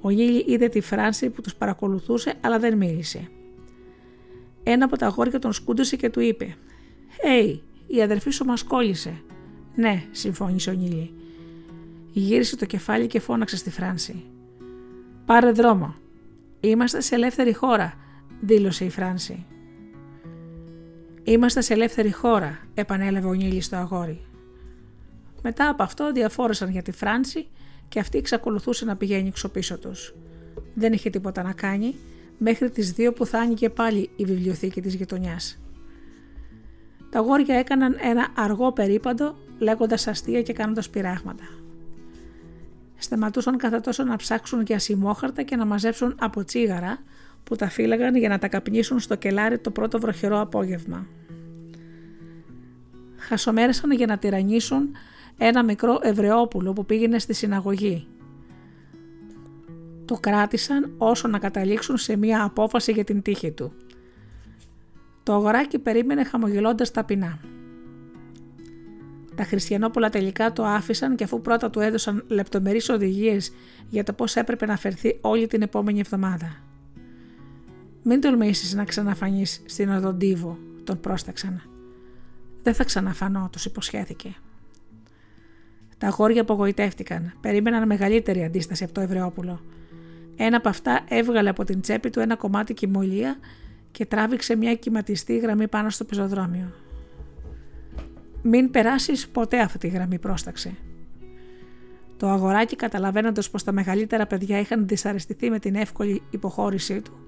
Ο 0.00 0.10
Γίλι 0.10 0.44
είδε 0.46 0.68
τη 0.68 0.80
Φράνση 0.80 1.30
που 1.30 1.40
τους 1.40 1.54
παρακολουθούσε 1.54 2.34
αλλά 2.40 2.58
δεν 2.58 2.76
μίλησε. 2.76 3.28
Ένα 4.62 4.84
από 4.84 4.96
τα 4.96 5.06
αγόρια 5.06 5.38
τον 5.38 5.52
σκούντωσε 5.52 5.96
και 5.96 6.10
του 6.10 6.20
είπε 6.20 6.56
«Hey, 7.22 7.58
η 7.86 8.02
αδερφή 8.02 8.30
σου 8.30 8.44
μας 8.44 8.62
κόλλησε». 8.62 9.22
«Ναι», 9.74 10.02
συμφώνησε 10.10 10.70
ο 10.70 10.72
Νίλι. 10.72 11.14
Γύρισε 12.12 12.56
το 12.56 12.66
κεφάλι 12.66 13.06
και 13.06 13.20
φώναξε 13.20 13.56
στη 13.56 13.70
Φράνση. 13.70 14.24
«Πάρε 15.24 15.50
δρόμο. 15.50 15.94
Είμαστε 16.60 17.00
σε 17.00 17.14
ελεύθερη 17.14 17.54
χώρα», 17.54 17.94
δήλωσε 18.40 18.84
η 18.84 18.90
Φράνση. 18.90 19.46
«Είμαστε 21.24 21.60
σε 21.60 21.72
ελεύθερη 21.72 22.12
χώρα», 22.12 22.58
επανέλαβε 22.74 23.26
ο 23.26 23.32
Νίλι 23.32 23.60
στο 23.60 23.76
αγόρι. 23.76 24.20
Μετά 25.42 25.68
από 25.68 25.82
αυτό 25.82 26.12
διαφόρεσαν 26.12 26.70
για 26.70 26.82
τη 26.82 26.92
Φράνση 26.92 27.46
και 27.88 28.00
αυτή 28.00 28.18
εξακολουθούσε 28.18 28.84
να 28.84 28.96
πηγαίνει 28.96 29.30
ξοπίσω 29.30 29.78
τους. 29.78 30.14
Δεν 30.74 30.92
είχε 30.92 31.10
τίποτα 31.10 31.42
να 31.42 31.52
κάνει 31.52 31.94
μέχρι 32.38 32.70
τις 32.70 32.92
δύο 32.92 33.12
που 33.12 33.26
θα 33.26 33.38
άνοιγε 33.38 33.68
πάλι 33.68 34.10
η 34.16 34.24
βιβλιοθήκη 34.24 34.80
της 34.80 34.94
γειτονιάς. 34.94 35.60
Τα 37.10 37.20
γόρια 37.20 37.54
έκαναν 37.54 37.96
ένα 38.00 38.28
αργό 38.34 38.72
περίπαντο 38.72 39.36
λέγοντας 39.58 40.06
αστεία 40.06 40.42
και 40.42 40.52
κάνοντας 40.52 40.90
πειράγματα. 40.90 41.44
Σταματούσαν 42.96 43.56
κατά 43.56 43.80
τόσο 43.80 44.04
να 44.04 44.16
ψάξουν 44.16 44.62
για 44.62 44.78
σημόχαρτα 44.78 45.42
και 45.42 45.56
να 45.56 45.64
μαζέψουν 45.64 46.14
από 46.20 46.44
τσίγαρα 46.44 46.98
που 47.44 47.56
τα 47.56 47.68
φύλαγαν 47.68 48.16
για 48.16 48.28
να 48.28 48.38
τα 48.38 48.48
καπνίσουν 48.48 49.00
στο 49.00 49.14
κελάρι 49.14 49.58
το 49.58 49.70
πρώτο 49.70 50.00
βροχερό 50.00 50.40
απόγευμα. 50.40 51.06
Χασομέρεσαν 53.16 53.90
για 53.90 54.06
να 54.06 54.18
τυραννήσουν 54.18 54.96
ένα 55.38 55.64
μικρό 55.64 55.98
Εβραιόπουλο 56.02 56.72
που 56.72 56.86
πήγαινε 56.86 57.18
στη 57.18 57.34
συναγωγή. 57.34 58.06
Το 60.04 60.14
κράτησαν 60.20 60.94
όσο 60.98 61.28
να 61.28 61.38
καταλήξουν 61.38 61.96
σε 61.96 62.16
μία 62.16 62.42
απόφαση 62.42 62.92
για 62.92 63.04
την 63.04 63.22
τύχη 63.22 63.50
του. 63.50 63.72
Το 65.22 65.32
αγοράκι 65.32 65.78
περίμενε 65.78 66.24
χαμογελώντας 66.24 66.90
ταπεινά. 66.90 67.38
Τα 69.34 69.44
χριστιανόπουλα 69.44 70.08
τελικά 70.08 70.52
το 70.52 70.64
άφησαν 70.64 71.16
και 71.16 71.24
αφού 71.24 71.40
πρώτα 71.40 71.70
του 71.70 71.80
έδωσαν 71.80 72.24
λεπτομερείς 72.28 72.88
οδηγίες 72.88 73.52
για 73.88 74.04
το 74.04 74.12
πώς 74.12 74.36
έπρεπε 74.36 74.66
να 74.66 74.76
φερθεί 74.76 75.18
όλη 75.20 75.46
την 75.46 75.62
επόμενη 75.62 76.00
εβδομάδα. 76.00 76.63
«Μην 78.06 78.20
τολμήσεις 78.20 78.74
να 78.74 78.84
ξαναφανείς 78.84 79.62
στην 79.66 79.88
οδοντίβο», 79.88 80.58
τον 80.84 81.00
πρόσταξαν. 81.00 81.62
«Δεν 82.62 82.74
θα 82.74 82.84
ξαναφανώ», 82.84 83.48
τους 83.52 83.64
υποσχέθηκε. 83.64 84.34
Τα 85.98 86.06
αγόρια 86.06 86.40
απογοητεύτηκαν. 86.40 87.32
Περίμεναν 87.40 87.86
μεγαλύτερη 87.86 88.44
αντίσταση 88.44 88.84
από 88.84 88.92
το 88.92 89.00
Ευρεόπουλο. 89.00 89.60
Ένα 90.36 90.56
από 90.56 90.68
αυτά 90.68 91.04
έβγαλε 91.08 91.48
από 91.48 91.64
την 91.64 91.80
τσέπη 91.80 92.10
του 92.10 92.20
ένα 92.20 92.36
κομμάτι 92.36 92.74
κοιμωλία 92.74 93.36
και 93.90 94.06
τράβηξε 94.06 94.56
μια 94.56 94.74
κυματιστή 94.74 95.38
γραμμή 95.38 95.68
πάνω 95.68 95.90
στο 95.90 96.04
πεζοδρόμιο. 96.04 96.72
«Μην 98.42 98.70
περάσεις 98.70 99.28
ποτέ 99.28 99.60
αυτή 99.60 99.78
τη 99.78 99.88
γραμμή», 99.88 100.18
πρόσταξε. 100.18 100.74
Το 102.16 102.28
αγοράκι, 102.28 102.76
καταλαβαίνοντας 102.76 103.50
πως 103.50 103.64
τα 103.64 103.72
μεγαλύτερα 103.72 104.26
παιδιά 104.26 104.60
είχαν 104.60 104.86
δυσαρεστηθεί 104.88 105.50
με 105.50 105.58
την 105.58 105.74
εύκολη 105.74 106.22
υποχώρησή 106.30 107.00
του, 107.00 107.23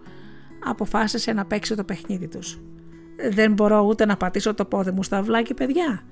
αποφάσισε 0.65 1.33
να 1.33 1.45
παίξει 1.45 1.75
το 1.75 1.85
παιχνίδι 1.85 2.29
τους. 2.29 2.61
Δεν 3.31 3.53
μπορώ 3.53 3.81
ούτε 3.81 4.07
να 4.07 4.17
πατήσω 4.17 4.55
το 4.55 4.65
πόδι 4.65 4.91
μου 4.91 5.03
στο 5.03 5.17
αυλάκι, 5.17 5.55
παιδιά, 5.55 6.03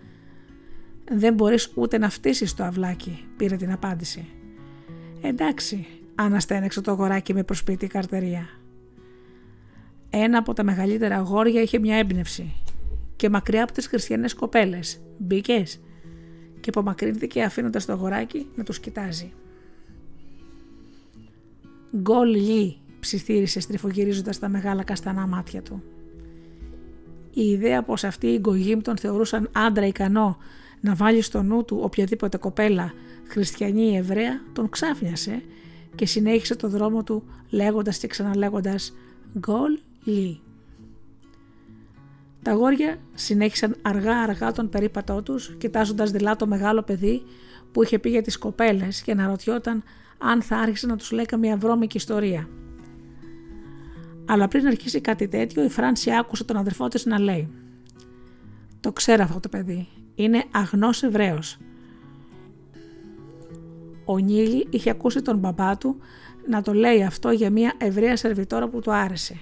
δεν 1.11 1.35
μπορείς 1.35 1.73
ούτε 1.75 1.99
να 1.99 2.11
φτύσεις 2.11 2.55
το 2.55 2.65
αυλάκι, 2.65 3.25
πήρε 3.37 3.57
την 3.57 3.73
απάντηση. 3.73 4.27
Εντάξει, 5.21 5.87
αναστένεξε 6.15 6.81
το 6.81 6.91
αγοράκι 6.91 7.35
με 7.35 7.45
προσπίτη 7.45 7.87
καρτερία. 7.87 8.49
Ένα 10.11 10.39
από 10.39 10.53
τα 10.53 10.65
μεγαλύτερα 10.65 11.17
αγόρια 11.17 11.63
είχε 11.63 11.79
μια 11.79 11.97
έμπνευση 11.97 12.53
και 13.17 13.29
μακριά 13.29 13.63
από 13.63 13.73
τις 13.73 13.87
χριστιανές 13.87 14.35
κοπέλες. 14.35 15.01
Μπήκες 15.19 15.81
και 16.61 16.69
απομακρύνθηκε 16.69 17.43
αφήνοντας 17.43 17.85
το 17.85 17.93
αγοράκι 17.93 18.47
να 18.55 18.65
τους 18.65 18.81
κοιτάζει. 18.81 19.33
«Γκολ 21.97 22.29
λι», 22.29 22.77
ψιθύρισε 23.05 23.61
στριφογυρίζοντας 23.61 24.39
τα 24.39 24.49
μεγάλα 24.49 24.83
καστανά 24.83 25.27
μάτια 25.27 25.63
του. 25.63 25.83
Η 27.35 27.43
ιδέα 27.43 27.83
πως 27.83 28.05
αυτοί 28.05 28.27
οι 28.27 28.39
γκογίμ 28.41 28.81
τον 28.81 28.97
θεωρούσαν 28.97 29.49
άντρα 29.53 29.87
ικανό 29.87 30.37
να 30.81 30.95
βάλει 30.95 31.21
στο 31.21 31.43
νου 31.43 31.65
του 31.65 31.79
οποιαδήποτε 31.83 32.37
κοπέλα, 32.37 32.93
χριστιανή 33.29 33.83
ή 33.83 33.97
Εβραία, 33.97 34.41
τον 34.53 34.69
ξάφνιασε 34.69 35.43
και 35.95 36.07
συνέχισε 36.07 36.57
το 36.57 36.69
δρόμο 36.69 37.03
του 37.03 37.23
λέγοντας 37.51 37.99
και 37.99 38.07
ξαναλέγοντας 38.07 38.95
«Γκολ 39.39 39.79
Λι». 40.05 40.41
Τα 42.43 42.53
γόρια 42.53 42.97
συνέχισαν 43.15 43.77
αργά 43.83 44.19
αργά 44.19 44.53
τον 44.53 44.69
περίπατό 44.69 45.23
τους, 45.23 45.55
κοιτάζοντας 45.59 46.11
δειλά 46.11 46.37
το 46.37 46.47
μεγάλο 46.47 46.83
παιδί 46.83 47.23
που 47.73 47.83
είχε 47.83 47.99
πει 47.99 48.11
για 48.11 48.23
τις 48.23 48.39
κοπέλες 48.39 49.03
και 49.03 49.15
να 49.15 49.27
ρωτιόταν 49.27 49.83
αν 50.19 50.43
θα 50.43 50.57
άρχισε 50.57 50.87
να 50.87 50.97
τους 50.97 51.11
λέει 51.11 51.25
καμία 51.25 51.57
βρώμικη 51.57 51.97
ιστορία. 51.97 52.49
Αλλά 54.27 54.49
πριν 54.49 54.67
αρχίσει 54.67 55.01
κάτι 55.01 55.29
τέτοιο, 55.29 55.65
η 55.65 55.69
Φράνση 55.69 56.15
άκουσε 56.15 56.45
τον 56.45 56.57
αδερφό 56.57 56.89
της 56.89 57.05
να 57.05 57.19
λέει 57.19 57.49
«Το 58.81 58.93
ξέρω 58.93 59.23
αυτό 59.23 59.41
το 59.41 59.49
παιδί, 59.49 59.89
είναι 60.15 60.45
αγνός 60.51 61.03
Εβραίος. 61.03 61.59
Ο 64.05 64.19
Νίλη 64.19 64.67
είχε 64.71 64.91
ακούσει 64.91 65.23
τον 65.23 65.39
μπαμπά 65.39 65.79
του 65.79 65.97
να 66.49 66.63
το 66.63 66.73
λέει 66.73 67.05
αυτό 67.05 67.31
για 67.31 67.51
μια 67.51 67.75
Εβραία 67.79 68.17
σερβιτόρα 68.17 68.69
που 68.69 68.81
του 68.81 68.93
άρεσε. 68.93 69.41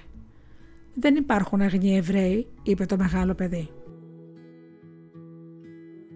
«Δεν 0.93 1.15
υπάρχουν 1.15 1.61
αγνοί 1.61 1.95
Εβραίοι», 1.95 2.47
είπε 2.63 2.85
το 2.85 2.97
μεγάλο 2.97 3.33
παιδί. 3.33 3.69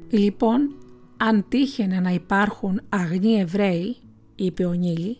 «Λοιπόν, 0.09 0.75
αν 1.17 1.45
τύχαινε 1.47 1.99
να 1.99 2.09
υπάρχουν 2.09 2.81
αγνοί 2.89 3.39
Εβραίοι», 3.39 3.95
είπε 4.35 4.65
ο 4.65 4.71
Νίλη, 4.71 5.17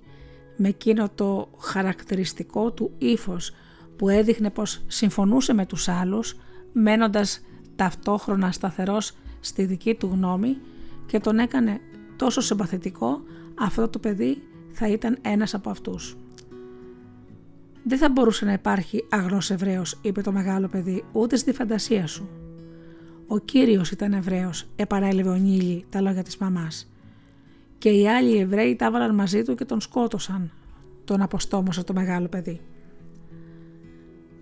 με 0.57 0.67
εκείνο 0.67 1.09
το 1.15 1.49
χαρακτηριστικό 1.59 2.71
του 2.71 2.91
ύφος 2.97 3.51
που 3.95 4.09
έδειχνε 4.09 4.49
πως 4.49 4.81
συμφωνούσε 4.87 5.53
με 5.53 5.65
τους 5.65 5.87
άλλους, 5.87 6.35
μένοντας 6.73 7.41
ταυτόχρονα 7.75 8.51
σταθερός 8.51 9.11
στη 9.39 9.65
δική 9.65 9.93
του 9.93 10.09
γνώμη 10.13 10.57
και 11.05 11.19
τον 11.19 11.39
έκανε 11.39 11.79
τόσο 12.15 12.41
συμπαθητικό, 12.41 13.21
αυτό 13.59 13.87
το 13.87 13.99
παιδί 13.99 14.41
θα 14.71 14.87
ήταν 14.87 15.17
ένας 15.21 15.53
από 15.53 15.69
αυτούς. 15.69 16.17
«Δεν 17.83 17.97
θα 17.97 18.09
μπορούσε 18.09 18.45
να 18.45 18.53
υπάρχει 18.53 19.05
αγνός 19.09 19.51
Εβραίος», 19.51 19.99
είπε 20.01 20.21
το 20.21 20.31
μεγάλο 20.31 20.67
παιδί, 20.67 21.03
«ούτε 21.11 21.35
στη 21.35 21.53
φαντασία 21.53 22.07
σου». 22.07 22.29
«Ο 23.27 23.37
Κύριος 23.37 23.91
ήταν 23.91 24.13
Εβραίος», 24.13 24.67
επανέλευε 24.75 25.29
ο 25.29 25.35
Νίλη 25.35 25.85
τα 25.89 26.01
λόγια 26.01 26.23
της 26.23 26.37
μαμάς. 26.37 26.89
«Και 27.77 27.89
οι 27.89 28.07
άλλοι 28.07 28.37
Εβραίοι 28.37 28.75
τα 28.75 28.85
έβαλαν 28.85 29.15
μαζί 29.15 29.43
του 29.43 29.55
και 29.55 29.65
τον 29.65 29.81
σκότωσαν», 29.81 30.51
τον 31.05 31.21
αποστόμωσε 31.21 31.83
το 31.83 31.93
μεγάλο 31.93 32.27
παιδί. 32.27 32.61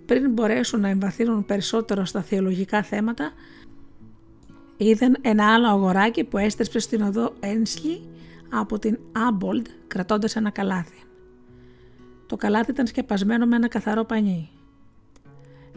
Πριν 0.06 0.32
μπορέσουν 0.32 0.80
να 0.80 0.88
εμβαθύνουν 0.90 1.46
περισσότερο 1.46 2.06
στα 2.06 2.22
θεολογικά 2.22 2.84
θέματα, 2.84 3.32
είδαν 4.78 5.18
ένα 5.22 5.54
άλλο 5.54 5.68
αγοράκι 5.68 6.24
που 6.24 6.38
έστρεψε 6.38 6.80
στην 6.80 7.02
οδό 7.02 7.34
Ένσλι 7.40 8.02
από 8.50 8.80
την 8.80 9.00
Άμπολντ 9.12 9.68
κρατώντας 9.88 10.36
ένα 10.36 10.50
καλάθι. 10.50 11.04
Το 12.26 12.36
καλάθι 12.36 12.72
ήταν 12.72 12.88
σκεπασμένο 12.88 13.46
με 13.46 13.56
ένα 13.56 13.68
καθαρό 13.68 14.04
πανί. 14.04 14.50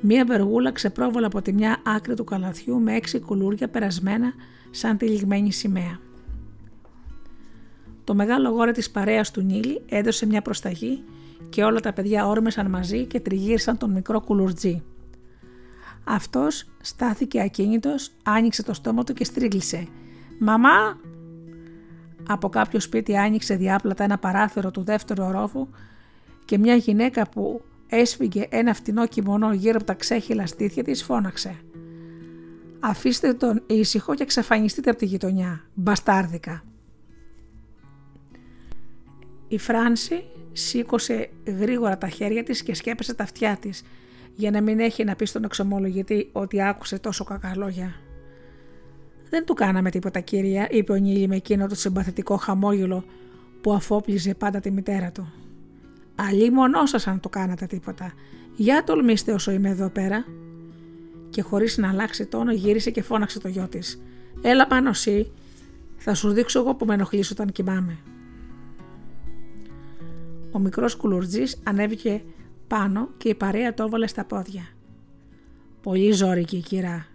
Μία 0.00 0.24
βεργούλα 0.24 0.72
ξεπρόβολα 0.72 1.26
από 1.26 1.42
τη 1.42 1.52
μια 1.52 1.82
άκρη 1.84 2.14
του 2.14 2.24
καλαθιού 2.24 2.80
με 2.80 2.94
έξι 2.94 3.20
κουλούρια 3.20 3.68
περασμένα 3.68 4.32
σαν 4.70 4.96
τυλιγμένη 4.96 5.52
σημαία. 5.52 6.00
Το 8.08 8.14
μεγάλο 8.14 8.48
γόρι 8.48 8.72
της 8.72 8.90
παρέας 8.90 9.30
του 9.30 9.42
Νίλη 9.42 9.82
έδωσε 9.88 10.26
μια 10.26 10.42
προσταγή 10.42 11.04
και 11.48 11.64
όλα 11.64 11.80
τα 11.80 11.92
παιδιά 11.92 12.26
όρμεσαν 12.26 12.70
μαζί 12.70 13.04
και 13.04 13.20
τριγύρισαν 13.20 13.78
τον 13.78 13.90
μικρό 13.90 14.20
κουλουρτζή. 14.20 14.82
Αυτός 16.04 16.64
στάθηκε 16.80 17.40
ακίνητος, 17.40 18.10
άνοιξε 18.22 18.62
το 18.62 18.72
στόμα 18.72 19.04
του 19.04 19.12
και 19.12 19.24
στρίγλισε. 19.24 19.86
«Μαμά!» 20.38 20.98
Από 22.28 22.48
κάποιο 22.48 22.80
σπίτι 22.80 23.16
άνοιξε 23.16 23.54
διάπλατα 23.54 24.04
ένα 24.04 24.18
παράθυρο 24.18 24.70
του 24.70 24.82
δεύτερου 24.82 25.24
ορόφου 25.24 25.68
και 26.44 26.58
μια 26.58 26.74
γυναίκα 26.74 27.28
που 27.28 27.62
έσφυγε 27.86 28.46
ένα 28.50 28.74
φτηνό 28.74 29.06
κιμονό 29.06 29.52
γύρω 29.52 29.76
από 29.76 29.86
τα 29.86 29.94
ξέχυλα 29.94 30.46
στήθια 30.46 30.84
της 30.84 31.02
φώναξε. 31.02 31.56
«Αφήστε 32.80 33.32
τον 33.34 33.62
ήσυχο 33.66 34.14
και 34.14 34.22
εξαφανιστείτε 34.22 34.90
από 34.90 34.98
τη 34.98 35.06
γειτονιά, 35.06 35.60
μπαστάρδικα». 35.74 36.62
Η 39.48 39.58
Φράνση 39.58 40.24
σήκωσε 40.52 41.30
γρήγορα 41.44 41.98
τα 41.98 42.08
χέρια 42.08 42.42
της 42.42 42.62
και 42.62 42.74
σκέπασε 42.74 43.14
τα 43.14 43.22
αυτιά 43.22 43.56
της 43.60 43.82
για 44.34 44.50
να 44.50 44.60
μην 44.60 44.80
έχει 44.80 45.04
να 45.04 45.16
πει 45.16 45.24
στον 45.24 45.44
εξομολογητή 45.44 46.28
ότι 46.32 46.62
άκουσε 46.62 46.98
τόσο 46.98 47.24
κακά 47.24 47.52
λόγια. 47.56 47.94
«Δεν 49.30 49.44
του 49.44 49.54
κάναμε 49.54 49.90
τίποτα 49.90 50.20
κύρια», 50.20 50.66
είπε 50.70 50.92
ο 50.92 50.96
Νίλη 50.96 51.28
με 51.28 51.36
εκείνο 51.36 51.66
το 51.66 51.74
συμπαθητικό 51.74 52.36
χαμόγελο 52.36 53.04
που 53.60 53.72
αφόπλιζε 53.72 54.34
πάντα 54.34 54.60
τη 54.60 54.70
μητέρα 54.70 55.12
του. 55.12 55.32
«Αλλή 56.14 56.50
μονό 56.50 56.86
σας 56.86 57.06
αν 57.06 57.20
το 57.20 57.28
κάνατε 57.28 57.66
τίποτα. 57.66 58.12
Για 58.56 58.84
τολμήστε 58.84 59.32
όσο 59.32 59.50
είμαι 59.50 59.68
εδώ 59.68 59.88
πέρα». 59.88 60.24
Και 61.30 61.42
χωρίς 61.42 61.76
να 61.76 61.88
αλλάξει 61.88 62.26
τόνο 62.26 62.52
γύρισε 62.52 62.90
και 62.90 63.02
φώναξε 63.02 63.40
το 63.40 63.48
γιο 63.48 63.68
της. 63.68 64.02
«Έλα 64.42 64.66
πάνω 64.66 64.88
εσύ, 64.88 65.32
θα 65.96 66.14
σου 66.14 66.30
δείξω 66.30 66.58
εγώ 66.58 66.74
που 66.74 66.84
με 66.84 66.94
ενοχλείς 66.94 67.30
όταν 67.30 67.52
κοιμάμαι». 67.52 67.98
Ο 70.50 70.58
μικρός 70.58 70.96
κουλουρτζής 70.96 71.60
ανέβηκε 71.64 72.22
πάνω 72.66 73.08
και 73.16 73.28
η 73.28 73.34
παρέα 73.34 73.74
το 73.74 73.84
έβαλε 73.84 74.06
στα 74.06 74.24
πόδια. 74.24 74.62
Πολύ 75.82 76.12
ζόρικη 76.12 76.56
η 76.56 76.60
κυρά. 76.60 77.06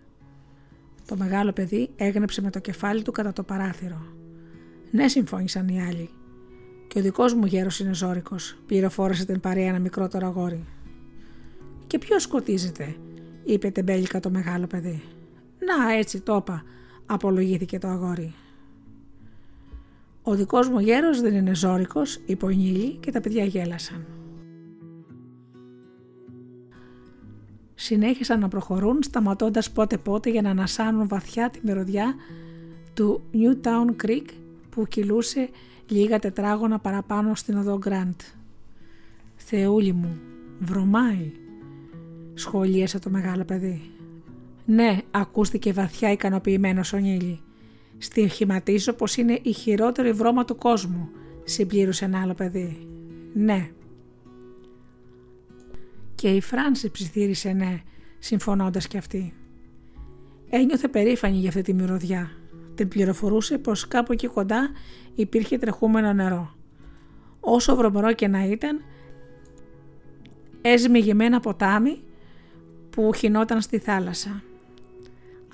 Το 1.08 1.16
μεγάλο 1.16 1.52
παιδί 1.52 1.90
έγνεψε 1.96 2.42
με 2.42 2.50
το 2.50 2.60
κεφάλι 2.60 3.02
του 3.02 3.12
κατά 3.12 3.34
το 3.34 3.44
παράθυρο. 3.44 4.06
Ναι, 4.92 5.08
συμφώνησαν 5.08 5.68
οι 5.68 5.82
άλλοι. 5.82 6.10
Και 6.88 7.00
ο 7.00 7.02
δικός 7.02 7.34
μου 7.34 7.46
γέρος 7.46 7.80
είναι 7.80 7.94
ζώρικος, 7.94 8.58
πληροφόρησε 8.66 9.26
την 9.26 9.40
παρέα 9.40 9.68
ένα 9.68 9.80
μικρότερο 9.80 10.28
αγόρι. 10.28 10.66
Και 11.88 11.98
ποιος 11.98 12.24
σκοτίζεται, 12.24 12.96
είπε 13.44 13.70
τεμπέλικα 13.70 14.20
το 14.20 14.30
μεγάλο 14.30 14.68
παιδί. 14.68 15.04
Να, 15.60 15.94
έτσι 15.94 16.22
το 16.22 16.36
είπα, 16.36 16.64
απολογήθηκε 17.06 17.80
το 17.80 17.88
αγόρι. 17.88 18.34
Ο 20.24 20.36
δικός 20.36 20.70
μου 20.70 20.80
γέρος 20.80 21.22
δεν 21.22 21.34
είναι 21.34 21.56
ζώρικος, 21.56 22.20
είπε 22.26 22.46
ο 22.46 22.50
Νίλη 22.50 22.98
και 23.00 23.12
τα 23.12 23.22
παιδιά 23.22 23.44
γέλασαν. 23.44 24.06
συνέχισαν 27.84 28.40
να 28.40 28.48
προχωρούν 28.48 29.04
σταματώντας 29.04 29.72
πότε 29.72 29.98
πότε 29.98 30.30
για 30.30 30.42
να 30.42 30.50
ανασάνουν 30.50 31.08
βαθιά 31.08 31.50
τη 31.50 31.60
μυρωδιά 31.64 32.16
του 32.94 33.22
Newtown 33.34 34.06
Creek 34.06 34.26
που 34.70 34.86
κυλούσε 34.88 35.50
λίγα 35.88 36.20
τετράγωνα 36.20 36.80
παραπάνω 36.80 37.36
στην 37.36 37.58
οδό 37.58 37.78
Γκραντ. 37.78 38.20
«Θεούλη 39.36 39.92
μου, 39.92 40.20
βρωμάει», 40.60 41.32
σχολίασε 42.34 43.00
το 43.00 43.10
μεγάλο 43.10 43.44
παιδί. 43.44 43.82
«Ναι», 44.66 44.98
ακούστηκε 45.12 45.74
βαθιά 45.74 46.12
ικανοποιημένος 46.12 46.94
ο 46.94 46.98
Νίλη. 46.98 47.40
«Στοιχηματίζω 48.04 48.94
πως 48.94 49.18
είναι 49.18 49.40
η 49.42 49.52
χειρότερη 49.52 50.12
βρώμα 50.12 50.46
του 50.46 50.56
κόσμου», 50.56 51.10
συμπλήρωσε 51.44 52.06
ένα 52.06 52.22
άλλο 52.22 52.34
παιδί. 52.34 52.88
«Ναι», 53.34 53.70
και 56.24 56.30
η 56.30 56.42
Φράνση 56.42 56.92
ψιθύρισε 56.92 57.52
ναι, 57.52 57.82
συμφωνώντας 58.20 58.88
κι 58.88 58.98
αυτή. 58.98 59.34
Ένιωθε 60.50 60.88
περήφανη 60.88 61.38
για 61.38 61.50
αυτή 61.50 61.62
τη 61.62 61.74
μυρωδιά. 61.74 62.32
Την 62.76 62.88
πληροφορούσε 62.88 63.58
πως 63.58 63.88
κάπου 63.88 64.12
εκεί 64.12 64.28
κοντά 64.28 64.70
υπήρχε 65.16 65.58
τρεχούμενο 65.58 66.14
νερό. 66.14 66.56
Όσο 67.40 67.76
βρωμερό 67.76 68.14
και 68.14 68.28
να 68.28 68.46
ήταν, 68.46 68.82
έσμιγε 70.62 71.14
με 71.14 71.26
ένα 71.26 71.40
ποτάμι 71.40 72.04
που 72.90 73.14
χινόταν 73.14 73.62
στη 73.62 73.78
θάλασσα. 73.78 74.44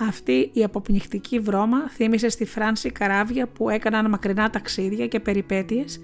Αυτή 0.02 0.50
η 0.54 0.64
αποπνιχτική 0.64 1.40
βρώμα 1.40 1.90
θύμισε 1.90 2.30
στη 2.30 2.46
Φράνση 2.46 2.92
καράβια 2.92 3.48
που 3.48 3.70
έκαναν 3.70 4.10
μακρινά 4.10 4.50
ταξίδια 4.50 5.08
και 5.08 5.20
περιπέτειες 5.20 6.02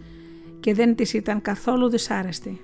και 0.60 0.74
δεν 0.74 0.96
της 0.96 1.14
ήταν 1.14 1.42
καθόλου 1.42 1.90
δυσάρεστη. 1.90 2.62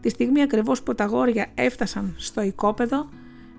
Τη 0.00 0.08
στιγμή 0.08 0.42
ακριβώς 0.42 0.82
που 0.82 0.94
τα 0.94 1.04
γόρια 1.04 1.46
έφτασαν 1.54 2.14
στο 2.16 2.42
οικόπεδο, 2.42 3.08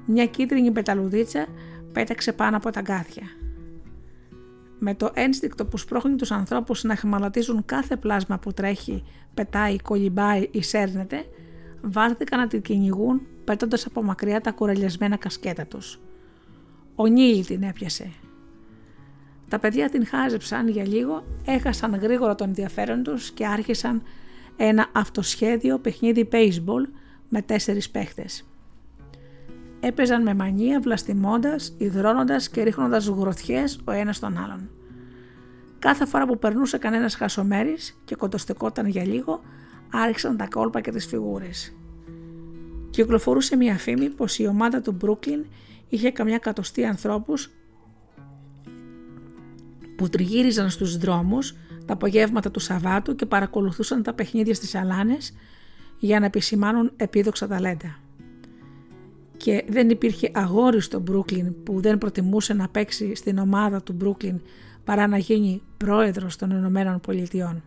μια 0.06 0.26
κίτρινη 0.26 0.72
πεταλουδίτσα 0.72 1.48
πέταξε 1.92 2.34
πάνω 2.34 2.58
από 2.58 2.70
τα 2.70 2.82
γκάθια. 2.82 3.24
Με 4.80 4.96
το 4.96 5.10
ένστικτο 5.14 5.66
που 5.66 5.78
σπρώχνει 5.78 6.16
τους 6.16 6.32
ανθρώπους 6.32 6.84
να 6.84 6.96
χμαλωτίζουν 6.96 7.66
κάθε 7.66 7.96
πλάσμα 7.96 8.40
που 8.40 8.54
τρέχει, 8.54 9.04
πετάει, 9.34 9.76
κολυμπάει 9.78 10.48
ή 10.52 10.62
σέρνεται, 10.64 11.26
βάλθηκαν 11.82 12.40
να 12.40 12.48
την 12.48 12.62
κυνηγούν 12.62 13.22
πέτοντα 13.44 13.78
από 13.86 14.04
μακριά 14.04 14.42
τα 14.42 14.52
κουρελιασμένα 14.52 15.18
κασκέτα 15.18 15.66
τους. 15.66 16.00
Ο 16.96 17.06
Νίλη 17.06 17.46
την 17.46 17.64
έπιασε. 17.64 18.12
Τα 19.48 19.60
παιδιά 19.60 19.90
την 19.90 20.06
χάζεψαν 20.06 20.68
για 20.68 20.88
λίγο, 20.88 21.24
έχασαν 21.46 21.96
γρήγορα 21.96 22.36
τον 22.36 22.48
ενδιαφέρον 22.48 23.04
τους 23.04 23.32
και 23.32 23.46
άρχισαν 23.46 24.02
ένα 24.58 24.88
αυτοσχέδιο 24.92 25.80
παιχνίδι 25.80 26.28
baseball 26.32 26.88
με 27.30 27.42
τέσσερις 27.42 27.90
παίχτες. 27.90 28.46
Έπαιζαν 29.80 30.22
με 30.22 30.34
μανία 30.34 30.80
βλαστημώντας, 30.80 31.76
υδρώνοντας 31.78 32.50
και 32.50 32.64
ρίχνοντας 32.64 33.08
γροθιές 33.08 33.80
ο 33.86 33.92
ένας 33.92 34.20
τον 34.20 34.38
άλλον. 34.38 34.70
Κάθε 35.80 36.06
φορά 36.06 36.26
που 36.26 36.40
περνούσε 36.40 36.78
κανένας 36.78 37.16
χασομέρης 37.16 38.02
και 38.06 38.16
κοντοστεκόταν 38.16 38.86
για 38.86 39.06
λίγο, 39.06 39.42
άρχισαν 39.92 40.38
τα 40.38 40.48
κόλπα 40.48 40.82
και 40.82 40.92
τις 40.92 41.06
φιγούρες. 41.06 41.76
Κυκλοφορούσε 42.92 43.56
μια 43.56 43.78
φήμη 43.78 44.10
πως 44.10 44.40
η 44.40 44.48
ομάδα 44.48 44.82
του 44.82 44.98
Brooklyn 45.02 45.46
είχε 45.90 46.12
καμιά 46.12 46.38
κατοστή 46.38 46.86
ανθρώπους 46.86 47.52
που 49.96 50.10
τριγύριζαν 50.10 50.70
στους 50.70 50.98
δρόμους 50.98 51.56
τα 51.86 51.94
απογεύματα 51.94 52.52
του 52.52 52.60
Σαββάτου 52.60 53.16
και 53.16 53.26
παρακολουθούσαν 53.26 54.04
τα 54.04 54.14
παιχνίδια 54.14 54.54
στις 54.54 54.76
αλάνες 54.76 55.34
για 56.00 56.20
να 56.20 56.26
επισημάνουν 56.26 56.92
επίδοξα 56.96 57.48
ταλέντα. 57.48 58.00
Και 59.38 59.66
δεν 59.70 59.90
υπήρχε 59.90 60.32
αγόρι 60.34 60.82
στο 60.82 61.00
Μπρούκλιν 61.00 61.64
που 61.64 61.82
δεν 61.82 61.98
προτιμούσε 61.98 62.54
να 62.54 62.68
παίξει 62.70 63.16
στην 63.16 63.38
ομάδα 63.38 63.82
του 63.82 63.94
Μπρούκλιν 63.94 64.42
παρά 64.84 65.08
να 65.08 65.18
γίνει 65.18 65.62
πρόεδρος 65.78 66.36
των 66.36 66.50
Ηνωμένων 66.50 67.00
Πολιτειών. 67.00 67.64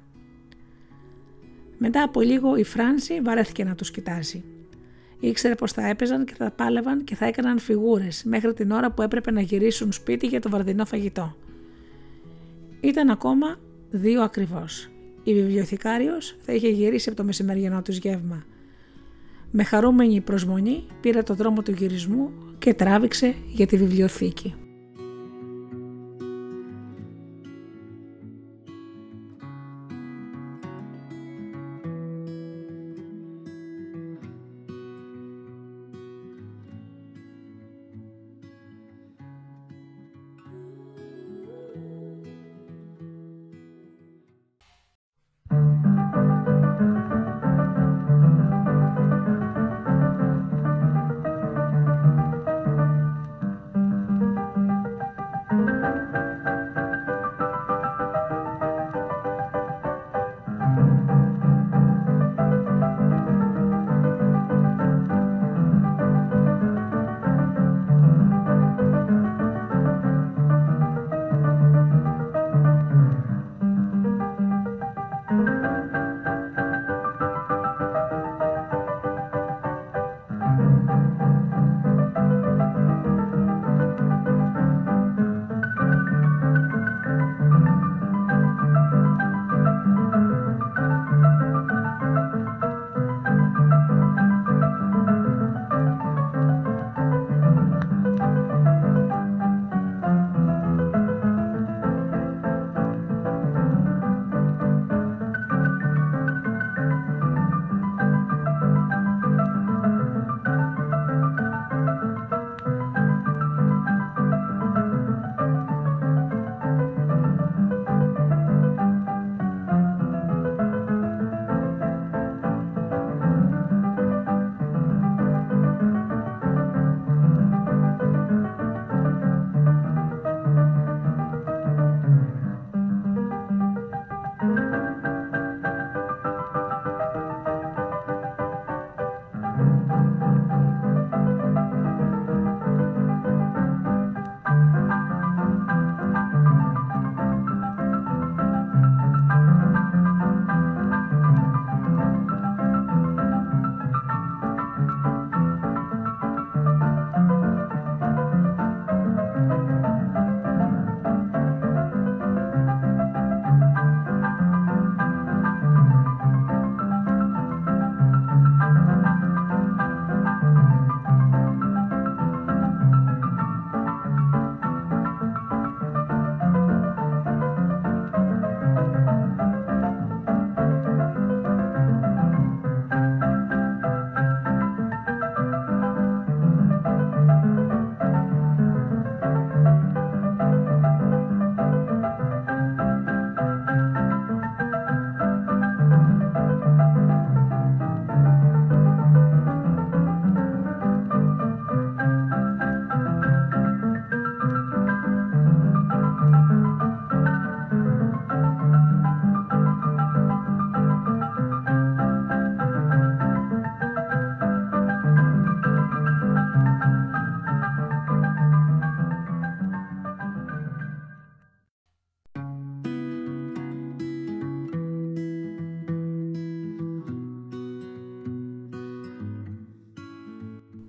Μετά 1.79 2.03
από 2.03 2.21
λίγο 2.21 2.57
η 2.57 2.65
Φράνση 2.65 3.21
βαρέθηκε 3.21 3.65
να 3.65 3.75
τους 3.75 3.91
κοιτάζει. 3.91 4.45
Ήξερε 5.21 5.55
πως 5.55 5.73
θα 5.73 5.87
έπαιζαν 5.87 6.25
και 6.25 6.35
θα 6.35 6.51
πάλευαν 6.51 7.05
και 7.05 7.15
θα 7.15 7.27
έκαναν 7.27 7.59
φιγούρες 7.59 8.23
μέχρι 8.25 8.55
την 8.55 8.71
ώρα 8.71 8.91
που 8.91 9.03
έπρεπε 9.03 9.31
να 9.31 9.41
γυρίσουν 9.41 9.93
σπίτι 9.93 10.27
για 10.27 10.41
το 10.41 10.51
βαρδινό 10.51 10.85
φαγητό. 10.85 11.37
Ήταν 12.81 13.11
ακόμα 13.11 13.57
δύο 13.91 14.23
ακριβώς. 14.23 14.89
Η 15.23 15.35
βιβλιοθηκάριος 15.35 16.37
θα 16.41 16.53
είχε 16.53 16.69
γυρίσει 16.69 17.09
από 17.09 17.19
το 17.19 17.25
μεσημεριανό 17.25 17.83
του 17.83 17.93
γεύμα. 17.93 18.45
Με 19.51 19.65
χαρούμενη 19.65 20.21
προσμονή 20.21 20.85
πήρε 21.01 21.23
το 21.23 21.35
δρόμο 21.35 21.63
του 21.63 21.71
γυρισμού 21.71 22.31
και 22.59 22.75
τράβηξε 22.75 23.35
για 23.47 23.67
τη 23.67 23.77
βιβλιοθήκη. 23.77 24.55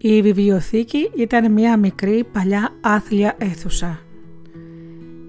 Η 0.07 0.21
βιβλιοθήκη 0.21 1.09
ήταν 1.15 1.51
μια 1.51 1.77
μικρή 1.77 2.23
παλιά 2.31 2.69
άθλια 2.81 3.35
αίθουσα. 3.37 3.99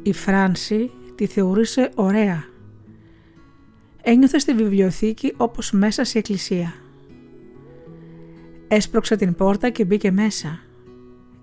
Η 0.03 0.13
Φράνση 0.13 0.91
τη 1.15 1.27
θεωρούσε 1.27 1.91
ωραία. 1.95 2.45
Ένιωθε 4.03 4.39
στη 4.39 4.55
βιβλιοθήκη 4.55 5.35
όπως 5.37 5.71
μέσα 5.71 6.05
σε 6.05 6.19
εκκλησία. 6.19 6.75
Έσπρωξε 8.69 9.17
την 9.17 9.35
πόρτα 9.35 9.71
και 9.71 9.85
μπήκε 9.85 10.11
μέσα. 10.11 10.59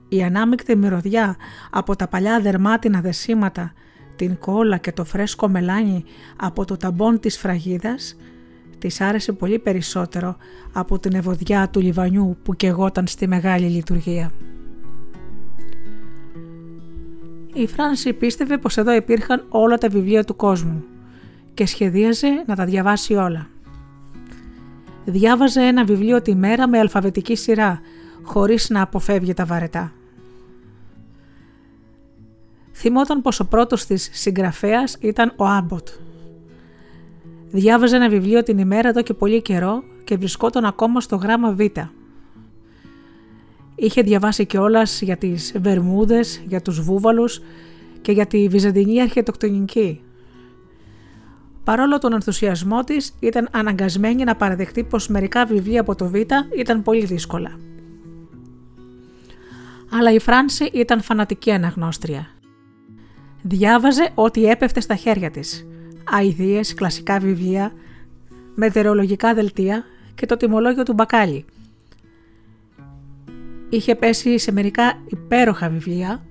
Η 0.09 0.23
ανάμεικτη 0.23 0.75
μυρωδιά 0.75 1.35
από 1.71 1.95
τα 1.95 2.07
παλιά 2.07 2.39
δερμάτινα 2.39 3.01
δεσίματα, 3.01 3.73
την 4.15 4.37
κόλλα 4.37 4.77
και 4.77 4.91
το 4.91 5.05
φρέσκο 5.05 5.47
μελάνι 5.47 6.03
από 6.35 6.65
το 6.65 6.77
ταμπόν 6.77 7.19
της 7.19 7.37
φραγίδας 7.37 8.15
της 8.83 9.01
άρεσε 9.01 9.31
πολύ 9.31 9.59
περισσότερο 9.59 10.37
από 10.73 10.99
την 10.99 11.13
ευωδιά 11.15 11.69
του 11.69 11.79
λιβανιού 11.79 12.37
που 12.43 12.55
κεγόταν 12.55 13.07
στη 13.07 13.27
μεγάλη 13.27 13.65
λειτουργία. 13.65 14.31
Η 17.53 17.67
Φράνση 17.67 18.13
πίστευε 18.13 18.57
πως 18.57 18.77
εδώ 18.77 18.93
υπήρχαν 18.93 19.45
όλα 19.49 19.77
τα 19.77 19.89
βιβλία 19.89 20.23
του 20.23 20.35
κόσμου 20.35 20.83
και 21.53 21.65
σχεδίαζε 21.65 22.43
να 22.47 22.55
τα 22.55 22.65
διαβάσει 22.65 23.13
όλα. 23.13 23.47
Διάβαζε 25.05 25.61
ένα 25.61 25.83
βιβλίο 25.83 26.21
τη 26.21 26.35
μέρα 26.35 26.67
με 26.67 26.79
αλφαβητική 26.79 27.35
σειρά, 27.35 27.81
χωρίς 28.23 28.69
να 28.69 28.81
αποφεύγει 28.81 29.33
τα 29.33 29.45
βαρετά. 29.45 29.91
Θυμόταν 32.73 33.21
πως 33.21 33.39
ο 33.39 33.45
πρώτος 33.45 33.85
της 33.85 34.09
συγγραφέας 34.13 34.97
ήταν 34.99 35.33
ο 35.35 35.45
Άμποτ. 35.45 35.87
Διάβαζε 37.55 37.95
ένα 37.95 38.09
βιβλίο 38.09 38.43
την 38.43 38.57
ημέρα 38.57 38.89
εδώ 38.89 39.01
και 39.01 39.13
πολύ 39.13 39.41
καιρό 39.41 39.83
και 40.03 40.17
βρισκόταν 40.17 40.65
ακόμα 40.65 41.01
στο 41.01 41.15
γράμμα 41.15 41.51
Β. 41.51 41.59
Είχε 43.75 44.01
διαβάσει 44.01 44.45
κιόλας 44.45 45.01
για 45.01 45.17
τις 45.17 45.55
Βερμούδες, 45.61 46.43
για 46.47 46.61
τους 46.61 46.81
Βούβαλους 46.81 47.41
και 48.01 48.11
για 48.11 48.25
τη 48.25 48.47
Βυζαντινή 48.47 49.01
αρχιτεκτονική. 49.01 50.01
Παρόλο 51.63 51.97
τον 51.97 52.13
ενθουσιασμό 52.13 52.83
της, 52.83 53.15
ήταν 53.19 53.47
αναγκασμένη 53.51 54.23
να 54.23 54.35
παραδεχτεί 54.35 54.83
πως 54.83 55.07
μερικά 55.07 55.45
βιβλία 55.45 55.81
από 55.81 55.95
το 55.95 56.07
Β 56.07 56.15
ήταν 56.57 56.81
πολύ 56.83 57.05
δύσκολα. 57.05 57.59
Αλλά 59.91 60.11
η 60.11 60.19
Φράνση 60.19 60.69
ήταν 60.73 61.01
φανατική 61.01 61.51
αναγνώστρια. 61.51 62.27
Διάβαζε 63.41 64.09
ό,τι 64.15 64.45
έπεφτε 64.45 64.79
στα 64.79 64.95
χέρια 64.95 65.31
της. 65.31 65.67
Αηδίες, 66.19 66.73
κλασικά 66.73 67.19
βιβλία, 67.19 67.71
μετεωρολογικά 68.55 69.33
δελτία 69.33 69.83
και 70.15 70.25
το 70.25 70.37
τιμολόγιο 70.37 70.83
του 70.83 70.93
μπακάλη. 70.93 71.45
Είχε 73.69 73.95
πέσει 73.95 74.37
σε 74.37 74.51
μερικά 74.51 75.01
υπέροχα 75.07 75.69
βιβλία, 75.69 76.25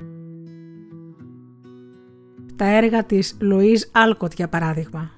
τα 2.57 2.65
έργα 2.65 3.05
της 3.05 3.36
Λουίζ 3.40 3.82
Άλκοτ 3.93 4.32
για 4.36 4.49
παράδειγμα. 4.49 5.11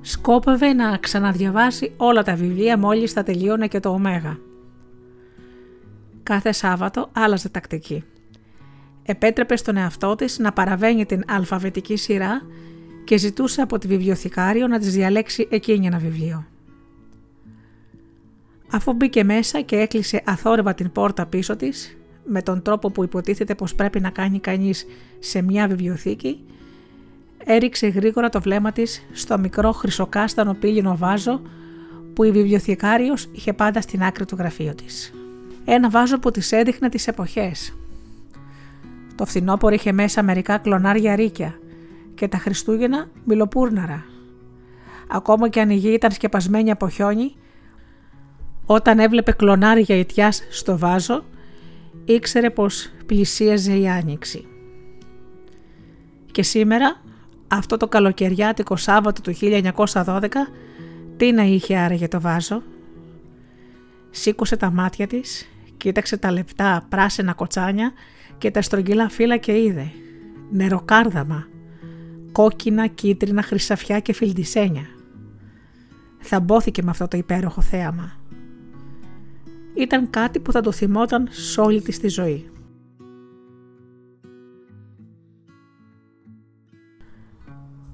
Σκόπευε 0.00 0.72
να 0.72 0.96
ξαναδιαβάσει 0.96 1.92
όλα 1.96 2.22
τα 2.22 2.34
βιβλία 2.34 2.78
μόλις 2.78 3.12
τα 3.12 3.22
τελείωνε 3.22 3.68
και 3.68 3.80
το 3.80 3.88
Ωμέγα. 3.88 4.38
Κάθε 6.22 6.52
Σάββατο 6.52 7.10
άλλαζε 7.12 7.48
τακτική 7.48 8.04
επέτρεπε 9.10 9.56
στον 9.56 9.76
εαυτό 9.76 10.14
της 10.14 10.38
να 10.38 10.52
παραβαίνει 10.52 11.06
την 11.06 11.22
αλφαβητική 11.28 11.96
σειρά 11.96 12.42
και 13.04 13.16
ζητούσε 13.16 13.62
από 13.62 13.78
τη 13.78 13.86
βιβλιοθηκάριο 13.86 14.66
να 14.66 14.78
της 14.78 14.92
διαλέξει 14.92 15.48
εκείνη 15.50 15.86
ένα 15.86 15.98
βιβλίο. 15.98 16.46
Αφού 18.70 18.92
μπήκε 18.92 19.24
μέσα 19.24 19.60
και 19.60 19.76
έκλεισε 19.76 20.22
αθόρυβα 20.24 20.74
την 20.74 20.92
πόρτα 20.92 21.26
πίσω 21.26 21.56
της, 21.56 21.96
με 22.24 22.42
τον 22.42 22.62
τρόπο 22.62 22.90
που 22.90 23.04
υποτίθεται 23.04 23.54
πως 23.54 23.74
πρέπει 23.74 24.00
να 24.00 24.10
κάνει 24.10 24.38
κανείς 24.38 24.86
σε 25.18 25.42
μια 25.42 25.68
βιβλιοθήκη, 25.68 26.44
έριξε 27.44 27.86
γρήγορα 27.86 28.28
το 28.28 28.40
βλέμμα 28.40 28.72
της 28.72 29.06
στο 29.12 29.38
μικρό 29.38 29.72
χρυσοκάστανο 29.72 30.54
πύλινο 30.54 30.96
βάζο 30.96 31.42
που 32.14 32.24
η 32.24 32.30
βιβλιοθηκάριος 32.30 33.28
είχε 33.32 33.52
πάντα 33.52 33.80
στην 33.80 34.02
άκρη 34.02 34.24
του 34.24 34.36
γραφείου 34.38 34.74
της. 34.74 35.12
Ένα 35.64 35.90
βάζο 35.90 36.18
που 36.18 36.30
της 36.30 36.52
έδειχνε 36.52 36.88
τις 36.88 37.06
εποχές, 37.08 37.74
το 39.18 39.24
φθινόπωρο 39.24 39.74
είχε 39.74 39.92
μέσα 39.92 40.22
μερικά 40.22 40.58
κλονάρια 40.58 41.16
ρίκια 41.16 41.58
και 42.14 42.28
τα 42.28 42.38
Χριστούγεννα 42.38 43.10
μιλοπούρναρα. 43.24 44.04
Ακόμα 45.08 45.48
και 45.48 45.60
αν 45.60 45.70
η 45.70 45.74
γη 45.74 45.92
ήταν 45.92 46.10
σκεπασμένη 46.10 46.70
από 46.70 46.88
χιόνι, 46.88 47.34
όταν 48.66 48.98
έβλεπε 48.98 49.32
κλονάρια 49.32 49.96
ιτιάς 49.96 50.42
στο 50.50 50.78
βάζο, 50.78 51.24
ήξερε 52.04 52.50
πως 52.50 52.90
πλησίαζε 53.06 53.72
η 53.72 53.88
Άνοιξη. 53.88 54.46
Και 56.32 56.42
σήμερα, 56.42 57.00
αυτό 57.48 57.76
το 57.76 57.88
καλοκαιριάτικο 57.88 58.76
Σάββατο 58.76 59.20
του 59.20 59.34
1912, 59.92 60.28
τι 61.16 61.32
να 61.32 61.42
είχε 61.42 61.76
άραγε 61.76 62.08
το 62.08 62.20
βάζο; 62.20 62.62
Σήκωσε 64.10 64.56
τα 64.56 64.70
μάτια 64.70 65.06
της, 65.06 65.48
κοίταξε 65.76 66.16
τα 66.16 66.32
λεπτά 66.32 66.86
πράσινα 66.88 67.32
κοτσάνια 67.32 67.92
και 68.38 68.50
τα 68.50 68.62
στρογγυλά 68.62 69.08
φύλλα 69.08 69.36
και 69.36 69.62
είδε 69.62 69.92
νεροκάρδαμα, 70.50 71.46
κόκκινα, 72.32 72.86
κίτρινα, 72.86 73.42
χρυσαφιά 73.42 74.00
και 74.00 74.12
φιλτισένια. 74.12 74.86
Θαμπόθηκε 76.18 76.82
με 76.82 76.90
αυτό 76.90 77.08
το 77.08 77.16
υπέροχο 77.16 77.60
θέαμα. 77.60 78.12
Ήταν 79.74 80.10
κάτι 80.10 80.40
που 80.40 80.52
θα 80.52 80.60
το 80.60 80.72
θυμόταν 80.72 81.28
σε 81.30 81.60
όλη 81.60 81.82
της 81.82 81.98
τη 81.98 82.08
ζωή. 82.08 82.50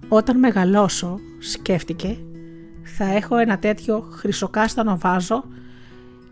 Όταν 0.08 0.38
μεγαλώσω, 0.38 1.18
σκέφτηκε, 1.38 2.18
θα 2.82 3.04
έχω 3.04 3.36
ένα 3.36 3.58
τέτοιο 3.58 4.00
χρυσοκάστανο 4.00 4.98
βάζο 4.98 5.44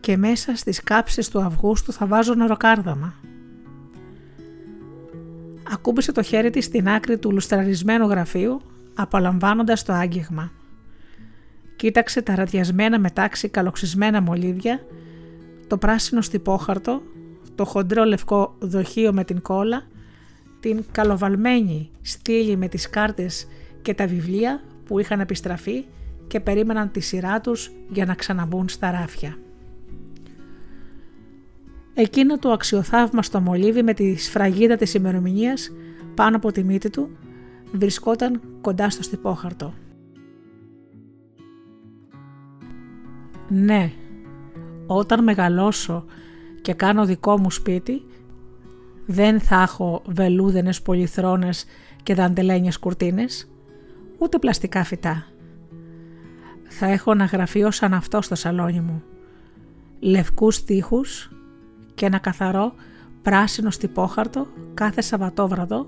και 0.01 0.17
μέσα 0.17 0.57
στις 0.57 0.83
κάψεις 0.83 1.29
του 1.29 1.41
Αυγούστου 1.43 1.93
θα 1.93 2.07
βάζω 2.07 2.35
νεροκάρδαμα 2.35 3.15
ακούμπησε 5.73 6.13
το 6.13 6.23
χέρι 6.23 6.51
της 6.51 6.65
στην 6.65 6.89
άκρη 6.89 7.19
του 7.19 7.33
λουστραρισμένου 7.33 8.07
γραφείου, 8.07 8.61
απολαμβάνοντας 8.95 9.83
το 9.83 9.93
άγγιγμα. 9.93 10.53
Κοίταξε 11.77 12.23
τα 12.23 12.35
ραδιασμένα 12.35 12.99
μετάξι 12.99 13.49
καλοξισμένα 13.49 14.21
μολύβια, 14.21 14.81
το 15.67 15.79
πράσινο 15.79 16.21
στυπόχαρτο, 16.21 17.03
το 17.55 17.65
χοντρό 17.65 18.05
λευκό 18.05 18.55
δοχείο 18.59 19.13
με 19.13 19.25
την 19.25 19.43
κόλλα, 19.43 19.83
την 20.61 20.85
καλοβαλμένη 20.93 21.91
στήλη 22.03 22.57
με 22.57 22.69
τις 22.69 22.91
κάρτες 22.91 23.47
και 23.83 23.95
τα 23.95 24.07
βιβλία 24.07 24.63
που 24.85 24.99
είχαν 24.99 25.21
επιστραφεί 25.21 25.85
και 26.27 26.41
περίμεναν 26.41 26.91
τη 26.91 27.01
σειρά 27.01 27.41
τους 27.41 27.73
για 27.89 28.05
να 28.05 28.15
ξαναμπούν 28.15 28.69
στα 28.69 28.91
ράφια. 28.91 29.37
Εκείνο 31.95 32.39
το 32.39 32.51
αξιοθαύμαστο 32.51 33.41
μολύβι 33.41 33.83
με 33.83 33.95
τη 33.95 34.17
σφραγίδα 34.17 34.77
της 34.77 34.95
ημερομηνίας 34.95 35.71
πάνω 36.15 36.37
από 36.37 36.53
τη 36.53 36.65
μύτη 36.65 36.91
του 36.91 37.17
βρισκόταν 37.73 38.41
κοντά 38.61 38.91
στο 38.91 39.03
στυπόχαρτο. 39.03 39.75
Ναι, 43.49 43.93
όταν 44.87 45.23
μεγαλώσω 45.23 46.05
και 46.63 46.75
κάνω 46.75 47.05
δικό 47.05 47.39
μου 47.39 47.51
σπίτι, 47.51 48.03
δεν 49.07 49.41
θα 49.41 49.63
έχω 49.63 50.03
βελούδενες 50.07 50.83
πολυθρόνες 50.83 51.65
και 52.03 52.15
δαντελένιες 52.15 52.79
κουρτίνες, 52.79 53.51
ούτε 54.19 54.39
πλαστικά 54.39 54.85
φυτά. 54.85 55.27
Θα 56.69 56.87
έχω 56.87 57.11
ένα 57.11 57.25
γραφείο 57.25 57.71
σαν 57.71 57.95
αυτό 57.95 58.23
στο 58.23 58.35
σαλόνι 58.35 58.81
μου. 58.81 59.03
Λευκούς 60.01 60.65
τείχους 60.65 61.31
και 61.95 62.07
ένα 62.07 62.19
καθαρό 62.19 62.75
πράσινο 63.23 63.71
στυπόχαρτο 63.71 64.47
κάθε 64.75 65.01
Σαββατόβραδο 65.01 65.87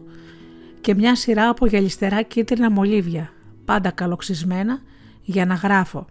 και 0.81 0.95
μια 0.95 1.17
σειρά 1.17 1.49
από 1.49 1.67
γελιστερά 1.67 2.23
κίτρινα 2.23 2.71
μολύβια, 2.71 3.33
πάντα 3.65 3.91
καλοξισμένα 3.91 4.81
για 5.23 5.47
να 5.47 5.55
γράφω. 5.55 6.07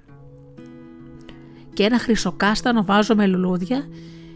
Και 1.74 1.84
ένα 1.84 1.99
χρυσοκάστανο 1.99 2.84
βάζω 2.84 3.15
με 3.15 3.28
λουλούδια 3.28 3.88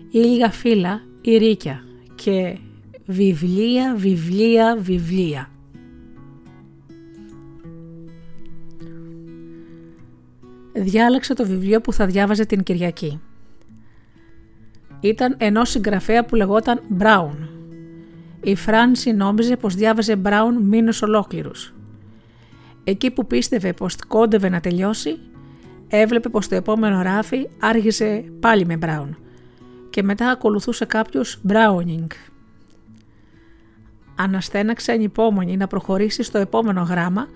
ή 0.10 0.18
λίγα 0.18 0.52
φύλλα 0.52 1.02
ή 1.22 1.38
ρίκια 1.38 1.84
και 2.16 2.58
βιβλία, 3.06 3.96
βιβλία, 3.96 4.78
βιβλία. 4.80 5.52
Διάλεξε 10.74 11.34
το 11.34 11.46
βιβλίο 11.46 11.82
που 11.82 11.94
θα 11.94 12.06
διάβαζε 12.06 12.46
την 12.46 12.64
Κυριακή 12.64 13.20
ήταν 15.00 15.36
ενός 15.38 15.70
συγγραφέα 15.70 16.26
που 16.26 16.36
λεγόταν 16.36 16.82
Μπράουν. 16.88 17.50
Η 18.42 18.56
Φράνση 18.56 19.12
νόμιζε 19.12 19.58
πως 19.58 19.76
διάβαζε 19.76 20.16
Μπράουν 20.16 20.56
μήνους 20.56 21.02
ολόκληρους. 21.02 21.74
Εκεί 22.84 23.12
που 23.12 23.28
πίστευε 23.28 23.74
πως 23.74 23.96
κόντευε 24.08 24.50
να 24.50 24.60
τελειώσει, 24.60 25.20
έβλεπε 25.88 26.30
πως 26.30 26.48
το 26.48 26.56
επόμενο 26.56 27.02
ράφι 27.02 27.48
άρχισε 27.60 28.24
πάλι 28.40 28.66
με 28.66 28.78
Μπράουν 28.78 29.18
και 29.90 30.04
μετά 30.04 30.30
ακολουθούσε 30.30 30.86
κάποιος 30.86 31.42
Browning. 31.48 32.08
Αναστέναξε 34.16 34.92
ανυπόμονη 34.92 35.58
να 35.58 35.68
προχωρήσει 35.68 36.24
στο 36.24 36.38
επόμενο 36.38 36.82
γράμμα 36.82 37.28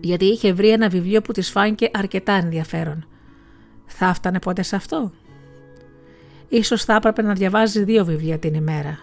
γιατί 0.00 0.24
είχε 0.24 0.52
βρει 0.52 0.68
ένα 0.68 0.88
βιβλίο 0.88 1.20
που 1.20 1.32
της 1.32 1.50
φάνηκε 1.50 1.90
αρκετά 1.92 2.32
ενδιαφέρον. 2.32 3.06
Θα 3.86 4.06
έφτανε 4.06 4.38
ποτέ 4.38 4.62
σε 4.62 4.76
αυτό; 4.76 5.12
Ίσως 6.52 6.84
θα 6.84 6.94
έπρεπε 6.94 7.22
να 7.22 7.32
διαβάζει 7.32 7.84
δύο 7.84 8.04
βιβλία 8.04 8.38
την 8.38 8.54
ημέρα. 8.54 8.98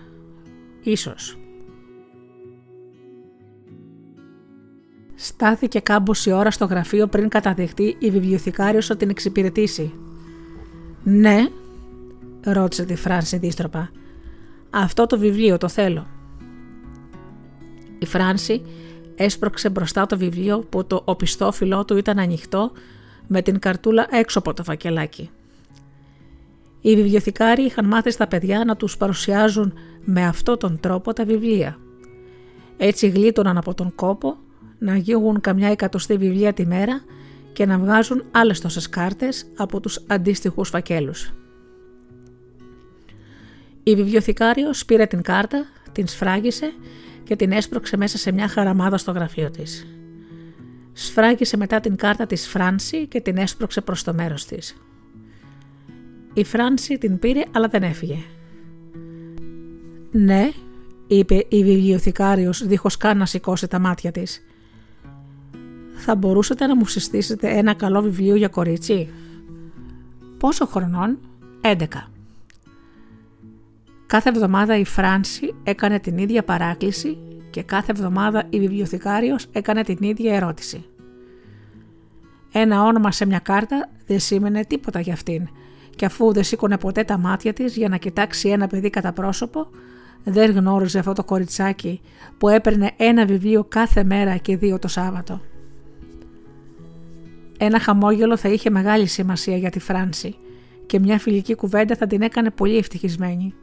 Ίσως. 0.83 1.37
Στάθηκε 5.15 5.79
κάμποση 5.79 6.31
ώρα 6.31 6.51
στο 6.51 6.65
γραφείο 6.65 7.07
πριν 7.07 7.29
καταδεχτεί 7.29 7.95
η 7.99 8.11
βιβλιοθηκάριος 8.11 8.89
ότι 8.89 8.99
την 8.99 9.09
εξυπηρετήσει. 9.09 9.93
«Ναι», 11.03 11.47
ρώτησε 12.43 12.85
τη 12.85 12.95
Φράνση 12.95 13.37
δίστροπα. 13.37 13.89
«Αυτό 14.69 15.05
το 15.05 15.17
βιβλίο 15.17 15.57
το 15.57 15.67
θέλω». 15.67 16.07
Η 17.99 18.05
Φράνση 18.05 18.61
έσπρωξε 19.15 19.69
μπροστά 19.69 20.05
το 20.05 20.17
βιβλίο 20.17 20.59
που 20.59 20.85
το 20.85 21.01
οπισθόφυλλό 21.05 21.85
του 21.85 21.97
ήταν 21.97 22.19
ανοιχτό 22.19 22.71
με 23.27 23.41
την 23.41 23.59
καρτούλα 23.59 24.07
έξω 24.11 24.39
από 24.39 24.53
το 24.53 24.63
φακελάκι. 24.63 25.29
Οι 26.81 26.95
βιβλιοθηκάροι 26.95 27.61
είχαν 27.61 27.85
μάθει 27.85 28.11
στα 28.11 28.27
παιδιά 28.27 28.65
να 28.65 28.75
τους 28.75 28.97
παρουσιάζουν 28.97 29.73
με 30.03 30.25
αυτόν 30.25 30.57
τον 30.57 30.79
τρόπο 30.79 31.13
τα 31.13 31.25
βιβλία. 31.25 31.77
Έτσι 32.77 33.07
γλίτωναν 33.07 33.57
από 33.57 33.73
τον 33.73 33.95
κόπο 33.95 34.37
να 34.79 34.93
αγγίγουν 34.93 35.41
καμιά 35.41 35.69
εκατοστή 35.69 36.17
βιβλία 36.17 36.53
τη 36.53 36.65
μέρα 36.65 37.01
και 37.53 37.65
να 37.65 37.77
βγάζουν 37.77 38.23
άλλες 38.31 38.61
τόσες 38.61 38.89
κάρτες 38.89 39.45
από 39.57 39.79
τους 39.79 40.03
αντίστοιχους 40.07 40.69
φακέλους. 40.69 41.33
Η 43.83 43.95
βιβλιοθηκάριος 43.95 44.85
πήρε 44.85 45.05
την 45.05 45.21
κάρτα, 45.21 45.65
την 45.91 46.07
σφράγισε 46.07 46.73
και 47.23 47.35
την 47.35 47.51
έσπρωξε 47.51 47.97
μέσα 47.97 48.17
σε 48.17 48.31
μια 48.31 48.47
χαραμάδα 48.47 48.97
στο 48.97 49.11
γραφείο 49.11 49.51
της. 49.51 49.87
Σφράγισε 50.93 51.57
μετά 51.57 51.79
την 51.79 51.95
κάρτα 51.95 52.25
της 52.25 52.47
Φράνση 52.47 53.07
και 53.07 53.21
την 53.21 53.37
έσπρωξε 53.37 53.81
προς 53.81 54.03
το 54.03 54.13
μέρος 54.13 54.45
της. 54.45 54.75
Η 56.37 56.43
Φράνση 56.43 56.97
την 56.97 57.19
πήρε 57.19 57.41
αλλά 57.51 57.67
δεν 57.67 57.83
έφυγε. 57.83 58.17
«Ναι», 60.11 60.51
είπε 61.07 61.45
η 61.47 61.63
βιβλιοθηκάριος 61.63 62.67
δίχως 62.67 62.97
καν 62.97 63.17
να 63.17 63.25
σηκώσει 63.25 63.67
τα 63.67 63.79
μάτια 63.79 64.11
της. 64.11 64.45
«Θα 65.95 66.15
μπορούσατε 66.15 66.67
να 66.67 66.75
μου 66.75 66.85
συστήσετε 66.85 67.49
ένα 67.49 67.73
καλό 67.73 68.01
βιβλίο 68.01 68.35
για 68.35 68.47
κορίτσι» 68.47 69.09
«Πόσο 70.37 70.65
χρονών» 70.65 71.17
«11». 71.61 71.85
Κάθε 74.05 74.29
εβδομάδα 74.29 74.77
η 74.77 74.85
Φράνση 74.85 75.55
έκανε 75.63 75.99
την 75.99 76.17
ίδια 76.17 76.43
παράκληση 76.43 77.17
και 77.49 77.63
κάθε 77.63 77.91
εβδομάδα 77.91 78.45
η 78.49 78.59
βιβλιοθηκάριος 78.59 79.47
έκανε 79.51 79.83
την 79.83 79.97
ίδια 80.01 80.35
ερώτηση. 80.35 80.85
Ένα 82.51 82.83
όνομα 82.83 83.11
σε 83.11 83.25
μια 83.25 83.39
κάρτα 83.39 83.89
δεν 84.05 84.19
σήμαινε 84.19 84.65
τίποτα 84.65 84.99
για 84.99 85.13
αυτήν 85.13 85.47
και 85.97 86.05
αφού 86.05 86.33
δεν 86.33 86.43
σήκωνε 86.43 86.77
ποτέ 86.77 87.03
τα 87.03 87.17
μάτια 87.17 87.53
της 87.53 87.75
για 87.75 87.89
να 87.89 87.97
κοιτάξει 87.97 88.49
ένα 88.49 88.67
παιδί 88.67 88.89
κατά 88.89 89.13
πρόσωπο, 89.13 89.67
δεν 90.23 90.51
γνώριζε 90.51 90.99
αυτό 90.99 91.13
το 91.13 91.23
κοριτσάκι 91.23 92.01
που 92.37 92.49
έπαιρνε 92.49 92.91
ένα 92.97 93.25
βιβλίο 93.25 93.63
κάθε 93.63 94.03
μέρα 94.03 94.37
και 94.37 94.57
δύο 94.57 94.79
το 94.79 94.87
Σάββατο. 94.87 95.41
Ένα 97.57 97.79
χαμόγελο 97.79 98.37
θα 98.37 98.49
είχε 98.49 98.69
μεγάλη 98.69 99.05
σημασία 99.05 99.57
για 99.57 99.69
τη 99.69 99.79
Φράνση 99.79 100.35
και 100.85 100.99
μια 100.99 101.19
φιλική 101.19 101.55
κουβέντα 101.55 101.95
θα 101.95 102.07
την 102.07 102.21
έκανε 102.21 102.49
πολύ 102.49 102.77
ευτυχισμένη. 102.77 103.53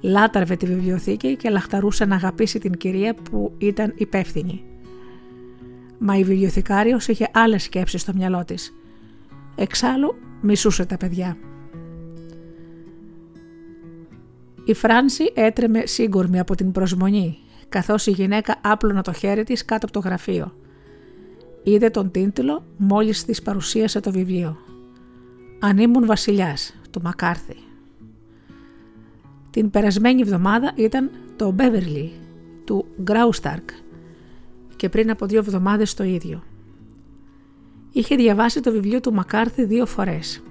Λάταρβε 0.00 0.56
τη 0.56 0.66
βιβλιοθήκη 0.66 1.36
και 1.36 1.50
λαχταρούσε 1.50 2.04
να 2.04 2.14
αγαπήσει 2.14 2.58
την 2.58 2.72
κυρία 2.72 3.14
που 3.14 3.52
ήταν 3.58 3.92
υπεύθυνη. 3.96 4.64
Μα 5.98 6.16
η 6.16 6.24
βιβλιοθηκάριος 6.24 7.08
είχε 7.08 7.28
άλλες 7.32 7.62
σκέψεις 7.62 8.00
στο 8.00 8.12
μυαλό 8.14 8.44
της. 8.44 8.74
Εξάλλου 9.54 10.14
μισούσε 10.42 10.84
τα 10.84 10.96
παιδιά. 10.96 11.36
Η 14.64 14.74
Φράνση 14.74 15.32
έτρεμε 15.34 15.86
σύγκορμη 15.86 16.38
από 16.38 16.54
την 16.54 16.72
προσμονή, 16.72 17.38
καθώς 17.68 18.06
η 18.06 18.10
γυναίκα 18.10 18.60
άπλωνα 18.62 19.02
το 19.02 19.12
χέρι 19.12 19.44
της 19.44 19.64
κάτω 19.64 19.86
από 19.86 20.00
το 20.00 20.08
γραφείο. 20.08 20.54
Είδε 21.62 21.90
τον 21.90 22.10
τίτλο 22.10 22.64
μόλις 22.76 23.24
της 23.24 23.42
παρουσίασε 23.42 24.00
το 24.00 24.10
βιβλίο. 24.10 24.56
«Αν 25.60 25.78
ήμουν 25.78 26.06
βασιλιάς» 26.06 26.74
του 26.90 27.00
Μακάρθη. 27.02 27.56
Την 29.50 29.70
περασμένη 29.70 30.20
εβδομάδα 30.20 30.72
ήταν 30.74 31.10
το 31.36 31.54
Beverly 31.58 32.08
του 32.64 32.86
Γκράουσταρκ 33.02 33.70
και 34.76 34.88
πριν 34.88 35.10
από 35.10 35.26
δύο 35.26 35.38
εβδομάδες 35.38 35.94
το 35.94 36.04
ίδιο. 36.04 36.42
Είχε 37.92 38.16
διαβάσει 38.16 38.60
το 38.60 38.72
βιβλίο 38.72 39.00
του 39.00 39.12
Μακάρθη 39.12 39.64
δύο 39.64 39.86
φορές. 39.86 40.42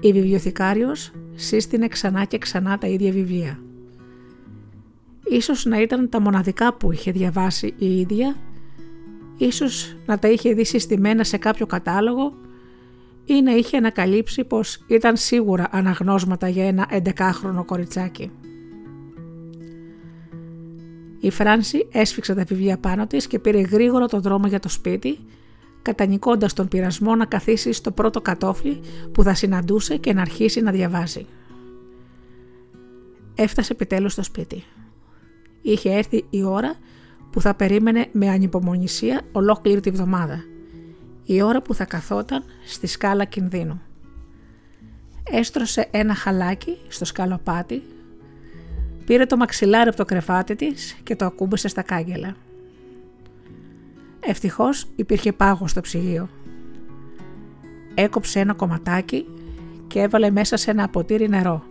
Η 0.00 0.12
βιβλιοθηκάριος 0.12 1.12
σύστηνε 1.34 1.88
ξανά 1.88 2.24
και 2.24 2.38
ξανά 2.38 2.78
τα 2.78 2.86
ίδια 2.86 3.12
βιβλία. 3.12 3.58
Ίσως 5.24 5.64
να 5.64 5.80
ήταν 5.80 6.08
τα 6.08 6.20
μοναδικά 6.20 6.74
που 6.74 6.92
είχε 6.92 7.12
διαβάσει 7.12 7.74
η 7.78 8.00
ίδια, 8.00 8.36
ίσως 9.36 9.96
να 10.06 10.18
τα 10.18 10.28
είχε 10.28 10.54
δει 10.54 10.64
συστημένα 10.64 11.24
σε 11.24 11.36
κάποιο 11.36 11.66
κατάλογο 11.66 12.34
ή 13.24 13.42
να 13.42 13.52
είχε 13.52 13.76
ανακαλύψει 13.76 14.44
πως 14.44 14.84
ήταν 14.86 15.16
σίγουρα 15.16 15.68
αναγνώσματα 15.70 16.48
για 16.48 16.66
ένα 16.66 16.88
11χρονο 16.90 17.64
κοριτσάκι. 17.64 18.30
Η 21.20 21.30
Φράνση 21.30 21.88
έσφιξε 21.92 22.34
τα 22.34 22.44
βιβλία 22.44 22.78
πάνω 22.78 23.06
της 23.06 23.26
και 23.26 23.38
πήρε 23.38 23.60
γρήγορα 23.60 24.06
το 24.06 24.20
δρόμο 24.20 24.46
για 24.46 24.60
το 24.60 24.68
σπίτι, 24.68 25.18
κατανικώντας 25.88 26.52
τον 26.52 26.68
πειρασμό 26.68 27.14
να 27.14 27.24
καθίσει 27.24 27.72
στο 27.72 27.90
πρώτο 27.90 28.20
κατόφλι 28.20 28.80
που 29.12 29.22
θα 29.22 29.34
συναντούσε 29.34 29.96
και 29.96 30.12
να 30.12 30.20
αρχίσει 30.20 30.60
να 30.60 30.70
διαβάζει. 30.70 31.26
Έφτασε 33.34 33.72
επιτέλους 33.72 34.12
στο 34.12 34.22
σπίτι. 34.22 34.64
Είχε 35.62 35.90
έρθει 35.90 36.24
η 36.30 36.42
ώρα 36.42 36.74
που 37.32 37.40
θα 37.40 37.54
περίμενε 37.54 38.08
με 38.12 38.28
ανυπομονησία 38.28 39.20
ολόκληρη 39.32 39.80
τη 39.80 39.90
βδομάδα– 39.90 40.44
η 41.30 41.42
ώρα 41.42 41.62
που 41.62 41.74
θα 41.74 41.84
καθόταν 41.84 42.44
στη 42.66 42.86
σκάλα 42.86 43.24
κινδύνου. 43.24 43.80
Έστρωσε 45.30 45.88
ένα 45.90 46.14
χαλάκι 46.14 46.78
στο 46.88 47.04
σκαλοπάτι, 47.04 47.82
πήρε 49.04 49.26
το 49.26 49.36
μαξιλάρι 49.36 49.88
από 49.88 49.96
το 49.96 50.04
κρεβάτι 50.04 50.56
της 50.56 50.96
και 51.02 51.16
το 51.16 51.24
ακούμπησε 51.24 51.68
στα 51.68 51.82
κάγκελα. 51.82 52.36
Ευτυχώς 54.20 54.86
υπήρχε 54.96 55.32
πάγος 55.32 55.70
στο 55.70 55.80
ψυγείο. 55.80 56.28
Έκοψε 57.94 58.40
ένα 58.40 58.54
κομματάκι 58.54 59.26
και 59.86 60.00
έβαλε 60.00 60.30
μέσα 60.30 60.56
σε 60.56 60.70
ένα 60.70 60.88
ποτήρι 60.88 61.28
νερό. 61.28 61.62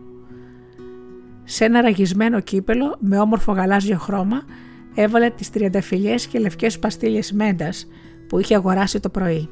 Σε 1.43 1.65
ένα 1.65 1.81
ραγισμένο 1.81 2.39
κύπελο 2.39 2.95
με 2.99 3.19
όμορφο 3.19 3.51
γαλάζιο 3.51 3.97
χρώμα 3.97 4.43
έβαλε 4.95 5.29
τις 5.29 5.49
τριανταφυλιές 5.49 6.27
και 6.27 6.39
λευκές 6.39 6.79
παστίλες 6.79 7.31
μέντας 7.31 7.87
που 8.27 8.39
είχε 8.39 8.55
αγοράσει 8.55 8.99
το 8.99 9.09
πρωί. 9.09 9.49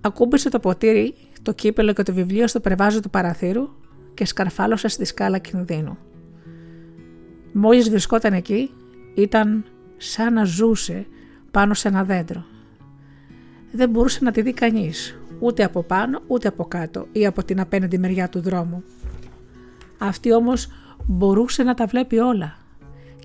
Ακούμπησε 0.00 0.48
το 0.48 0.58
ποτήρι, 0.58 1.14
το 1.42 1.52
κύπελο 1.52 1.92
και 1.92 2.02
το 2.02 2.12
βιβλίο 2.12 2.46
στο 2.46 2.60
πρεβάζο 2.60 3.00
του 3.00 3.10
παραθύρου 3.10 3.68
και 4.14 4.24
σκαρφάλωσε 4.24 4.88
στη 4.88 5.04
σκάλα 5.04 5.38
κινδύνου. 5.38 5.98
Μόλις 7.52 7.90
βρισκόταν 7.90 8.32
εκεί, 8.32 8.70
ήταν 9.14 9.64
σαν 9.96 10.32
να 10.32 10.44
ζούσε 10.44 11.06
πάνω 11.54 11.74
σε 11.74 11.88
ένα 11.88 12.04
δέντρο. 12.04 12.44
Δεν 13.72 13.90
μπορούσε 13.90 14.24
να 14.24 14.30
τη 14.30 14.42
δει 14.42 14.52
κανείς, 14.52 15.18
ούτε 15.38 15.64
από 15.64 15.82
πάνω 15.82 16.22
ούτε 16.26 16.48
από 16.48 16.64
κάτω 16.64 17.06
ή 17.12 17.26
από 17.26 17.44
την 17.44 17.60
απέναντι 17.60 17.98
μεριά 17.98 18.28
του 18.28 18.40
δρόμου. 18.40 18.82
Αυτή 19.98 20.32
όμως 20.32 20.68
μπορούσε 21.06 21.62
να 21.62 21.74
τα 21.74 21.86
βλέπει 21.86 22.18
όλα, 22.18 22.56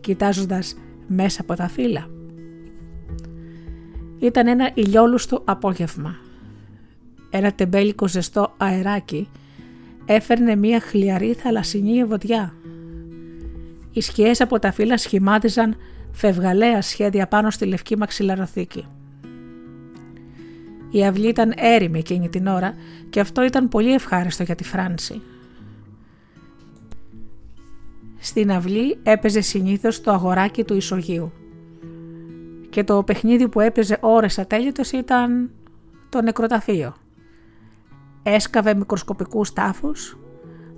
κοιτάζοντας 0.01 0.75
μέσα 1.07 1.41
από 1.41 1.55
τα 1.55 1.67
φύλλα. 1.67 2.07
Ήταν 4.19 4.47
ένα 4.47 4.71
ηλιόλουστο 4.73 5.41
απόγευμα. 5.45 6.15
Ένα 7.29 7.51
τεμπέλικο 7.51 8.07
ζεστό 8.07 8.53
αεράκι 8.57 9.29
έφερνε 10.05 10.55
μία 10.55 10.79
χλιαρή 10.79 11.33
θαλασσινή 11.33 11.97
ευωδιά. 11.97 12.53
Οι 13.91 14.01
σκιές 14.01 14.41
από 14.41 14.59
τα 14.59 14.71
φύλλα 14.71 14.97
σχημάτιζαν 14.97 15.75
φευγαλαία 16.11 16.81
σχέδια 16.81 17.27
πάνω 17.27 17.49
στη 17.49 17.65
λευκή 17.65 17.97
μαξιλαροθήκη. 17.97 18.85
Η 20.91 21.05
αυλή 21.05 21.27
ήταν 21.27 21.53
έρημη 21.55 21.99
εκείνη 21.99 22.29
την 22.29 22.47
ώρα 22.47 22.73
και 23.09 23.19
αυτό 23.19 23.43
ήταν 23.43 23.67
πολύ 23.67 23.93
ευχάριστο 23.93 24.43
για 24.43 24.55
τη 24.55 24.63
Φράνση. 24.63 25.21
Στην 28.19 28.51
αυλή 28.51 28.97
έπαιζε 29.03 29.41
συνήθως 29.41 30.01
το 30.01 30.11
αγοράκι 30.11 30.63
του 30.63 30.75
ισογείου 30.75 31.31
και 32.69 32.83
το 32.83 33.03
παιχνίδι 33.03 33.47
που 33.47 33.59
έπαιζε 33.59 33.97
ώρες 34.01 34.39
ατέλειωτος 34.39 34.91
ήταν 34.91 35.49
το 36.09 36.21
νεκροταφείο. 36.21 36.95
έσκαβε 38.23 38.73
μικροσκοπικούς 38.73 39.53
τάφους, 39.53 40.17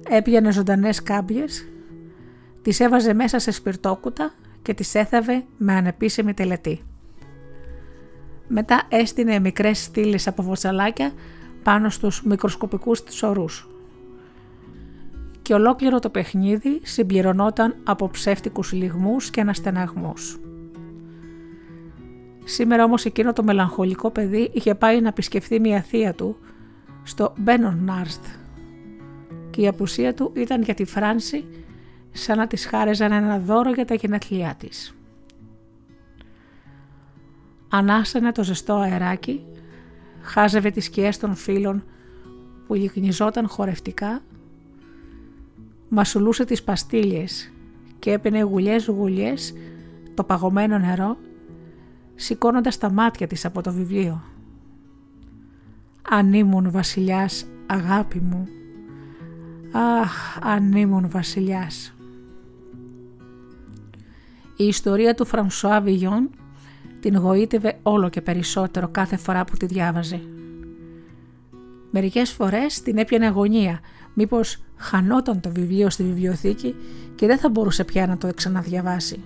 έπιανε 0.09 0.51
ζωντανές 0.51 1.03
κάμπιες, 1.03 1.67
τις 2.61 2.79
έβαζε 2.79 3.13
μέσα 3.13 3.39
σε 3.39 3.51
σπιρτόκουτα 3.51 4.33
και 4.61 4.73
τις 4.73 4.95
έθαβε 4.95 5.43
με 5.57 5.73
ανεπίσημη 5.73 6.33
τελετή. 6.33 6.81
Μετά 8.47 8.83
έστεινε 8.89 9.39
μικρές 9.39 9.83
στήλες 9.83 10.27
από 10.27 10.43
βοτσαλάκια 10.43 11.11
πάνω 11.63 11.89
στους 11.89 12.23
μικροσκοπικούς 12.23 13.03
της 13.03 13.23
ορούς. 13.23 13.69
Και 15.41 15.53
ολόκληρο 15.53 15.99
το 15.99 16.09
παιχνίδι 16.09 16.79
συμπληρωνόταν 16.83 17.75
από 17.83 18.09
ψεύτικους 18.09 18.71
λιγμούς 18.71 19.29
και 19.29 19.41
αναστεναγμούς. 19.41 20.39
Σήμερα 22.43 22.83
όμως 22.83 23.05
εκείνο 23.05 23.33
το 23.33 23.43
μελαγχολικό 23.43 24.11
παιδί 24.11 24.49
είχε 24.53 24.75
πάει 24.75 25.01
να 25.01 25.07
επισκεφθεί 25.07 25.59
μια 25.59 25.81
θεία 25.81 26.13
του 26.13 26.38
στο 27.03 27.33
Μπένονάρστ 27.38 28.25
και 29.49 29.61
η 29.61 29.67
απουσία 29.67 30.13
του 30.13 30.31
ήταν 30.35 30.61
για 30.61 30.73
τη 30.73 30.85
Φράνση 30.85 31.45
σαν 32.11 32.38
να 32.38 32.47
της 32.47 32.65
χάρεζαν 32.65 33.11
ένα 33.11 33.39
δώρο 33.39 33.71
για 33.71 33.85
τα 33.85 33.93
γενέθλιά 33.93 34.55
της. 34.57 34.95
Ανάσανε 37.69 38.31
το 38.31 38.43
ζεστό 38.43 38.75
αεράκι, 38.75 39.45
χάζευε 40.21 40.69
τις 40.69 40.85
σκιές 40.85 41.17
των 41.17 41.35
φίλων 41.35 41.83
που 42.67 42.73
λιγνιζόταν 42.73 43.47
χορευτικά, 43.47 44.21
μασουλούσε 45.89 46.45
τις 46.45 46.63
παστίλιες 46.63 47.51
και 47.99 48.11
έπαινε 48.11 48.41
γουλιές 48.41 48.88
γουλιές 48.88 49.53
το 50.13 50.23
παγωμένο 50.23 50.77
νερό, 50.77 51.17
σηκώνοντας 52.15 52.77
τα 52.77 52.91
μάτια 52.91 53.27
της 53.27 53.45
από 53.45 53.61
το 53.61 53.71
βιβλίο. 53.71 54.23
«Αν 56.09 56.33
ήμουν 56.33 56.71
βασιλιάς, 56.71 57.45
αγάπη 57.65 58.19
μου, 58.19 58.47
αχ, 59.71 60.38
αν 60.41 60.71
ήμουν 60.71 61.09
βασιλιάς». 61.09 61.93
Η 64.61 64.67
ιστορία 64.67 65.13
του 65.13 65.25
Φρανσουά 65.25 65.81
Βιγιόν 65.81 66.29
την 66.99 67.17
γοήτευε 67.17 67.79
όλο 67.83 68.09
και 68.09 68.21
περισσότερο 68.21 68.88
κάθε 68.88 69.17
φορά 69.17 69.43
που 69.43 69.57
τη 69.57 69.65
διάβαζε. 69.65 70.21
Μερικές 71.91 72.31
φορές 72.31 72.81
την 72.81 72.97
έπιανε 72.97 73.25
αγωνία, 73.25 73.79
μήπως 74.13 74.63
χανόταν 74.75 75.39
το 75.39 75.49
βιβλίο 75.49 75.89
στη 75.89 76.03
βιβλιοθήκη 76.03 76.75
και 77.15 77.27
δεν 77.27 77.38
θα 77.38 77.49
μπορούσε 77.49 77.83
πια 77.83 78.07
να 78.07 78.17
το 78.17 78.33
ξαναδιαβάσει. 78.35 79.23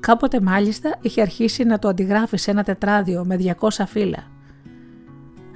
Κάποτε 0.00 0.40
μάλιστα 0.40 0.98
είχε 1.00 1.20
αρχίσει 1.20 1.64
να 1.64 1.78
το 1.78 1.88
αντιγράφει 1.88 2.36
σε 2.36 2.50
ένα 2.50 2.62
τετράδιο 2.62 3.24
με 3.24 3.56
200 3.60 3.68
φύλλα. 3.86 4.30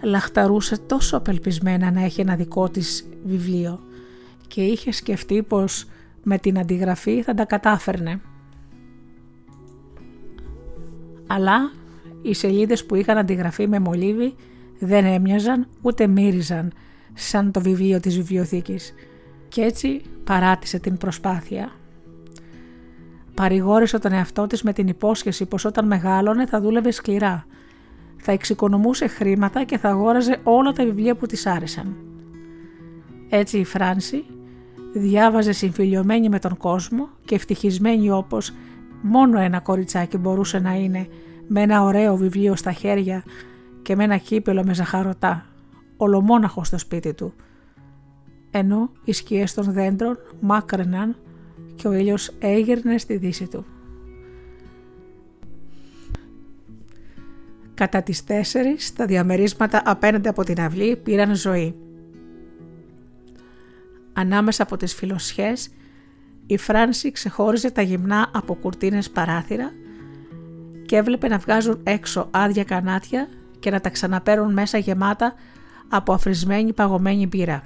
Λαχταρούσε 0.03 0.79
τόσο 0.79 1.17
απελπισμένα 1.17 1.91
να 1.91 2.05
έχει 2.05 2.21
ένα 2.21 2.37
δικό 2.37 2.69
της 2.69 3.09
βιβλίο 3.25 3.81
και 4.47 4.63
είχε 4.63 4.93
σκεφτεί 4.93 5.43
πως 5.43 5.87
με 6.23 6.39
την 6.39 6.59
αντιγραφή 6.59 7.23
θα 7.23 7.35
τα 7.35 7.45
κατάφερνε. 7.45 8.21
Αλλά 11.27 11.71
οι 12.23 12.35
σελίδες 12.35 12.87
που 12.87 12.95
είχαν 12.95 13.19
αντιγραφεί 13.19 13.69
με 13.69 13.79
μολύβι 13.79 14.35
δεν 14.79 15.05
έμοιαζαν 15.05 15.67
ούτε 15.83 16.07
μύριζαν 16.07 16.73
σαν 17.15 17.53
το 17.53 17.61
βιβλίο 17.61 18.01
της 18.01 18.17
βιβλιοθήκης 18.17 18.95
και 19.49 19.61
έτσι 19.63 20.03
παράτησε 20.25 20.79
την 20.79 20.97
προσπάθεια. 20.97 21.73
Παρηγόρησε 23.35 23.99
τον 23.99 24.13
εαυτό 24.13 24.47
της 24.47 24.63
με 24.63 24.73
την 24.73 24.89
υπόσχεση 24.89 25.47
πως 25.47 25.65
όταν 25.65 25.87
μεγάλωνε 25.87 26.47
θα 26.47 26.61
δούλευε 26.61 26.91
σκληρά, 26.91 27.47
θα 28.17 28.33
εξοικονομούσε 28.33 29.07
χρήματα 29.07 29.65
και 29.65 29.79
θα 29.79 29.89
αγόραζε 29.89 30.41
όλα 30.43 30.73
τα 30.73 30.85
βιβλία 30.85 31.15
που 31.15 31.27
της 31.27 31.47
άρεσαν. 31.47 31.97
Έτσι 33.29 33.59
η 33.59 33.65
Φράνση 33.65 34.25
διάβαζε 34.99 35.53
συμφιλειωμένη 35.53 36.29
με 36.29 36.39
τον 36.39 36.57
κόσμο 36.57 37.09
και 37.25 37.35
ευτυχισμένη 37.35 38.11
όπως 38.11 38.53
μόνο 39.03 39.41
ένα 39.41 39.61
κοριτσάκι 39.61 40.17
μπορούσε 40.17 40.59
να 40.59 40.75
είναι 40.75 41.09
με 41.47 41.63
ένα 41.63 41.83
ωραίο 41.83 42.17
βιβλίο 42.17 42.57
στα 42.57 42.73
χέρια 42.73 43.25
και 43.83 43.97
με 43.97 44.05
ένα 44.05 44.17
κύπελο 44.17 44.65
με 44.65 44.75
ζαχαρωτά, 44.75 45.47
ολομόναχο 45.97 46.65
στο 46.65 46.79
σπίτι 46.79 47.15
του, 47.15 47.35
ενώ 48.51 48.91
οι 49.05 49.13
σκιές 49.13 49.55
των 49.55 49.73
δέντρων 49.73 50.19
μάκρυναν 50.41 51.17
και 51.75 51.89
ο 51.89 51.93
ήλιος 51.93 52.33
έγερνε 52.39 52.99
στη 52.99 53.17
δύση 53.17 53.47
του. 53.47 53.65
Κατά 57.75 58.03
τις 58.03 58.25
τέσσερις 58.25 58.93
τα 58.93 59.07
διαμερίσματα 59.07 59.83
απέναντι 59.85 60.29
από 60.29 60.45
την 60.45 60.61
αυλή 60.61 60.97
πήραν 60.97 61.35
ζωή. 61.35 61.75
Ανάμεσα 64.19 64.63
από 64.63 64.77
τις 64.77 64.95
φιλοσιές 64.95 65.69
η 66.47 66.57
Φράνση 66.57 67.11
ξεχώριζε 67.11 67.71
τα 67.71 67.83
γυμνά 67.83 68.31
από 68.35 68.55
κουρτίνες 68.55 69.11
παράθυρα 69.11 69.73
και 70.87 70.97
έβλεπε 70.97 71.29
να 71.29 71.39
βγάζουν 71.39 71.81
έξω 71.83 72.29
άδεια 72.31 72.65
κανάτια 72.65 73.29
και 73.59 73.71
να 73.71 73.81
τα 73.81 73.91
ξαναπέρουν 73.91 74.53
μέσα 74.53 74.79
γεμάτα 74.79 75.35
από 75.89 76.13
αφρισμένη 76.13 76.73
παγωμένη 76.73 77.27
μπύρα. 77.27 77.63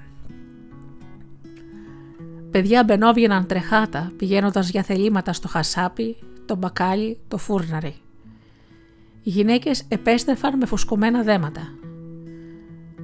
Παιδιά 2.51 2.85
μπαινόβγαιναν 2.85 3.47
τρεχάτα 3.47 4.13
πηγαίνοντας 4.17 4.69
για 4.69 4.83
θελήματα 4.83 5.33
στο 5.33 5.49
χασάπι, 5.49 6.17
το 6.47 6.57
μπακάλι, 6.57 7.19
το 7.29 7.39
φούρναρι. 7.39 7.95
Οι 9.23 9.31
γυναίκες 9.31 9.85
επέστρεφαν 9.89 10.57
με 10.57 10.67
φουσκωμένα 10.67 11.23
δέματα. 11.23 11.82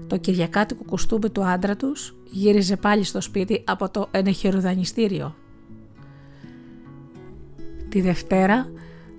Το 0.09 0.17
κυριακάτικο 0.17 0.85
κουστούμι 0.85 1.31
του 1.31 1.45
άντρα 1.45 1.77
τους 1.77 2.15
γύριζε 2.25 2.77
πάλι 2.77 3.05
στο 3.05 3.21
σπίτι 3.21 3.63
από 3.67 3.91
το 3.91 4.09
ενεχεροδανιστήριο. 4.11 5.35
Τη 7.89 8.01
Δευτέρα 8.01 8.67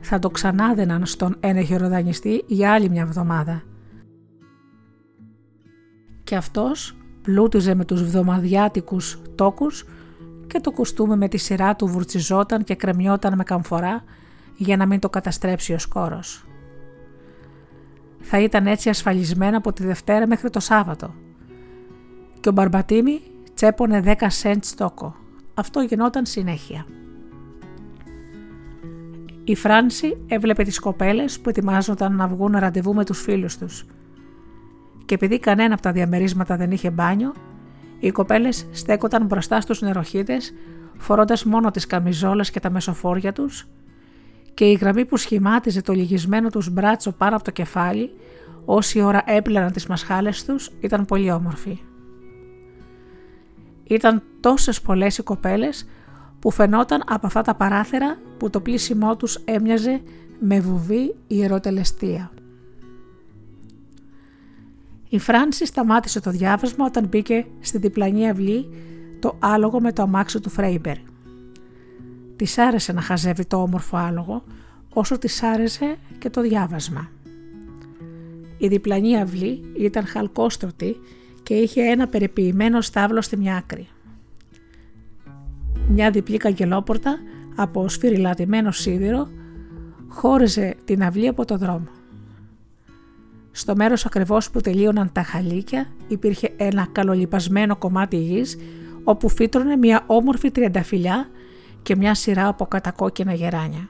θα 0.01 0.19
το 0.19 0.29
ξανάδεναν 0.29 1.05
στον 1.05 1.35
ενεχεροδανιστή 1.39 2.43
για 2.47 2.73
άλλη 2.73 2.89
μια 2.89 3.01
εβδομάδα. 3.01 3.63
Και 6.23 6.35
αυτός 6.35 6.97
πλούτιζε 7.21 7.75
με 7.75 7.85
τους 7.85 8.03
βδομαδιάτικους 8.03 9.21
τόκους 9.35 9.85
και 10.47 10.59
το 10.59 10.71
κουστούμι 10.71 11.15
με 11.15 11.27
τη 11.27 11.37
σειρά 11.37 11.75
του 11.75 11.87
βουρτσιζόταν 11.87 12.63
και 12.63 12.75
κρεμιόταν 12.75 13.35
με 13.35 13.43
καμφορά 13.43 14.03
για 14.57 14.77
να 14.77 14.85
μην 14.85 14.99
το 14.99 15.09
καταστρέψει 15.09 15.73
ο 15.73 15.79
σκόρος. 15.79 16.48
Θα 18.31 18.39
ήταν 18.39 18.67
έτσι 18.67 18.89
ασφαλισμένα 18.89 19.57
από 19.57 19.73
τη 19.73 19.85
Δευτέρα 19.85 20.27
μέχρι 20.27 20.49
το 20.49 20.59
Σάββατο. 20.59 21.13
Και 22.39 22.49
ο 22.49 22.51
Μπαρμπατήμι 22.51 23.21
τσέπονε 23.53 24.03
10 24.05 24.13
σέντ 24.27 24.63
τόκο. 24.75 25.15
Αυτό 25.53 25.81
γινόταν 25.81 26.25
συνέχεια. 26.25 26.85
Η 29.43 29.55
Φράνση 29.55 30.17
έβλεπε 30.27 30.63
τις 30.63 30.79
κοπέλες 30.79 31.39
που 31.39 31.49
ετοιμάζονταν 31.49 32.15
να 32.15 32.27
βγουν 32.27 32.57
ραντεβού 32.57 32.93
με 32.93 33.05
τους 33.05 33.21
φίλους 33.21 33.57
τους. 33.57 33.85
Και 35.05 35.13
επειδή 35.13 35.39
κανένα 35.39 35.73
από 35.73 35.81
τα 35.81 35.91
διαμερίσματα 35.91 36.57
δεν 36.57 36.71
είχε 36.71 36.89
μπάνιο, 36.89 37.33
οι 37.99 38.11
κοπέλες 38.11 38.67
στέκονταν 38.71 39.25
μπροστά 39.25 39.61
στους 39.61 39.81
νεροχύτες, 39.81 40.53
φορώντας 40.97 41.43
μόνο 41.43 41.71
τις 41.71 41.85
καμιζόλες 41.85 42.51
και 42.51 42.59
τα 42.59 42.69
μεσοφόρια 42.69 43.33
τους 43.33 43.67
και 44.59 44.65
η 44.65 44.73
γραμμή 44.73 45.05
που 45.05 45.17
σχημάτιζε 45.17 45.81
το 45.81 45.93
λυγισμένο 45.93 46.49
τους 46.49 46.69
μπράτσο 46.69 47.11
πάνω 47.11 47.35
από 47.35 47.43
το 47.43 47.51
κεφάλι, 47.51 48.11
όση 48.65 49.01
ώρα 49.01 49.23
έπλεναν 49.25 49.71
τις 49.71 49.85
μασχάλες 49.85 50.45
τους, 50.45 50.71
ήταν 50.79 51.05
πολύ 51.05 51.31
όμορφη. 51.31 51.79
Ήταν 53.83 54.23
τόσες 54.39 54.81
πολλές 54.81 55.17
οι 55.17 55.23
κοπέλες 55.23 55.87
που 56.39 56.51
φαινόταν 56.51 57.03
από 57.07 57.27
αυτά 57.27 57.41
τα 57.41 57.55
παράθυρα 57.55 58.17
που 58.37 58.49
το 58.49 58.61
πλύσιμό 58.61 59.15
τους 59.15 59.35
έμοιαζε 59.35 60.01
με 60.39 60.59
βουβή 60.59 61.15
ιεροτελεστία. 61.27 62.31
Η 65.09 65.19
Φράνση 65.19 65.65
σταμάτησε 65.65 66.19
το 66.19 66.31
διάβασμα 66.31 66.85
όταν 66.85 67.07
μπήκε 67.07 67.45
στη 67.59 67.77
διπλανή 67.77 68.29
αυλή 68.29 68.69
το 69.19 69.35
άλογο 69.39 69.79
με 69.81 69.91
το 69.93 70.01
αμάξι 70.01 70.39
του 70.39 70.49
Φρέιμπερ. 70.49 71.08
Της 72.39 72.57
άρεσε 72.57 72.93
να 72.93 73.01
χαζεύει 73.01 73.45
το 73.45 73.61
όμορφο 73.61 73.97
άλογο, 73.97 74.43
όσο 74.89 75.17
της 75.17 75.43
άρεσε 75.43 75.95
και 76.17 76.29
το 76.29 76.41
διάβασμα. 76.41 77.09
Η 78.57 78.67
διπλανή 78.67 79.19
αυλή 79.19 79.61
ήταν 79.77 80.05
χαλκόστρωτη 80.05 80.95
και 81.43 81.53
είχε 81.53 81.81
ένα 81.81 82.07
περιποιημένο 82.07 82.81
στάβλο 82.81 83.21
στη 83.21 83.37
μια 83.37 83.55
άκρη. 83.55 83.87
Μια 85.87 86.11
διπλή 86.11 86.37
καγκελόπορτα 86.37 87.17
από 87.55 87.87
σφυριλατημένο 87.87 88.71
σίδηρο 88.71 89.27
χώριζε 90.07 90.75
την 90.85 91.03
αυλή 91.03 91.27
από 91.27 91.45
το 91.45 91.57
δρόμο. 91.57 91.87
Στο 93.51 93.75
μέρος 93.75 94.05
ακριβώς 94.05 94.51
που 94.51 94.61
τελείωναν 94.61 95.11
τα 95.11 95.23
χαλίκια 95.23 95.87
υπήρχε 96.07 96.53
ένα 96.57 96.87
καλολιπασμένο 96.91 97.75
κομμάτι 97.75 98.17
γης 98.17 98.57
όπου 99.03 99.29
φύτρωνε 99.29 99.75
μια 99.75 100.03
όμορφη 100.07 100.51
τριανταφυλιά 100.51 101.29
και 101.81 101.95
μια 101.95 102.13
σειρά 102.13 102.47
από 102.47 102.65
κατακόκκινα 102.65 103.33
γεράνια. 103.33 103.89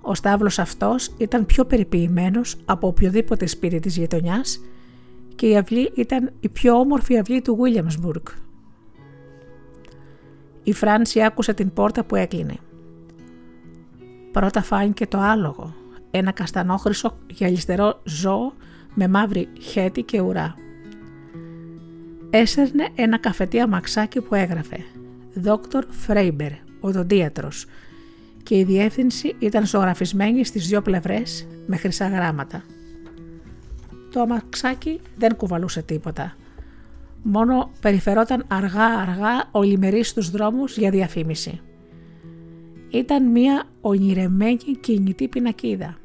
Ο 0.00 0.14
στάβλος 0.14 0.58
αυτός 0.58 1.14
ήταν 1.16 1.46
πιο 1.46 1.64
περιποιημένος 1.64 2.56
από 2.64 2.86
οποιοδήποτε 2.86 3.46
σπίτι 3.46 3.80
της 3.80 3.96
γειτονιάς 3.96 4.60
και 5.34 5.46
η 5.48 5.56
αυλή 5.56 5.92
ήταν 5.94 6.32
η 6.40 6.48
πιο 6.48 6.74
όμορφη 6.78 7.18
αυλή 7.18 7.42
του 7.42 7.58
Williamsburg. 7.60 8.22
Η 10.62 10.72
Φράνση 10.72 11.22
άκουσε 11.22 11.54
την 11.54 11.72
πόρτα 11.72 12.04
που 12.04 12.16
έκλεινε. 12.16 12.56
Πρώτα 14.32 14.62
φάνηκε 14.62 15.06
το 15.06 15.18
άλογο, 15.18 15.74
ένα 16.10 16.30
καστανόχρυσο 16.30 17.18
γυαλιστερό 17.30 18.00
ζώο 18.04 18.52
με 18.94 19.08
μαύρη 19.08 19.48
χαίτη 19.60 20.02
και 20.02 20.20
ουρά. 20.20 20.54
Έσερνε 22.30 22.88
ένα 22.94 23.18
καφετί 23.18 23.60
αμαξάκι 23.60 24.20
που 24.20 24.34
έγραφε 24.34 24.84
«Δόκτωρ 25.36 25.84
Φρέιμπερ, 25.90 26.52
οδοντίατρος» 26.80 27.66
και 28.42 28.58
η 28.58 28.64
διεύθυνση 28.64 29.34
ήταν 29.38 29.66
ζωγραφισμένη 29.66 30.44
στις 30.44 30.68
δύο 30.68 30.82
πλευρές 30.82 31.46
με 31.66 31.76
χρυσά 31.76 32.08
γράμματα. 32.08 32.62
Το 34.12 34.20
αμαξάκι 34.20 35.00
δεν 35.16 35.36
κουβαλούσε 35.36 35.82
τίποτα. 35.82 36.36
Μόνο 37.22 37.70
περιφερόταν 37.80 38.44
αργά-αργά 38.48 39.48
ολημερίς 39.50 40.02
στους 40.02 40.30
δρόμους 40.30 40.76
για 40.76 40.90
διαφήμιση. 40.90 41.60
Ήταν 42.90 43.30
μία 43.30 43.64
ονειρεμένη 43.80 44.76
κινητή 44.80 45.28
πινακίδα. 45.28 45.96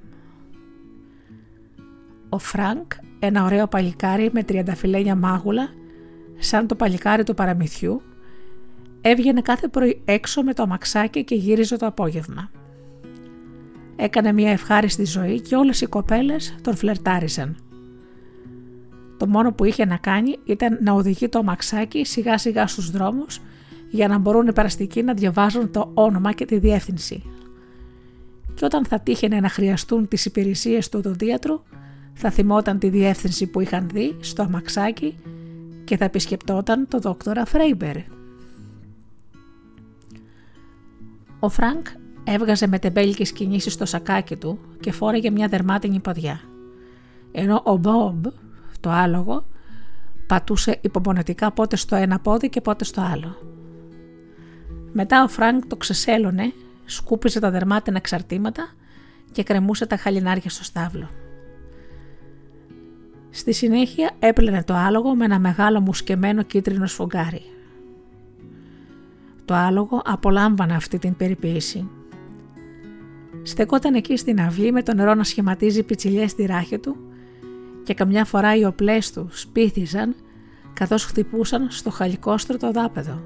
Ο 2.29 2.37
Φρανκ, 2.37 2.91
ένα 3.19 3.45
ωραίο 3.45 3.67
παλικάρι 3.67 4.29
με 4.33 4.43
τριανταφυλλένια 4.43 5.15
μάγουλα, 5.15 5.69
σαν 6.37 6.67
το 6.67 6.75
παλικάρι 6.75 7.23
του 7.23 7.33
παραμυθιού, 7.33 8.01
έβγαινε 9.01 9.41
κάθε 9.41 9.67
πρωί 9.67 10.01
έξω 10.05 10.41
με 10.43 10.53
το 10.53 10.63
αμαξάκι 10.63 11.23
και 11.23 11.35
γύριζε 11.35 11.77
το 11.77 11.85
απόγευμα. 11.85 12.51
Έκανε 13.95 14.31
μια 14.31 14.51
ευχάριστη 14.51 15.05
ζωή 15.05 15.41
και 15.41 15.55
όλες 15.55 15.81
οι 15.81 15.85
κοπέλες 15.85 16.55
τον 16.61 16.75
φλερτάριζαν. 16.75 17.57
Το 19.17 19.27
μόνο 19.27 19.51
που 19.53 19.65
είχε 19.65 19.85
να 19.85 19.97
κάνει 19.97 20.37
ήταν 20.45 20.77
να 20.81 20.93
οδηγεί 20.93 21.29
το 21.29 21.39
αμαξάκι 21.39 22.05
σιγά 22.05 22.37
σιγά 22.37 22.67
στους 22.67 22.91
δρόμους 22.91 23.41
για 23.89 24.07
να 24.07 24.17
μπορούν 24.17 24.47
οι 24.47 24.53
περαστικοί 24.53 25.03
να 25.03 25.13
διαβάζουν 25.13 25.71
το 25.71 25.91
όνομα 25.93 26.31
και 26.31 26.45
τη 26.45 26.57
διεύθυνση. 26.57 27.23
Και 28.53 28.65
όταν 28.65 28.85
θα 28.85 28.99
τύχαινε 28.99 29.39
να 29.39 29.49
χρειαστούν 29.49 30.07
τις 30.07 30.25
υπηρεσίες 30.25 30.89
του 30.89 31.01
οδοντίατρου, 31.05 31.61
θα 32.13 32.29
θυμόταν 32.29 32.79
τη 32.79 32.89
διεύθυνση 32.89 33.47
που 33.47 33.59
είχαν 33.59 33.89
δει 33.93 34.15
στο 34.19 34.41
αμαξάκι 34.41 35.15
και 35.83 35.97
θα 35.97 36.05
επισκεπτόταν 36.05 36.87
το 36.87 36.99
δόκτορα 36.99 37.45
Φρέιμπερ. 37.45 37.95
Ο 41.43 41.49
Φρανκ 41.49 41.87
έβγαζε 42.23 42.67
με 42.67 42.79
τεμπέλικες 42.79 43.31
κινήσεις 43.31 43.73
το 43.73 43.85
σακάκι 43.85 44.35
του 44.35 44.59
και 44.79 44.91
φόρεγε 44.91 45.29
μια 45.29 45.47
δερμάτινη 45.47 45.99
ποδιά. 45.99 46.41
Ενώ 47.31 47.61
ο 47.65 47.77
Μπομπ, 47.77 48.25
το 48.79 48.89
άλογο, 48.89 49.45
πατούσε 50.27 50.77
υπομονετικά 50.81 51.51
πότε 51.51 51.75
στο 51.75 51.95
ένα 51.95 52.19
πόδι 52.19 52.49
και 52.49 52.61
πότε 52.61 52.83
στο 52.83 53.01
άλλο. 53.01 53.37
Μετά 54.91 55.23
ο 55.23 55.27
Φρανκ 55.27 55.65
το 55.65 55.75
ξεσέλωνε, 55.75 56.53
σκούπιζε 56.85 57.39
τα 57.39 57.51
δερμάτινα 57.51 57.97
εξαρτήματα 57.97 58.73
και 59.31 59.43
κρεμούσε 59.43 59.85
τα 59.85 59.97
χαλινάρια 59.97 60.49
στο 60.49 60.63
στάβλο. 60.63 61.09
Στη 63.29 63.53
συνέχεια 63.53 64.11
έπλενε 64.19 64.63
το 64.63 64.73
άλογο 64.73 65.15
με 65.15 65.25
ένα 65.25 65.39
μεγάλο 65.39 65.79
μουσκεμένο 65.79 66.43
κίτρινο 66.43 66.85
σφουγγάρι. 66.85 67.41
Το 69.51 69.57
άλογο 69.57 70.01
απολάμβανε 70.05 70.75
αυτή 70.75 70.97
την 70.97 71.15
περιποίηση. 71.15 71.89
Στεκόταν 73.43 73.93
εκεί 73.93 74.17
στην 74.17 74.41
αυλή 74.41 74.71
με 74.71 74.83
το 74.83 74.93
νερό 74.93 75.13
να 75.13 75.23
σχηματίζει 75.23 75.83
πιτσιλιές 75.83 76.31
στη 76.31 76.45
ράχη 76.45 76.79
του 76.79 76.95
και 77.83 77.93
καμιά 77.93 78.25
φορά 78.25 78.55
οι 78.55 78.65
οπλές 78.65 79.11
του 79.11 79.27
σπίθιζαν 79.31 80.15
καθώς 80.73 81.05
χτυπούσαν 81.05 81.67
στο 81.71 81.89
χαλικόστρωτο 81.89 82.71
δάπεδο. 82.71 83.21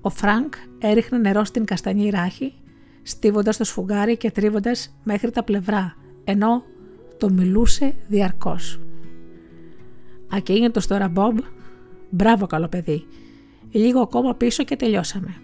Ο 0.00 0.10
Φρανκ 0.10 0.54
έριχνε 0.78 1.18
νερό 1.18 1.44
στην 1.44 1.64
καστανή 1.64 2.10
ράχη, 2.10 2.54
στύβοντας 3.02 3.56
το 3.56 3.64
σφουγγάρι 3.64 4.16
και 4.16 4.30
τρίβοντας 4.30 4.96
μέχρι 5.02 5.30
τα 5.30 5.44
πλευρά, 5.44 5.96
ενώ 6.24 6.62
του 7.18 7.30
μιλούσε 7.30 7.94
διαρκώς. 8.08 8.80
Ακίνητος 10.30 10.86
τώρα 10.86 11.08
Μπομπ, 11.08 11.38
μπράβο 12.10 12.46
καλό 12.46 12.68
παιδί, 12.68 13.06
λίγο 13.70 14.00
ακόμα 14.00 14.34
πίσω 14.34 14.62
και 14.62 14.76
τελειώσαμε. 14.76 15.34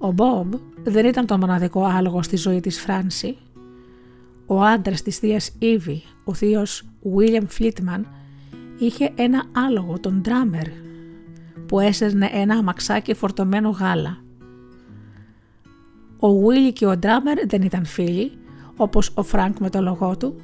Ο 0.00 0.12
Μπομπ 0.12 0.54
δεν 0.84 1.06
ήταν 1.06 1.26
το 1.26 1.38
μοναδικό 1.38 1.84
άλογο 1.84 2.22
στη 2.22 2.36
ζωή 2.36 2.60
της 2.60 2.80
Φράνση. 2.80 3.36
Ο 4.50 4.62
άντρας 4.62 5.02
της 5.02 5.18
θείας 5.18 5.50
Ήβη, 5.58 6.02
ο 6.24 6.34
θείος 6.34 6.84
Γουίλιαμ 7.16 7.44
Φλίτμαν, 7.46 8.06
είχε 8.78 9.12
ένα 9.14 9.44
άλογο, 9.52 9.98
τον 10.00 10.20
Ντράμερ, 10.20 10.66
που 11.66 11.80
έσερνε 11.80 12.30
ένα 12.32 12.54
αμαξάκι 12.54 13.14
φορτωμένο 13.14 13.68
γάλα. 13.68 14.16
Ο 16.18 16.38
Γουίλι 16.38 16.72
και 16.72 16.86
ο 16.86 16.96
Ντράμερ 16.96 17.46
δεν 17.46 17.62
ήταν 17.62 17.84
φίλοι, 17.84 18.32
όπως 18.76 19.12
ο 19.14 19.22
Φρανκ 19.22 19.58
με 19.58 19.70
το 19.70 19.80
άλογό 19.80 20.16
του. 20.16 20.40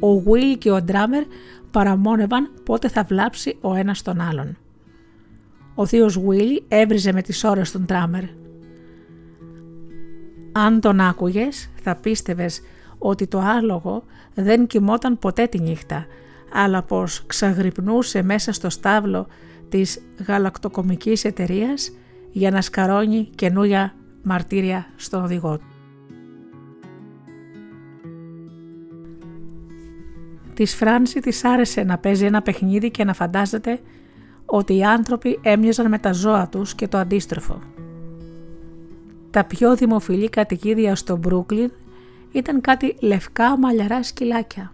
Ο 0.00 0.18
Γουίλι 0.20 0.56
και 0.58 0.70
ο 0.70 0.82
Ντράμερ 0.82 1.24
παραμόνευαν 1.70 2.50
πότε 2.64 2.88
θα 2.88 3.02
βλάψει 3.02 3.56
ο 3.60 3.74
ένας 3.74 4.02
τον 4.02 4.20
άλλον. 4.20 4.56
Ο 5.74 5.86
θείος 5.86 6.18
Βίλι 6.18 6.64
έβριζε 6.68 7.12
με 7.12 7.22
τις 7.22 7.44
ώρες 7.44 7.72
τον 7.72 7.84
Ντράμερ. 7.84 8.24
Αν 10.52 10.80
τον 10.80 11.00
άκουγες 11.00 11.70
θα 11.82 11.96
πίστευες 11.96 12.60
ότι 12.98 13.26
το 13.26 13.38
άλογο 13.38 14.02
δεν 14.34 14.66
κοιμόταν 14.66 15.18
ποτέ 15.18 15.46
τη 15.46 15.60
νύχτα, 15.60 16.06
αλλά 16.52 16.82
πως 16.82 17.26
ξαγρυπνούσε 17.26 18.22
μέσα 18.22 18.52
στο 18.52 18.70
στάβλο 18.70 19.26
της 19.68 20.00
γαλακτοκομικής 20.26 21.24
εταιρείας 21.24 21.90
για 22.30 22.50
να 22.50 22.60
σκαρώνει 22.60 23.30
καινούρια 23.34 23.94
μαρτύρια 24.22 24.86
στον 24.96 25.22
οδηγό 25.22 25.56
του. 25.56 25.66
Της 30.54 30.74
Φράνση 30.74 31.20
της 31.20 31.44
άρεσε 31.44 31.82
να 31.82 31.98
παίζει 31.98 32.24
ένα 32.24 32.42
παιχνίδι 32.42 32.90
και 32.90 33.04
να 33.04 33.12
φαντάζεται 33.12 33.80
ότι 34.44 34.76
οι 34.76 34.84
άνθρωποι 34.84 35.38
έμοιαζαν 35.42 35.88
με 35.88 35.98
τα 35.98 36.12
ζώα 36.12 36.48
τους 36.48 36.74
και 36.74 36.88
το 36.88 36.98
αντίστροφο. 36.98 37.58
Τα 39.30 39.44
πιο 39.44 39.76
δημοφιλή 39.76 40.28
κατοικίδια 40.28 40.94
στο 40.94 41.16
Μπρούκλιν 41.16 41.70
ήταν 42.32 42.60
κάτι 42.60 42.96
λευκά 43.00 43.58
μαλλιαρά 43.58 44.02
σκυλάκια. 44.02 44.72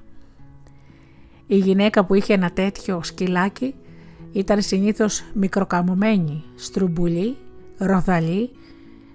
Η 1.47 1.57
γυναίκα 1.57 2.05
που 2.05 2.15
είχε 2.15 2.33
ένα 2.35 2.51
τέτοιο 2.51 3.03
σκυλάκι 3.03 3.75
ήταν 4.33 4.63
συνήθως 4.63 5.25
μικροκαμωμένη, 5.33 6.45
στρουμπουλή, 6.55 7.37
ροδαλή, 7.79 8.51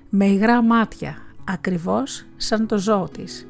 με 0.10 0.26
υγρά 0.26 0.61
μάτια, 0.61 1.18
ακριβώς 1.44 2.26
σαν 2.38 2.68
το 2.68 2.78
ζώο 2.78 3.10
της. 3.10 3.48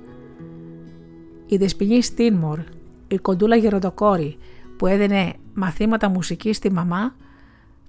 Η 1.47 1.57
δεσποινή 1.57 2.01
Στίνμορ, 2.01 2.59
η 3.07 3.17
κοντούλα 3.17 3.55
γεροντοκόρη 3.55 4.37
που 4.77 4.87
έδινε 4.87 5.33
μαθήματα 5.53 6.09
μουσικής 6.09 6.57
στη 6.57 6.71
μαμά, 6.71 7.15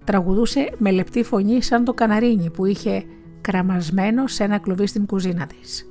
τραγουδούσε 0.04 0.70
με 0.78 0.90
λεπτή 0.90 1.22
φωνή 1.22 1.62
σαν 1.62 1.84
το 1.84 1.94
καναρίνι 1.94 2.50
που 2.50 2.64
είχε 2.64 3.04
κρεμασμένο 3.40 4.26
σε 4.26 4.44
ένα 4.44 4.58
κλουβί 4.58 4.86
στην 4.86 5.06
κουζίνα 5.06 5.46
της. 5.46 5.88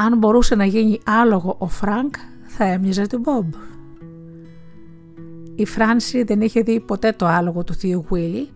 Αν 0.00 0.18
μπορούσε 0.18 0.54
να 0.54 0.64
γίνει 0.64 1.00
άλογο 1.04 1.56
ο 1.58 1.68
Φρανκ, 1.68 2.14
θα 2.46 2.64
έμοιαζε 2.64 3.06
του 3.06 3.18
Μπομπ. 3.18 3.52
Η 5.54 5.66
Φράνση 5.66 6.22
δεν 6.22 6.40
είχε 6.40 6.60
δει 6.60 6.80
ποτέ 6.80 7.12
το 7.12 7.26
άλογο 7.26 7.64
του 7.64 7.74
θείου 7.74 8.04
Γουίλι, 8.08 8.48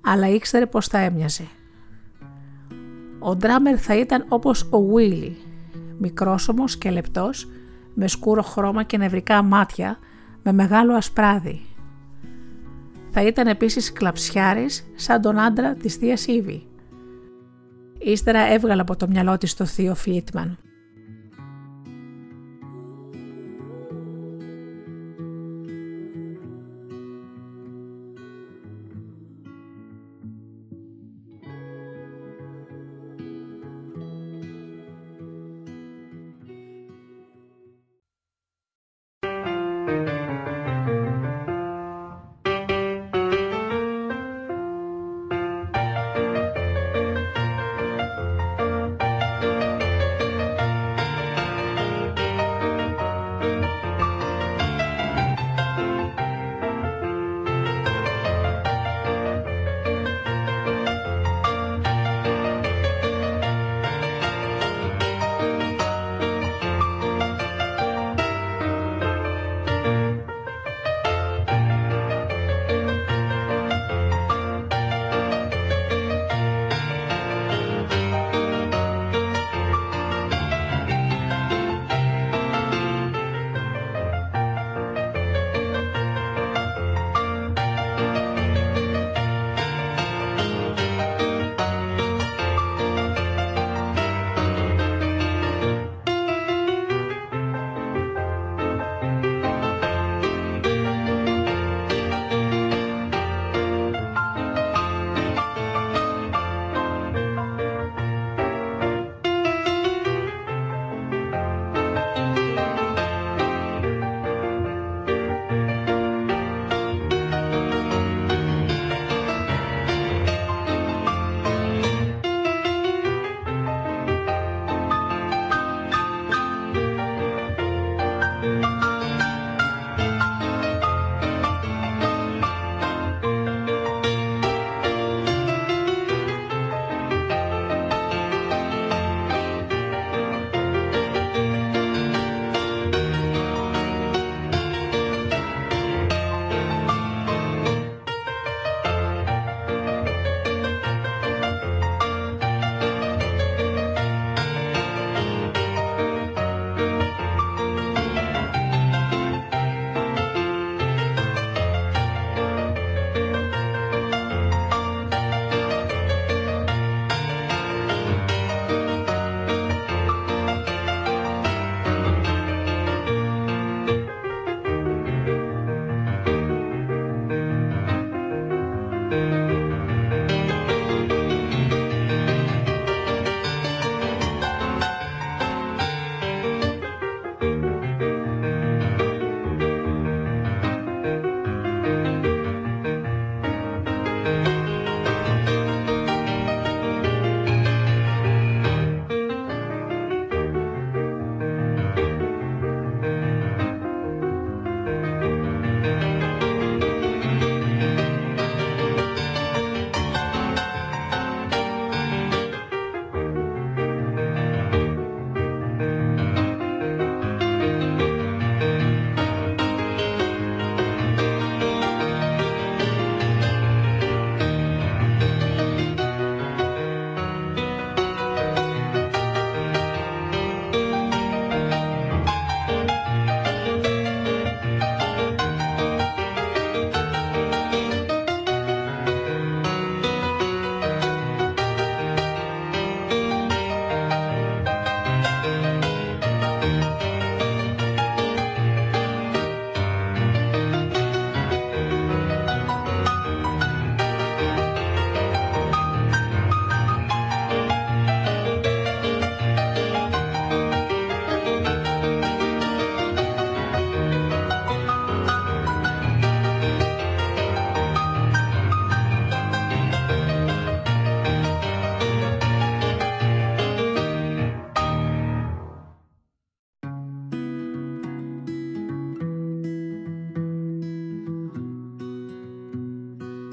αλλά 0.00 0.28
ήξερε 0.28 0.66
πως 0.66 0.86
θα 0.86 0.98
έμοιαζε. 0.98 1.46
Ο 3.18 3.36
Ντράμερ 3.36 3.82
θα 3.82 3.96
ήταν 3.96 4.24
όπως 4.28 4.68
ο 4.70 4.76
Γουίλι, 4.76 5.36
μικρόσωμος 5.98 6.76
και 6.76 6.90
λεπτός, 6.90 7.48
με 7.94 8.08
σκούρο 8.08 8.42
χρώμα 8.42 8.82
και 8.82 8.96
νευρικά 8.96 9.42
μάτια, 9.42 9.98
με 10.42 10.52
μεγάλο 10.52 10.94
ασπράδι. 10.94 11.60
Θα 13.10 13.22
ήταν 13.22 13.46
επίσης 13.46 13.92
κλαψιάρης 13.92 14.86
σαν 14.94 15.20
τον 15.20 15.38
άντρα 15.38 15.74
της 15.74 15.94
θείας 15.94 16.26
Ήβη. 16.26 16.66
Ύστερα 17.98 18.40
έβγαλε 18.40 18.80
από 18.80 18.96
το 18.96 19.08
μυαλό 19.08 19.38
της 19.38 19.54
το 19.54 19.64
θείο 19.64 19.94
Φλίτμαν. 19.94 20.58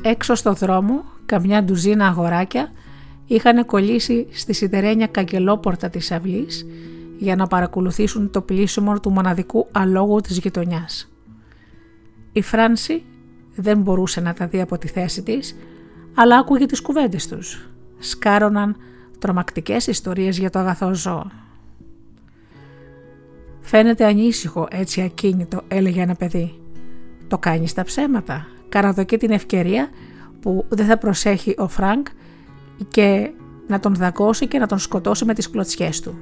Έξω 0.09 0.35
στο 0.35 0.53
δρόμο, 0.53 1.03
καμιά 1.25 1.63
ντουζίνα 1.63 2.07
αγοράκια 2.07 2.71
είχαν 3.25 3.65
κολλήσει 3.65 4.27
στη 4.31 4.53
σιδερένια 4.53 5.07
καγκελόπορτα 5.07 5.89
της 5.89 6.11
αυλής 6.11 6.65
για 7.17 7.35
να 7.35 7.47
παρακολουθήσουν 7.47 8.31
το 8.31 8.41
πλήσιμο 8.41 8.99
του 8.99 9.11
μοναδικού 9.11 9.67
αλόγου 9.71 10.19
της 10.19 10.37
γειτονιάς. 10.37 11.11
Η 12.31 12.41
Φράνση 12.41 13.03
δεν 13.55 13.81
μπορούσε 13.81 14.21
να 14.21 14.33
τα 14.33 14.47
δει 14.47 14.61
από 14.61 14.77
τη 14.77 14.87
θέση 14.87 15.23
της, 15.23 15.55
αλλά 16.13 16.37
άκουγε 16.37 16.65
τις 16.65 16.81
κουβέντες 16.81 17.27
τους. 17.27 17.69
Σκάρωναν 17.99 18.75
τρομακτικές 19.19 19.87
ιστορίες 19.87 20.37
για 20.37 20.49
το 20.49 20.59
αγαθό 20.59 20.93
ζώο. 20.93 21.31
«Φαίνεται 23.61 24.05
ανήσυχο, 24.05 24.67
έτσι 24.71 25.01
ακίνητο», 25.01 25.61
έλεγε 25.67 26.01
ένα 26.01 26.15
παιδί. 26.15 26.59
«Το 27.27 27.37
κάνει 27.37 27.69
στα 27.69 27.83
ψέματα. 27.83 28.47
Καραδοκεί 28.69 29.17
την 29.17 29.31
ευκαιρία 29.31 29.89
που 30.39 30.65
δεν 30.69 30.85
θα 30.85 30.97
προσέχει 30.97 31.55
ο 31.57 31.67
Φρανκ 31.67 32.07
και 32.87 33.31
να 33.67 33.79
τον 33.79 33.95
δαγκώσει 33.95 34.47
και 34.47 34.59
να 34.59 34.67
τον 34.67 34.79
σκοτώσει 34.79 35.25
με 35.25 35.33
τις 35.33 35.49
κλωτσιές 35.49 35.99
του». 35.99 36.17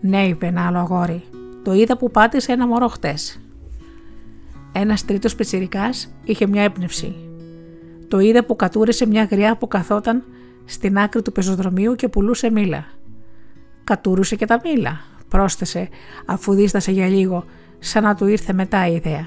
«Ναι», 0.00 0.26
είπε 0.26 0.46
ένα 0.46 0.66
άλλο 0.66 0.78
αγόρι. 0.78 1.22
«Το 1.62 1.72
είδα 1.72 1.96
που 1.96 2.10
πάτησε 2.10 2.52
ένα 2.52 2.66
μωρό 2.66 2.88
χτες». 2.88 3.40
Ένας 4.72 5.04
τρίτος 5.04 5.34
πιτσιρικάς 5.34 6.14
είχε 6.24 6.46
μια 6.46 6.62
έμπνευση. 6.62 7.14
Το 8.08 8.18
είδα 8.18 8.44
που 8.44 8.56
κατούρησε 8.56 9.06
μια 9.06 9.24
γριά 9.24 9.56
που 9.56 9.68
καθόταν 9.68 10.24
στην 10.64 10.98
άκρη 10.98 11.22
του 11.22 11.32
πεζοδρομίου 11.32 11.94
και 11.94 12.08
πουλούσε 12.08 12.50
μήλα. 12.50 12.84
Κατούρησε 13.84 14.36
και 14.36 14.46
τα 14.46 14.60
μήλα, 14.64 15.00
πρόσθεσε 15.28 15.88
αφού 16.26 16.54
δίστασε 16.54 16.90
για 16.90 17.08
λίγο, 17.08 17.44
σαν 17.78 18.02
να 18.02 18.14
του 18.14 18.26
ήρθε 18.26 18.52
μετά 18.52 18.88
η 18.88 18.94
ιδέα. 18.94 19.26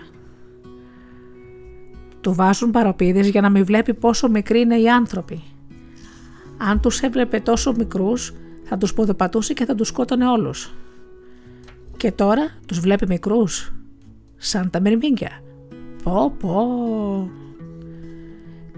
Του 2.25 2.33
βάζουν 2.33 2.71
παροπίδες 2.71 3.29
για 3.29 3.41
να 3.41 3.49
μην 3.49 3.65
βλέπει 3.65 3.93
πόσο 3.93 4.29
μικροί 4.29 4.59
είναι 4.59 4.79
οι 4.79 4.89
άνθρωποι. 4.89 5.43
Αν 6.57 6.79
τους 6.79 6.99
έβλεπε 6.99 7.39
τόσο 7.39 7.73
μικρούς, 7.77 8.33
θα 8.63 8.77
τους 8.77 8.93
ποδοπατούσε 8.93 9.53
και 9.53 9.65
θα 9.65 9.75
τους 9.75 9.87
σκότωνε 9.87 10.27
όλους. 10.27 10.73
Και 11.97 12.11
τώρα 12.11 12.49
τους 12.65 12.79
βλέπει 12.79 13.07
μικρούς, 13.07 13.73
σαν 14.37 14.69
τα 14.69 14.79
μυρμήγκια. 14.79 15.29
Πω 16.03 16.35
πω. 16.39 17.29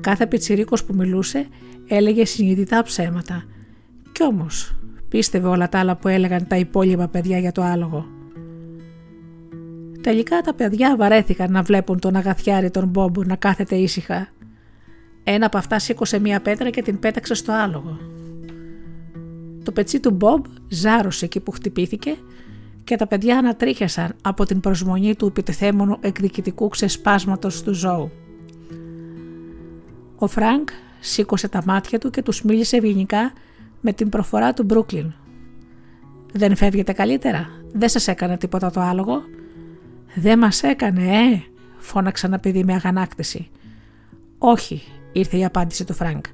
Κάθε 0.02 0.28
πιτσιρίκος 0.28 0.84
που 0.84 0.94
μιλούσε 0.94 1.48
έλεγε 1.88 2.26
συνειδητά 2.26 2.84
ψέματα. 2.84 3.44
Κι 4.12 4.24
όμως 4.24 4.76
πίστευε 5.10 5.48
όλα 5.48 5.70
τα 5.70 5.80
άλλα 5.80 5.96
που 5.96 6.08
έλεγαν 6.08 6.48
τα 6.48 6.58
υπόλοιπα 6.58 7.08
παιδιά 7.08 7.40
για 7.40 7.52
το 7.52 7.62
άλογο. 7.62 8.17
Τελικά 10.02 10.42
τα 10.42 10.54
παιδιά 10.54 10.96
βαρέθηκαν 10.98 11.52
να 11.52 11.62
βλέπουν 11.62 12.00
τον 12.00 12.16
αγαθιάρη 12.16 12.72
τον 12.72 12.88
Μπόμπου 12.88 13.24
να 13.24 13.36
κάθεται 13.36 13.76
ήσυχα. 13.76 14.28
Ένα 15.24 15.46
από 15.46 15.58
αυτά 15.58 15.80
σήκωσε 15.80 16.20
μία 16.20 16.42
πέτρα 16.42 16.70
και 16.70 16.82
την 16.82 17.00
πέταξε 17.00 17.34
στο 17.34 17.52
άλογο. 17.52 17.98
Το 19.64 19.72
πετσί 19.72 20.00
του 20.00 20.12
Μπομπ 20.12 20.46
ζάρωσε 20.70 21.26
εκεί 21.26 21.40
που 21.40 21.52
χτυπήθηκε 21.52 22.16
και 22.84 22.96
τα 22.96 23.08
παιδιά 23.08 23.38
ανατρίχιασαν 23.38 24.16
από 24.22 24.46
την 24.46 24.60
προσμονή 24.60 25.16
του 25.16 25.26
επιτεθέμενου 25.26 25.98
εκδικητικού 26.00 26.68
ξεσπάσματος 26.68 27.64
του 27.64 27.74
ζώου. 27.74 28.12
Ο 30.18 30.28
Φρανκ 30.28 30.70
σήκωσε 31.00 31.48
τα 31.48 31.64
μάτια 31.66 32.00
του 32.00 32.10
και 32.10 32.22
τους 32.22 32.44
μίλησε 32.44 32.78
ευγενικά 32.78 33.32
με 33.82 33.94
την 33.94 34.10
προφορά 34.10 34.54
του 34.54 34.64
Μπρούκλιν. 34.64 35.14
«Δεν 36.34 36.56
φεύγετε 36.56 36.94
καλύτερα, 36.94 37.50
δεν 37.74 37.90
σας 37.90 38.08
έκανε 38.08 38.38
τίποτα 38.38 38.72
το 38.72 38.82
άλογο». 38.82 39.22
«Δεν 40.20 40.40
μας 40.40 40.64
έκανε, 40.64 41.02
ε», 41.02 41.42
φώναξε 41.78 42.26
ένα 42.26 42.40
παιδί 42.40 42.64
με 42.64 42.74
αγανάκτηση. 42.74 43.50
«Όχι», 44.38 44.82
ήρθε 45.12 45.38
η 45.38 45.46
απάντηση 45.46 45.86
του 45.86 45.94
Φρανκ. 45.94 46.26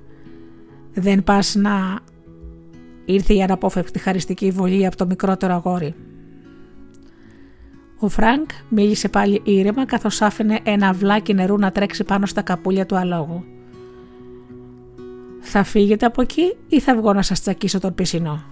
«Δεν 0.93 1.23
πας 1.23 1.55
να...» 1.55 1.99
Ήρθε 3.05 3.34
η 3.34 3.43
αναπόφευκτη 3.43 3.99
χαριστική 3.99 4.51
βολή 4.51 4.85
από 4.85 4.95
το 4.97 5.05
μικρότερο 5.05 5.53
αγόρι. 5.53 5.95
Ο 7.99 8.10
Φρανκ 8.10 8.49
μίλησε 8.69 9.10
πάλι 9.10 9.41
ήρεμα 9.43 9.85
καθώς 9.85 10.22
άφηνε 10.22 10.60
ένα 10.64 10.88
αυλάκι 10.88 11.34
νερού 11.34 11.57
να 11.57 11.72
τρέξει 11.72 12.03
πάνω 12.03 12.26
στα 12.26 12.41
καπούλια 12.41 12.85
του 12.85 12.95
αλόγου. 12.95 13.43
Θα 15.39 15.64
φύγετε 15.64 16.05
από 16.05 16.22
εκεί 16.22 16.55
ή 16.68 16.80
θα 16.80 16.95
βγω 16.95 17.14
να 17.14 17.22
σας 17.22 17.41
τσακίσω 17.41 17.80
τον 17.80 17.93
πισινό; 17.93 18.43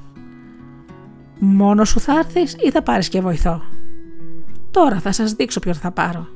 Μόνος 1.40 1.90
σου 1.90 2.00
θα 2.00 2.18
έρθεις 2.18 2.56
ή 2.60 2.72
θα 2.72 2.82
πάρεις 2.82 3.10
και 3.10 3.22
βοηθό; 3.22 3.62
Τώρα 4.72 5.00
θα 5.00 5.12
σας 5.12 5.34
δείξω 5.34 5.60
ποιον 5.60 5.76
θα 5.76 5.92
πάρω. 5.92 6.28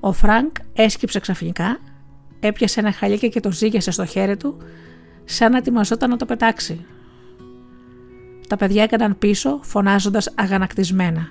Ο 0.00 0.12
Φρανκ 0.12 0.56
έσκυψε 0.72 1.20
ξαφνικά, 1.20 1.78
έπιασε 2.40 2.80
ένα 2.80 2.92
χαλίκι 2.92 3.28
και 3.28 3.40
το 3.40 3.52
ζύγισε 3.52 3.90
στο 3.90 4.04
χέρι 4.04 4.36
του, 4.36 4.56
σαν 5.24 5.52
να 5.52 5.58
ετοιμαζόταν 5.58 6.10
να 6.10 6.16
το 6.16 6.24
πετάξει. 6.24 6.84
Τα 8.48 8.56
παιδιά 8.56 8.82
έκαναν 8.82 9.18
πίσω, 9.18 9.60
φωνάζοντας 9.62 10.32
αγανακτισμένα. 10.34 11.28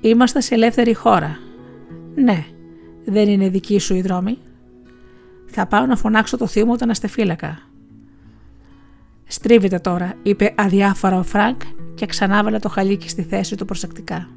Είμαστε 0.00 0.40
σε 0.40 0.54
ελεύθερη 0.54 0.94
χώρα. 0.94 1.38
Ναι, 2.14 2.44
δεν 3.04 3.28
είναι 3.28 3.48
δικοί 3.48 3.78
σου 3.78 3.94
οι 3.94 4.00
δρόμοι. 4.00 4.38
Θα 5.46 5.66
πάω 5.66 5.86
να 5.86 5.96
φωνάξω 5.96 6.36
το 6.36 6.46
θείο 6.46 6.66
μου 6.66 6.76
τον 6.76 6.90
αστυφύλακα. 6.90 7.58
Στρίβετε 9.26 9.78
τώρα, 9.78 10.14
είπε 10.22 10.54
αδιάφορα 10.56 11.18
ο 11.18 11.22
Φρανκ 11.22 11.60
και 11.94 12.06
ξανάβαλε 12.06 12.58
το 12.58 12.68
χαλίκι 12.68 13.08
στη 13.08 13.22
θέση 13.22 13.56
του 13.56 13.64
προσεκτικά. 13.64 14.28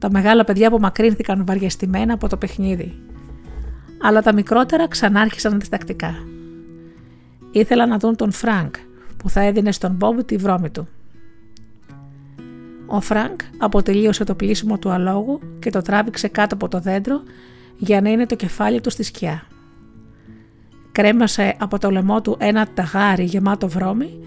Τα 0.00 0.10
μεγάλα 0.10 0.44
παιδιά 0.44 0.68
απομακρύνθηκαν 0.68 1.44
βαριεστημένα 1.46 2.14
από 2.14 2.28
το 2.28 2.36
παιχνίδι, 2.36 2.98
αλλά 4.02 4.22
τα 4.22 4.32
μικρότερα 4.32 4.88
ξανάρχισαν 4.88 5.58
διστακτικά. 5.58 6.14
Ήθελαν 7.50 7.88
να 7.88 7.98
δουν 7.98 8.16
τον 8.16 8.32
Φρανκ 8.32 8.74
που 9.16 9.28
θα 9.30 9.40
έδινε 9.40 9.72
στον 9.72 9.92
Μπομπ 9.92 10.20
τη 10.20 10.36
βρώμη 10.36 10.70
του. 10.70 10.88
Ο 12.86 13.00
Φρανκ 13.00 13.40
αποτελείωσε 13.58 14.24
το 14.24 14.34
πλύσιμο 14.34 14.78
του 14.78 14.90
αλόγου 14.90 15.40
και 15.58 15.70
το 15.70 15.82
τράβηξε 15.82 16.28
κάτω 16.28 16.54
από 16.54 16.68
το 16.68 16.80
δέντρο 16.80 17.22
για 17.76 18.00
να 18.00 18.10
είναι 18.10 18.26
το 18.26 18.34
κεφάλι 18.34 18.80
του 18.80 18.90
στη 18.90 19.02
σκιά. 19.02 19.46
Κρέμασε 20.92 21.56
από 21.58 21.78
το 21.78 21.90
λαιμό 21.90 22.20
του 22.20 22.36
ένα 22.38 22.66
ταγάρι 22.74 23.24
γεμάτο 23.24 23.68
βρώμη 23.68 24.18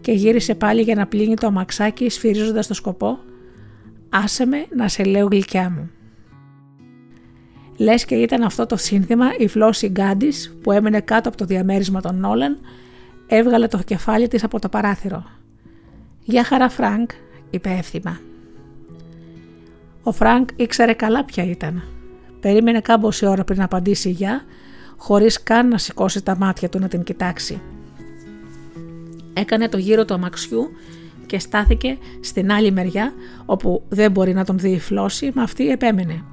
και 0.00 0.12
γύρισε 0.12 0.54
πάλι 0.54 0.82
για 0.82 0.94
να 0.94 1.06
πλύνει 1.06 1.34
το 1.34 1.46
αμαξάκι 1.46 2.08
σφυρίζοντας 2.08 2.66
το 2.66 2.74
σκοπό 2.74 3.18
«Άσε 4.24 4.46
με 4.46 4.66
να 4.76 4.88
σε 4.88 5.04
λέω 5.04 5.26
γλυκιά 5.26 5.70
μου». 5.70 5.90
Λες 7.76 8.04
και 8.04 8.14
ήταν 8.14 8.42
αυτό 8.42 8.66
το 8.66 8.76
σύνθημα 8.76 9.26
η 9.38 9.48
Φλόση 9.48 9.88
Γκάντης 9.88 10.56
που 10.62 10.72
έμενε 10.72 11.00
κάτω 11.00 11.28
από 11.28 11.38
το 11.38 11.44
διαμέρισμα 11.44 12.00
των 12.00 12.18
Νόλαν 12.18 12.58
έβγαλε 13.26 13.66
το 13.68 13.78
κεφάλι 13.78 14.28
της 14.28 14.44
από 14.44 14.60
το 14.60 14.68
παράθυρο. 14.68 15.24
«Γεια 16.22 16.44
χαρά 16.44 16.68
Φρανκ», 16.68 17.10
είπε 17.50 17.70
εύθυμα. 17.70 18.20
Ο 20.02 20.12
Φρανκ 20.12 20.48
ήξερε 20.56 20.92
καλά 20.92 21.24
ποια 21.24 21.44
ήταν 21.44 21.82
Περίμενε 22.40 22.80
κάμποση 22.80 23.26
ώρα 23.26 23.44
πριν 23.44 23.62
απαντήσει 23.62 24.10
γεια, 24.10 24.44
χωρίς 24.96 25.42
καν 25.42 25.68
να 25.68 25.78
σηκώσει 25.78 26.22
τα 26.22 26.36
μάτια 26.36 26.68
του 26.68 26.78
να 26.78 26.88
την 26.88 27.02
κοιτάξει. 27.02 27.60
Έκανε 29.32 29.68
το 29.68 29.78
γύρο 29.78 30.04
του 30.04 30.14
αμαξιού 30.14 30.70
και 31.26 31.38
στάθηκε 31.38 31.98
στην 32.20 32.52
άλλη 32.52 32.72
μεριά 32.72 33.12
όπου 33.46 33.82
δεν 33.88 34.10
μπορεί 34.10 34.34
να 34.34 34.44
τον 34.44 34.58
δει 34.58 34.70
η 34.70 34.78
Φλόση, 34.78 35.32
μα 35.34 35.42
αυτή 35.42 35.70
επέμενε. 35.70 36.24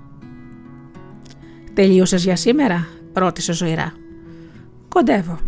«Τελείωσες 1.74 2.24
για 2.24 2.36
σήμερα» 2.36 2.88
ρώτησε 3.14 3.54
ζωηρά. 3.54 3.94
«Κοντεύω». 4.88 5.40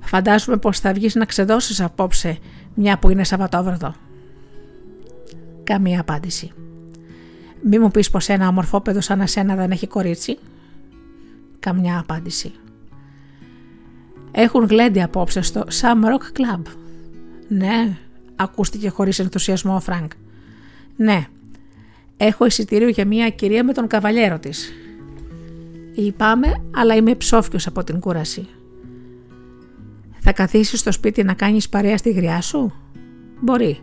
«Φαντάζομαι 0.00 0.56
πως 0.56 0.80
θα 0.80 0.92
βγεις 0.92 1.14
να 1.14 1.24
ξεδώσεις 1.24 1.80
απόψε 1.80 2.38
μια 2.74 2.98
που 2.98 3.10
είναι 3.10 3.24
Σαββατόβραδο». 3.24 3.94
Καμία 5.64 6.00
απάντηση. 6.00 6.52
Μη 7.62 7.78
μου 7.78 7.90
πεις 7.90 8.10
πως 8.10 8.28
ένα 8.28 8.48
ομορφόπαιδο 8.48 9.00
σαν 9.00 9.20
εσένα 9.20 9.54
δεν 9.54 9.70
έχει 9.70 9.86
κορίτσι; 9.86 10.38
Καμιά 11.58 11.98
απάντηση. 11.98 12.52
Έχουν 14.30 14.64
γλέντι 14.64 15.02
απόψε 15.02 15.40
στο 15.40 15.64
Shamrock 15.80 16.38
Club. 16.40 16.62
Ναι, 17.48 17.96
ακούστηκε 18.38 18.88
χωρίς 18.88 19.18
ενθουσιασμό 19.18 19.74
ο 19.74 19.80
Φρανκ. 19.80 20.12
Ναι, 20.96 21.26
έχω 22.16 22.46
εισιτήριο 22.46 22.88
για 22.88 23.06
μια 23.06 23.30
κυρία 23.30 23.64
με 23.64 23.72
τον 23.72 23.86
καβαλιέρο 23.86 24.38
της. 24.38 24.72
Λυπάμαι, 25.94 26.62
αλλά 26.74 26.94
είμαι 26.94 27.14
ψόφιος 27.14 27.66
από 27.66 27.84
την 27.84 28.00
κούραση. 28.00 28.46
Θα 30.18 30.32
καθίσεις 30.32 30.80
στο 30.80 30.92
σπίτι 30.92 31.22
να 31.22 31.34
κάνεις 31.34 31.68
παρέα 31.68 31.96
στη 31.96 32.10
γριά 32.10 32.40
σου; 32.40 32.72
Μπορεί. 33.40 33.80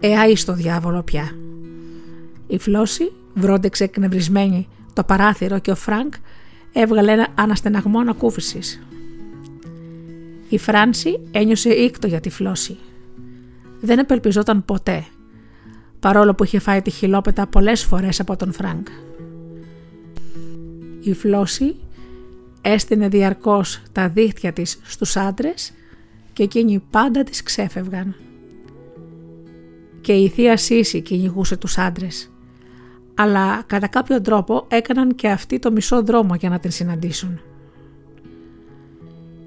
Ε, 0.00 0.34
στο 0.34 0.52
διάβολο 0.52 1.02
πια. 1.02 1.30
Η 2.46 2.58
Φλόση 2.58 3.12
βρόντεξε 3.34 3.84
εκνευρισμένη 3.84 4.68
το 4.92 5.04
παράθυρο 5.04 5.58
και 5.58 5.70
ο 5.70 5.74
Φρανκ 5.74 6.14
έβγαλε 6.72 7.12
ένα 7.12 7.28
αναστεναγμό 7.34 7.98
ανακούφισης. 7.98 8.80
Η 10.48 10.58
Φράνση 10.58 11.20
ένιωσε 11.30 11.70
οίκτο 11.70 12.06
για 12.06 12.20
τη 12.20 12.30
Φλόση. 12.30 12.76
Δεν 13.84 13.98
απελπιζόταν 13.98 14.64
ποτέ, 14.64 15.04
παρόλο 16.00 16.34
που 16.34 16.44
είχε 16.44 16.58
φάει 16.58 16.82
τη 16.82 16.90
χυλόπιτα 16.90 17.46
πολλές 17.46 17.84
φορές 17.84 18.20
από 18.20 18.36
τον 18.36 18.52
Φρανκ. 18.52 18.86
Η 21.00 21.12
Φλόση 21.14 21.76
έστεινε 22.60 23.08
διαρκώς 23.08 23.82
τα 23.92 24.08
δίχτυα 24.08 24.52
της 24.52 24.78
στους 24.82 25.16
άντρες 25.16 25.72
και 26.32 26.42
εκείνοι 26.42 26.82
πάντα 26.90 27.22
τις 27.22 27.42
ξέφευγαν. 27.42 28.14
Και 30.00 30.12
η 30.12 30.28
θεία 30.28 30.56
Σύση 30.56 31.00
κυνηγούσε 31.00 31.56
τους 31.56 31.78
άντρες. 31.78 32.30
Αλλά 33.14 33.62
κατά 33.66 33.86
κάποιο 33.86 34.20
τρόπο 34.20 34.64
έκαναν 34.68 35.14
και 35.14 35.28
αυτοί 35.28 35.58
το 35.58 35.72
μισό 35.72 36.02
δρόμο 36.02 36.34
για 36.34 36.48
να 36.48 36.58
την 36.58 36.70
συναντήσουν. 36.70 37.40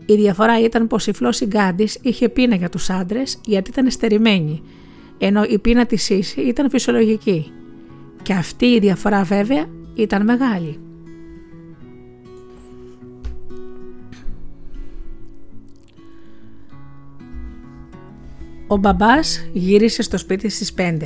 Η 0.10 0.16
διαφορά 0.16 0.60
ήταν 0.60 0.88
πως 0.88 1.08
η 1.08 1.14
Φλόση 1.14 1.46
Γκάντης 1.46 1.98
είχε 2.02 2.30
πείνα 2.30 2.56
για 2.56 2.70
τους 2.70 2.90
άντρες 2.90 3.40
γιατί 3.46 3.70
ήταν 3.70 3.92
στερημένη, 3.92 4.62
ενώ 5.18 5.44
η 5.44 5.60
πείνα 5.60 5.86
της 5.86 6.04
Σύση 6.04 6.42
ήταν 6.42 6.70
φυσιολογική. 6.70 7.52
Και 8.24 8.34
αυτή 8.34 8.66
η 8.66 8.80
διαφορά 8.80 9.24
βέβαια 9.24 9.66
ήταν 9.96 10.24
μεγάλη. 10.24 10.80
Ο 18.68 18.78
μπαμπάς 18.78 19.50
γύρισε 19.54 20.02
στο 20.02 20.18
σπίτι 20.18 20.50
στις 20.50 20.74
5. 20.78 20.98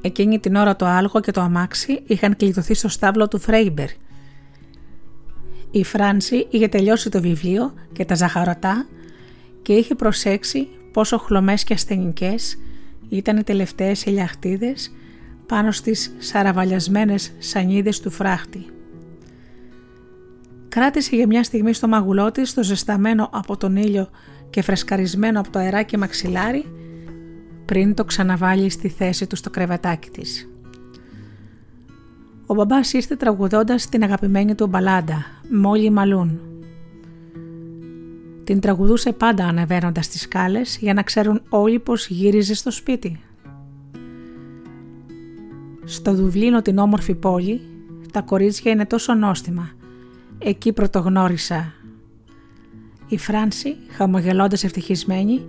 Εκείνη 0.00 0.38
την 0.38 0.54
ώρα 0.54 0.76
το 0.76 0.86
άλογο 0.86 1.20
και 1.20 1.30
το 1.30 1.40
αμάξι 1.40 2.00
είχαν 2.06 2.36
κλειδωθεί 2.36 2.74
στο 2.74 2.88
στάβλο 2.88 3.28
του 3.28 3.38
Φρέιμπερ. 3.38 3.88
Η 5.70 5.84
Φράνση 5.84 6.46
είχε 6.50 6.68
τελειώσει 6.68 7.10
το 7.10 7.20
βιβλίο 7.20 7.74
και 7.92 8.04
τα 8.04 8.14
ζαχαρωτά 8.14 8.86
και 9.62 9.72
είχε 9.72 9.94
προσέξει 9.94 10.68
πόσο 10.92 11.18
χλωμές 11.18 11.64
και 11.64 11.74
ασθενικές 11.74 12.58
ήταν 13.08 13.36
οι 13.36 13.42
τελευταίες 13.42 14.06
ελιαχτίδες 14.06 14.92
πάνω 15.46 15.72
στις 15.72 16.14
σαραβαλιασμένες 16.18 17.32
σανίδες 17.38 18.00
του 18.00 18.10
φράχτη. 18.10 18.66
Κράτησε 20.68 21.16
για 21.16 21.26
μια 21.26 21.42
στιγμή 21.42 21.72
στο 21.72 21.88
μαγουλό 21.88 22.32
της 22.32 22.54
το 22.54 22.62
ζεσταμένο 22.62 23.28
από 23.32 23.56
τον 23.56 23.76
ήλιο 23.76 24.10
και 24.50 24.62
φρεσκαρισμένο 24.62 25.40
από 25.40 25.50
το 25.50 25.58
αεράκι 25.58 25.96
μαξιλάρι 25.96 26.64
πριν 27.64 27.94
το 27.94 28.04
ξαναβάλει 28.04 28.70
στη 28.70 28.88
θέση 28.88 29.26
του 29.26 29.36
στο 29.36 29.50
κρεβατάκι 29.50 30.10
της. 30.10 30.48
Ο 32.50 32.54
μπαμπάς 32.54 32.92
ήρθε 32.92 33.16
τραγουδώντας 33.16 33.88
την 33.88 34.02
αγαπημένη 34.02 34.54
του 34.54 34.66
μπαλάντα 34.66 35.24
«Μόλι 35.50 35.90
Μαλούν». 35.90 36.40
Την 38.44 38.60
τραγουδούσε 38.60 39.12
πάντα 39.12 39.46
ανεβαίνοντας 39.46 40.08
τις 40.08 40.20
σκάλες 40.20 40.78
για 40.80 40.94
να 40.94 41.02
ξέρουν 41.02 41.42
όλοι 41.48 41.78
πως 41.78 42.08
γύριζε 42.08 42.54
στο 42.54 42.70
σπίτι. 42.70 43.20
Στο 45.84 46.14
Δουβλίνο 46.14 46.62
την 46.62 46.78
όμορφη 46.78 47.14
πόλη 47.14 47.60
τα 48.12 48.20
κορίτσια 48.20 48.72
είναι 48.72 48.86
τόσο 48.86 49.14
νόστιμα. 49.14 49.70
Εκεί 50.38 50.72
πρωτογνώρισα 50.72 51.72
η 53.08 53.18
Φράνση, 53.18 53.76
χαμογελώντας 53.88 54.64
ευτυχισμένη, 54.64 55.44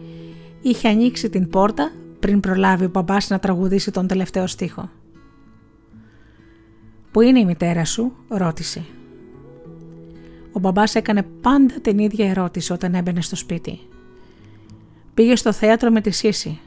είχε 0.62 0.88
ανοίξει 0.88 1.30
την 1.30 1.50
πόρτα 1.50 1.92
πριν 2.20 2.40
προλάβει 2.40 2.86
ο 2.86 2.90
μπαμπάς 2.90 3.30
να 3.30 3.40
τραγουδήσει 3.40 3.92
τον 3.92 4.08
τελευταίο 4.08 4.48
στίχο. 4.48 4.90
«Πού 7.12 7.22
είναι 7.22 7.40
η 7.40 7.46
μητέρα 7.46 7.86
σου» 7.86 8.12
ρώτησε. 8.28 8.86
Ο 10.52 10.60
μπαμπάς 10.60 10.96
έκανε 10.96 11.24
πάντα 11.42 11.80
την 11.82 12.00
ίδια 12.00 12.30
ερώτηση 12.30 12.74
όταν 12.74 12.94
έμπαινε 12.94 13.22
στο 13.22 13.36
σπίτι. 13.36 13.80
Πήγε 15.14 15.36
στο 15.36 15.52
θέατρο 15.52 15.92
με 15.92 16.02
τη 16.02 16.10
Σύση. 16.10 16.60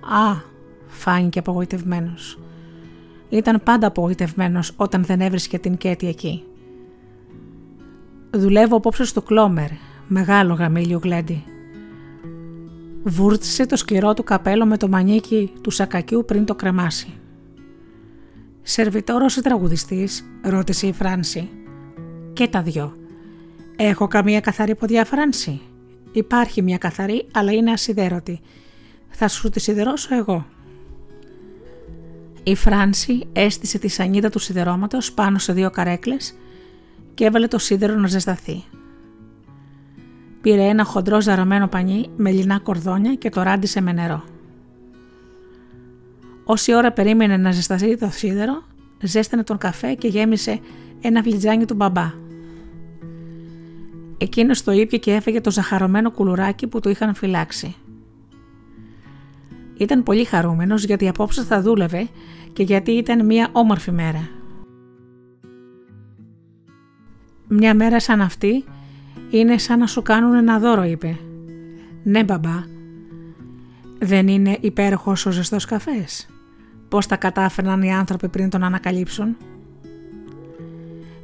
«Α», 0.00 0.40
φάνηκε 0.86 1.38
απογοητευμένος. 1.38 2.38
Ήταν 3.28 3.60
πάντα 3.64 3.86
απογοητευμένος 3.86 4.72
όταν 4.76 5.04
δεν 5.04 5.20
έβρισκε 5.20 5.58
την 5.58 5.76
Κέτη 5.76 6.08
εκεί. 6.08 6.42
«Δουλεύω 8.30 8.76
απόψε 8.76 9.04
στο 9.04 9.22
Κλόμερ», 9.22 9.70
μεγάλο 10.08 10.54
γαμήλιο 10.54 11.00
γλέντι. 11.02 11.44
Βούρτισε 13.02 13.66
το 13.66 13.76
σκληρό 13.76 14.14
του 14.14 14.24
καπέλο 14.24 14.66
με 14.66 14.76
το 14.76 14.88
μανίκι 14.88 15.52
του 15.60 15.70
σακακιού 15.70 16.24
πριν 16.24 16.44
το 16.44 16.54
κρεμάσει. 16.54 17.08
«Σερβιτόρος 18.68 19.36
ή 19.36 19.42
τραγουδιστής» 19.42 20.24
ρώτησε 20.42 20.86
η 20.86 20.92
Φράνση. 20.92 21.48
«Και 22.32 22.48
τα 22.48 22.62
δυο. 22.62 22.96
Έχω 23.76 24.06
καμία 24.06 24.40
καθαρή 24.40 24.74
ποδιά 24.74 25.04
Φράνση» 25.04 25.60
«Υπάρχει 26.12 26.62
μια 26.62 26.78
καθαρή 26.78 27.26
αλλά 27.32 27.52
είναι 27.52 27.70
ασυδέρωτη. 27.70 28.40
Θα 29.10 29.28
σου 29.28 29.48
τη 29.48 29.60
σιδερώσω 29.60 30.14
εγώ». 30.14 30.46
Η 32.42 32.54
Φράνση 32.54 33.26
έστησε 33.32 33.78
τη 33.78 33.88
σανίδα 33.88 34.30
του 34.30 34.38
σιδερώματος 34.38 35.12
πάνω 35.12 35.38
σε 35.38 35.52
δύο 35.52 35.70
καρέκλες 35.70 36.34
και 37.14 37.24
έβαλε 37.24 37.46
το 37.46 37.58
σίδερο 37.58 37.94
να 37.94 38.06
ζεσταθεί. 38.06 38.64
Πήρε 40.40 40.62
ένα 40.62 40.84
χοντρό 40.84 41.20
ζαρωμένο 41.20 41.68
πανί 41.68 42.10
με 42.16 42.30
λινά 42.30 42.58
κορδόνια 42.58 43.14
και 43.14 43.30
το 43.30 43.42
ράντισε 43.42 43.80
με 43.80 43.92
νερό. 43.92 44.24
Όση 46.48 46.74
ώρα 46.74 46.92
περίμενε 46.92 47.36
να 47.36 47.50
ζεσταθεί 47.50 47.96
το 47.96 48.08
σίδερο, 48.10 48.62
ζέστανε 49.00 49.42
τον 49.42 49.58
καφέ 49.58 49.94
και 49.94 50.08
γέμισε 50.08 50.60
ένα 51.00 51.22
φλιτζάνι 51.22 51.64
του 51.64 51.74
μπαμπά. 51.74 52.12
Εκείνος 54.18 54.62
το 54.62 54.72
ήπια 54.72 54.98
και 54.98 55.12
έφεγε 55.12 55.40
το 55.40 55.50
ζαχαρωμένο 55.50 56.10
κουλουράκι 56.10 56.66
που 56.66 56.80
του 56.80 56.88
είχαν 56.88 57.14
φυλάξει. 57.14 57.74
Ήταν 59.76 60.02
πολύ 60.02 60.24
χαρούμενος 60.24 60.84
γιατί 60.84 61.08
απόψε 61.08 61.42
θα 61.42 61.60
δούλευε 61.60 62.08
και 62.52 62.62
γιατί 62.62 62.90
ήταν 62.90 63.26
μια 63.26 63.48
όμορφη 63.52 63.90
μέρα. 63.90 64.28
Μια 67.48 67.74
μέρα 67.74 68.00
σαν 68.00 68.20
αυτή 68.20 68.64
είναι 69.30 69.58
σαν 69.58 69.78
να 69.78 69.86
σου 69.86 70.02
κάνουν 70.02 70.34
ένα 70.34 70.58
δώρο, 70.58 70.84
είπε. 70.84 71.18
Ναι, 72.02 72.24
μπαμπά. 72.24 72.64
Δεν 73.98 74.28
είναι 74.28 74.58
υπέροχος 74.60 75.26
ο 75.26 75.30
ζεστός 75.30 75.64
καφές. 75.64 76.26
Πώς 76.88 77.06
τα 77.06 77.16
κατάφερναν 77.16 77.82
οι 77.82 77.94
άνθρωποι 77.94 78.28
πριν 78.28 78.50
τον 78.50 78.62
ανακαλύψουν. 78.62 79.36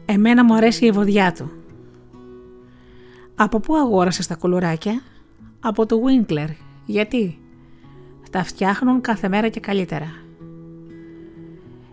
Εμένα 0.04 0.44
μου 0.44 0.54
αρέσει 0.54 0.86
η 0.86 0.90
βοδιά 0.90 1.32
του. 1.32 1.50
Από 3.34 3.60
πού 3.60 3.76
αγόρασες 3.76 4.26
τα 4.26 4.34
κουλουράκια; 4.34 5.02
Από 5.60 5.86
το 5.86 5.96
Winkler. 5.96 6.48
Γιατί; 6.86 7.38
Τα 8.30 8.44
φτιάχνουν 8.44 9.00
κάθε 9.00 9.28
μέρα 9.28 9.48
και 9.48 9.60
καλύτερα. 9.60 10.06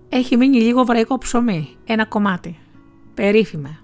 Έχει 0.09 0.37
μείνει 0.37 0.61
λίγο 0.61 0.83
βραϊκό 0.83 1.17
ψωμί, 1.17 1.67
ένα 1.85 2.05
κομμάτι. 2.05 2.57
Περίφημα. 3.13 3.79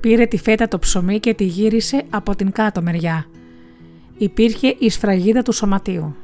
Πήρε 0.00 0.26
τη 0.26 0.36
φέτα 0.36 0.68
το 0.68 0.78
ψωμί 0.78 1.20
και 1.20 1.34
τη 1.34 1.44
γύρισε 1.44 2.04
από 2.10 2.36
την 2.36 2.50
κάτω 2.50 2.82
μεριά. 2.82 3.26
Υπήρχε 4.18 4.76
η 4.78 4.90
σφραγίδα 4.90 5.42
του 5.42 5.52
σωματίου. 5.52 6.16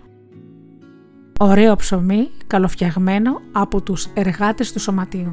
Ωραίο 1.38 1.76
ψωμί, 1.76 2.30
καλοφτιαγμένο 2.46 3.40
από 3.52 3.82
τους 3.82 4.06
εργάτες 4.14 4.72
του 4.72 4.80
σωματίου. 4.80 5.32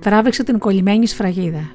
Τράβηξε 0.00 0.42
την 0.42 0.58
κολλημένη 0.58 1.06
σφραγίδα. 1.06 1.70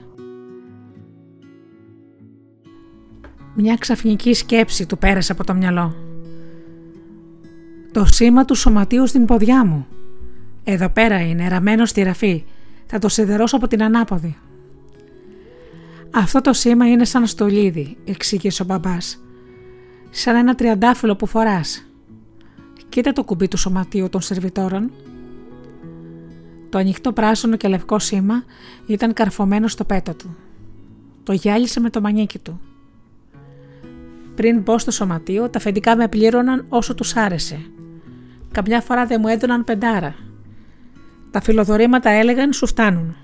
Μια 3.56 3.76
ξαφνική 3.76 4.34
σκέψη 4.34 4.86
του 4.86 4.98
πέρασε 4.98 5.32
από 5.32 5.44
το 5.44 5.54
μυαλό. 5.54 5.96
Το 7.92 8.06
σήμα 8.06 8.46
του 8.46 8.56
σωματίου 8.56 9.08
στην 9.08 9.26
ποδιά 9.26 9.66
μου. 9.66 9.88
Εδώ 10.64 10.90
πέρα 10.90 11.22
είναι, 11.22 11.48
ραμμένο 11.48 11.86
στη 11.86 12.02
ραφή. 12.02 12.44
Θα 12.86 13.00
το 13.00 13.10
σιδερώσω 13.10 13.56
από 13.56 13.68
την 13.68 13.84
ανάποδη. 13.84 14.38
Αυτό 16.14 16.42
το 16.42 16.54
σήμα 16.54 16.90
είναι 16.90 17.06
σαν 17.06 17.28
στολίδι, 17.28 17.98
εξήγησε 18.06 18.62
ο 18.62 18.66
μπαμπάς. 18.66 19.24
Σαν 20.10 20.36
ένα 20.36 20.56
τριαντάφυλλο 20.56 21.16
που 21.16 21.26
φοράς. 21.26 21.87
Κοίτα 22.90 23.14
το 23.14 23.24
κουμπί 23.24 23.48
του 23.48 23.58
σωματείου 23.58 24.10
των 24.10 24.22
σερβιτόρων. 24.22 24.92
Το 26.70 26.78
ανοιχτό 26.78 27.12
πράσινο 27.12 27.56
και 27.56 27.68
λευκό 27.68 28.00
σήμα 28.00 28.44
ήταν 28.88 29.14
καρφωμένο 29.14 29.68
στο 29.68 29.84
πέτο 29.84 30.14
του. 30.14 30.36
Το 31.24 31.34
γυάλισε 31.34 31.80
με 31.80 31.90
το 31.90 32.02
μανίκι 32.02 32.40
του. 32.40 32.60
Πριν 34.36 34.62
μπω 34.62 34.78
στο 34.78 34.92
σωματείο, 34.92 35.50
τα 35.50 35.58
αφεντικά 35.58 35.96
με 35.96 36.08
πλήρωναν 36.08 36.66
όσο 36.70 36.96
τους 36.96 37.16
άρεσε. 37.16 37.60
Καμιά 38.52 38.82
φορά 38.82 39.06
δεν 39.06 39.20
μου 39.22 39.28
έδωναν 39.28 39.64
πεντάρα. 39.64 40.16
Τα 41.32 41.42
φιλοδορήματα 41.42 42.10
έλεγαν 42.10 42.54
σου 42.54 42.68
φτάνουν. 42.68 43.16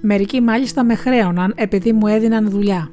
Μερικοί 0.00 0.40
μάλιστα 0.40 0.84
με 0.84 0.94
χρέωναν 0.94 1.52
επειδή 1.56 1.92
μου 1.92 2.06
έδιναν 2.06 2.50
δουλειά. 2.50 2.90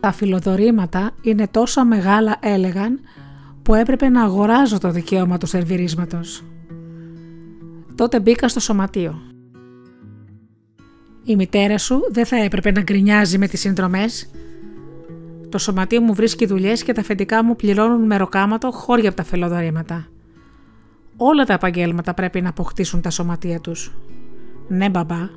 Τα 0.00 0.12
φιλοδορήματα 0.12 1.10
είναι 1.22 1.48
τόσο 1.50 1.84
μεγάλα 1.84 2.36
έλεγαν 2.40 3.00
που 3.62 3.74
έπρεπε 3.74 4.08
να 4.08 4.22
αγοράζω 4.22 4.78
το 4.78 4.90
δικαίωμα 4.90 5.38
του 5.38 5.46
σερβιρίσματος. 5.46 6.44
Τότε 7.94 8.20
μπήκα 8.20 8.48
στο 8.48 8.60
σωματείο. 8.60 9.22
Η 11.24 11.36
μητέρα 11.36 11.78
σου 11.78 12.00
δεν 12.10 12.26
θα 12.26 12.36
έπρεπε 12.36 12.70
να 12.70 12.82
γκρινιάζει 12.82 13.38
με 13.38 13.46
τις 13.46 13.60
συνδρομές. 13.60 14.30
Το 15.48 15.58
σωματείο 15.58 16.00
μου 16.00 16.14
βρίσκει 16.14 16.46
δουλειές 16.46 16.82
και 16.82 16.92
τα 16.92 17.00
αφεντικά 17.00 17.44
μου 17.44 17.56
πληρώνουν 17.56 18.06
με 18.06 18.16
ροκάματο 18.16 18.70
χώρια 18.70 19.08
από 19.08 19.16
τα 19.16 19.24
φιλοδορήματα. 19.24 20.06
Όλα 21.16 21.44
τα 21.44 21.52
επαγγέλματα 21.52 22.14
πρέπει 22.14 22.40
να 22.40 22.48
αποκτήσουν 22.48 23.00
τα 23.00 23.10
σωματεία 23.10 23.60
τους. 23.60 23.94
Ναι 24.68 24.90
μπαμπά. 24.90 25.28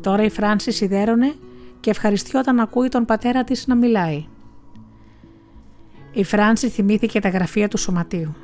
Τώρα 0.00 0.22
η 0.22 0.30
Φράνση 0.30 0.72
σιδέρωνε 0.72 1.34
και 1.80 1.90
ευχαριστιόταν 1.90 2.54
να 2.54 2.62
ακούει 2.62 2.88
τον 2.88 3.04
πατέρα 3.04 3.44
της 3.44 3.66
να 3.66 3.74
μιλάει. 3.74 4.26
Η 6.18 6.24
Φράνση 6.24 6.68
θυμήθηκε 6.68 7.20
τα 7.20 7.28
γραφεία 7.28 7.68
του 7.68 7.76
σωματείου. 7.76 8.34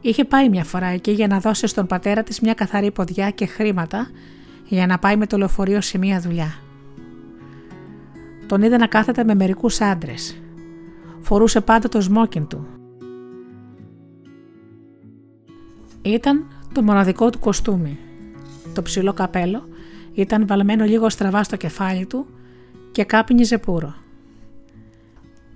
Είχε 0.00 0.24
πάει 0.24 0.48
μια 0.48 0.64
φορά 0.64 0.86
εκεί 0.86 1.10
για 1.10 1.26
να 1.26 1.38
δώσει 1.38 1.66
στον 1.66 1.86
πατέρα 1.86 2.22
της 2.22 2.40
μια 2.40 2.54
καθαρή 2.54 2.90
ποδιά 2.90 3.30
και 3.30 3.46
χρήματα 3.46 4.10
για 4.66 4.86
να 4.86 4.98
πάει 4.98 5.16
με 5.16 5.26
το 5.26 5.36
λεωφορείο 5.36 5.80
σε 5.80 5.98
μια 5.98 6.20
δουλειά. 6.20 6.54
Τον 8.46 8.62
είδε 8.62 8.76
να 8.76 8.86
κάθεται 8.86 9.24
με 9.24 9.34
μερικούς 9.34 9.80
άντρες. 9.80 10.40
Φορούσε 11.20 11.60
πάντα 11.60 11.88
το 11.88 12.00
σμόκιν 12.00 12.46
του. 12.46 12.66
Ήταν 16.02 16.46
το 16.72 16.82
μοναδικό 16.82 17.30
του 17.30 17.38
κοστούμι. 17.38 17.98
Το 18.74 18.82
ψηλό 18.82 19.12
καπέλο 19.12 19.68
ήταν 20.14 20.46
βαλμένο 20.46 20.84
λίγο 20.84 21.08
στραβά 21.08 21.42
στο 21.42 21.56
κεφάλι 21.56 22.06
του 22.06 22.26
και 22.92 23.04
κάπνιζε 23.04 23.58
πουρο. 23.58 23.94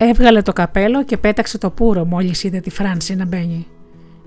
Έβγαλε 0.02 0.43
το 0.43 0.52
καπέλο 0.52 1.05
και 1.05 1.16
πέταξε 1.16 1.59
το 1.59 1.70
πουρο 1.70 2.05
μόλις 2.05 2.44
είδε 2.44 2.60
τη 2.60 2.70
Φράνση 2.70 3.14
να 3.14 3.24
μπαίνει. 3.24 3.66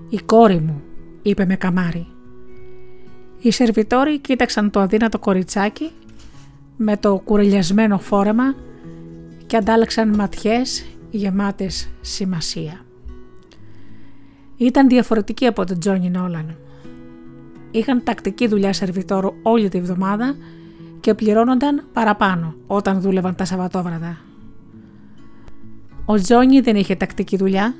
«Η 0.08 0.18
κόρη 0.26 0.60
μου», 0.60 0.82
είπε 1.22 1.44
με 1.44 1.56
καμάρι. 1.56 2.06
Οι 3.40 3.50
σερβιτόροι 3.50 4.18
κοίταξαν 4.18 4.70
το 4.70 4.80
αδύνατο 4.80 5.18
κοριτσάκι 5.18 5.90
με 6.76 6.96
το 6.96 7.20
κουρελιασμένο 7.24 7.98
φόρεμα 7.98 8.54
και 9.46 9.56
αντάλλαξαν 9.56 10.14
ματιές 10.14 10.86
γεμάτες 11.10 11.88
σημασία. 12.00 12.80
Ήταν 14.56 14.88
διαφορετική 14.88 15.46
από 15.46 15.66
τον 15.66 15.78
Τζόνι 15.78 16.10
Νόλαν. 16.10 16.56
Είχαν 17.70 18.02
τακτική 18.04 18.46
δουλειά 18.46 18.72
σερβιτόρου 18.72 19.32
όλη 19.42 19.68
τη 19.68 19.80
βδομάδα 19.80 20.36
και 21.00 21.14
πληρώνονταν 21.14 21.84
παραπάνω 21.92 22.54
όταν 22.66 23.00
δούλευαν 23.00 23.34
τα 23.34 23.44
Σαββατόβραδα. 23.44 24.18
Ο 26.06 26.14
Τζόνι 26.14 26.60
δεν 26.60 26.76
είχε 26.76 26.94
τακτική 26.94 27.36
δουλειά, 27.36 27.74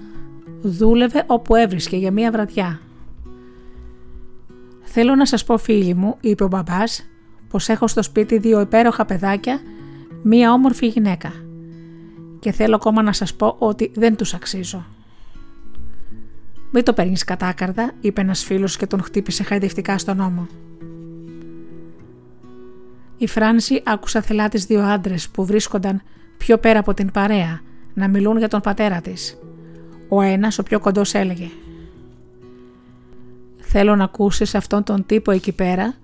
δούλευε 0.62 1.24
όπου 1.26 1.54
έβρισκε 1.54 1.96
για 1.96 2.10
μία 2.10 2.30
βραδιά. 2.30 2.80
«Θέλω 4.82 5.14
να 5.14 5.26
σας 5.26 5.44
πω 5.44 5.58
φίλοι 5.58 5.94
μου», 5.94 6.16
είπε 6.20 6.44
ο 6.44 6.48
μπαμπάς, 6.48 7.06
«πως 7.48 7.68
έχω 7.68 7.86
στο 7.86 8.02
σπίτι 8.02 8.38
δύο 8.38 8.60
υπέροχα 8.60 9.04
παιδάκια, 9.04 9.60
μία 10.22 10.52
όμορφη 10.52 10.86
γυναίκα. 10.86 11.32
Και 12.40 12.52
θέλω 12.52 12.74
ακόμα 12.74 13.02
να 13.02 13.12
σας 13.12 13.34
πω 13.34 13.56
ότι 13.58 13.90
δεν 13.94 14.16
τους 14.16 14.34
αξίζω». 14.34 14.86
«Μην 16.70 16.84
το 16.84 16.92
παίρνεις 16.92 17.24
κατάκαρδα», 17.24 17.92
είπε 18.00 18.20
ένας 18.20 18.44
φίλος 18.44 18.76
και 18.76 18.86
τον 18.86 19.02
χτύπησε 19.02 19.42
χαϊδευτικά 19.42 19.98
στον 19.98 20.20
ώμο. 20.20 20.46
Η 23.16 23.26
Φράνση 23.26 23.82
άκουσα 23.84 24.20
θελά 24.22 24.48
τις 24.48 24.64
δύο 24.64 24.82
άντρες 24.82 25.28
που 25.28 25.44
βρίσκονταν 25.44 26.02
πιο 26.36 26.58
πέρα 26.58 26.78
από 26.78 26.94
την 26.94 27.10
παρέα 27.10 27.60
να 27.94 28.08
μιλούν 28.08 28.38
για 28.38 28.48
τον 28.48 28.60
πατέρα 28.60 29.00
της. 29.00 29.38
Ο 30.08 30.20
ένας, 30.20 30.58
ο 30.58 30.62
πιο 30.62 30.80
κοντός 30.80 31.14
έλεγε 31.14 31.48
«Θέλω 33.56 33.96
να 33.96 34.04
ακούσεις 34.04 34.54
αυτόν 34.54 34.82
τον 34.82 35.06
τύπο 35.06 35.30
εκεί 35.30 35.52
πέρα 35.52 35.94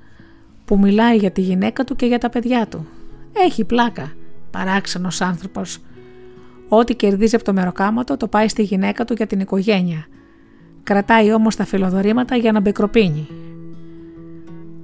που 0.65 0.79
μιλάει 0.79 1.17
για 1.17 1.31
τη 1.31 1.41
γυναίκα 1.41 1.85
του 1.85 1.97
και 1.97 2.07
για 2.07 2.19
τα 2.19 2.31
παιδιά 2.31 2.67
του. 2.67 2.87
Έχει 3.33 3.65
πλάκα, 3.65 4.13
παράξενος 4.51 5.21
άνθρωπος. 5.21 5.79
Ό,τι 6.69 6.95
κερδίζει 6.95 7.35
από 7.35 7.45
το 7.45 7.53
μεροκάματο 7.53 8.17
το 8.17 8.29
πάει 8.29 8.49
στη 8.49 8.63
γυναίκα 8.63 9.05
του 9.05 9.13
για 9.13 9.27
την 9.27 9.41
οικογένεια. 9.41 10.07
Κρατάει 10.83 11.33
όμως 11.33 11.57
τα 11.57 11.65
φιλοδορήματα 11.65 12.37
για 12.37 12.53
να 12.53 12.61
μπεκροπίνει. 12.61 13.29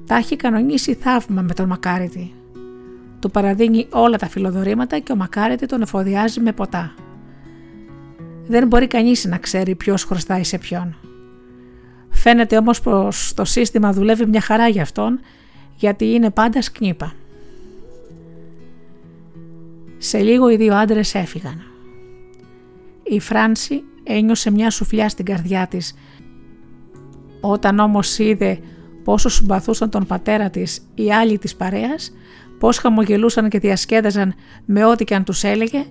Τα 0.07 0.17
έχει 0.17 0.37
κανονίσει 0.37 0.95
θαύμα 0.95 1.43
με 1.43 1.55
τον 1.55 1.67
Μακάρητη. 1.67 2.35
Του 3.21 3.31
παραδίνει 3.31 3.87
όλα 3.91 4.17
τα 4.17 4.29
φιλοδορήματα 4.29 4.99
και 4.99 5.13
ο 5.13 5.17
Μακάρητη 5.17 5.67
τον 5.67 5.83
εφοδιάζει 5.83 6.41
με 6.41 6.53
ποτά. 6.53 6.95
Δεν 8.47 8.67
μπορεί 8.67 8.87
κανείς 8.87 9.25
να 9.25 9.39
ξέρει 9.39 9.75
ποιος 9.75 10.05
χρωστάει 10.05 10.45
σε 10.45 10.59
ποιον. 10.59 10.97
Φαίνεται 12.11 12.57
όμως 12.57 12.81
πως 12.81 13.35
το 13.35 13.45
σύστημα 13.45 13.93
δουλεύει 13.93 14.27
μια 14.27 14.41
χαρά 14.41 14.69
για 14.69 14.83
αυτόν 14.83 15.21
γιατί 15.77 16.05
είναι 16.05 16.31
πάντα 16.31 16.63
σκνήπα. 16.63 17.13
Σε 19.99 20.19
λίγο 20.19 20.51
οι 20.51 20.57
δύο 20.57 20.75
άντρες 20.75 21.15
έφυγαν. 21.15 21.63
Η 23.03 23.21
Φράνση 23.21 23.85
ένιωσε 24.05 24.51
μια 24.51 24.71
σουφλιά 24.71 25.09
στην 25.09 25.25
καρδιά 25.25 25.67
της. 25.67 25.95
Όταν 27.41 27.79
όμως 27.79 28.19
είδε 28.19 28.59
πόσο 29.05 29.29
συμπαθούσαν 29.29 29.91
τον 29.91 30.07
πατέρα 30.07 30.51
της 30.51 30.87
οι 30.95 31.13
άλλοι 31.13 31.39
της 31.39 31.57
παρέας, 31.57 32.13
πώς 32.59 32.79
χαμογελούσαν 32.79 33.49
και 33.49 33.59
διασκέδαζαν 33.59 34.35
με 34.65 34.85
ό,τι 34.85 35.05
και 35.05 35.15
αν 35.15 35.25
τους 35.25 35.45
έλεγε 35.45 35.85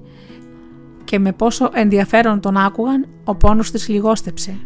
και 1.04 1.20
με 1.20 1.32
πόσο 1.32 1.70
ενδιαφέρον 1.74 2.40
τον 2.40 2.58
άκουγαν, 2.58 3.08
ο 3.24 3.36
πόνος 3.36 3.72
της 3.72 3.88
λιγόστεψε. 3.88 4.58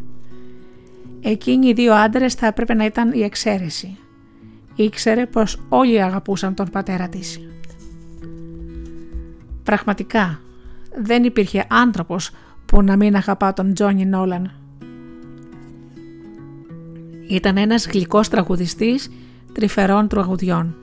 Εκείνοι 1.21 1.67
οι 1.67 1.73
δύο 1.73 1.93
άντρες 1.93 2.33
θα 2.33 2.47
έπρεπε 2.47 2.73
να 2.73 2.85
ήταν 2.85 3.11
η 3.11 3.21
εξαίρεση. 3.21 3.97
Ήξερε 4.75 5.25
πως 5.25 5.59
όλοι 5.69 6.01
αγαπούσαν 6.01 6.53
τον 6.53 6.69
πατέρα 6.69 7.09
της. 7.09 7.39
Πραγματικά, 9.63 10.39
δεν 11.01 11.23
υπήρχε 11.23 11.65
άνθρωπος 11.69 12.31
που 12.65 12.81
να 12.81 12.95
μην 12.95 13.15
αγαπά 13.15 13.53
τον 13.53 13.73
Τζόνι 13.73 14.05
Νόλαν. 14.05 14.51
Ήταν 17.29 17.57
ένας 17.57 17.87
γλυκός 17.87 18.27
τραγουδιστής 18.27 19.09
τρυφερών 19.53 20.07
τραγουδιών. 20.07 20.75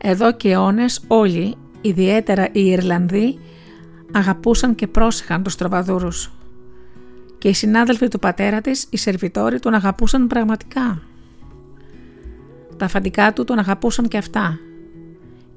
Εδώ 0.00 0.32
και 0.32 0.50
αιώνες 0.50 1.04
όλοι, 1.06 1.54
ιδιαίτερα 1.80 2.48
οι 2.52 2.66
Ιρλανδοί, 2.66 3.38
αγαπούσαν 4.12 4.74
και 4.74 4.86
πρόσεχαν 4.86 5.42
τους 5.42 5.54
τροβαδούρους. 5.54 6.32
Και 7.38 7.48
οι 7.48 7.52
συνάδελφοι 7.52 8.08
του 8.08 8.18
πατέρα 8.18 8.60
της, 8.60 8.86
οι 8.90 8.96
σερβιτόροι, 8.96 9.58
τον 9.58 9.74
αγαπούσαν 9.74 10.26
πραγματικά. 10.26 11.02
Τα 12.76 12.84
αφαντικά 12.84 13.32
του 13.32 13.44
τον 13.44 13.58
αγαπούσαν 13.58 14.08
και 14.08 14.18
αυτά. 14.18 14.58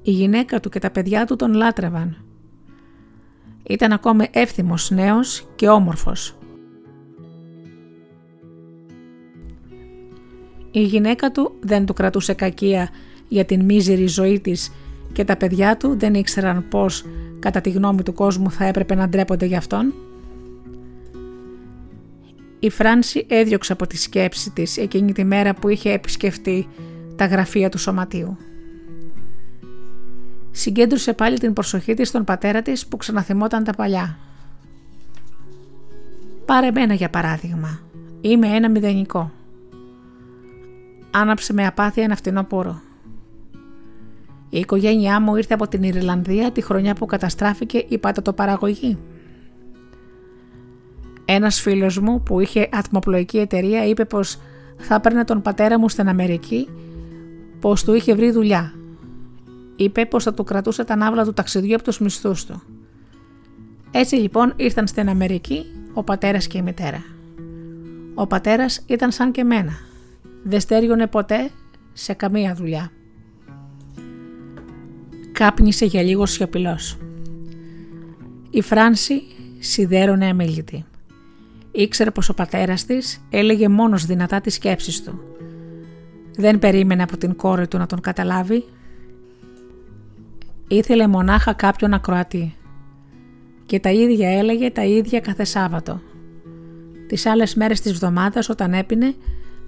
Η 0.01 0.11
γυναίκα 0.11 0.59
του 0.59 0.69
και 0.69 0.79
τα 0.79 0.89
παιδιά 0.89 1.25
του 1.25 1.35
τον 1.35 1.53
λάτρευαν. 1.53 2.17
Ήταν 3.63 3.91
ακόμη 3.91 4.27
εύθυμος 4.31 4.91
νέος 4.91 5.47
και 5.55 5.67
όμορφος. 5.67 6.35
Η 10.71 10.81
γυναίκα 10.81 11.31
του 11.31 11.55
δεν 11.59 11.85
του 11.85 11.93
κρατούσε 11.93 12.33
κακία 12.33 12.89
για 13.31 13.45
την 13.45 13.65
μίζερη 13.65 14.07
ζωή 14.07 14.39
της 14.39 14.71
και 15.13 15.23
τα 15.23 15.37
παιδιά 15.37 15.77
του 15.77 15.97
δεν 15.97 16.13
ήξεραν 16.13 16.67
πώς 16.69 17.05
κατά 17.39 17.61
τη 17.61 17.69
γνώμη 17.69 18.03
του 18.03 18.13
κόσμου 18.13 18.51
θα 18.51 18.65
έπρεπε 18.65 18.95
να 18.95 19.09
ντρέπονται 19.09 19.45
γι' 19.45 19.55
αυτόν. 19.55 19.93
Η 22.59 22.69
Φράνση 22.69 23.25
έδιωξε 23.29 23.73
από 23.73 23.87
τη 23.87 23.97
σκέψη 23.97 24.51
της 24.51 24.77
εκείνη 24.77 25.11
τη 25.11 25.23
μέρα 25.23 25.53
που 25.53 25.69
είχε 25.69 25.91
επισκεφτεί 25.91 26.67
τα 27.15 27.25
γραφεία 27.25 27.69
του 27.69 27.77
σωματείου. 27.77 28.37
Συγκέντρωσε 30.51 31.13
πάλι 31.13 31.39
την 31.39 31.53
προσοχή 31.53 31.93
της 31.93 32.07
στον 32.07 32.23
πατέρα 32.23 32.61
της 32.61 32.87
που 32.87 32.97
ξαναθυμόταν 32.97 33.63
τα 33.63 33.71
παλιά. 33.71 34.17
«Πάρε 36.45 36.71
μένα 36.71 36.93
για 36.93 37.09
παράδειγμα. 37.09 37.79
Είμαι 38.21 38.47
ένα 38.47 38.69
μηδενικό. 38.69 39.31
Άναψε 41.11 41.53
με 41.53 41.65
απάθεια 41.65 42.03
ένα 42.03 42.15
φτηνό 42.15 42.43
πόρο. 42.43 42.81
Η 44.53 44.59
οικογένειά 44.59 45.21
μου 45.21 45.35
ήρθε 45.35 45.53
από 45.53 45.67
την 45.67 45.83
Ιρλανδία 45.83 46.51
τη 46.51 46.61
χρονιά 46.61 46.93
που 46.93 47.05
καταστράφηκε 47.05 47.85
η 47.87 47.97
πατατοπαραγωγή. 47.97 48.97
Ένας 51.25 51.61
φίλος 51.61 51.99
μου 51.99 52.23
που 52.23 52.39
είχε 52.39 52.69
ατμοπλοϊκή 52.71 53.37
εταιρεία 53.37 53.85
είπε 53.85 54.05
πως 54.05 54.39
θα 54.77 54.95
έπαιρνε 54.95 55.23
τον 55.23 55.41
πατέρα 55.41 55.79
μου 55.79 55.89
στην 55.89 56.07
Αμερική, 56.07 56.67
πως 57.59 57.83
του 57.83 57.93
είχε 57.93 58.15
βρει 58.15 58.31
δουλειά. 58.31 58.73
Είπε 59.75 60.05
πως 60.05 60.23
θα 60.23 60.33
του 60.33 60.43
κρατούσε 60.43 60.83
τα 60.83 60.95
ναύλα 60.95 61.23
του 61.25 61.33
ταξιδιού 61.33 61.75
από 61.75 61.83
τους 61.83 61.99
μισθούς 61.99 62.45
του. 62.45 62.61
Έτσι 63.91 64.15
λοιπόν 64.15 64.53
ήρθαν 64.55 64.87
στην 64.87 65.09
Αμερική 65.09 65.65
ο 65.93 66.03
πατέρας 66.03 66.47
και 66.47 66.57
η 66.57 66.61
μητέρα. 66.61 67.03
Ο 68.15 68.27
πατέρας 68.27 68.83
ήταν 68.85 69.11
σαν 69.11 69.31
και 69.31 69.43
μένα. 69.43 69.73
Δεν 70.43 70.59
στέριωνε 70.59 71.07
ποτέ 71.07 71.49
σε 71.93 72.13
καμία 72.13 72.55
δουλειά. 72.55 72.91
Κάπνισε 75.41 75.85
για 75.85 76.01
λίγο 76.01 76.25
σιωπηλός. 76.25 76.97
Η 78.49 78.61
Φράνση 78.61 79.21
σιδέρωνε 79.59 80.25
αμήλυτη. 80.25 80.85
Ήξερε 81.71 82.11
πως 82.11 82.29
ο 82.29 82.33
πατέρας 82.33 82.85
της 82.85 83.25
έλεγε 83.29 83.69
μόνος 83.69 84.05
δυνατά 84.05 84.41
τις 84.41 84.53
σκέψεις 84.53 85.03
του. 85.03 85.19
Δεν 86.35 86.59
περίμενε 86.59 87.03
από 87.03 87.17
την 87.17 87.35
κόρη 87.35 87.67
του 87.67 87.77
να 87.77 87.85
τον 87.85 88.01
καταλάβει. 88.01 88.63
Ήθελε 90.67 91.07
μονάχα 91.07 91.53
κάποιον 91.53 91.93
ακροατή. 91.93 92.55
Και 93.65 93.79
τα 93.79 93.91
ίδια 93.91 94.29
έλεγε 94.29 94.69
τα 94.69 94.83
ίδια 94.83 95.19
κάθε 95.19 95.43
Σάββατο. 95.43 96.01
Τις 97.07 97.25
άλλες 97.25 97.55
μέρες 97.55 97.81
της 97.81 97.93
βδομάδας 97.93 98.49
όταν 98.49 98.73
έπινε, 98.73 99.15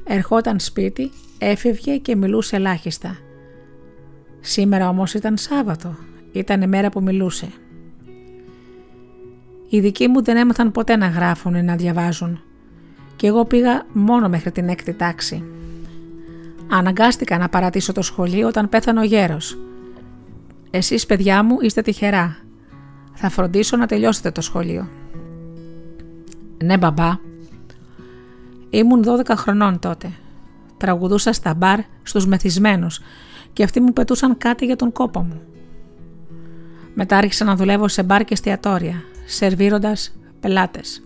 ερχόταν 0.04 0.60
σπίτι, 0.60 1.12
έφευγε 1.38 1.98
και 1.98 2.16
μιλούσε 2.16 2.56
ελάχιστα. 2.56 3.18
Σήμερα 4.46 4.90
όμως 4.90 5.14
ήταν 5.14 5.38
Σάββατο, 5.38 5.96
ήταν 6.32 6.62
η 6.62 6.68
μέρα 6.68 6.90
που 6.90 7.02
μιλούσε. 7.02 7.48
Οι 9.70 9.80
δικοί 9.80 10.08
μου 10.08 10.24
δεν 10.24 10.38
έμαθαν 10.38 10.72
ποτέ 10.72 10.96
να 10.96 11.08
γράφουν 11.08 11.56
ή 11.56 11.64
να 11.64 11.76
διαβάζουν 11.76 12.42
και 13.16 13.28
εγώ 13.28 13.46
πήγα 13.46 13.86
μόνο 13.94 14.30
μέχρι 14.30 14.52
την 14.52 14.70
έκτη 14.70 14.94
τάξη. 14.94 15.44
Αναγκάστηκα 16.72 17.38
να 17.38 17.50
παρατήσω 17.50 17.92
το 17.92 18.02
σχολείο 18.02 18.48
όταν 18.48 18.70
πέθανε 18.70 19.00
ο 19.00 19.04
γέρος. 19.04 19.58
Εσείς 20.70 21.06
παιδιά 21.06 21.44
μου 21.44 21.58
είστε 21.62 21.82
τυχερά. 21.82 22.38
Θα 23.14 23.30
φροντίσω 23.30 23.78
να 23.78 23.86
τελειώσετε 23.86 24.32
το 24.32 24.42
σχολείο. 24.42 24.90
Ναι 26.64 26.78
μπαμπά. 26.78 27.12
Ήμουν 28.70 29.04
12 29.06 29.36
χρονών 29.36 29.80
τότε. 29.80 30.12
Τραγουδούσα 30.78 31.34
στα 31.34 31.54
μπαρ 31.54 31.80
στους 32.04 32.28
μεθυσμένους 32.28 33.00
και 33.54 33.64
αυτοί 33.64 33.80
μου 33.80 33.94
πετούσαν 33.94 34.38
κάτι 34.38 34.66
για 34.66 34.76
τον 34.76 34.92
κόπο 34.92 35.22
μου. 35.22 35.42
Μετά 36.94 37.18
άρχισα 37.18 37.46
να 37.46 37.56
δουλεύω 37.56 37.88
σε 37.88 38.04
μπαρ 38.04 38.24
και 38.24 38.34
εστιατόρια, 38.34 39.04
σερβίροντας 39.26 40.18
πελάτες. 40.40 41.04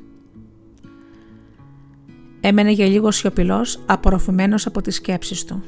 Έμενε 2.42 2.72
για 2.72 2.86
λίγο 2.86 3.12
σιωπηλός, 3.12 3.84
απορροφημένος 3.86 4.66
από 4.66 4.82
τις 4.82 4.96
σκέψεις 4.96 5.44
του. 5.44 5.64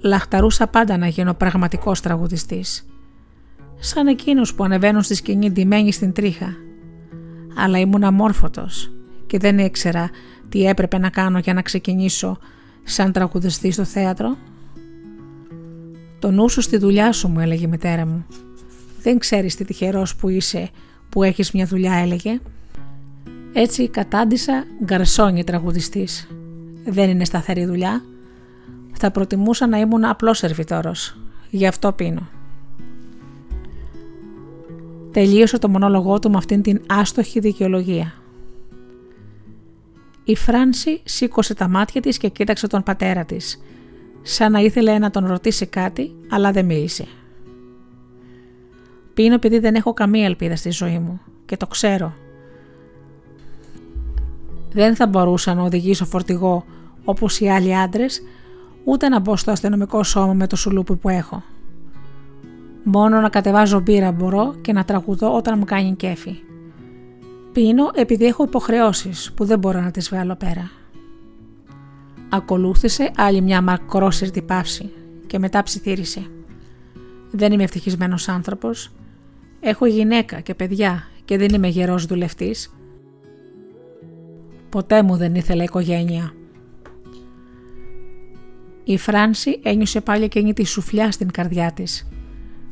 Λαχταρούσα 0.00 0.66
πάντα 0.66 0.96
να 0.96 1.06
γίνω 1.06 1.34
πραγματικός 1.34 2.00
τραγουδιστής. 2.00 2.86
Σαν 3.78 4.06
εκείνους 4.06 4.54
που 4.54 4.64
ανεβαίνουν 4.64 5.02
στη 5.02 5.14
σκηνή 5.14 5.50
ντυμένοι 5.50 5.92
στην 5.92 6.12
τρίχα. 6.12 6.54
Αλλά 7.58 7.78
ήμουν 7.78 8.04
αμόρφωτος 8.04 8.92
και 9.26 9.38
δεν 9.38 9.58
ήξερα 9.58 10.10
τι 10.48 10.66
έπρεπε 10.66 10.98
να 10.98 11.10
κάνω 11.10 11.38
για 11.38 11.54
να 11.54 11.62
ξεκινήσω 11.62 12.38
σαν 12.88 13.12
τραγουδιστή 13.12 13.70
στο 13.70 13.84
θέατρο. 13.84 14.36
Το 16.18 16.30
νου 16.30 16.48
σου 16.48 16.60
στη 16.60 16.76
δουλειά 16.76 17.12
σου 17.12 17.28
μου 17.28 17.40
έλεγε 17.40 17.64
η 17.64 17.68
μητέρα 17.68 18.06
μου. 18.06 18.26
Δεν 19.02 19.18
ξέρεις 19.18 19.56
τι 19.56 19.64
τυχερός 19.64 20.16
που 20.16 20.28
είσαι 20.28 20.70
που 21.08 21.22
έχεις 21.22 21.52
μια 21.52 21.66
δουλειά 21.66 21.94
έλεγε. 21.94 22.40
Έτσι 23.52 23.88
κατάντησα 23.88 24.64
γκαρσόνι 24.84 25.44
τραγουδιστής. 25.44 26.28
Δεν 26.84 27.10
είναι 27.10 27.24
σταθερή 27.24 27.64
δουλειά. 27.64 28.02
Θα 28.92 29.10
προτιμούσα 29.10 29.66
να 29.66 29.78
ήμουν 29.78 30.04
απλός 30.04 30.38
σερβιτόρος. 30.38 31.16
Γι' 31.50 31.66
αυτό 31.66 31.92
πίνω. 31.92 32.28
Τελείωσε 35.12 35.58
το 35.58 35.68
μονόλογό 35.68 36.18
του 36.18 36.30
με 36.30 36.36
αυτήν 36.36 36.62
την 36.62 36.80
άστοχη 36.86 37.40
δικαιολογία. 37.40 38.12
Η 40.28 40.36
Φράνση 40.36 41.00
σήκωσε 41.04 41.54
τα 41.54 41.68
μάτια 41.68 42.00
της 42.00 42.16
και 42.18 42.28
κοίταξε 42.28 42.66
τον 42.66 42.82
πατέρα 42.82 43.24
της, 43.24 43.62
σαν 44.22 44.52
να 44.52 44.60
ήθελε 44.60 44.98
να 44.98 45.10
τον 45.10 45.26
ρωτήσει 45.26 45.66
κάτι, 45.66 46.14
αλλά 46.30 46.52
δεν 46.52 46.64
μίλησε. 46.64 47.06
Πίνω 49.14 49.34
επειδή 49.34 49.58
δεν 49.58 49.74
έχω 49.74 49.92
καμία 49.92 50.24
ελπίδα 50.24 50.56
στη 50.56 50.70
ζωή 50.70 50.98
μου 50.98 51.20
και 51.46 51.56
το 51.56 51.66
ξέρω. 51.66 52.14
Δεν 54.72 54.96
θα 54.96 55.06
μπορούσα 55.06 55.54
να 55.54 55.62
οδηγήσω 55.62 56.04
φορτηγό 56.04 56.64
όπως 57.04 57.40
οι 57.40 57.48
άλλοι 57.48 57.76
άντρες, 57.76 58.22
ούτε 58.84 59.08
να 59.08 59.20
μπω 59.20 59.36
στο 59.36 59.50
αστυνομικό 59.50 60.02
σώμα 60.02 60.32
με 60.32 60.46
το 60.46 60.56
σουλούπι 60.56 60.96
που 60.96 61.08
έχω. 61.08 61.42
Μόνο 62.84 63.20
να 63.20 63.28
κατεβάζω 63.28 63.80
μπύρα 63.80 64.12
μπορώ 64.12 64.54
και 64.60 64.72
να 64.72 64.84
τραγουδώ 64.84 65.36
όταν 65.36 65.58
μου 65.58 65.64
κάνει 65.64 65.94
κέφι. 65.94 66.36
Πίνω 67.56 67.90
επειδή 67.94 68.24
έχω 68.24 68.44
υποχρεώσεις 68.44 69.32
που 69.32 69.44
δεν 69.44 69.58
μπορώ 69.58 69.80
να 69.80 69.90
τις 69.90 70.08
βγάλω 70.08 70.36
πέρα. 70.36 70.70
Ακολούθησε 72.28 73.10
άλλη 73.16 73.40
μια 73.40 73.62
μακρόσυρτη 73.62 74.42
παύση 74.42 74.90
και 75.26 75.38
μετά 75.38 75.62
ψιθύρισε. 75.62 76.26
Δεν 77.30 77.52
είμαι 77.52 77.62
ευτυχισμένος 77.62 78.28
άνθρωπος. 78.28 78.92
Έχω 79.60 79.86
γυναίκα 79.86 80.40
και 80.40 80.54
παιδιά 80.54 81.08
και 81.24 81.38
δεν 81.38 81.48
είμαι 81.54 81.68
γερός 81.68 82.06
δουλευτής. 82.06 82.74
Ποτέ 84.68 85.02
μου 85.02 85.16
δεν 85.16 85.34
ήθελα 85.34 85.62
οικογένεια. 85.62 86.32
Η 88.84 88.98
Φράνση 88.98 89.60
ένιωσε 89.62 90.00
πάλι 90.00 90.24
εκείνη 90.24 90.52
τη 90.52 90.64
σουφλιά 90.64 91.10
στην 91.10 91.30
καρδιά 91.30 91.72
της, 91.72 92.08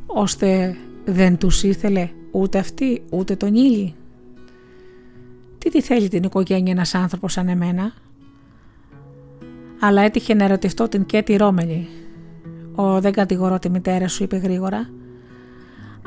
ώστε 0.05 0.75
δεν 1.05 1.37
τους 1.37 1.63
ήθελε 1.63 2.09
ούτε 2.31 2.57
αυτή 2.57 3.03
ούτε 3.09 3.35
τον 3.35 3.55
ήλι. 3.55 3.95
Τι 5.65 5.71
τη 5.71 5.81
θέλει 5.81 6.07
την 6.07 6.23
οικογένεια 6.23 6.71
ένας 6.71 6.95
άνθρωπος 6.95 7.31
σαν 7.31 7.47
εμένα; 7.47 7.93
Αλλά 9.79 10.01
έτυχε 10.01 10.33
να 10.33 10.43
ερωτηθώ 10.43 10.87
την 10.87 11.05
Κέτη 11.05 11.35
Ρόμελη. 11.35 11.87
Ο 12.75 13.01
δεν 13.01 13.11
κατηγορώ 13.11 13.59
τη 13.59 13.69
μητέρα 13.69 14.07
σου 14.07 14.23
είπε 14.23 14.37
γρήγορα. 14.37 14.89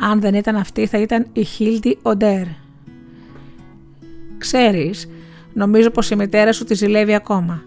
Αν 0.00 0.20
δεν 0.20 0.34
ήταν 0.34 0.56
αυτή 0.56 0.86
θα 0.86 0.98
ήταν 0.98 1.26
η 1.32 1.42
Χίλτι 1.42 1.98
Οντέρ. 2.02 2.46
Ξέρεις, 4.38 5.08
νομίζω 5.52 5.90
πως 5.90 6.10
η 6.10 6.16
μητέρα 6.16 6.52
σου 6.52 6.64
τη 6.64 6.74
ζηλεύει 6.74 7.14
ακόμα. 7.14 7.62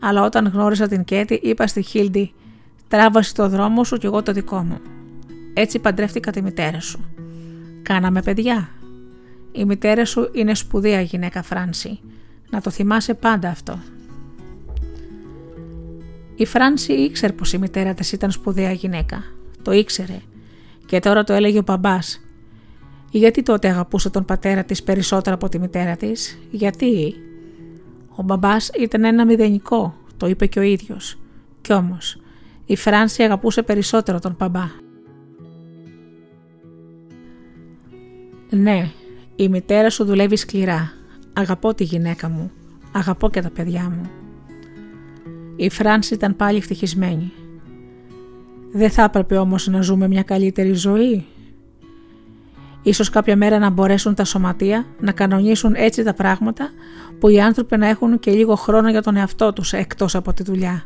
Αλλά 0.00 0.22
όταν 0.22 0.46
γνώρισα 0.46 0.88
την 0.88 1.04
Κέτη 1.04 1.40
είπα 1.42 1.66
στη 1.66 1.82
Χίλτι 1.82 2.32
τράβασε 2.88 3.34
το 3.34 3.48
δρόμο 3.48 3.84
σου 3.84 3.96
και 3.96 4.06
εγώ 4.06 4.22
το 4.22 4.32
δικό 4.32 4.58
μου. 4.58 4.78
Έτσι 5.54 5.78
παντρεύτηκα 5.78 6.30
τη 6.30 6.42
μητέρα 6.42 6.80
σου. 6.80 7.00
Κάναμε 7.82 8.22
παιδιά. 8.22 8.68
Η 9.52 9.64
μητέρα 9.64 10.04
σου 10.04 10.30
είναι 10.32 10.54
σπουδαία 10.54 11.00
γυναίκα 11.00 11.42
Φράνση. 11.42 12.00
Να 12.50 12.60
το 12.60 12.70
θυμάσαι 12.70 13.14
πάντα 13.14 13.48
αυτό. 13.48 13.78
Η 16.34 16.44
Φράνση 16.44 16.92
ήξερε 16.92 17.32
πως 17.32 17.52
η 17.52 17.58
μητέρα 17.58 17.94
της 17.94 18.12
ήταν 18.12 18.30
σπουδαία 18.30 18.72
γυναίκα. 18.72 19.22
Το 19.62 19.72
ήξερε. 19.72 20.20
Και 20.86 20.98
τώρα 20.98 21.24
το 21.24 21.32
έλεγε 21.32 21.58
ο 21.58 21.62
μπαμπάς. 21.62 22.20
Γιατί 23.10 23.42
τότε 23.42 23.68
αγαπούσε 23.68 24.10
τον 24.10 24.24
πατέρα 24.24 24.64
της 24.64 24.82
περισσότερο 24.82 25.34
από 25.34 25.48
τη 25.48 25.58
μητέρα 25.58 25.96
της; 25.96 26.38
Γιατί; 26.50 27.14
Ο 28.14 28.22
μπαμπάς 28.22 28.70
ήταν 28.78 29.04
ένα 29.04 29.24
μηδενικό. 29.24 29.94
Το 30.16 30.26
είπε 30.26 30.46
και 30.46 30.58
ο 30.58 30.62
ίδιος. 30.62 31.18
Κι 31.60 31.72
όμως 31.72 32.20
η 32.70 32.76
Φράνση 32.76 33.22
αγαπούσε 33.22 33.62
περισσότερο 33.62 34.18
τον 34.18 34.36
μπαμπά. 34.38 34.68
Ναι, 38.50 38.90
η 39.42 39.48
μητέρα 39.48 39.90
σου 39.90 40.04
δουλεύει 40.04 40.36
σκληρά. 40.36 40.92
Αγαπώ 41.32 41.74
τη 41.74 41.84
γυναίκα 41.84 42.28
μου. 42.28 42.50
Αγαπώ 42.92 43.30
και 43.30 43.40
τα 43.40 43.50
παιδιά 43.50 43.82
μου. 43.82 44.10
Η 45.56 45.70
Φράνση 45.70 46.14
ήταν 46.14 46.36
πάλι 46.36 46.56
ευτυχισμένη. 46.56 47.32
Δεν 48.72 48.90
θα 48.90 49.02
έπρεπε 49.02 49.36
όμως 49.36 49.66
να 49.66 49.80
ζούμε 49.80 50.08
μια 50.08 50.22
καλύτερη 50.22 50.72
ζωή. 50.72 51.26
Ίσως 52.82 53.10
κάποια 53.10 53.36
μέρα 53.36 53.58
να 53.58 53.70
μπορέσουν 53.70 54.14
τα 54.14 54.24
σωματεία 54.24 54.86
να 55.00 55.12
κανονίσουν 55.12 55.74
έτσι 55.76 56.02
τα 56.02 56.14
πράγματα 56.14 56.70
που 57.18 57.28
οι 57.28 57.40
άνθρωποι 57.40 57.76
να 57.76 57.86
έχουν 57.86 58.18
και 58.18 58.30
λίγο 58.30 58.54
χρόνο 58.54 58.90
για 58.90 59.02
τον 59.02 59.16
εαυτό 59.16 59.52
τους 59.52 59.72
εκτός 59.72 60.14
από 60.14 60.32
τη 60.32 60.42
δουλειά. 60.42 60.84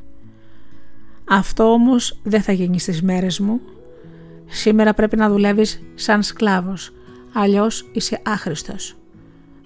Αυτό 1.29 1.73
όμως 1.73 2.21
δεν 2.23 2.43
θα 2.43 2.53
γίνει 2.53 2.79
στις 2.79 3.03
μέρες 3.03 3.41
μου. 3.41 3.61
Σήμερα 4.47 4.95
πρέπει 4.95 5.17
να 5.17 5.29
δουλεύεις 5.29 5.83
σαν 5.95 6.23
σκλάβος 6.23 6.93
αλλιώς 7.35 7.89
είσαι 7.93 8.20
άχρηστος. 8.24 8.97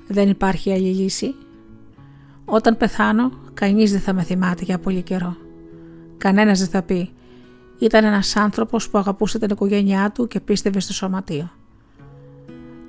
Δεν 0.07 0.29
υπάρχει 0.29 0.73
άλλη 0.73 0.89
λύση. 0.95 1.35
Όταν 2.45 2.77
πεθάνω, 2.77 3.31
κανείς 3.55 3.91
δεν 3.93 4.01
θα 4.01 4.13
με 4.13 4.23
θυμάται 4.23 4.65
για 4.65 4.79
πολύ 4.79 5.03
καιρό. 5.03 5.37
Κανένας 6.19 6.59
δεν 6.59 6.69
θα 6.69 6.83
πει 6.83 7.13
«Ήταν 7.79 8.05
ένας 8.05 8.37
άνθρωπος 8.37 8.91
που 8.91 8.99
αγαπούσε 8.99 9.39
την 9.39 9.49
οικογένειά 9.51 10.11
του 10.15 10.27
και 10.27 10.41
πίστευε 10.41 10.81
στο 10.81 10.93
σωματείο». 10.93 11.51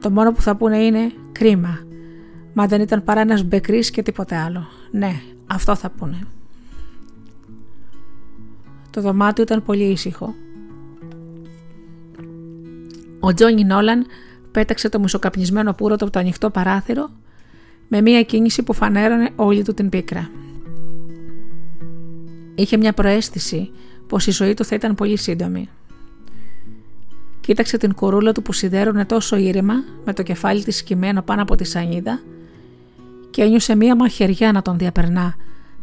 Το 0.01 0.09
μόνο 0.09 0.31
που 0.31 0.41
θα 0.41 0.55
πούνε 0.55 0.77
είναι 0.77 1.11
«Κρίμα, 1.31 1.79
μα 2.53 2.67
δεν 2.67 2.81
ήταν 2.81 3.03
παρά 3.03 3.21
ένας 3.21 3.43
μπεκρής 3.43 3.89
και 3.91 4.01
τίποτε 4.01 4.35
άλλο». 4.35 4.67
Ναι, 4.91 5.21
αυτό 5.47 5.75
θα 5.75 5.89
πούνε. 5.89 6.19
Το 8.89 9.01
δωμάτιο 9.01 9.43
ήταν 9.43 9.63
πολύ 9.63 9.83
ήσυχο. 9.83 10.33
Ο 13.19 13.33
Τζόνι 13.33 13.63
Νόλαν 13.63 14.05
πέταξε 14.51 14.89
το 14.89 14.99
μισοκαπνισμένο 14.99 15.73
πούρωτο 15.73 16.03
από 16.03 16.13
το 16.13 16.19
ανοιχτό 16.19 16.49
παράθυρο 16.49 17.09
με 17.87 18.01
μία 18.01 18.23
κίνηση 18.23 18.63
που 18.63 18.73
φανέρωνε 18.73 19.29
όλη 19.35 19.63
του 19.63 19.73
την 19.73 19.89
πίκρα. 19.89 20.29
Είχε 22.55 22.77
μια 22.77 22.93
προέστηση 22.93 23.71
πως 24.07 24.27
η 24.27 24.31
ζωή 24.31 24.53
του 24.53 24.65
θα 24.65 24.75
ήταν 24.75 24.95
πολύ 24.95 25.17
σύντομη. 25.17 25.69
Κοίταξε 27.41 27.77
την 27.77 27.93
κορούλα 27.93 28.31
του 28.31 28.41
που 28.41 28.53
σιδέρωνε 28.53 29.05
τόσο 29.05 29.35
ήρεμα 29.35 29.73
με 30.05 30.13
το 30.13 30.23
κεφάλι 30.23 30.63
της 30.63 30.77
σκυμμένο 30.77 31.21
πάνω 31.21 31.41
από 31.41 31.55
τη 31.55 31.63
σανίδα 31.63 32.19
και 33.29 33.41
ένιωσε 33.41 33.75
μία 33.75 33.95
μαχαιριά 33.95 34.51
να 34.51 34.61
τον 34.61 34.77
διαπερνά 34.77 35.35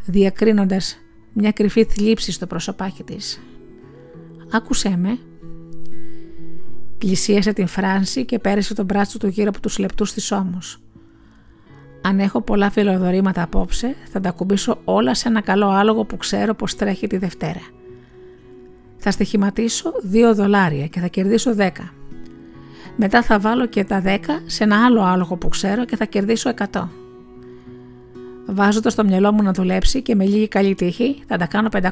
διακρίνοντας 0.05 0.99
μια 1.33 1.53
κρυφή 1.53 1.85
θλίψη 1.85 2.33
στο 2.33 2.47
προσωπάκι 2.47 3.03
της. 3.03 3.41
«Άκουσέ 4.51 4.97
με», 4.97 5.19
Πλησίασε 7.07 7.53
την 7.53 7.67
Φράνση 7.67 8.25
και 8.25 8.39
πέρασε 8.39 8.75
τον 8.75 8.85
μπράτσο 8.85 9.19
του 9.19 9.27
γύρω 9.27 9.49
από 9.49 9.61
τους 9.61 9.79
λεπτούς 9.79 10.13
της 10.13 10.33
ώμους. 10.33 10.81
Αν 12.03 12.19
έχω 12.19 12.41
πολλά 12.41 12.71
φιλοδορήματα 12.71 13.43
απόψε, 13.43 13.95
θα 14.13 14.21
τα 14.21 14.31
κουμπίσω 14.31 14.79
όλα 14.85 15.15
σε 15.15 15.29
ένα 15.29 15.41
καλό 15.41 15.69
άλογο 15.69 16.05
που 16.05 16.17
ξέρω 16.17 16.55
πως 16.55 16.77
τρέχει 16.77 17.07
τη 17.07 17.17
Δευτέρα. 17.17 17.61
Θα 18.97 19.11
στοιχηματίσω 19.11 19.93
2 20.13 20.35
δολάρια 20.35 20.87
και 20.87 21.01
θα 21.01 21.07
κερδίσω 21.07 21.55
10. 21.59 21.71
Μετά 22.97 23.23
θα 23.23 23.39
βάλω 23.39 23.67
και 23.67 23.85
τα 23.85 24.03
10 24.05 24.19
σε 24.47 24.65
ένα 24.65 24.85
άλλο 24.85 25.03
άλογο 25.03 25.37
που 25.37 25.49
ξέρω 25.49 25.85
και 25.85 25.97
θα 25.97 26.05
κερδίσω 26.05 26.53
100. 26.73 26.89
Βάζω 28.47 28.81
το 28.81 28.91
στο 28.91 29.05
μυαλό 29.05 29.33
μου 29.33 29.43
να 29.43 29.53
δουλέψει 29.53 30.03
και 30.03 30.15
με 30.15 30.25
λίγη 30.25 30.49
καλή 30.49 30.75
τύχη 30.75 31.23
θα 31.27 31.37
τα 31.37 31.47
κάνω 31.47 31.69
500. 31.73 31.83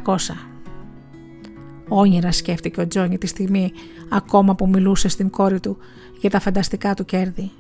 Όνειρα 1.89 2.32
σκέφτηκε 2.32 2.81
ο 2.81 2.86
Τζόνι 2.86 3.19
τη 3.19 3.27
στιγμή 3.27 3.73
ακόμα 4.09 4.55
που 4.55 4.69
μιλούσε 4.69 5.09
στην 5.09 5.31
κόρη 5.31 5.61
του 5.61 5.77
για 6.20 6.31
τα 6.31 6.40
φανταστικά 6.40 6.94
του 6.94 7.05
κέρδη. 7.05 7.51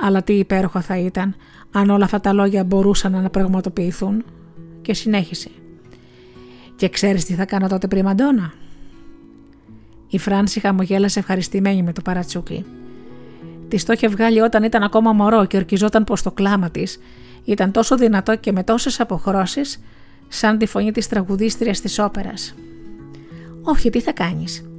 Αλλά 0.00 0.22
τι 0.22 0.32
υπέροχο 0.32 0.80
θα 0.80 0.98
ήταν 0.98 1.34
αν 1.72 1.90
όλα 1.90 2.04
αυτά 2.04 2.20
τα 2.20 2.32
λόγια 2.32 2.64
μπορούσαν 2.64 3.12
να 3.12 3.30
πραγματοποιηθούν 3.30 4.24
και 4.82 4.94
συνέχισε. 4.94 5.50
Και 6.76 6.88
ξέρεις 6.88 7.24
τι 7.24 7.34
θα 7.34 7.44
κάνω 7.44 7.68
τότε 7.68 7.88
πριμαντόνα. 7.88 8.52
Η 10.10 10.18
Φράνση 10.18 10.60
χαμογέλασε 10.60 11.18
ευχαριστημένη 11.18 11.82
με 11.82 11.92
το 11.92 12.02
παρατσούκλι. 12.02 12.64
Τη 13.68 13.84
το 13.84 13.92
είχε 13.92 14.08
βγάλει 14.08 14.40
όταν 14.40 14.62
ήταν 14.62 14.82
ακόμα 14.82 15.12
μωρό 15.12 15.44
και 15.44 15.56
ορκιζόταν 15.56 16.04
πως 16.04 16.22
το 16.22 16.30
κλάμα 16.30 16.70
της 16.70 16.98
ήταν 17.44 17.72
τόσο 17.72 17.96
δυνατό 17.96 18.36
και 18.36 18.52
με 18.52 18.62
τόσες 18.62 19.00
αποχρώσεις, 19.00 19.82
σαν 20.28 20.58
τη 20.58 20.66
φωνή 20.66 20.92
της 20.92 21.08
τραγουδίστριας 21.08 21.80
της 21.80 21.98
όπερας. 21.98 22.54
Όχι, 23.62 23.90
τι 23.90 24.00
θα 24.00 24.12
κάνεις. 24.12 24.70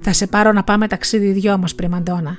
Θα 0.00 0.12
σε 0.12 0.26
πάρω 0.26 0.52
να 0.52 0.64
πάμε 0.64 0.86
ταξίδι 0.86 1.32
δυο 1.32 1.58
μα, 1.58 1.66
πριμαντόνα. 1.76 2.38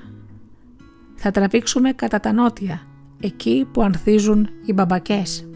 Θα 1.15 1.31
τραβήξουμε 1.31 1.91
κατά 1.91 2.19
τα 2.19 2.33
νότια, 2.33 2.81
εκεί 3.19 3.67
που 3.71 3.81
ανθίζουν 3.81 4.49
οι 4.65 4.73
μπαμπακές. 4.73 5.47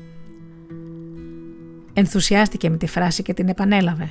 Ενθουσιάστηκε 1.93 2.69
με 2.69 2.77
τη 2.77 2.87
φράση 2.87 3.23
και 3.23 3.33
την 3.33 3.47
επανέλαβε. 3.47 4.09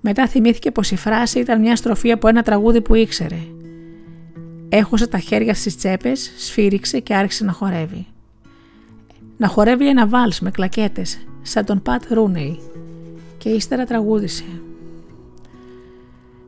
Μετά 0.00 0.26
θυμήθηκε 0.26 0.70
πως 0.70 0.90
η 0.90 0.96
φράση 0.96 1.38
ήταν 1.38 1.60
μια 1.60 1.76
στροφή 1.76 2.12
από 2.12 2.28
ένα 2.28 2.42
τραγούδι 2.42 2.80
που 2.80 2.94
ήξερε. 2.94 3.38
Έχωσε 4.68 5.06
τα 5.06 5.18
χέρια 5.18 5.54
στις 5.54 5.76
τσέπες, 5.76 6.32
σφύριξε 6.36 7.00
και 7.00 7.14
άρχισε 7.14 7.44
να 7.44 7.52
χορεύει. 7.52 8.06
Να 9.36 9.48
χορεύει 9.48 9.88
ένα 9.88 10.06
βάλς 10.06 10.40
με 10.40 10.50
κλακέτες, 10.50 11.26
σαν 11.42 11.64
τον 11.64 11.82
Πατ 11.82 12.04
Ρούνεϊ 12.12 12.58
και 13.40 13.48
ύστερα 13.48 13.84
τραγούδισε. 13.84 14.44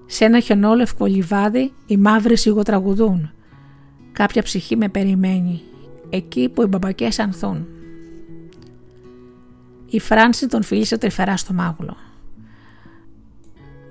Σε 0.07 0.25
ένα 0.25 0.41
χιονόλευκο 0.41 1.07
λιβάδι 1.07 1.73
οι 1.87 1.97
μαύροι 1.97 2.37
σιγοτραγουδούν. 2.37 3.31
Κάποια 4.13 4.43
ψυχή 4.43 4.77
με 4.77 4.89
περιμένει, 4.89 5.61
εκεί 6.11 6.49
που 6.49 6.63
οι 6.63 6.67
μπαμπακές 6.67 7.19
ανθούν. 7.19 7.67
Η 9.87 10.01
Φράνση 10.01 10.47
τον 10.47 10.63
φίλησε 10.63 10.99
τρυφερά 10.99 11.37
στο 11.37 11.53
μάγουλο. 11.53 11.97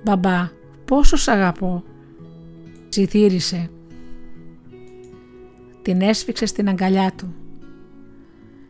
«Μπαμπά, 0.04 0.50
πόσο 0.84 1.16
σ' 1.16 1.28
αγαπώ», 1.28 1.84
ζητήρισε. 2.92 3.70
Την 5.82 6.00
έσφιξε 6.00 6.46
στην 6.46 6.68
αγκαλιά 6.68 7.12
του. 7.16 7.34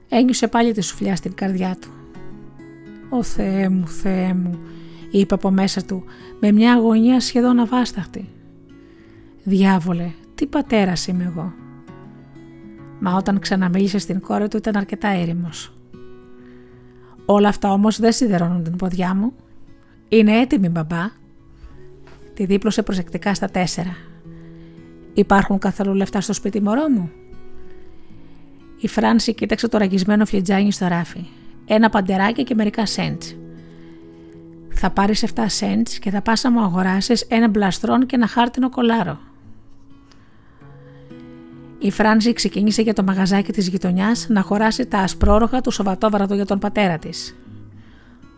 Ένιωσε 0.08 0.48
πάλι 0.48 0.72
τη 0.72 0.80
σουφλιά 0.80 1.16
στην 1.16 1.34
καρδιά 1.34 1.76
του. 1.80 2.01
«Ω 3.14 3.22
Θεέ 3.22 3.68
μου, 3.68 3.86
Θεέ 3.86 4.34
μου», 4.34 4.58
είπε 5.10 5.34
από 5.34 5.50
μέσα 5.50 5.82
του 5.84 6.04
με 6.40 6.52
μια 6.52 6.72
αγωνία 6.72 7.20
σχεδόν 7.20 7.58
αβάσταχτη. 7.58 8.28
«Διάβολε, 9.44 10.10
τι 10.34 10.46
πατέρας 10.46 11.06
είμαι 11.06 11.24
εγώ». 11.24 11.52
Μα 13.00 13.16
όταν 13.16 13.38
ξαναμίλησε 13.38 13.98
στην 13.98 14.20
κόρη 14.20 14.48
του 14.48 14.56
ήταν 14.56 14.76
αρκετά 14.76 15.08
έρημος. 15.08 15.74
Όλα 17.24 17.48
αυτά 17.48 17.72
όμως 17.72 18.00
δεν 18.00 18.12
σιδερώνουν 18.12 18.62
την 18.62 18.76
ποδιά 18.76 19.14
μου. 19.14 19.32
Είναι 20.08 20.40
έτοιμη 20.40 20.68
μπαμπά. 20.68 21.10
Τη 22.34 22.44
δίπλωσε 22.44 22.82
προσεκτικά 22.82 23.34
στα 23.34 23.48
τέσσερα. 23.48 23.96
Υπάρχουν 25.14 25.58
καθόλου 25.58 25.94
λεφτά 25.94 26.20
στο 26.20 26.32
σπίτι 26.32 26.62
μωρό 26.62 26.88
μου; 26.88 27.10
Η 28.80 28.88
Φράνση 28.88 29.34
κοίταξε 29.34 29.68
το 29.68 29.78
ραγισμένο 29.78 30.26
φλιτζάνι 30.26 30.72
στο 30.72 30.86
ράφι. 30.86 31.26
Ένα 31.66 31.88
παντεράκι 31.88 32.44
και 32.44 32.54
μερικά 32.54 32.86
σέντς. 32.86 33.36
Θα 34.74 34.90
πάρεις 34.90 35.22
7 35.22 35.44
σέντς 35.46 35.98
και 35.98 36.10
θα 36.10 36.22
πας 36.22 36.42
να 36.42 36.50
μου 36.50 36.60
αγοράσεις 36.60 37.20
ένα 37.28 37.48
μπλαστρόν 37.48 38.06
και 38.06 38.16
ένα 38.16 38.26
χάρτινο 38.26 38.68
κολάρο. 38.70 39.18
Η 41.78 41.90
Φράνση 41.90 42.32
ξεκίνησε 42.32 42.82
για 42.82 42.92
το 42.92 43.02
μαγαζάκι 43.02 43.52
της 43.52 43.68
γειτονιάς 43.68 44.26
να 44.28 44.42
χωράσει 44.42 44.86
τα 44.86 44.98
ασπρόροχα 44.98 45.60
του 45.60 45.70
Σαββατόβραδου 45.70 46.34
για 46.34 46.46
τον 46.46 46.58
πατέρα 46.58 46.98
της. 46.98 47.36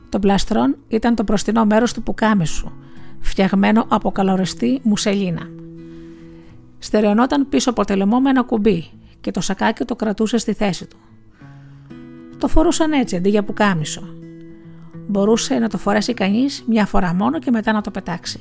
Το 0.08 0.18
μπλαστρόν 0.18 0.76
ήταν 0.88 1.14
το 1.14 1.24
προστινό 1.24 1.64
μέρος 1.64 1.92
του 1.92 2.02
πουκάμισου, 2.02 2.72
φτιαγμένο 3.20 3.86
από 3.88 4.10
καλοριστή 4.10 4.80
μουσελίνα. 4.82 5.48
Στερεωνόταν 6.78 7.48
πίσω 7.48 7.70
από 7.70 7.84
τελεμό 7.84 8.20
με 8.20 8.30
ένα 8.30 8.42
κουμπί 8.42 8.90
και 9.20 9.30
το 9.30 9.40
σακάκι 9.40 9.84
το 9.84 9.96
κρατούσε 9.96 10.38
στη 10.38 10.52
θέση 10.52 10.86
του. 10.86 10.96
Το 12.38 12.48
φορούσαν 12.48 12.92
έτσι 12.92 13.16
αντί 13.16 13.28
για 13.28 13.42
πουκάμισο. 13.42 14.02
Μπορούσε 15.06 15.58
να 15.58 15.68
το 15.68 15.78
φορέσει 15.78 16.14
κανείς 16.14 16.64
μια 16.68 16.86
φορά 16.86 17.14
μόνο 17.14 17.38
και 17.38 17.50
μετά 17.50 17.72
να 17.72 17.80
το 17.80 17.90
πετάξει. 17.90 18.40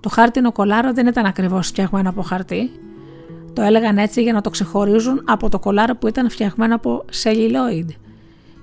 Το 0.00 0.08
χάρτινο 0.08 0.52
κολάρο 0.52 0.92
δεν 0.92 1.06
ήταν 1.06 1.26
ακριβώς 1.26 1.66
φτιαγμένο 1.66 2.08
από 2.10 2.22
χαρτί, 2.22 2.70
το 3.52 3.62
έλεγαν 3.62 3.98
έτσι 3.98 4.22
για 4.22 4.32
να 4.32 4.40
το 4.40 4.50
ξεχωρίζουν 4.50 5.22
από 5.24 5.48
το 5.48 5.58
κολάρο 5.58 5.96
που 5.96 6.06
ήταν 6.06 6.30
φτιαγμένο 6.30 6.74
από 6.74 7.04
celluloid 7.22 7.88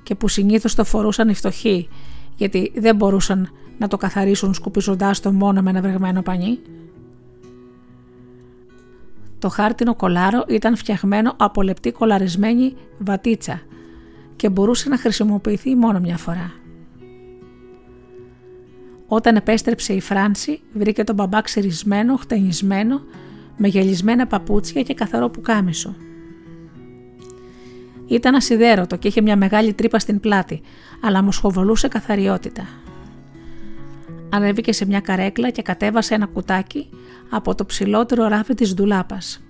και 0.04 0.16
που 0.16 0.28
συνήθως 0.28 0.76
το 0.76 0.84
φορούσαν 0.84 1.30
οι 1.30 1.34
φτωχοί 1.34 1.90
γιατί 2.36 2.72
δεν 2.76 2.96
μπορούσαν 2.96 3.50
να 3.78 3.88
το 3.88 3.98
καθαρίσουν 3.98 4.54
σκουπιζοντάς 4.54 5.20
το 5.20 5.32
μόνο 5.32 5.62
με 5.62 5.70
ένα 5.70 5.82
βρεγμένο 5.82 6.22
πανί. 6.22 6.60
Το 9.40 9.50
χάρτινο 9.50 9.96
κολάρο 9.96 10.46
ήταν 10.48 10.76
φτιαγμένο 10.76 11.34
από 11.38 11.62
λεπτή 11.62 11.92
κολαρισμένη 11.92 12.76
βατίτσα 12.98 13.62
και 14.36 14.50
μπορούσε 14.50 14.90
να 14.90 14.98
χρησιμοποιηθεί 14.98 15.76
μόνο 15.76 16.00
μια 16.00 16.18
φορά. 16.18 16.52
Όταν 19.08 19.36
επέστρεψε 19.36 19.94
η 19.94 20.02
Φράνση, 20.02 20.62
βρήκε 20.74 21.04
τον 21.04 21.16
μπαμπά 21.16 21.42
ξερισμένο, 21.42 22.16
χτενισμένο 22.16 23.02
με 23.58 23.68
γελισμένα 23.68 24.28
παπούτσια 24.28 24.82
και 24.82 24.94
καθαρό 24.94 25.30
πουκάμισο. 25.30 25.96
Ήταν 28.08 28.36
ασυδέρωτο 28.36 28.96
και 28.96 29.08
είχε 29.08 29.22
μια 29.22 29.38
μεγάλη 29.38 29.74
τρύπα 29.74 30.00
στην 30.00 30.20
πλάτη, 30.20 30.62
αλλά 31.02 31.24
μου 31.24 31.32
σχοβολούσε 31.32 31.88
καθαριότητα. 31.88 32.68
Ανέβηκε 34.30 34.72
σε 34.72 34.86
μια 34.86 35.00
καρέκλα 35.00 35.50
και 35.50 35.62
κατέβασε 35.62 36.14
ένα 36.14 36.26
κουτάκι 36.26 36.90
από 37.30 37.56
το 37.56 37.66
ψηλότερο 37.66 38.28
ράφι 38.28 38.54
της 38.54 38.74
ντουλάπας. 38.74 39.42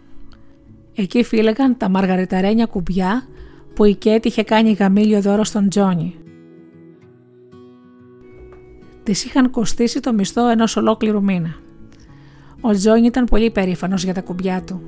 Εκεί 0.95 1.23
φύλεγαν 1.23 1.77
τα 1.77 1.89
μαργαριταρένια 1.89 2.65
κουμπιά 2.65 3.27
που 3.75 3.85
η 3.85 3.95
Κέτη 3.95 4.27
είχε 4.27 4.43
κάνει 4.43 4.71
γαμήλιο 4.71 5.21
δώρο 5.21 5.43
στον 5.43 5.69
Τζόνι. 5.69 6.15
Τη 9.03 9.11
είχαν 9.11 9.49
κοστίσει 9.51 9.99
το 9.99 10.13
μισθό 10.13 10.47
ενός 10.47 10.75
ολόκληρου 10.75 11.23
μήνα. 11.23 11.55
Ο 12.61 12.71
Τζόνι 12.71 13.05
ήταν 13.05 13.25
πολύ 13.25 13.51
περήφανος 13.51 14.03
για 14.03 14.13
τα 14.13 14.21
κουμπιά 14.21 14.61
του. 14.61 14.81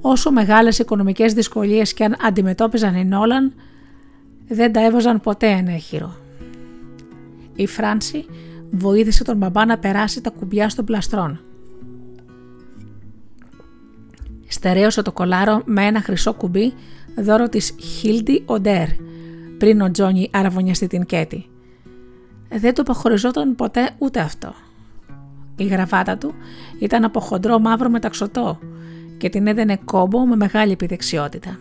Όσο 0.00 0.30
μεγάλες 0.30 0.78
οικονομικές 0.78 1.32
δυσκολίες 1.32 1.94
και 1.94 2.04
αν 2.04 2.16
αντιμετώπιζαν 2.22 2.94
οι 2.94 3.04
Νόλαν, 3.04 3.52
δεν 4.48 4.72
τα 4.72 4.84
έβαζαν 4.84 5.20
ποτέ 5.20 5.46
ένα 5.46 5.72
έχυρο. 5.72 6.14
Η 7.54 7.66
Φράνση 7.66 8.26
βοήθησε 8.70 9.24
τον 9.24 9.36
μπαμπά 9.36 9.64
να 9.64 9.78
περάσει 9.78 10.20
τα 10.20 10.30
κουμπιά 10.30 10.68
στον 10.68 10.84
πλαστρόν. 10.84 11.40
Στερέωσε 14.48 15.02
το 15.02 15.12
κολάρο 15.12 15.62
με 15.64 15.84
ένα 15.84 16.00
χρυσό 16.00 16.32
κουμπί 16.32 16.72
δώρο 17.16 17.48
της 17.48 17.74
Χίλντι 17.78 18.42
Οντέρ 18.46 18.88
πριν 19.58 19.80
ο 19.80 19.90
Τζόνι 19.90 20.30
αραβωνιαστεί 20.32 20.86
την 20.86 21.04
Κέτη. 21.04 21.46
Δεν 22.48 22.74
το 22.74 22.82
αποχωριζόταν 22.82 23.54
ποτέ 23.54 23.90
ούτε 23.98 24.20
αυτό. 24.20 24.54
Η 25.56 25.64
γραβάτα 25.64 26.18
του 26.18 26.34
ήταν 26.78 27.04
από 27.04 27.20
χοντρό 27.20 27.58
μαύρο 27.58 27.88
μεταξωτό 27.88 28.58
και 29.18 29.28
την 29.28 29.46
έδαινε 29.46 29.78
κόμπο 29.84 30.26
με 30.26 30.36
μεγάλη 30.36 30.72
επιδεξιότητα. 30.72 31.58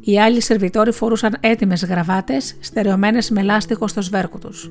Οι 0.00 0.20
άλλοι 0.20 0.40
σερβιτόροι 0.40 0.92
φορούσαν 0.92 1.36
έτοιμες 1.40 1.84
γραβάτες 1.84 2.56
στερεωμένες 2.60 3.30
με 3.30 3.42
λάστιχο 3.42 3.88
στο 3.88 4.02
σβέρκο 4.02 4.38
τους. 4.38 4.70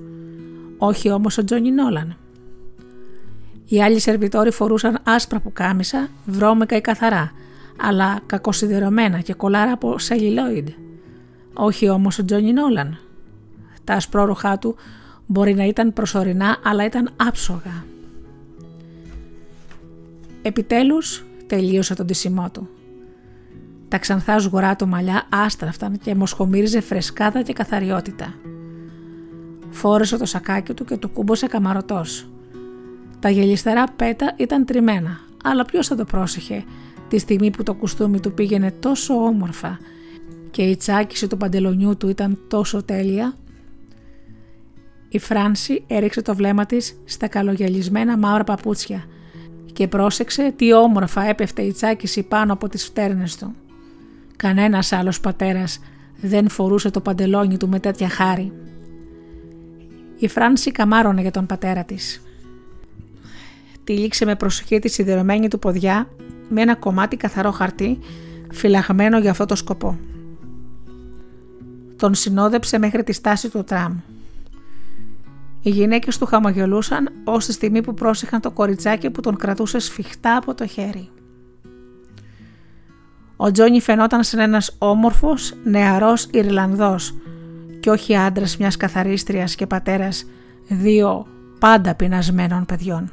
Όχι 0.85 1.11
όμως 1.11 1.37
ο 1.37 1.43
Τζόνι 1.43 1.71
Νόλαν. 1.71 2.17
Οι 3.65 3.81
άλλοι 3.81 3.99
σερβιτόροι 3.99 4.51
φορούσαν 4.51 4.99
άσπρα 5.03 5.39
πουκάμισα, 5.39 6.09
βρώμικα 6.25 6.75
ή 6.75 6.81
καθαρά, 6.81 7.31
αλλά 7.81 8.19
κακοσυδερωμένα 8.25 9.19
και 9.19 9.33
κολάρα 9.33 9.71
από 9.71 9.99
σελιλόιντ. 9.99 10.69
Όχι 11.53 11.89
όμως 11.89 12.19
ο 12.19 12.25
Τζόνι 12.25 12.53
Νόλαν. 12.53 12.97
Τα 13.83 13.93
ασπρόρουχά 13.93 14.57
του 14.57 14.75
Μπορεί 15.25 15.53
να 15.53 15.65
ήταν 15.65 15.93
προσωρινά, 15.93 16.57
αλλά 16.63 16.85
ήταν 16.85 17.09
άψογα. 17.15 17.85
Επιτέλους, 20.41 21.25
τελείωσε 21.47 21.95
τον 21.95 22.05
τισιμό 22.05 22.49
του. 22.51 22.69
Τα 23.87 23.97
ξανθά 23.97 24.39
σγουρά 24.39 24.75
του 24.75 24.87
μαλλιά 24.87 25.27
άστραφταν 25.29 25.97
και 25.97 26.15
μοσχομύριζε 26.15 26.81
φρεσκάδα 26.81 27.41
και 27.41 27.53
καθαριότητα. 27.53 28.33
Φόρεσε 29.73 30.17
το 30.17 30.25
σακάκι 30.25 30.73
του 30.73 30.85
και 30.85 30.97
του 30.97 31.09
κούμποσε 31.09 31.47
καμαρωτός. 31.47 32.27
Τα 33.19 33.29
γελιστερά 33.29 33.83
πέτα 33.95 34.33
ήταν 34.37 34.65
τριμμένα, 34.65 35.19
αλλά 35.43 35.65
ποιος 35.65 35.87
θα 35.87 35.95
το 35.95 36.05
πρόσεχε 36.05 36.63
τη 37.07 37.17
στιγμή 37.17 37.49
που 37.49 37.63
το 37.63 37.73
κουστούμι 37.73 38.19
του 38.19 38.33
πήγαινε 38.33 38.71
τόσο 38.71 39.13
όμορφα 39.13 39.79
και 40.51 40.61
η 40.61 40.75
τσάκιση 40.75 41.27
του 41.27 41.37
παντελονιού 41.37 41.97
του 41.97 42.09
ήταν 42.09 42.39
τόσο 42.47 42.83
τέλεια. 42.83 43.33
Η 45.09 45.19
Φράνση 45.19 45.83
έριξε 45.87 46.21
το 46.21 46.35
βλέμμα 46.35 46.65
της 46.65 47.01
στα 47.05 47.27
καλογελισμένα 47.27 48.17
μαύρα 48.17 48.43
παπούτσια 48.43 49.05
και 49.73 49.87
πρόσεξε 49.87 50.53
τι 50.55 50.73
όμορφα 50.73 51.23
έπεφτε 51.23 51.61
η 51.61 51.71
τσάκιση 51.71 52.23
πάνω 52.23 52.53
από 52.53 52.69
τις 52.69 52.85
φτέρνες 52.85 53.35
του. 53.35 53.53
Κανένας 54.35 54.91
άλλος 54.91 55.19
πατέρας 55.19 55.79
δεν 56.21 56.49
φορούσε 56.49 56.89
το 56.89 57.01
παντελόνι 57.01 57.57
του 57.57 57.69
με 57.69 57.79
τέτοια 57.79 58.09
χάρη. 58.09 58.51
Η 60.23 60.27
Φράνση 60.27 60.71
καμάρωνε 60.71 61.21
για 61.21 61.31
τον 61.31 61.45
πατέρα 61.45 61.83
της. 61.83 62.21
Τύλιξε 63.83 64.25
με 64.25 64.35
προσοχή 64.35 64.79
τη 64.79 64.89
σιδερωμένη 64.89 65.47
του 65.47 65.59
ποδιά 65.59 66.07
με 66.49 66.61
ένα 66.61 66.75
κομμάτι 66.75 67.17
καθαρό 67.17 67.51
χαρτί 67.51 67.99
φυλαγμένο 68.51 69.19
για 69.19 69.31
αυτό 69.31 69.45
το 69.45 69.55
σκοπό. 69.55 69.99
Τον 71.97 72.13
συνόδεψε 72.13 72.77
μέχρι 72.77 73.03
τη 73.03 73.13
στάση 73.13 73.49
του 73.49 73.63
τραμ. 73.63 73.97
Οι 75.61 75.69
γυναίκες 75.69 76.17
του 76.17 76.25
χαμογελούσαν 76.25 77.09
ως 77.23 77.45
τη 77.45 77.51
στιγμή 77.51 77.81
που 77.81 77.93
πρόσεχαν 77.93 78.41
το 78.41 78.51
κοριτσάκι 78.51 79.09
που 79.09 79.21
τον 79.21 79.37
κρατούσε 79.37 79.79
σφιχτά 79.79 80.35
από 80.35 80.53
το 80.53 80.67
χέρι. 80.67 81.09
Ο 83.35 83.51
Τζόνι 83.51 83.81
φαινόταν 83.81 84.23
σαν 84.23 84.39
ένας 84.39 84.75
όμορφος, 84.77 85.53
νεαρός 85.63 86.27
Ιρλανδός 86.31 87.13
και 87.83 87.89
όχι 87.89 88.15
άντρας 88.15 88.57
μιας 88.57 88.77
καθαρίστριας 88.77 89.55
και 89.55 89.67
πατέρας 89.67 90.25
δύο 90.67 91.27
πάντα 91.59 91.95
πεινασμένων 91.95 92.65
παιδιών. 92.65 93.11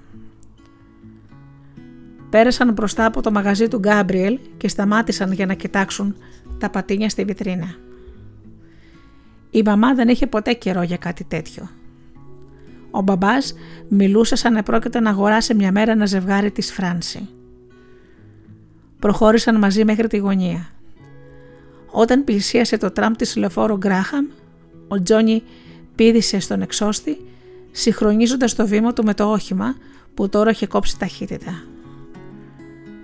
Πέρασαν 2.30 2.72
μπροστά 2.72 3.04
από 3.04 3.22
το 3.22 3.30
μαγαζί 3.30 3.68
του 3.68 3.78
Γκάμπριελ 3.78 4.38
και 4.56 4.68
σταμάτησαν 4.68 5.32
για 5.32 5.46
να 5.46 5.54
κοιτάξουν 5.54 6.16
τα 6.58 6.70
πατίνια 6.70 7.08
στη 7.08 7.24
βιτρίνα. 7.24 7.74
Η 9.50 9.62
μαμά 9.62 9.94
δεν 9.94 10.08
είχε 10.08 10.26
ποτέ 10.26 10.52
καιρό 10.52 10.82
για 10.82 10.96
κάτι 10.96 11.24
τέτοιο. 11.24 11.68
Ο 12.90 13.00
μπαμπάς 13.00 13.54
μιλούσε 13.88 14.36
σαν 14.36 14.52
να 14.52 14.62
πρόκειται 14.62 15.00
να 15.00 15.10
αγοράσει 15.10 15.54
μια 15.54 15.72
μέρα 15.72 15.92
ένα 15.92 16.06
ζευγάρι 16.06 16.50
της 16.50 16.72
Φράνση. 16.72 17.28
Προχώρησαν 18.98 19.58
μαζί 19.58 19.84
μέχρι 19.84 20.06
τη 20.06 20.16
γωνία. 20.16 20.68
Όταν 21.90 22.24
πλησίασε 22.24 22.76
το 22.76 22.90
τραμ 22.90 23.12
της 23.12 23.36
λεωφόρου 23.36 23.76
Γκράχαμ, 23.76 24.26
ο 24.92 25.02
Τζόνι 25.02 25.42
πήδησε 25.94 26.38
στον 26.38 26.62
εξώστη, 26.62 27.16
συγχρονίζοντας 27.70 28.54
το 28.54 28.66
βήμα 28.66 28.92
του 28.92 29.04
με 29.04 29.14
το 29.14 29.30
όχημα 29.30 29.76
που 30.14 30.28
τώρα 30.28 30.50
είχε 30.50 30.66
κόψει 30.66 30.98
ταχύτητα. 30.98 31.62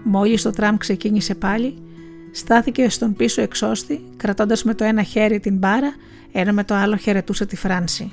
Μόλις 0.04 0.42
το 0.42 0.50
τραμ 0.50 0.76
ξεκίνησε 0.76 1.34
πάλι, 1.34 1.78
στάθηκε 2.32 2.88
στον 2.88 3.14
πίσω 3.14 3.42
εξώστη, 3.42 4.04
κρατώντας 4.16 4.64
με 4.64 4.74
το 4.74 4.84
ένα 4.84 5.02
χέρι 5.02 5.40
την 5.40 5.56
μπάρα, 5.56 5.94
ενώ 6.32 6.52
με 6.52 6.64
το 6.64 6.74
άλλο 6.74 6.96
χαιρετούσε 6.96 7.46
τη 7.46 7.56
Φράνση. 7.56 8.12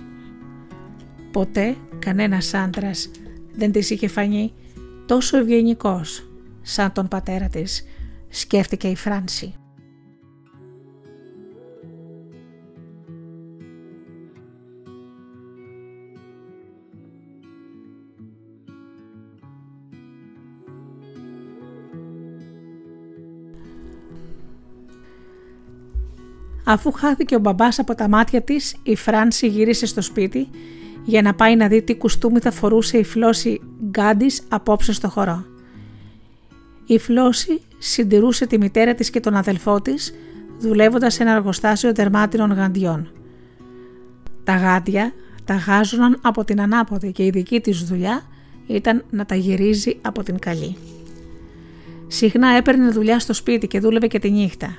Ποτέ 1.32 1.76
κανένας 2.00 2.54
άντρας 2.54 3.10
δεν 3.56 3.72
της 3.72 3.90
είχε 3.90 4.08
φανεί 4.08 4.54
τόσο 5.06 5.38
ευγενικός 5.38 6.28
σαν 6.62 6.92
τον 6.92 7.08
πατέρα 7.08 7.48
της, 7.48 7.84
σκέφτηκε 8.30 8.88
η 8.88 8.96
Φράνση. 8.96 9.54
Αφού 26.64 26.92
χάθηκε 26.92 27.36
ο 27.36 27.40
μπαμπάς 27.40 27.80
από 27.80 27.96
τα 27.96 28.08
μάτια 28.10 28.42
της, 28.42 28.76
η 28.84 28.96
Φράνση 28.96 29.48
γύρισε 29.48 29.86
στο 29.86 30.02
σπίτι 30.02 30.48
για 31.06 31.22
να 31.22 31.34
πάει 31.34 31.56
να 31.56 31.68
δει 31.68 31.82
τι 31.82 31.96
κουστούμι 31.96 32.40
θα 32.40 32.52
φορούσε 32.52 32.98
η 32.98 33.04
Φλώση 33.04 33.62
Γκάντης 33.90 34.42
απόψε 34.50 34.94
στο 34.94 35.10
χορό. 35.10 35.46
Η 36.86 37.00
Φλώση 37.00 37.62
συντηρούσε 37.78 38.48
τη 38.48 38.58
μητέρα 38.58 38.94
της 38.94 39.10
και 39.10 39.20
τον 39.20 39.36
αδελφό 39.36 39.82
της, 39.82 40.14
δουλεύοντας 40.60 41.14
σε 41.14 41.24
ένα 41.24 41.32
εργοστάσιο 41.32 41.94
δερμάτινων 41.94 42.52
γαντιών. 42.52 43.12
Τα 44.44 44.56
γάντια 44.56 45.14
τα 45.46 45.56
γάζωναν 45.56 46.20
από 46.22 46.44
την 46.44 46.62
ανάποδη 46.62 47.12
και 47.12 47.26
η 47.26 47.30
δική 47.30 47.60
της 47.60 47.84
δουλειά 47.84 48.22
ήταν 48.68 49.04
να 49.10 49.26
τα 49.26 49.36
γυρίζει 49.36 49.98
από 50.02 50.24
την 50.24 50.40
καλή. 50.40 50.78
Συχνά 52.08 52.48
έπαιρνε 52.48 52.90
δουλειά 52.90 53.20
στο 53.20 53.34
σπίτι 53.34 53.68
και 53.68 53.80
δούλευε 53.80 54.08
και 54.08 54.20
τη 54.20 54.32
νύχτα. 54.32 54.78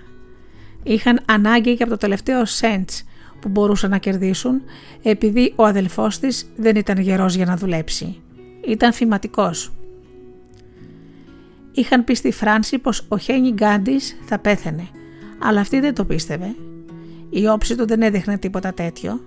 Είχαν 0.85 1.21
ανάγκη 1.25 1.77
και 1.77 1.83
από 1.83 1.93
το 1.93 1.99
τελευταίο 1.99 2.45
σέντς 2.45 3.05
που 3.41 3.49
μπορούσαν 3.49 3.91
να 3.91 3.99
κερδίσουν 3.99 4.63
επειδή 5.03 5.53
ο 5.57 5.65
αδελφός 5.65 6.19
της 6.19 6.51
δεν 6.57 6.77
ήταν 6.77 6.99
γερός 6.99 7.35
για 7.35 7.45
να 7.45 7.57
δουλέψει. 7.57 8.21
Ήταν 8.67 8.93
θυματικός. 8.93 9.73
Είχαν 11.73 12.05
πει 12.05 12.15
στη 12.15 12.31
Φράνση 12.33 12.79
πως 12.79 13.05
ο 13.09 13.19
Χένι 13.19 13.51
Γκάντης 13.51 14.17
θα 14.25 14.39
πέθαινε, 14.39 14.89
αλλά 15.39 15.61
αυτή 15.61 15.81
δεν 15.81 15.95
το 15.95 16.05
πίστευε. 16.05 16.55
Η 17.31 17.47
όψη 17.47 17.77
του 17.77 17.87
δεν 17.87 18.03
έδειχνε 18.03 18.39
τίποτα 18.39 18.75
τέτοιο. 18.75 19.21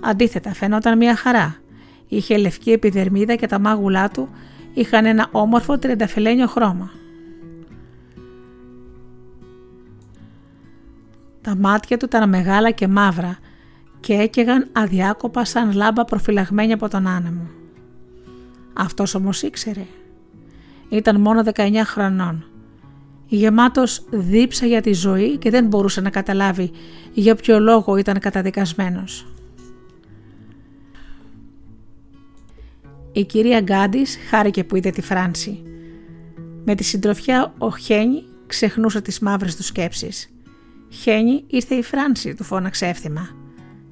Αντίθετα 0.00 0.54
φαινόταν 0.54 0.96
μια 0.96 1.16
χαρά. 1.16 1.56
Είχε 2.08 2.36
λευκή 2.36 2.70
επιδερμίδα 2.70 3.34
και 3.34 3.46
τα 3.46 3.58
μάγουλά 3.58 4.08
του 4.08 4.28
είχαν 4.74 5.04
ένα 5.04 5.28
όμορφο 5.30 5.78
τριανταφυλένιο 5.78 6.46
χρώμα. 6.46 6.90
Τα 11.42 11.56
μάτια 11.56 11.96
του 11.96 12.04
ήταν 12.04 12.28
μεγάλα 12.28 12.70
και 12.70 12.88
μαύρα 12.88 13.38
και 14.00 14.12
έκαιγαν 14.12 14.68
αδιάκοπα 14.72 15.44
σαν 15.44 15.72
λάμπα 15.72 16.04
προφυλαγμένη 16.04 16.72
από 16.72 16.88
τον 16.88 17.06
άνεμο. 17.06 17.50
Αυτός 18.72 19.14
όμως 19.14 19.42
ήξερε. 19.42 19.86
Ήταν 20.88 21.20
μόνο 21.20 21.42
19 21.54 21.70
χρονών. 21.84 22.44
Γεμάτος 23.26 24.04
δίψα 24.10 24.66
για 24.66 24.80
τη 24.80 24.92
ζωή 24.92 25.36
και 25.36 25.50
δεν 25.50 25.66
μπορούσε 25.66 26.00
να 26.00 26.10
καταλάβει 26.10 26.70
για 27.12 27.34
ποιο 27.34 27.60
λόγο 27.60 27.96
ήταν 27.96 28.18
καταδικασμένος. 28.18 29.26
Η 33.12 33.24
κυρία 33.24 33.60
Γκάντης 33.60 34.18
χάρηκε 34.28 34.64
που 34.64 34.76
είδε 34.76 34.90
τη 34.90 35.02
Φράνση. 35.02 35.62
Με 36.64 36.74
τη 36.74 36.84
συντροφιά 36.84 37.54
ο 37.58 37.76
Χένι 37.76 38.24
ξεχνούσε 38.46 39.00
τις 39.00 39.18
μαύρες 39.18 39.56
του 39.56 39.62
σκέψεις. 39.62 40.31
Χένι 40.92 41.44
ήρθε 41.46 41.74
η 41.74 41.82
Φράνση, 41.82 42.34
του 42.34 42.44
φώναξε 42.44 42.86
εύθυμα. 42.86 43.28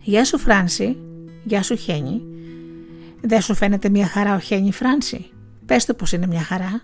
Γεια 0.00 0.24
σου 0.24 0.38
Φράνση, 0.38 0.96
γεια 1.44 1.62
σου 1.62 1.76
Χένι. 1.76 2.22
Δεν 3.20 3.40
σου 3.40 3.54
φαίνεται 3.54 3.88
μια 3.88 4.06
χαρά 4.06 4.34
ο 4.34 4.38
Χένι 4.38 4.72
Φράνση; 4.72 5.30
Πες 5.66 5.84
του 5.84 5.94
πως 5.94 6.12
είναι 6.12 6.26
μια 6.26 6.40
χαρά. 6.40 6.82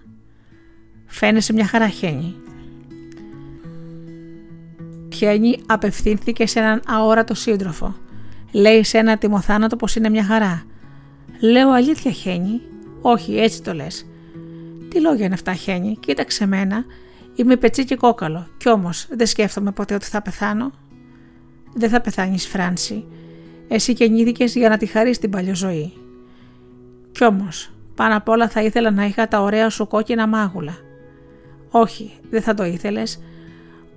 Φαίνεσαι 1.06 1.52
μια 1.52 1.66
χαρά 1.66 1.88
Χένι. 1.88 2.34
Χένι 5.14 5.59
απευθύνθηκε 5.66 6.47
σε 6.47 6.59
έναν 6.59 6.82
αόρατο 6.86 7.34
σύντροφο. 7.34 7.97
Λέει 8.52 8.82
σε 8.82 8.98
ένα 8.98 9.18
τιμοθάνατο 9.18 9.76
πως 9.76 9.97
είναι 9.97 10.09
μια 10.09 10.24
χαρά. 10.24 10.62
Λέω 11.40 11.70
αλήθεια 11.70 12.10
Χένι. 12.10 12.60
Όχι 13.01 13.38
έτσι 13.38 13.62
το 13.62 13.72
λες. 13.72 14.06
Τι 14.88 15.01
λόγια 15.01 15.24
είναι 15.24 15.34
αυτά 15.34 15.55
Χένι, 15.55 15.97
κοίταξε 16.01 16.47
μένα 16.47 16.84
Είμαι 17.36 17.56
πετσί 17.56 17.84
και 17.84 17.96
κόκαλο, 17.96 18.46
κι 18.56 18.68
όμως 18.68 19.06
δεν 19.10 19.26
σκέφτομαι 19.26 19.72
ποτέ 19.72 19.94
ότι 19.94 20.04
θα 20.04 20.22
πεθάνω. 20.22 20.72
Δεν 21.74 21.88
θα 21.88 22.00
πεθάνεις, 22.00 22.46
Φράνση. 22.46 23.04
Εσύ 23.68 23.92
γεννήθηκε 23.92 24.44
για 24.44 24.68
να 24.68 24.76
τη 24.76 24.86
χαρείς 24.86 25.18
την 25.18 25.30
παλιό 25.30 25.54
ζωή. 25.54 25.92
Κι 27.12 27.24
όμως, 27.24 27.72
πάνω 27.94 28.16
απ' 28.16 28.28
όλα 28.28 28.48
θα 28.48 28.62
ήθελα 28.62 28.90
να 28.90 29.04
είχα 29.04 29.28
τα 29.28 29.42
ωραία 29.42 29.70
σου 29.70 29.86
κόκκινα 29.86 30.26
μάγουλα. 30.26 30.76
Όχι, 31.70 32.12
δεν 32.30 32.42
θα 32.42 32.54
το 32.54 32.64
ήθελες. 32.64 33.22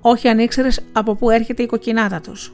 Όχι 0.02 0.28
αν 0.28 0.40
ήξερες 0.40 0.82
από 0.92 1.16
πού 1.16 1.30
έρχεται 1.30 1.64
η 1.64 1.66
κοκκινάτα 1.66 2.22
τους. 2.22 2.54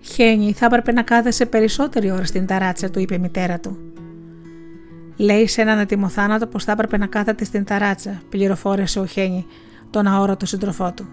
Χένι, 0.00 0.52
θα 0.52 0.66
έπρεπε 0.66 0.92
να 0.92 1.02
κάθεσαι 1.02 1.46
περισσότερη 1.46 2.10
ώρα 2.10 2.24
στην 2.24 2.46
ταράτσα 2.46 2.90
του, 2.90 3.00
είπε 3.00 3.14
η 3.14 3.18
μητέρα 3.18 3.58
του. 3.60 3.87
Λέει 5.20 5.46
σε 5.46 5.60
έναν 5.60 5.78
ετοιμοθάνατο 5.78 6.46
πως 6.46 6.64
θα 6.64 6.72
έπρεπε 6.72 6.96
να 6.96 7.06
κάθεται 7.06 7.44
στην 7.44 7.64
ταράτσα, 7.64 8.22
πληροφόρησε 8.28 9.00
ο 9.00 9.06
Χένι 9.06 9.46
τον 9.90 10.06
αόρατο 10.06 10.46
σύντροφό 10.46 10.92
του. 10.92 11.08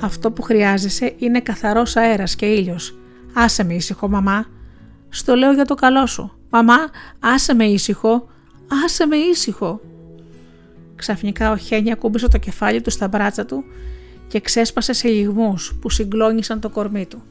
Αυτό 0.00 0.30
που 0.30 0.42
χρειάζεσαι 0.42 1.14
είναι 1.18 1.40
καθαρός 1.40 1.96
αέρας 1.96 2.36
και 2.36 2.46
ήλιος. 2.46 2.98
Άσε 3.34 3.64
με 3.64 3.74
ήσυχο, 3.74 4.08
μαμά. 4.08 4.46
Στο 5.08 5.34
λέω 5.34 5.52
για 5.52 5.64
το 5.64 5.74
καλό 5.74 6.06
σου. 6.06 6.32
Μαμά, 6.50 6.76
άσε 7.20 7.54
με 7.54 7.64
ήσυχο. 7.64 8.28
Άσε 8.84 9.06
με 9.06 9.16
ήσυχο. 9.16 9.80
Ξαφνικά 10.96 11.50
ο 11.50 11.56
Χένι 11.56 11.92
ακούμπησε 11.92 12.28
το 12.28 12.38
κεφάλι 12.38 12.80
του 12.80 12.90
στα 12.90 13.08
μπράτσα 13.08 13.44
του 13.44 13.64
και 14.28 14.40
ξέσπασε 14.40 14.92
σε 14.92 15.08
λιγμούς 15.08 15.78
που 15.80 15.90
συγκλώνησαν 15.90 16.60
το 16.60 16.68
κορμί 16.68 17.06
του. 17.06 17.22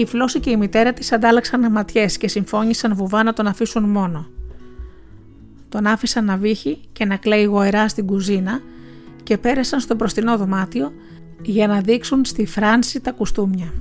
Η 0.00 0.06
Φλώση 0.06 0.40
και 0.40 0.50
η 0.50 0.56
μητέρα 0.56 0.92
της 0.92 1.12
αντάλλαξαν 1.12 1.72
ματιές 1.72 2.18
και 2.18 2.28
συμφώνησαν 2.28 2.94
βουβά 2.94 3.22
να 3.22 3.32
τον 3.32 3.46
αφήσουν 3.46 3.82
μόνο. 3.82 4.26
Τον 5.68 5.86
άφησαν 5.86 6.24
να 6.24 6.36
βύχει 6.36 6.80
και 6.92 7.04
να 7.04 7.16
κλαίει 7.16 7.44
γοερά 7.44 7.88
στην 7.88 8.06
κουζίνα 8.06 8.60
και 9.22 9.38
πέρασαν 9.38 9.80
στο 9.80 9.94
μπροστινό 9.94 10.36
δωμάτιο 10.36 10.92
για 11.42 11.66
να 11.66 11.80
δείξουν 11.80 12.24
στη 12.24 12.46
Φράνση 12.46 13.00
τα 13.00 13.12
κουστούμια. 13.12 13.72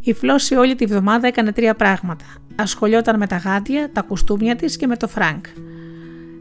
Η 0.00 0.12
Φλόση 0.12 0.54
όλη 0.54 0.74
τη 0.74 0.86
βδομάδα 0.86 1.26
έκανε 1.26 1.52
τρία 1.52 1.74
πράγματα. 1.74 2.24
Ασχολιόταν 2.56 3.18
με 3.18 3.26
τα 3.26 3.36
γάντια, 3.36 3.90
τα 3.92 4.02
κουστούμια 4.02 4.56
της 4.56 4.76
και 4.76 4.86
με 4.86 4.96
το 4.96 5.08
Φρανκ. 5.08 5.46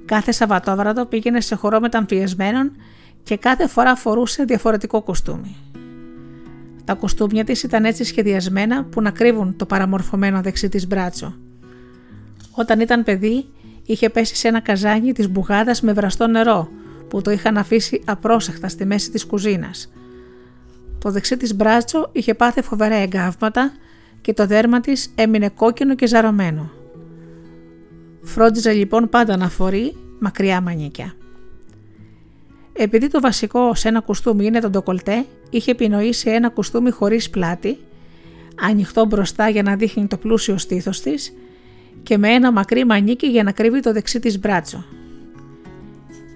Κάθε 0.06 0.31
Σαββατόβραδο 0.31 1.06
πήγαινε 1.06 1.41
σε 1.41 1.56
χορό 1.56 1.80
μεταμφιεσμένων 1.80 2.72
και 3.23 3.38
κάθε 3.38 3.68
φορά 3.68 3.95
φορούσε 3.95 4.43
διαφορετικό 4.43 5.02
κουστούμι. 5.02 5.70
Τα 6.86 6.94
κουστούμια 6.94 7.44
της 7.44 7.64
ήταν 7.64 7.86
έτσι 7.86 8.03
σχεδιασμένα 8.03 8.84
που 8.84 9.02
να 9.02 9.12
κρύβουν 9.12 9.56
το 9.56 9.66
παραμορφωμένο 9.66 10.41
δεξί 10.41 10.70
της 10.70 10.88
μπράτσο. 10.88 11.36
Όταν 12.52 12.80
ήταν 12.80 13.03
παιδί 13.03 13.45
είχε 13.86 14.10
πέσει 14.10 14.36
σε 14.36 14.48
ένα 14.48 14.60
καζάνι 14.60 15.12
της 15.12 15.30
μπουγάδας 15.30 15.82
με 15.82 15.94
βραστό 15.94 16.28
νερό 16.28 16.70
που 17.08 17.22
το 17.22 17.32
είχαν 17.32 17.58
αφήσει 17.58 18.02
απρόσεχτα 18.06 18.68
στη 18.68 18.86
μέση 18.86 19.12
της 19.12 19.26
κουζίνας. 19.26 19.91
Το 20.99 21.12
δεξί 21.12 21.38
της 21.38 21.56
μπράτσο 21.56 22.10
είχε 22.12 22.34
πάθει 22.34 22.62
φοβερά 22.62 22.95
εγκάβματα 22.95 23.72
και 24.22 24.34
το 24.34 24.45
δέρμα 24.45 24.80
της 24.80 25.12
έμεινε 25.16 25.49
κόκκινο 25.49 25.95
και 25.95 26.08
ζαρωμένο. 26.08 26.72
Φρόντιζε 28.22 28.72
λοιπόν 28.72 29.10
πάντα 29.10 29.38
να 29.38 29.49
φορεί 29.49 29.95
μακριά 30.20 30.62
μανίκια. 30.62 31.14
Επειδή 32.82 33.08
το 33.08 33.20
βασικό 33.20 33.76
σε 33.76 33.88
ένα 33.88 33.99
κουστούμι 33.99 34.45
είναι 34.45 34.60
το 34.60 34.70
ντοκολτέ, 34.70 35.26
είχε 35.49 35.72
επινοήσει 35.72 36.30
ένα 36.30 36.49
κουστούμι 36.49 36.91
χωρίς 36.91 37.30
πλάτη, 37.30 37.78
ανοιχτό 38.62 39.06
μπροστά 39.06 39.49
για 39.49 39.64
να 39.64 39.76
δείχνει 39.76 40.08
το 40.08 40.18
πλούσιο 40.18 40.58
στήθος 40.58 41.02
της 41.02 41.34
και 42.03 42.18
με 42.18 42.30
ένα 42.30 42.52
μακρύ 42.52 42.86
μανίκι 42.86 43.28
για 43.28 43.44
να 43.44 43.52
κρύβει 43.52 43.80
το 43.80 43.94
δεξί 43.94 44.20
της 44.20 44.40
μπράτσο. 44.40 44.86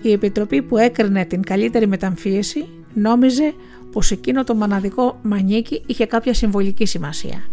Η 0.01 0.11
επιτροπή 0.11 0.61
που 0.61 0.77
έκρινε 0.77 1.25
την 1.25 1.41
καλύτερη 1.41 1.87
μεταμφίεση 1.87 2.67
νόμιζε 2.93 3.53
πως 3.91 4.11
εκείνο 4.11 4.43
το 4.43 4.55
μοναδικό 4.55 5.19
μανίκι 5.21 5.83
είχε 5.85 6.05
κάποια 6.05 6.33
συμβολική 6.33 6.85
σημασία. 6.85 7.43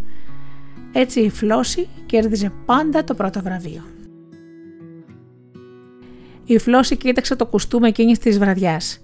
Έτσι 0.93 1.21
η 1.21 1.31
Φλώση 1.31 1.89
κέρδιζε 2.07 2.53
πάντα 2.67 3.05
το 3.05 3.15
πρώτο 3.15 3.43
βραβείο. 3.43 3.83
Η 6.45 6.59
Φλώση 6.59 6.97
κοίταξε 6.97 7.37
το 7.37 7.47
κουστούμι 7.47 7.89
εκείνης 7.89 8.19
της 8.19 8.39
βραδιάς. 8.39 9.01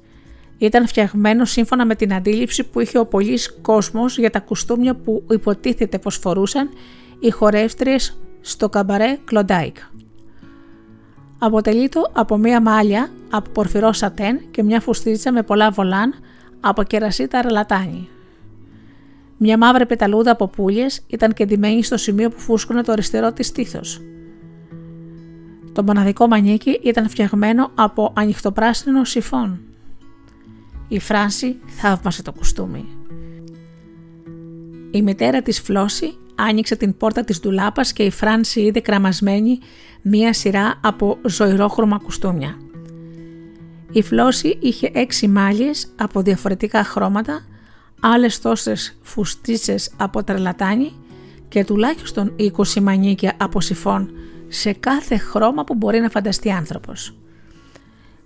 Ήταν 0.58 0.86
φτιαγμένο 0.86 1.44
σύμφωνα 1.44 1.86
με 1.86 1.94
την 1.94 2.14
αντίληψη 2.14 2.64
που 2.64 2.80
είχε 2.80 2.98
ο 2.98 3.06
πολλής 3.06 3.58
κόσμος 3.62 4.18
για 4.18 4.30
τα 4.30 4.40
κουστούμια 4.40 4.94
που 4.94 5.24
υποτίθεται 5.30 5.98
πως 5.98 6.16
φορούσαν 6.16 6.68
οι 7.20 7.30
χορεύτριε 7.30 7.96
στο 8.40 8.68
καμπαρέ 8.68 9.18
Κλοντάικ. 9.24 9.76
Αποτελείται 11.38 12.00
από 12.12 12.36
μία 12.36 12.60
μάλια 12.60 13.10
από 13.30 13.50
πορφυρό 13.50 13.92
σατέν 13.92 14.40
και 14.50 14.62
μια 14.62 14.80
φουστίτσα 14.80 15.32
με 15.32 15.42
πολλά 15.42 15.70
βολάν 15.70 16.14
από 16.60 16.82
κερασίτα 16.82 17.42
ρελατάνι. 17.42 18.08
Μια 19.36 19.58
μαύρη 19.58 19.86
πεταλούδα 19.86 20.30
από 20.30 20.48
πουλιες 20.48 21.02
ήταν 21.06 21.32
κεντυμένη 21.32 21.82
στο 21.82 21.96
σημείο 21.96 22.30
που 22.30 22.38
φούσκωνε 22.38 22.82
το 22.82 22.92
αριστερό 22.92 23.32
της 23.32 23.46
στήθος. 23.46 24.00
Το 25.78 25.84
μοναδικό 25.84 26.26
μανίκι 26.26 26.80
ήταν 26.82 27.08
φτιαγμένο 27.08 27.70
από 27.74 28.12
ανοιχτοπράσινο 28.16 29.04
σιφόν. 29.04 29.60
Η 30.88 30.98
Φράνση 30.98 31.56
θαύμασε 31.66 32.22
το 32.22 32.32
κουστούμι. 32.32 32.84
Η 34.90 35.02
μητέρα 35.02 35.42
της 35.42 35.60
Φλώση 35.60 36.18
άνοιξε 36.34 36.76
την 36.76 36.96
πόρτα 36.96 37.24
της 37.24 37.40
ντουλάπας 37.40 37.92
και 37.92 38.02
η 38.02 38.10
Φράνση 38.10 38.60
είδε 38.60 38.80
κραμασμένη 38.80 39.58
μία 40.02 40.32
σειρά 40.32 40.80
από 40.80 41.18
ζωηρόχρωμα 41.28 41.98
κουστούμια. 41.98 42.56
Η 43.92 44.02
Φλώση 44.02 44.58
είχε 44.60 44.90
έξι 44.94 45.28
μάλιες 45.28 45.92
από 45.96 46.22
διαφορετικά 46.22 46.84
χρώματα, 46.84 47.44
άλλες 48.00 48.40
τόσες 48.40 48.98
φουστίτσες 49.02 49.90
από 49.96 50.24
τρελατάνι 50.24 50.92
και 51.48 51.64
τουλάχιστον 51.64 52.36
20 52.38 52.80
μανίκια 52.80 53.34
από 53.36 53.60
σιφόν 53.60 54.10
σε 54.48 54.72
κάθε 54.72 55.16
χρώμα 55.16 55.64
που 55.64 55.74
μπορεί 55.74 56.00
να 56.00 56.08
φανταστεί 56.08 56.50
άνθρωπος. 56.50 57.16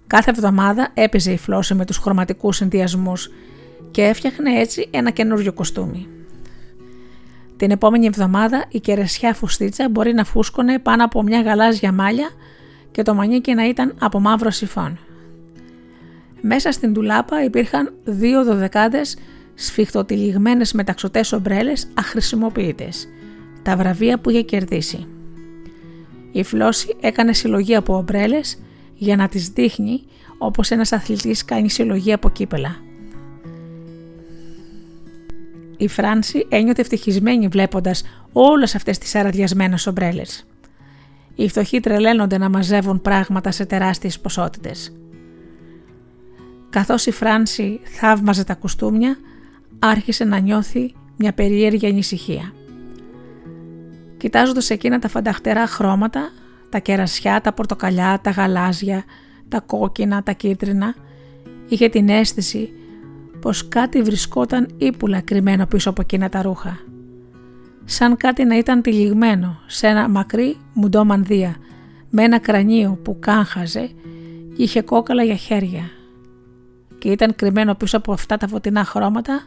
Κάθε 0.07 0.31
εβδομάδα 0.31 0.89
έπαιζε 0.94 1.32
η 1.32 1.39
Φλώση 1.39 1.74
με 1.74 1.85
τους 1.85 1.97
χρωματικούς 1.97 2.57
συνδυασμούς 2.57 3.31
και 3.90 4.03
έφτιαχνε 4.03 4.61
έτσι 4.61 4.89
ένα 4.90 5.11
καινούριο 5.11 5.53
κοστούμι. 5.53 6.07
Την 7.57 7.70
επόμενη 7.70 8.07
εβδομάδα 8.07 8.65
η 8.69 8.81
κερασιά 8.81 9.35
φουστίτσα 9.35 9.89
μπορεί 9.89 10.12
να 10.12 10.24
φούσκωνε 10.24 10.78
πάνω 10.78 11.05
από 11.05 11.23
μια 11.23 11.43
γαλάζια 11.43 11.93
μάλια 11.93 12.31
και 12.90 13.03
το 13.03 13.15
μανίκι 13.15 13.55
να 13.55 13.69
ήταν 13.69 13.94
από 13.99 14.20
μαύρο 14.20 14.51
σιφόν. 14.51 14.99
Μέσα 16.40 16.73
στην 16.73 16.93
τουλάπα 16.93 17.44
υπήρχαν 17.44 17.94
δύο 18.05 18.44
δωδεκάδες 18.44 19.16
σφιχτοτυλιγμένες 19.55 20.73
μεταξωτές 20.73 21.32
ομπρέλες 21.32 21.89
αχρησιμοποιητές, 21.94 23.09
τα 23.62 23.77
βραβεία 23.77 24.19
που 24.19 24.31
είχε 24.31 24.43
κερδίσει. 24.43 25.07
Η 26.32 26.42
Φλώση 26.42 26.96
έκανε 27.00 27.32
συλλογή 27.32 27.74
από 27.74 27.96
ομπρέλες 27.96 28.59
για 28.94 29.16
να 29.16 29.28
τις 29.28 29.48
δείχνει 29.48 30.02
όπως 30.38 30.70
ένας 30.70 30.92
αθλητής 30.92 31.44
κάνει 31.44 31.70
συλλογή 31.70 32.12
από 32.12 32.30
κύπελα. 32.30 32.76
Η 35.76 35.88
Φράνση 35.88 36.46
ένιωθε 36.48 36.80
ευτυχισμένη 36.80 37.48
βλέποντας 37.48 38.02
όλες 38.32 38.74
αυτές 38.74 38.98
τις 38.98 39.14
αραδιασμένες 39.14 39.86
ομπρέλες. 39.86 40.46
Οι 41.34 41.48
φτωχοί 41.48 41.80
τρελαίνονται 41.80 42.38
να 42.38 42.48
μαζεύουν 42.48 43.02
πράγματα 43.02 43.50
σε 43.50 43.64
τεράστιες 43.64 44.20
ποσότητες. 44.20 44.92
Καθώς 46.70 47.06
η 47.06 47.10
Φράνση 47.10 47.80
θαύμαζε 47.84 48.44
τα 48.44 48.54
κουστούμια, 48.54 49.16
άρχισε 49.78 50.24
να 50.24 50.38
νιώθει 50.38 50.94
μια 51.16 51.32
περίεργη 51.32 51.86
ανησυχία. 51.86 52.52
Κοιτάζοντας 54.23 54.70
εκείνα 54.70 54.99
τα 54.99 55.09
φανταχτερά 55.09 55.66
χρώματα, 55.66 56.31
τα 56.69 56.78
κερασιά, 56.78 57.40
τα 57.40 57.53
πορτοκαλιά, 57.53 58.20
τα 58.23 58.31
γαλάζια, 58.31 59.05
τα 59.49 59.61
κόκκινα, 59.61 60.23
τα 60.23 60.32
κίτρινα, 60.32 60.94
είχε 61.69 61.89
την 61.89 62.09
αίσθηση 62.09 62.73
πως 63.40 63.69
κάτι 63.69 64.03
βρισκόταν 64.03 64.69
ύπουλα 64.78 65.20
κρυμμένο 65.20 65.66
πίσω 65.66 65.90
από 65.90 66.01
εκείνα 66.01 66.28
τα 66.28 66.43
ρούχα. 66.43 66.78
Σαν 67.85 68.16
κάτι 68.16 68.44
να 68.44 68.57
ήταν 68.57 68.82
τυλιγμένο 68.82 69.61
σε 69.66 69.86
ένα 69.86 70.09
μακρύ 70.09 70.57
μουντό 70.73 71.05
μανδύα, 71.05 71.57
με 72.11 72.23
ένα 72.23 72.39
κρανίο 72.39 72.99
που 73.03 73.16
κάχαζε 73.20 73.90
και 74.57 74.62
είχε 74.62 74.82
κόκαλα 74.82 75.23
για 75.23 75.36
χέρια. 75.36 75.90
Και 76.99 77.11
ήταν 77.11 77.35
κρυμμένο 77.35 77.74
πίσω 77.74 77.97
από 77.97 78.12
αυτά 78.12 78.36
τα 78.36 78.49
φωτεινά 78.49 78.85
χρώματα 78.85 79.43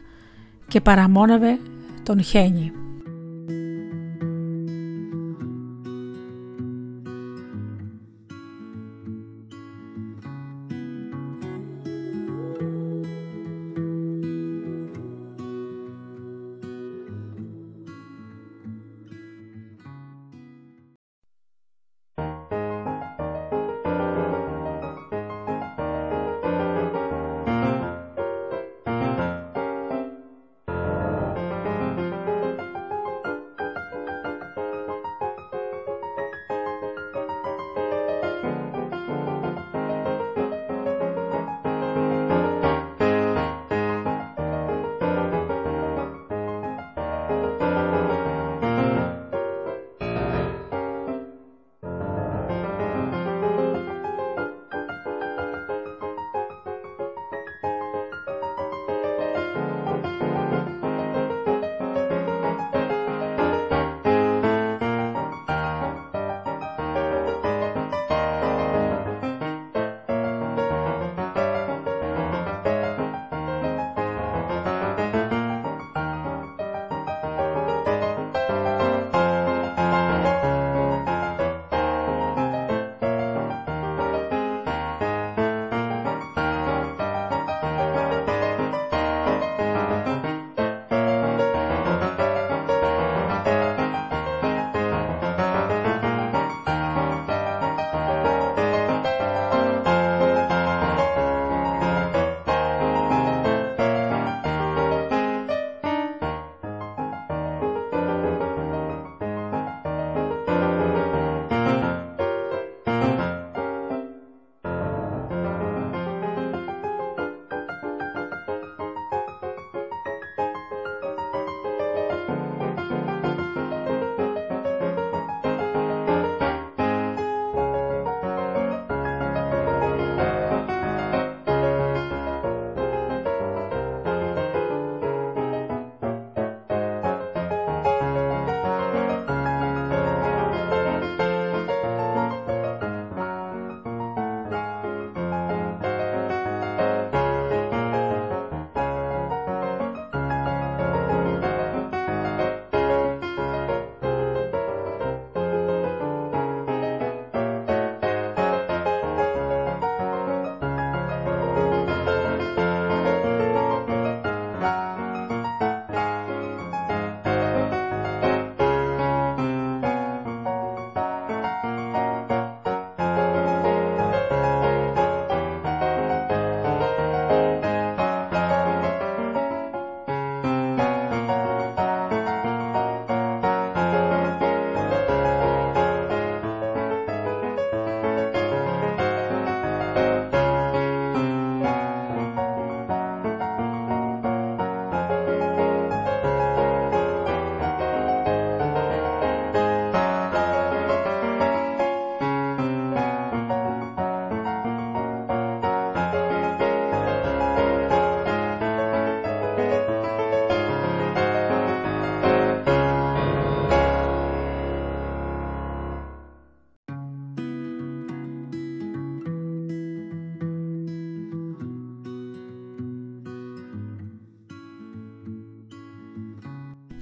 και 0.68 0.80
παραμόνευε 0.80 1.58
τον 2.02 2.22
χένι. 2.22 2.72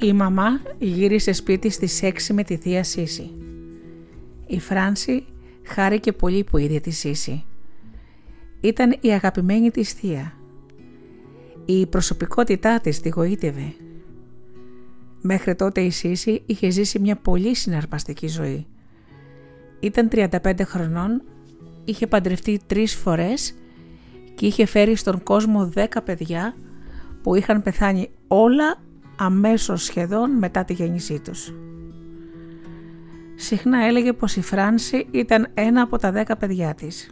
Η 0.05 0.12
μαμά 0.12 0.60
γύρισε 0.78 1.32
σπίτι 1.32 1.70
στις 1.70 2.01
6 2.02 2.12
με 2.32 2.43
τη 2.43 2.56
θεία 2.56 2.85
Σύση. 2.85 3.31
Η 4.47 4.60
Φράνση 4.60 5.24
χάρηκε 5.62 6.12
πολύ 6.12 6.44
που 6.44 6.59
είδε 6.59 6.81
τη 6.81 6.90
Σύση. 6.90 7.44
Ήταν 8.60 8.97
η 9.01 9.12
αγαπημένη 9.12 9.70
της 9.70 9.93
θεία. 9.93 10.32
Η 11.64 11.86
προσωπικότητά 11.86 12.81
της 12.81 13.01
τη 13.01 13.09
γοήτευε. 13.09 13.74
Μέχρι 15.20 15.55
τότε 15.55 15.81
η 15.81 15.90
Σύση 15.90 16.43
είχε 16.47 16.70
ζήσει 16.70 16.98
μια 16.98 17.16
πολύ 17.16 17.55
συναρπαστική 17.55 18.26
ζωή. 18.26 18.66
Ήταν 19.81 20.09
35 20.12 20.60
χρονών, 20.62 21.22
είχε 21.85 22.06
παντρευτεί 22.06 22.60
τρεις 22.66 22.94
φορές 22.94 23.55
και 24.35 24.47
είχε 24.47 24.66
φέρει 24.66 24.97
στον 24.97 25.22
κόσμο 25.22 25.72
10 25.74 25.85
παιδιά 26.05 26.55
που 27.22 27.35
είχαν 27.35 27.62
πεθάνει 27.62 28.10
όλα 28.28 28.78
αμέσως 29.16 29.85
σχεδόν 29.85 30.31
μετά 30.31 30.65
τη 30.65 30.73
γέννησή 30.73 31.20
τους. 31.20 31.53
Συχνά 33.35 33.85
έλεγε 33.85 34.12
πως 34.12 34.36
η 34.36 34.43
Φράνση 34.43 35.07
ήταν 35.11 35.47
ένα 35.55 35.82
από 35.82 35.99
τα 35.99 36.12
δέκα 36.12 36.36
παιδιά 36.36 36.74
της. 36.74 37.11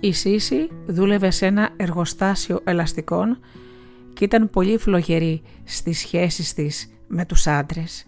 Η 0.00 0.12
Σύση 0.12 0.68
δούλευε 0.86 1.30
σε 1.30 1.46
ένα 1.46 1.70
εργοστάσιο 1.76 2.60
ελαστικών 2.64 3.38
και 4.12 4.24
ήταν 4.24 4.50
πολύ 4.50 4.78
φλογερή 4.78 5.42
στις 5.64 5.98
σχέσεις 5.98 6.54
της 6.54 6.88
με 7.06 7.24
τους 7.26 7.46
άντρες. 7.46 8.06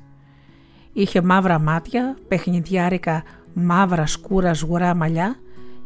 Είχε 0.93 1.23
μαύρα 1.23 1.59
μάτια, 1.59 2.17
παιχνιδιάρικα 2.29 3.23
μαύρα 3.55 4.07
σκούρα 4.07 4.55
σγουρά 4.55 4.95
μαλλιά 4.95 5.37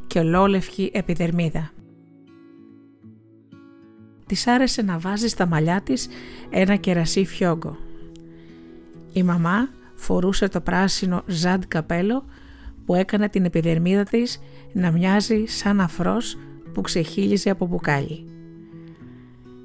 και 0.07 0.19
ολόλευκη 0.19 0.91
επιδερμίδα. 0.95 1.71
Της 4.31 4.47
άρεσε 4.47 4.83
να 4.83 4.99
βάζει 4.99 5.29
στα 5.29 5.47
μαλλιά 5.47 5.81
της 5.81 6.09
ένα 6.51 6.77
κερασί 6.77 7.25
φιόγκο. 7.25 7.77
Η 9.13 9.23
μαμά 9.23 9.69
φορούσε 9.95 10.49
το 10.49 10.61
πράσινο 10.61 11.23
ζάντ 11.27 11.63
καπέλο 11.69 12.25
που 12.85 12.95
έκανε 12.95 13.29
την 13.29 13.45
επιδερμίδα 13.45 14.03
της 14.03 14.41
να 14.73 14.91
μοιάζει 14.91 15.45
σαν 15.47 15.81
αφρός 15.81 16.39
που 16.75 16.81
ξεχύλιζε 16.81 17.51
από 17.51 17.67
μπουκάλι. 17.67 18.25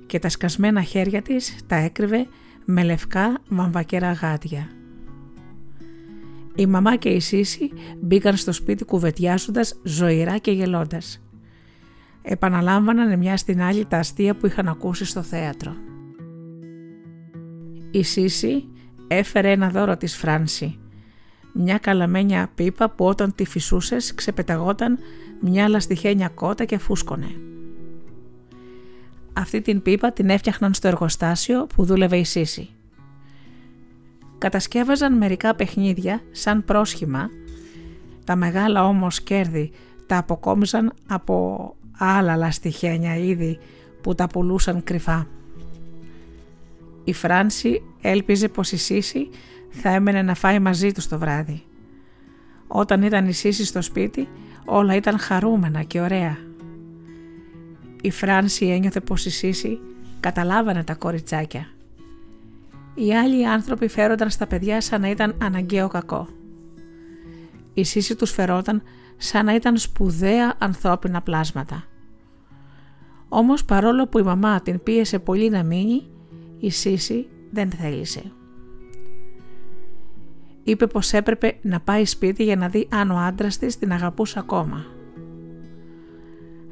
Και 0.05 0.19
τα 0.19 0.29
σκασμένα 0.29 0.81
χέρια 0.81 1.21
της 1.21 1.55
τα 1.67 1.75
έκρυβε 1.75 2.27
με 2.65 2.83
λευκά 2.83 3.41
βαμβακερά 3.47 4.11
γάτια. 4.11 4.69
Η 6.55 6.65
μαμά 6.65 6.95
και 6.95 7.09
η 7.09 7.19
Σύση 7.19 7.71
μπήκαν 8.01 8.35
στο 8.35 8.51
σπίτι 8.51 8.83
κουβετιάζοντας 8.85 9.79
ζωηρά 9.83 10.37
και 10.37 10.51
γελώντας. 10.51 11.24
Επαναλάμβαναν 12.27 13.17
μια 13.17 13.37
στην 13.37 13.61
άλλη 13.61 13.85
τα 13.85 13.97
αστεία 13.97 14.35
που 14.35 14.45
είχαν 14.45 14.67
ακούσει 14.67 15.05
στο 15.05 15.21
θέατρο. 15.21 15.75
Η 17.91 18.03
Σύση 18.03 18.67
έφερε 19.07 19.51
ένα 19.51 19.69
δώρο 19.69 19.97
της 19.97 20.17
Φράνση. 20.17 20.79
Μια 21.53 21.77
καλαμένια 21.77 22.51
πίπα 22.55 22.89
που 22.89 23.05
όταν 23.05 23.35
τη 23.35 23.45
φυσούσες 23.45 24.15
ξεπεταγόταν 24.15 24.97
μια 25.41 25.67
λαστιχένια 25.67 26.29
κότα 26.29 26.65
και 26.65 26.77
φούσκωνε. 26.77 27.29
Αυτή 29.33 29.61
την 29.61 29.81
πίπα 29.81 30.11
την 30.11 30.29
έφτιαχναν 30.29 30.73
στο 30.73 30.87
εργοστάσιο 30.87 31.67
που 31.75 31.85
δούλευε 31.85 32.17
η 32.17 32.23
Σύση. 32.23 32.69
Κατασκεύαζαν 34.37 35.17
μερικά 35.17 35.55
παιχνίδια 35.55 36.21
σαν 36.31 36.63
πρόσχημα, 36.65 37.29
τα 38.23 38.35
μεγάλα 38.35 38.85
όμως 38.85 39.21
κέρδη 39.21 39.71
τα 40.05 40.17
αποκόμιζαν 40.17 40.93
από 41.07 41.75
άλλα 41.97 42.35
λαστιχένια 42.35 43.15
είδη 43.15 43.59
που 44.01 44.15
τα 44.15 44.27
πουλούσαν 44.27 44.83
κρυφά. 44.83 45.27
Η 47.03 47.13
Φράνση 47.13 47.83
έλπιζε 48.01 48.47
πως 48.47 48.71
η 48.71 48.77
Σύση 48.77 49.29
θα 49.69 49.89
έμενε 49.89 50.21
να 50.21 50.33
φάει 50.33 50.59
μαζί 50.59 50.91
του 50.91 51.07
το 51.09 51.17
βράδυ. 51.17 51.63
Όταν 52.67 53.01
ήταν 53.01 53.27
η 53.27 53.33
Σύση 53.33 53.65
στο 53.65 53.81
σπίτι 53.81 54.27
όλα 54.65 54.95
ήταν 54.95 55.19
χαρούμενα 55.19 55.83
και 55.83 55.99
ωραία. 55.99 56.37
Η 58.01 58.11
Φράνση 58.11 58.65
ένιωθε 58.65 58.99
πως 58.99 59.25
η 59.25 59.29
Σύση 59.29 59.79
καταλάβανε 60.19 60.83
τα 60.83 60.93
κοριτσάκια. 60.93 61.67
Οι 62.95 63.15
άλλοι 63.15 63.47
άνθρωποι 63.47 63.87
φέρονταν 63.87 64.29
στα 64.29 64.47
παιδιά 64.47 64.81
σαν 64.81 65.01
να 65.01 65.09
ήταν 65.09 65.35
αναγκαίο 65.41 65.87
κακό. 65.87 66.27
Η 67.73 67.83
Σύση 67.83 68.15
τους 68.15 68.31
φερόταν 68.31 68.81
σαν 69.17 69.45
να 69.45 69.55
ήταν 69.55 69.77
σπουδαία 69.77 70.55
ανθρώπινα 70.57 71.21
πλάσματα. 71.21 71.83
Όμως 73.29 73.65
παρόλο 73.65 74.07
που 74.07 74.19
η 74.19 74.23
μαμά 74.23 74.61
την 74.61 74.83
πίεσε 74.83 75.19
πολύ 75.19 75.49
να 75.49 75.63
μείνει, 75.63 76.07
η 76.59 76.69
Σύση 76.69 77.27
δεν 77.51 77.69
θέλησε. 77.69 78.31
Είπε 80.63 80.87
πως 80.87 81.13
έπρεπε 81.13 81.57
να 81.61 81.79
πάει 81.79 82.05
σπίτι 82.05 82.43
για 82.43 82.55
να 82.55 82.67
δει 82.67 82.87
αν 82.91 83.11
ο 83.11 83.17
άντρας 83.17 83.57
της 83.57 83.77
την 83.77 83.91
αγαπούσε 83.91 84.39
ακόμα. 84.39 84.85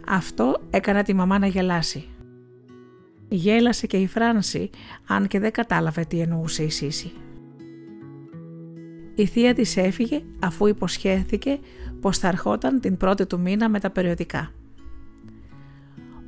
Αυτό 0.07 0.61
έκανε 0.69 1.03
τη 1.03 1.13
μαμά 1.13 1.39
να 1.39 1.47
γελάσει. 1.47 2.07
Γέλασε 3.27 3.87
και 3.87 3.97
η 3.97 4.07
Φράνση, 4.07 4.69
αν 5.07 5.27
και 5.27 5.39
δεν 5.39 5.51
κατάλαβε 5.51 6.05
τι 6.05 6.19
εννοούσε 6.19 6.63
η 6.63 6.69
Σύση. 6.69 7.11
Η 9.15 9.25
θεία 9.25 9.53
της 9.53 9.77
έφυγε 9.77 10.21
αφού 10.39 10.67
υποσχέθηκε 10.67 11.59
πως 12.03 12.17
θα 12.17 12.27
ερχόταν 12.27 12.79
την 12.79 12.97
πρώτη 12.97 13.25
του 13.25 13.39
μήνα 13.39 13.69
με 13.69 13.79
τα 13.79 13.89
περιοδικά. 13.89 14.51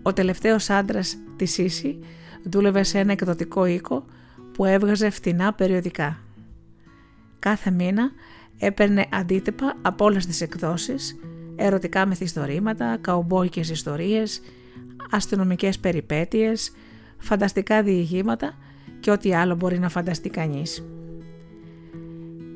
Ο 0.01 0.13
τελευταίος 0.13 0.69
άντρας 0.69 1.17
της 1.35 1.51
Σύση 1.51 1.99
δούλευε 2.43 2.83
σε 2.83 2.99
ένα 2.99 3.11
εκδοτικό 3.11 3.65
οίκο 3.65 4.05
που 4.53 4.65
έβγαζε 4.65 5.09
φτηνά 5.09 5.53
περιοδικά. 5.53 6.17
Κάθε 7.39 7.71
μήνα 7.71 8.11
έπαιρνε 8.57 9.05
αντίτυπα 9.11 9.77
από 9.81 10.05
όλες 10.05 10.25
τις 10.25 10.41
εκδόσεις, 10.41 11.15
ερωτικά 11.55 12.05
μυθιστορήματα, 12.05 12.97
καουμπόικες 13.01 13.69
ιστορίες, 13.69 14.41
αστυνομικές 15.11 15.79
περιπέτειες, 15.79 16.71
φανταστικά 17.17 17.83
διηγήματα 17.83 18.57
και 18.99 19.11
ό,τι 19.11 19.33
άλλο 19.33 19.55
μπορεί 19.55 19.79
να 19.79 19.89
φανταστεί 19.89 20.29
κανείς. 20.29 20.85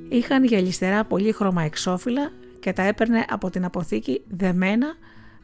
Είχαν 0.10 0.44
γυαλιστερά 0.44 1.06
πολύχρωμα 1.06 1.62
εξώφυλλα 1.62 2.32
και 2.60 2.74
τα 2.74 2.82
έπαιρνε 2.82 3.26
από 3.30 3.50
την 3.50 3.66
αποθήκη 3.66 4.22
δεμένα 4.28 4.96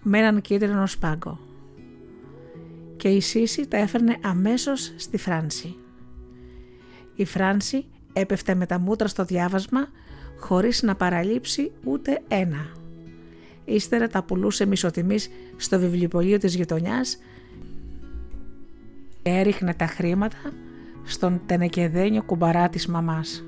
με 0.01 0.17
έναν 0.17 0.41
κίτρινο 0.41 0.87
σπάγκο. 0.87 1.39
Και 2.97 3.07
η 3.07 3.21
Σύση 3.21 3.67
τα 3.67 3.77
έφερνε 3.77 4.17
αμέσως 4.21 4.93
στη 4.95 5.17
Φράνση. 5.17 5.75
Η 7.15 7.25
Φράνση 7.25 7.85
έπεφτε 8.13 8.55
με 8.55 8.65
τα 8.65 8.79
μούτρα 8.79 9.07
στο 9.07 9.23
διάβασμα 9.23 9.87
χωρίς 10.39 10.81
να 10.81 10.95
παραλείψει 10.95 11.71
ούτε 11.83 12.21
ένα. 12.27 12.67
Ύστερα 13.65 14.07
τα 14.07 14.23
πουλούσε 14.23 14.65
μισοτιμής 14.65 15.29
στο 15.57 15.79
βιβλιοπωλείο 15.79 16.37
της 16.37 16.55
γειτονιάς 16.55 17.17
και 19.21 19.31
έριχνε 19.31 19.73
τα 19.73 19.87
χρήματα 19.87 20.53
στον 21.03 21.41
τενεκεδένιο 21.45 22.23
κουμπαρά 22.23 22.69
της 22.69 22.87
μαμάς. 22.87 23.45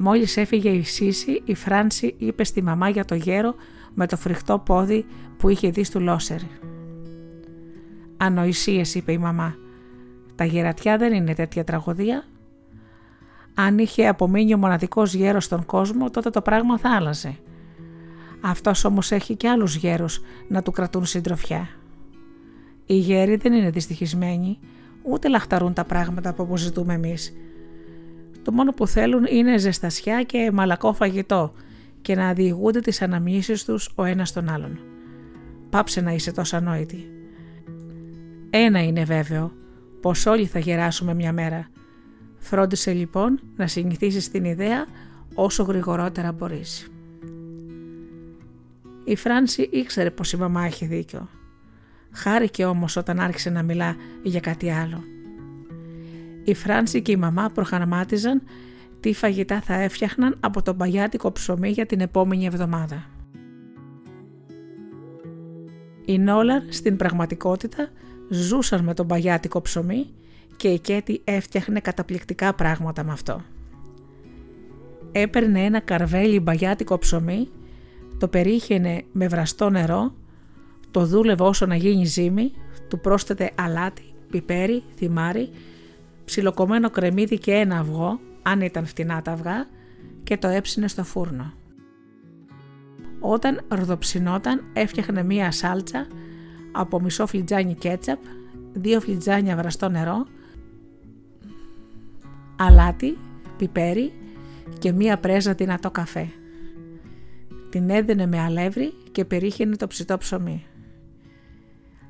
Μόλις 0.00 0.36
έφυγε 0.36 0.70
η 0.70 0.82
Σύση, 0.82 1.42
η 1.44 1.54
Φράνση 1.54 2.14
είπε 2.18 2.44
στη 2.44 2.62
μαμά 2.62 2.88
για 2.88 3.04
το 3.04 3.14
γέρο 3.14 3.54
με 3.94 4.06
το 4.06 4.16
φρικτό 4.16 4.58
πόδι 4.58 5.06
που 5.36 5.48
είχε 5.48 5.70
δει 5.70 5.84
στο 5.84 6.00
Λόσερ. 6.00 6.40
«Ανοησίες», 8.16 8.94
είπε 8.94 9.12
η 9.12 9.18
μαμά. 9.18 9.54
«Τα 10.34 10.44
γερατιά 10.44 10.96
δεν 10.96 11.12
είναι 11.12 11.34
τέτοια 11.34 11.64
τραγωδία». 11.64 12.24
Αν 13.54 13.78
είχε 13.78 14.08
απομείνει 14.08 14.54
ο 14.54 14.58
μοναδικός 14.58 15.14
γέρος 15.14 15.44
στον 15.44 15.66
κόσμο, 15.66 16.10
τότε 16.10 16.30
το 16.30 16.42
πράγμα 16.42 16.78
θα 16.78 16.94
άλλαζε. 16.96 17.36
Αυτός 18.40 18.84
όμως 18.84 19.12
έχει 19.12 19.36
και 19.36 19.48
άλλους 19.48 19.76
γέρους 19.76 20.20
να 20.48 20.62
του 20.62 20.70
κρατούν 20.70 21.04
συντροφιά. 21.04 21.68
Οι 22.86 22.94
γέροι 22.94 23.36
δεν 23.36 23.52
είναι 23.52 23.70
δυστυχισμένοι, 23.70 24.58
ούτε 25.02 25.28
λαχταρούν 25.28 25.72
τα 25.72 25.84
πράγματα 25.84 26.34
που 26.34 26.42
αποζητούμε 26.42 26.94
εμείς. 26.94 27.32
Το 28.48 28.54
μόνο 28.54 28.72
που 28.72 28.86
θέλουν 28.86 29.24
είναι 29.30 29.58
ζεστασιά 29.58 30.22
και 30.22 30.50
μαλακό 30.52 30.92
φαγητό 30.92 31.52
και 32.00 32.14
να 32.14 32.32
διηγούνται 32.32 32.80
τις 32.80 33.02
αναμνήσεις 33.02 33.64
τους 33.64 33.90
ο 33.94 34.04
ένας 34.04 34.32
τον 34.32 34.48
άλλον. 34.48 34.78
Πάψε 35.70 36.00
να 36.00 36.12
είσαι 36.12 36.32
τόσο 36.32 36.56
ανόητη. 36.56 37.10
Ένα 38.50 38.82
είναι 38.82 39.04
βέβαιο, 39.04 39.52
πως 40.00 40.26
όλοι 40.26 40.46
θα 40.46 40.58
γεράσουμε 40.58 41.14
μια 41.14 41.32
μέρα. 41.32 41.68
Φρόντισε 42.38 42.92
λοιπόν 42.92 43.40
να 43.56 43.66
συνηθίσεις 43.66 44.30
την 44.30 44.44
ιδέα 44.44 44.86
όσο 45.34 45.62
γρηγορότερα 45.62 46.32
μπορείς. 46.32 46.90
Η 49.04 49.16
Φράνση 49.16 49.68
ήξερε 49.72 50.10
πως 50.10 50.32
η 50.32 50.36
μαμά 50.36 50.64
έχει 50.64 50.86
δίκιο. 50.86 51.28
Χάρηκε 52.12 52.64
όμως 52.64 52.96
όταν 52.96 53.20
άρχισε 53.20 53.50
να 53.50 53.62
μιλά 53.62 53.96
για 54.22 54.40
κάτι 54.40 54.70
άλλο. 54.70 55.04
Η 56.48 56.54
Φράνση 56.54 57.02
και 57.02 57.12
η 57.12 57.16
μαμά 57.16 57.50
προχαραμάτιζαν 57.54 58.42
τι 59.00 59.12
φαγητά 59.12 59.60
θα 59.60 59.74
έφτιαχναν 59.74 60.36
από 60.40 60.62
το 60.62 60.74
παγιάτικο 60.74 61.32
ψωμί 61.32 61.70
για 61.70 61.86
την 61.86 62.00
επόμενη 62.00 62.46
εβδομάδα. 62.46 63.04
Η 66.04 66.18
Νόλαρ 66.18 66.62
στην 66.68 66.96
πραγματικότητα 66.96 67.88
ζούσαν 68.30 68.84
με 68.84 68.94
τον 68.94 69.06
παγιάτικο 69.06 69.60
ψωμί 69.60 70.06
και 70.56 70.68
η 70.68 70.78
Κέτη 70.78 71.20
έφτιαχνε 71.24 71.80
καταπληκτικά 71.80 72.54
πράγματα 72.54 73.04
με 73.04 73.12
αυτό. 73.12 73.42
Έπαιρνε 75.12 75.64
ένα 75.64 75.80
καρβέλι 75.80 76.40
μπαγιάτικο 76.40 76.98
ψωμί, 76.98 77.48
το 78.18 78.28
περίχαινε 78.28 79.04
με 79.12 79.28
βραστό 79.28 79.70
νερό, 79.70 80.14
το 80.90 81.06
δούλευε 81.06 81.42
όσο 81.42 81.66
να 81.66 81.76
γίνει 81.76 82.04
ζύμη, 82.04 82.52
του 82.88 83.00
πρόσθετε 83.00 83.50
αλάτι, 83.54 84.14
πιπέρι, 84.30 84.82
θυμάρι, 84.96 85.50
ψιλοκομμένο 86.28 86.90
κρεμμύδι 86.90 87.38
και 87.38 87.52
ένα 87.52 87.78
αυγό, 87.78 88.20
αν 88.42 88.60
ήταν 88.60 88.86
φτηνά 88.86 89.22
τα 89.22 89.32
αυγά, 89.32 89.66
και 90.22 90.36
το 90.36 90.48
έψινε 90.48 90.88
στο 90.88 91.04
φούρνο. 91.04 91.52
Όταν 93.20 93.60
ροδοψινόταν 93.68 94.64
έφτιαχνε 94.72 95.22
μία 95.22 95.50
σάλτσα 95.50 96.06
από 96.72 97.00
μισό 97.00 97.26
φλιτζάνι 97.26 97.74
κέτσαπ, 97.74 98.18
δύο 98.72 99.00
φλιτζάνια 99.00 99.56
βραστό 99.56 99.88
νερό, 99.88 100.26
αλάτι, 102.56 103.18
πιπέρι 103.56 104.12
και 104.78 104.92
μία 104.92 105.18
πρέζα 105.18 105.52
δυνατό 105.52 105.90
καφέ. 105.90 106.28
Την 107.70 107.90
έδαινε 107.90 108.26
με 108.26 108.40
αλεύρι 108.40 108.92
και 109.12 109.24
περίχαινε 109.24 109.76
το 109.76 109.86
ψητό 109.86 110.18
ψωμί. 110.18 110.64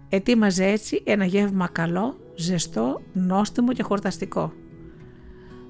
Ετοίμαζε 0.08 0.64
έτσι 0.64 1.02
ένα 1.04 1.24
γεύμα 1.24 1.68
καλό, 1.72 2.27
ζεστό, 2.38 3.00
νόστιμο 3.12 3.72
και 3.72 3.82
χορταστικό. 3.82 4.52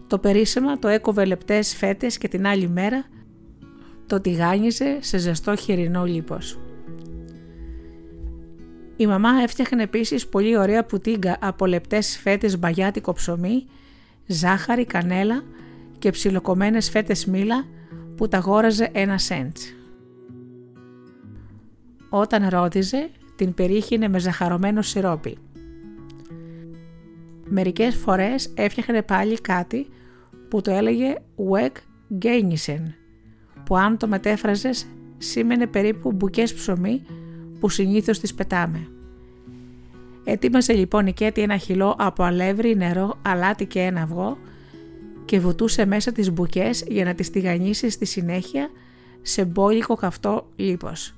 Το 0.06 0.18
περίσσεμα 0.18 0.78
το 0.78 0.88
έκοβε 0.88 1.24
λεπτές 1.24 1.74
φέτες 1.76 2.18
και 2.18 2.28
την 2.28 2.46
άλλη 2.46 2.68
μέρα 2.68 3.04
το 4.06 4.20
τηγάνιζε 4.20 4.98
σε 5.00 5.18
ζεστό 5.18 5.56
χοιρινό 5.56 6.04
λίπος. 6.04 6.58
Η 8.96 9.06
μαμά 9.06 9.30
έφτιαχνε 9.42 9.82
επίσης 9.82 10.26
πολύ 10.26 10.56
ωραία 10.56 10.84
πουτίγκα 10.84 11.36
από 11.40 11.66
λεπτές 11.66 12.18
φέτες 12.18 12.58
μπαγιάτικο 12.58 13.12
ψωμί, 13.12 13.66
ζάχαρη, 14.26 14.84
κανέλα 14.84 15.42
και 15.98 16.10
ψιλοκομμένες 16.10 16.90
φέτες 16.90 17.26
μήλα 17.26 17.66
που 18.16 18.28
τα 18.28 18.36
αγόραζε 18.36 18.90
ένα 18.92 19.18
σέντς. 19.18 19.72
Όταν 22.08 22.48
ρόδιζε, 22.48 23.10
την 23.36 23.54
περίχυνε 23.54 24.08
με 24.08 24.18
ζαχαρωμένο 24.18 24.82
σιρόπι. 24.82 25.38
Μερικές 27.48 27.94
φορές 27.94 28.52
έφτιαχνε 28.54 29.02
πάλι 29.02 29.40
κάτι 29.40 29.86
που 30.48 30.60
το 30.60 30.70
έλεγε 30.70 31.14
«Wek 31.50 31.72
Gainisen», 32.22 32.82
που 33.64 33.76
αν 33.76 33.96
το 33.96 34.06
μετέφραζες 34.06 34.86
σήμαινε 35.18 35.66
περίπου 35.66 36.12
μπουκές 36.12 36.54
ψωμί 36.54 37.02
που 37.60 37.68
συνήθως 37.68 38.18
τις 38.18 38.34
πετάμε. 38.34 38.88
Ετοίμασε 40.24 40.72
λοιπόν 40.72 41.06
η 41.06 41.12
Κέτη 41.12 41.40
ένα 41.40 41.56
χυλό 41.56 41.96
από 41.98 42.22
αλεύρι, 42.22 42.76
νερό, 42.76 43.18
αλάτι 43.22 43.66
και 43.66 43.80
ένα 43.80 44.02
αυγό 44.02 44.38
και 45.24 45.40
βουτούσε 45.40 45.86
μέσα 45.86 46.12
τις 46.12 46.32
μπουκές 46.32 46.84
για 46.88 47.04
να 47.04 47.14
τις 47.14 47.30
τηγανίσει 47.30 47.90
στη 47.90 48.04
συνέχεια 48.04 48.70
σε 49.22 49.44
μπόλικο 49.44 49.94
καυτό 49.94 50.48
λίπος. 50.56 51.14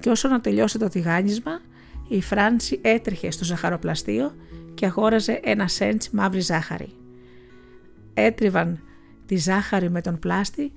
Και 0.00 0.10
όσο 0.10 0.28
να 0.28 0.40
τελειώσει 0.40 0.78
το 0.78 0.88
τηγάνισμα, 0.88 1.60
η 2.08 2.20
Φράνση 2.20 2.78
έτρεχε 2.82 3.30
στο 3.30 3.44
ζαχαροπλαστείο 3.44 4.34
και 4.76 4.86
αγόραζε 4.86 5.40
ένα 5.44 5.68
σέντς 5.68 6.10
μαύρη 6.10 6.40
ζάχαρη. 6.40 6.88
Έτριβαν 8.14 8.80
τη 9.26 9.36
ζάχαρη 9.36 9.90
με 9.90 10.00
τον 10.00 10.18
πλάστη 10.18 10.72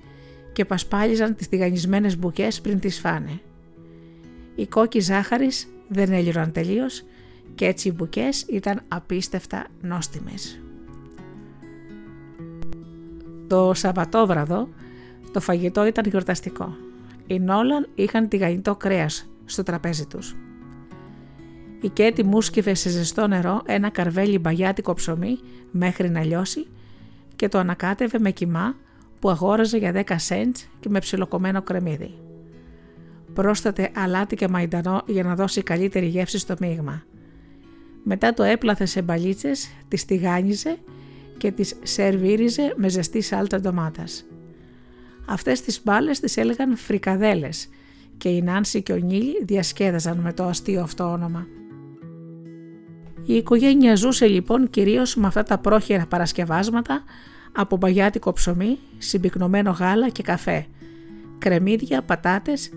και 0.52 0.64
πασπάλιζαν 0.64 1.34
τις 1.34 1.48
τηγανισμένες 1.48 2.18
μπουκές 2.18 2.60
πριν 2.60 2.80
τις 2.80 3.00
φάνε. 3.00 3.40
Οι 4.54 4.66
κόκκι 4.66 5.00
ζάχαρης 5.00 5.68
δεν 5.88 6.12
έλειωναν 6.12 6.52
τελείως 6.52 7.04
και 7.54 7.66
έτσι 7.66 7.88
οι 7.88 7.92
μπουκές 7.96 8.42
ήταν 8.42 8.80
απίστευτα 8.88 9.66
νόστιμες. 9.80 10.60
Το 13.46 13.72
Σαββατόβραδο 13.74 14.68
το 15.32 15.40
φαγητό 15.40 15.86
ήταν 15.86 16.04
γιορταστικό. 16.06 16.76
Οι 17.26 17.38
Νόλαν 17.38 17.88
είχαν 17.94 18.28
τηγανιτό 18.28 18.76
κρέας 18.76 19.28
στο 19.44 19.62
τραπέζι 19.62 20.06
τους. 20.06 20.36
Η 21.80 21.88
Κέτη 21.88 22.24
μουσκευε 22.24 22.74
σε 22.74 22.88
ζεστό 22.88 23.26
νερό 23.26 23.62
ένα 23.66 23.88
καρβέλι 23.88 24.38
μπαγιάτικο 24.38 24.94
ψωμί 24.94 25.38
μέχρι 25.70 26.10
να 26.10 26.24
λιώσει 26.24 26.66
και 27.36 27.48
το 27.48 27.58
ανακάτευε 27.58 28.18
με 28.18 28.30
κοιμά 28.30 28.76
που 29.18 29.30
αγόραζε 29.30 29.78
για 29.78 30.04
10 30.06 30.14
σέντς 30.16 30.68
και 30.80 30.88
με 30.88 30.98
ψιλοκομμένο 30.98 31.62
κρεμμύδι. 31.62 32.14
Πρόστατε 33.34 33.90
αλάτι 33.94 34.36
και 34.36 34.48
μαϊντανό 34.48 35.02
για 35.06 35.22
να 35.22 35.34
δώσει 35.34 35.62
καλύτερη 35.62 36.06
γεύση 36.06 36.38
στο 36.38 36.54
μείγμα. 36.60 37.02
Μετά 38.04 38.34
το 38.34 38.42
έπλαθε 38.42 38.84
σε 38.84 39.02
μπαλίτσες, 39.02 39.70
τις 39.88 40.04
τηγάνιζε 40.04 40.78
και 41.36 41.50
τις 41.50 41.74
σερβίριζε 41.82 42.74
με 42.76 42.88
ζεστή 42.88 43.20
σάλτα 43.20 43.60
ντομάτας. 43.60 44.24
Αυτές 45.26 45.60
τις 45.60 45.82
μπάλες 45.84 46.20
τις 46.20 46.36
έλεγαν 46.36 46.76
φρικαδέλες 46.76 47.68
και 48.16 48.28
η 48.28 48.42
Νάνση 48.42 48.82
και 48.82 48.92
ο 48.92 48.96
Νίλη 48.96 49.44
διασκέδαζαν 49.44 50.18
με 50.18 50.32
το 50.32 50.44
αστείο 50.44 50.82
αυτό 50.82 51.04
όνομα. 51.04 51.46
Η 53.30 53.34
οικογένεια 53.36 53.94
ζούσε 53.94 54.26
λοιπόν 54.26 54.70
κυρίως 54.70 55.16
με 55.16 55.26
αυτά 55.26 55.42
τα 55.42 55.58
πρόχειρα 55.58 56.06
παρασκευάσματα 56.06 57.02
από 57.52 57.76
μπαγιάτικο 57.76 58.32
ψωμί, 58.32 58.78
συμπυκνωμένο 58.98 59.70
γάλα 59.70 60.08
και 60.08 60.22
καφέ, 60.22 60.66
κρεμμύδια, 61.38 62.02
πατάτες 62.02 62.70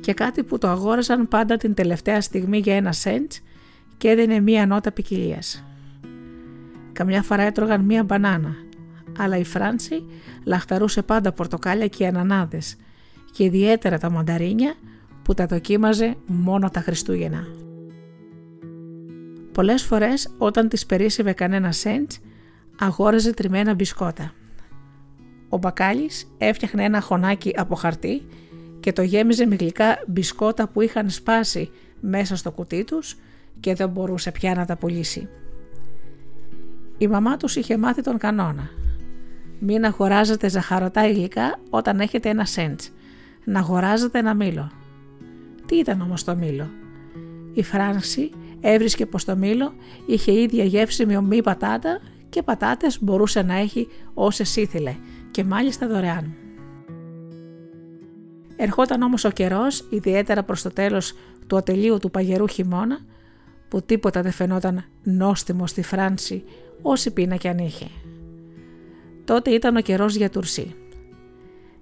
και 0.00 0.12
κάτι 0.12 0.42
που 0.42 0.58
το 0.58 0.68
αγόραζαν 0.68 1.28
πάντα 1.28 1.56
την 1.56 1.74
τελευταία 1.74 2.20
στιγμή 2.20 2.58
για 2.58 2.76
ένα 2.76 2.92
σέντς 2.92 3.40
και 3.96 4.08
έδινε 4.08 4.40
μία 4.40 4.66
νότα 4.66 4.92
ποικιλίας. 4.92 5.64
Καμιά 6.92 7.22
φορά 7.22 7.42
έτρωγαν 7.42 7.80
μία 7.80 8.04
μπανάνα, 8.04 8.54
αλλά 9.18 9.36
η 9.36 9.44
Φράνση 9.44 10.04
λαχταρούσε 10.44 11.02
πάντα 11.02 11.32
πορτοκάλια 11.32 11.86
και 11.86 12.06
ανανάδες 12.06 12.76
και 13.32 13.44
ιδιαίτερα 13.44 13.98
τα 13.98 14.10
μανταρίνια 14.10 14.74
που 15.22 15.34
τα 15.34 15.46
δοκίμαζε 15.46 16.16
μόνο 16.26 16.70
τα 16.70 16.80
Χριστούγεννα. 16.80 17.46
Πολλές 19.52 19.82
φορές 19.82 20.34
όταν 20.38 20.68
της 20.68 20.86
περίσσευε 20.86 21.32
κανένα 21.32 21.72
σέντς, 21.72 22.20
αγόραζε 22.78 23.32
τριμμένα 23.32 23.74
μπισκότα. 23.74 24.32
Ο 25.48 25.58
μπακάλις 25.58 26.34
έφτιαχνε 26.38 26.84
ένα 26.84 27.00
χωνάκι 27.00 27.52
από 27.56 27.74
χαρτί 27.74 28.22
και 28.80 28.92
το 28.92 29.02
γέμιζε 29.02 29.46
με 29.46 29.54
γλυκά 29.54 30.02
μπισκότα 30.06 30.68
που 30.68 30.80
είχαν 30.80 31.10
σπάσει 31.10 31.70
μέσα 32.00 32.36
στο 32.36 32.50
κουτί 32.50 32.84
τους 32.84 33.16
και 33.60 33.74
δεν 33.74 33.88
μπορούσε 33.88 34.30
πια 34.30 34.54
να 34.54 34.64
τα 34.64 34.76
πουλήσει. 34.76 35.28
Η 36.98 37.06
μαμά 37.06 37.36
τους 37.36 37.56
είχε 37.56 37.76
μάθει 37.76 38.02
τον 38.02 38.18
κανόνα. 38.18 38.70
Μην 39.58 39.84
αγοράζετε 39.84 40.48
ζαχαρωτά 40.48 41.08
υλικά 41.08 41.58
όταν 41.70 42.00
έχετε 42.00 42.28
ένα 42.28 42.44
σέντς. 42.44 42.90
Να 43.44 43.58
αγοράζετε 43.58 44.18
ένα 44.18 44.34
μήλο. 44.34 44.70
Τι 45.66 45.76
ήταν 45.76 46.00
όμως 46.00 46.24
το 46.24 46.36
μήλο; 46.36 46.70
Η 47.52 47.62
Φράνση 47.62 48.30
έβρισκε 48.62 49.06
πως 49.06 49.24
το 49.24 49.36
μήλο 49.36 49.74
είχε 50.06 50.32
ίδια 50.32 50.64
γεύση 50.64 51.06
με 51.06 51.16
ομή 51.16 51.42
πατάτα 51.42 52.00
και 52.28 52.42
πατάτες 52.42 53.02
μπορούσε 53.02 53.42
να 53.42 53.54
έχει 53.54 53.88
όσες 54.14 54.56
ήθελε 54.56 54.94
και 55.30 55.44
μάλιστα 55.44 55.86
δωρεάν. 55.88 56.34
Ερχόταν 58.56 59.02
όμως 59.02 59.24
ο 59.24 59.30
καιρός, 59.30 59.86
ιδιαίτερα 59.90 60.42
προς 60.42 60.62
το 60.62 60.70
τέλος 60.70 61.12
του 61.46 61.56
ατελείου 61.56 61.98
του 61.98 62.10
παγερού 62.10 62.48
χειμώνα, 62.48 62.98
που 63.68 63.82
τίποτα 63.82 64.22
δεν 64.22 64.32
φαινόταν 64.32 64.84
νόστιμο 65.02 65.66
στη 65.66 65.82
Φράνση 65.82 66.44
όση 66.82 67.12
πείνα 67.12 67.36
κι 67.36 67.48
αν 67.48 67.58
είχε. 67.58 67.86
Τότε 69.24 69.50
ήταν 69.50 69.76
ο 69.76 69.80
καιρός 69.80 70.14
για 70.14 70.30
τουρσί. 70.30 70.74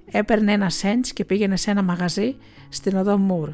Έπαιρνε 0.04 0.52
ένα 0.52 0.70
σέντς 0.70 1.12
και 1.12 1.24
πήγαινε 1.24 1.56
σε 1.56 1.70
ένα 1.70 1.82
μαγαζί 1.82 2.36
στην 2.68 2.96
οδό 2.96 3.18
Μουρ. 3.18 3.48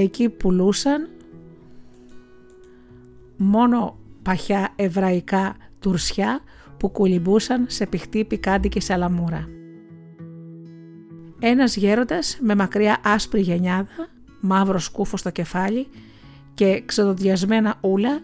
Εκεί 0.00 0.28
πουλούσαν 0.28 1.08
μόνο 3.36 3.98
παχιά 4.22 4.72
εβραϊκά 4.76 5.56
τουρσιά 5.78 6.40
που 6.76 6.90
κουλυμπούσαν 6.90 7.64
σε 7.68 7.86
πηχτή 7.86 8.24
πικάντικη 8.24 8.80
σαλαμούρα. 8.80 9.48
Ένας 11.40 11.76
γέροντας 11.76 12.38
με 12.40 12.54
μακριά 12.54 12.98
άσπρη 13.04 13.40
γενιάδα, 13.40 14.08
μαύρο 14.40 14.78
σκούφο 14.78 15.16
στο 15.16 15.30
κεφάλι 15.30 15.86
και 16.54 16.82
ξεδοδιασμένα 16.86 17.78
ούλα 17.80 18.20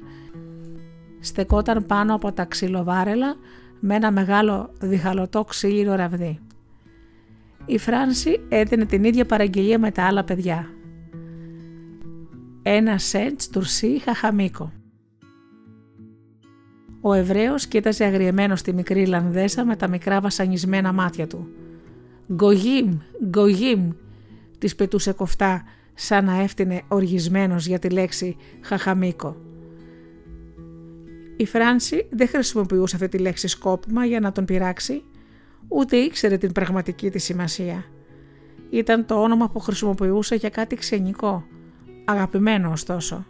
στεκόταν 1.20 1.86
πάνω 1.86 2.15
από 2.15 2.33
τα 2.33 2.44
ξυλοβάρελα 2.44 3.36
με 3.81 3.94
ένα 3.94 4.11
μεγάλο 4.11 4.70
διχαλωτό 4.81 5.44
ξύλινο 5.44 5.94
ραβδί. 5.94 6.39
Η 7.67 7.78
Φράνση 7.78 8.41
έδινε 8.49 8.85
την 8.85 9.05
ίδια 9.05 9.27
παραγγελία 9.27 9.78
με 9.78 9.91
τα 9.91 10.07
άλλα 10.07 10.25
παιδιά. 10.25 10.74
Ένα 12.67 12.99
σέντς 12.99 13.49
τουρσί 13.49 13.99
χαχαμίκο. 13.99 14.73
Ο 17.01 17.12
Εβραίος 17.12 17.67
κοίταζε 17.67 18.05
αγριεμένο 18.05 18.57
στη 18.57 18.73
μικρή 18.73 19.07
Λανδέσα 19.07 19.65
με 19.65 19.76
τα 19.76 19.89
μικρά 19.89 20.20
βασανισμένα 20.20 20.93
μάτια 20.93 21.26
του. 21.26 21.49
«Γκογίμ, 22.33 22.99
γκογίμ», 23.26 23.91
της 24.59 24.75
πετούσε 24.75 25.12
κοφτά 25.12 25.62
σαν 25.94 26.25
να 26.25 26.41
έφτιανε 26.41 26.83
οργισμένος 26.89 27.67
για 27.67 27.78
τη 27.78 27.91
λέξη 27.91 28.36
«χαχαμίκο». 28.60 29.36
Η 31.36 31.47
Φράνση 31.47 32.09
δεν 32.10 32.28
χρησιμοποιούσε 32.28 32.97
αυτή 32.97 33.09
τη 33.09 33.18
λέξη 33.18 33.49
σκόπιμα 33.49 34.05
για 34.05 34.20
να 34.20 34.33
τον 34.33 34.44
πειράξει, 34.44 35.02
ούτε 35.68 35.97
ήξερε 35.97 36.36
την 36.36 36.52
πραγματική 36.52 37.10
της 37.10 37.25
σημασία. 37.25 37.84
Ήταν 38.70 39.07
το 39.07 39.23
όνομα 39.23 39.51
που 39.51 39.60
χρησιμοποιούσε 39.60 40.34
για 40.34 40.49
κάτι 40.49 40.76
ξενικό, 40.76 41.44
αγαπημένο 42.05 42.70
ωστόσο. 42.70 43.24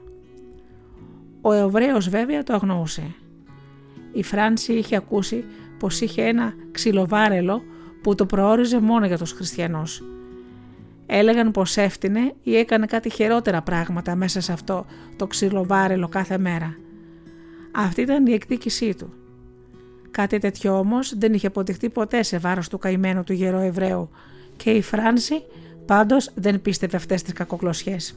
Ο 1.41 1.53
Εβραίος 1.53 2.09
βέβαια 2.09 2.43
το 2.43 2.55
αγνοούσε. 2.55 3.15
Η 4.13 4.23
Φράνση 4.23 4.73
είχε 4.73 4.97
ακούσει 4.97 5.45
πως 5.79 6.01
είχε 6.01 6.23
ένα 6.23 6.55
ξυλοβάρελο 6.73 7.63
που 8.03 8.15
το 8.15 8.27
προόριζε 8.27 8.81
μόνο 8.81 9.07
για 9.07 9.19
τους 9.19 9.33
χριστιανούς. 9.33 10.03
Έλεγαν 11.07 11.51
πως 11.51 11.77
έφτινε 11.77 12.35
ή 12.43 12.57
έκανε 12.57 12.87
κάτι 12.87 13.11
χειρότερα 13.11 13.63
πράγματα 13.63 14.15
μέσα 14.15 14.41
σε 14.41 14.53
αυτό 14.53 14.87
το 15.17 15.27
ξυλοβάρελο 15.27 16.09
κάθε 16.09 16.39
μέρα. 16.39 16.77
Αυτή 17.73 18.01
ήταν 18.01 18.27
η 18.27 18.33
εκδίκησή 18.33 18.95
του. 18.95 19.13
Κάτι 20.11 20.39
τέτοιο 20.39 20.79
όμως 20.79 21.19
δεν 21.19 21.33
είχε 21.33 21.47
αποδειχτεί 21.47 21.91
ποτέ 21.91 22.23
σε 22.23 22.39
βάρος 22.39 22.69
του 22.69 22.79
καημένου 22.79 23.25
του 23.25 23.33
γερό 23.33 23.59
Εβραίου 23.59 24.11
και 24.57 24.71
η 24.71 24.83
Φράνση 24.83 25.43
πάντως 25.87 26.31
δεν 26.35 26.63
πίστευε 26.63 26.97
αυτές 26.97 27.23
τις 27.23 27.33
κακοκλωσιές. 27.33 28.17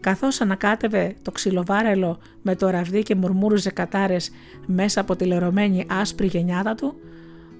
Καθώς 0.00 0.40
ανακάτευε 0.40 1.16
το 1.22 1.30
ξυλοβάρελο 1.30 2.18
με 2.42 2.56
το 2.56 2.70
ραβδί 2.70 3.02
και 3.02 3.14
μουρμούριζε 3.14 3.70
κατάρες 3.70 4.30
μέσα 4.66 5.00
από 5.00 5.16
τη 5.16 5.24
λερωμένη 5.24 5.86
άσπρη 5.88 6.26
γενιάδα 6.26 6.74
του, 6.74 6.94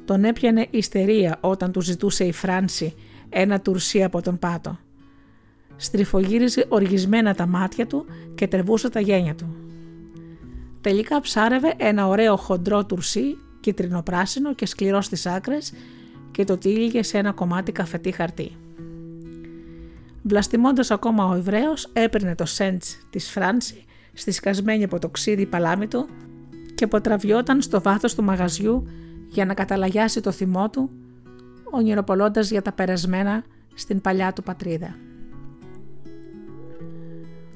τον 0.04 0.24
έπιανε 0.24 0.66
ιστερία 0.70 1.38
όταν 1.40 1.72
του 1.72 1.80
ζητούσε 1.80 2.24
η 2.24 2.32
Φράνση 2.32 2.94
ένα 3.28 3.60
τουρσί 3.60 4.02
από 4.02 4.22
τον 4.22 4.38
πάτο. 4.38 4.78
Στριφογύριζε 5.76 6.64
οργισμένα 6.68 7.34
τα 7.34 7.46
μάτια 7.46 7.86
του 7.86 8.06
και 8.34 8.46
τρεβούσε 8.46 8.90
τα 8.90 9.00
γένια 9.00 9.34
του. 9.34 9.56
Τελικά 10.80 11.20
ψάρευε 11.20 11.74
ένα 11.76 12.06
ωραίο 12.06 12.36
χοντρό 12.36 12.84
τουρσί, 12.86 13.38
κίτρινο-πράσινο 13.60 14.54
και 14.54 14.66
σκληρό 14.66 15.00
στις 15.00 15.26
άκρες 15.26 15.72
και 16.30 16.44
το 16.44 16.58
τύλιγε 16.58 17.02
σε 17.02 17.18
ένα 17.18 17.32
κομμάτι 17.32 17.72
καφετή 17.72 18.10
χαρτί. 18.10 18.56
Βλαστημώντας 20.28 20.90
ακόμα 20.90 21.24
ο 21.24 21.34
Εβραίος, 21.34 21.88
έπαιρνε 21.92 22.34
το 22.34 22.44
σέντ 22.44 22.82
της 23.10 23.30
Φράνση 23.30 23.84
στη 24.12 24.30
σκασμένη 24.30 24.84
από 24.84 24.98
το 24.98 25.08
ξύδι 25.08 25.46
παλάμη 25.46 25.86
του 25.86 26.08
και 26.74 26.84
αποτραβιόταν 26.84 27.62
στο 27.62 27.80
βάθος 27.80 28.14
του 28.14 28.22
μαγαζιού 28.22 28.88
για 29.28 29.44
να 29.44 29.54
καταλαγιάσει 29.54 30.20
το 30.20 30.30
θυμό 30.30 30.70
του, 30.70 30.90
ονειροπολώντας 31.70 32.50
για 32.50 32.62
τα 32.62 32.72
περασμένα 32.72 33.44
στην 33.74 34.00
παλιά 34.00 34.32
του 34.32 34.42
πατρίδα. 34.42 34.96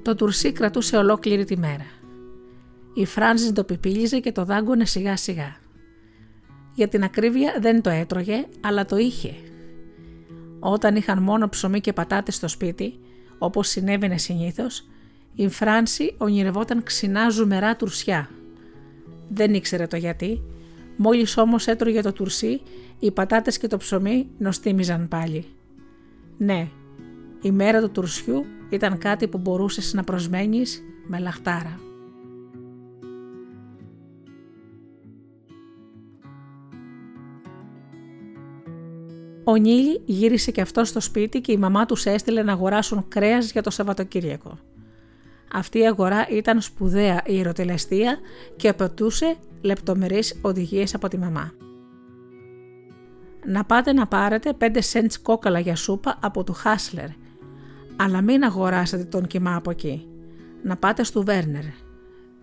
Το 0.03 0.15
τουρσί 0.15 0.53
κρατούσε 0.53 0.97
ολόκληρη 0.97 1.45
τη 1.45 1.59
μέρα. 1.59 1.87
Η 2.95 3.07
Φράνση 3.07 3.53
το 3.53 3.65
πιπίλιζε 3.65 4.21
και 4.21 4.33
το 4.33 4.45
δάγκωνε 4.45 4.85
σιγά 4.85 5.17
σιγά. 5.17 5.57
Για 6.75 6.89
την 6.89 7.05
ακρίβεια 7.05 7.57
δεν 7.61 7.83
το 7.83 7.91
έτρωγε, 7.91 8.47
αλλά 8.61 8.85
το 8.85 8.97
είχε 8.97 9.35
όταν 10.65 10.97
είχαν 10.97 11.23
μόνο 11.23 11.49
ψωμί 11.49 11.81
και 11.81 11.93
πατάτες 11.93 12.35
στο 12.35 12.49
σπίτι, 12.49 12.99
όπως 13.39 13.69
συνέβαινε 13.69 14.19
συνήθως, 14.19 14.89
η 15.35 15.49
Φράνση 15.49 16.15
ονειρευόταν 16.19 16.83
ξινά 16.83 17.29
ζουμερά 17.31 17.77
τουρσιά. 17.77 18.31
Δεν 19.29 19.55
ήξερε 19.55 19.87
το 19.87 19.97
γιατί, 19.97 20.43
μόλις 20.97 21.37
όμως 21.37 21.67
έτρωγε 21.67 22.01
το 22.01 22.13
τουρσί, 22.13 22.61
οι 22.99 23.11
πατάτες 23.11 23.59
και 23.59 23.67
το 23.67 23.77
ψωμί 23.77 24.27
νοστίμιζαν 24.39 25.09
πάλι. 25.09 25.45
Ναι, 26.39 26.69
η 27.43 27.51
μέρα 27.51 27.81
του 27.81 27.91
τουρσιού 27.91 28.45
ήταν 28.71 28.99
κάτι 28.99 29.29
που 29.29 29.39
μπορούσες 29.39 29.93
να 29.95 30.05
προσμένεις 30.05 30.83
με 31.07 31.19
λαχτάρα. 31.19 31.82
Ο 39.45 39.57
Νίλη 39.57 40.03
γύρισε 40.05 40.51
και 40.51 40.61
αυτός 40.61 40.89
στο 40.89 41.01
σπίτι 41.01 41.41
και 41.41 41.53
η 41.53 41.57
μαμά 41.57 41.87
τους 41.87 42.07
έστειλε 42.07 42.43
να 42.43 42.53
αγοράσουν 42.53 43.09
κρέας 43.09 43.53
για 43.53 43.63
το 43.63 43.71
Σαββατοκύριακο. 43.71 44.59
Αυτή 45.53 45.79
η 45.79 45.87
αγορά 45.87 46.27
ήταν 46.29 46.61
σπουδαία 46.61 47.23
η 47.27 47.39
ερωτελεστία 47.39 48.19
και 48.57 48.69
απαιτούσε 48.69 49.37
λεπτομερείς 49.61 50.39
οδηγίες 50.43 50.95
από 50.95 51.09
τη 51.09 51.19
μαμά. 51.19 51.53
Να 53.47 53.65
πάτε 53.65 53.93
να 53.93 54.07
πάρετε 54.07 54.53
5 54.59 54.65
cents 54.93 55.15
κόκαλα 55.23 55.59
για 55.59 55.77
σούπα 55.77 56.19
από 56.21 56.45
του 56.45 56.53
Χάσλερ, 56.53 57.09
αλλά 57.97 58.21
μην 58.21 58.45
αγοράσετε 58.45 59.05
τον 59.05 59.27
κοιμά 59.27 59.57
από 59.57 59.71
εκεί. 59.71 60.09
Να 60.63 60.77
πάτε 60.77 61.05
στο 61.05 61.23
Βέρνερ. 61.23 61.65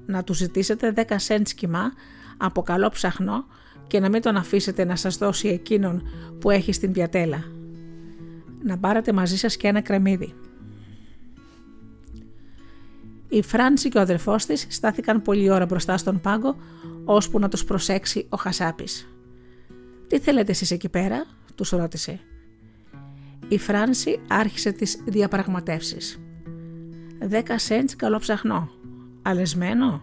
Να 0.06 0.24
του 0.24 0.34
ζητήσετε 0.34 0.94
10 0.95 1.03
cents 1.28 1.50
κοιμά 1.56 1.92
από 2.38 2.61
καλό 2.61 2.90
ψαχνό 2.90 3.45
και 3.90 4.00
να 4.00 4.09
μην 4.09 4.22
τον 4.22 4.35
αφήσετε 4.35 4.85
να 4.85 4.95
σας 4.95 5.18
δώσει 5.18 5.48
εκείνον 5.48 6.08
που 6.40 6.50
έχει 6.50 6.74
στην 6.74 6.92
πιατέλα. 6.92 7.43
Να 8.64 8.77
πάρετε 8.77 9.14
μαζί 9.14 9.38
σας 9.38 9.58
και 9.58 9.68
ένα 9.68 9.82
κρεμμύδι. 9.82 10.34
Η 13.30 13.42
Φράνση 13.42 13.90
και 13.90 13.98
ο 13.98 14.01
αδερφός 14.01 14.45
της 14.45 14.68
στάθηκαν 14.69 15.22
πολλή 15.22 15.50
ώρα 15.50 15.66
μπροστά 15.66 15.98
στον 15.98 16.22
πάγκο, 16.22 16.56
ώσπου 17.06 17.40
να 17.40 17.50
τους 17.50 17.64
προσέξει 17.64 18.26
ο 18.30 18.38
Χασάπης. 18.38 19.08
«Τι 20.08 20.19
θέλετε 20.19 20.51
εσείς 20.51 20.72
εκεί 20.72 20.90
πέρα» 20.90 21.26
τους 21.56 21.69
ρώτησε. 21.69 22.19
Η 23.48 23.58
Φράνση 23.58 24.19
άρχισε 24.27 24.72
τις 24.72 25.01
διαπραγματεύσεις. 25.06 26.19
«Δέκα 27.19 27.59
σέντς 27.59 27.95
καλό 27.95 28.18
ψαχνό. 28.18 28.69
Αλεσμένο» 29.22 30.01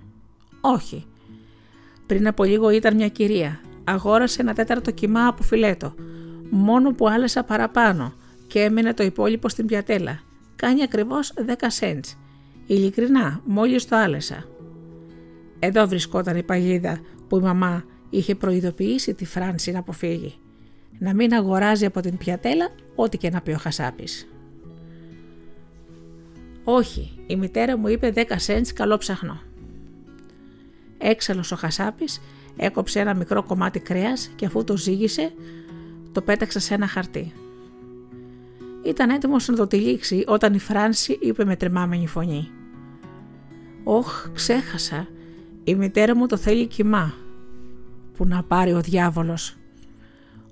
«Όχι». 0.61 1.07
Πριν 2.07 2.27
από 2.27 2.45
λίγο 2.45 2.71
ήταν 2.71 2.95
μια 2.95 3.09
κυρία 3.09 3.61
αγόρασε 3.87 4.43
ένα 4.43 4.55
τέταρτο 4.55 4.91
κιμά 4.91 5.27
από 5.27 5.43
φιλέτο, 5.43 5.95
μόνο 6.51 6.93
που 6.93 7.09
άλεσα 7.09 7.45
παραπάνω 7.45 8.13
και 8.47 8.61
έμεινε 8.61 8.95
το 8.95 9.03
υπόλοιπο 9.03 9.49
στην 9.49 9.67
πιατέλα. 9.67 10.21
Κάνει 10.57 10.83
ακριβώς 10.83 11.33
10 11.47 11.53
cents. 11.81 12.17
Ειλικρινά, 12.67 13.41
μόλις 13.45 13.89
το 13.89 13.97
άλεσα. 13.97 14.45
Εδώ 15.59 15.87
βρισκόταν 15.87 16.37
η 16.37 16.43
παγίδα 16.43 17.01
που 17.29 17.37
η 17.37 17.41
μαμά 17.41 17.85
είχε 18.11 18.35
προειδοποιήσει 18.35 19.15
τη 19.15 19.25
Φράνση 19.25 19.73
να 19.73 19.79
αποφύγει. 19.79 20.35
Να 20.99 21.15
μην 21.15 21.35
αγοράζει 21.35 21.85
από 21.85 22.01
την 22.01 22.17
πιατέλα 22.17 22.69
ό,τι 22.95 23.19
και 23.19 23.31
να 23.31 23.41
πει 23.41 23.51
ο 23.51 23.59
Χασάπης. 23.59 24.29
Όχι, 26.65 27.19
η 27.27 27.37
μητέρα 27.37 27.77
μου 27.77 27.89
είπε 27.89 28.13
10 28.15 28.23
cents 28.47 28.69
καλό 28.75 28.97
ψαχνό. 28.97 29.41
Έξαλλος 30.99 31.53
ο 31.53 31.57
Χασάπης 31.57 32.21
Έκοψε 32.57 33.01
ένα 33.01 33.15
μικρό 33.15 33.43
κομμάτι 33.43 33.81
κρέας 33.81 34.31
και 34.37 34.47
αφού 34.47 34.65
το 34.65 34.77
ζύγισε, 34.77 35.33
το 36.13 36.23
πέταξε 36.23 36.59
σε 36.59 36.75
ένα 36.75 36.87
χαρτί. 36.87 37.33
Ήταν 38.85 39.11
έτοιμος 39.11 39.49
να 39.49 39.57
το 39.57 39.67
τυλίξει 39.67 40.25
όταν 40.27 40.55
η 40.55 40.59
Φράνση 40.59 41.19
είπε 41.21 41.45
με 41.45 41.57
τρεμάμενη 41.57 42.07
φωνή. 42.07 42.49
«Όχ, 43.85 44.29
ξέχασα, 44.33 45.09
η 45.65 45.75
μητέρα 45.75 46.17
μου 46.17 46.27
το 46.27 46.37
θέλει 46.37 46.67
κοιμά. 46.67 47.15
Που 48.17 48.27
να 48.27 48.43
πάρει 48.43 48.73
ο 48.73 48.81
διάβολος». 48.81 49.57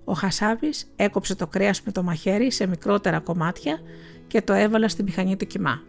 Ο 0.05 0.13
Χασάβης 0.13 0.93
έκοψε 0.97 1.35
το 1.35 1.47
κρέας 1.47 1.83
με 1.83 1.93
το 1.93 2.03
μαχαίρι 2.03 2.51
σε 2.51 2.67
μικρότερα 2.67 3.21
κομμάτια 3.21 3.79
και 4.27 4.43
το 4.43 4.53
έβαλε 4.53 4.89
στη 4.89 5.03
μηχανή 5.03 5.37
του 5.37 5.47
κοιμά. 5.47 5.83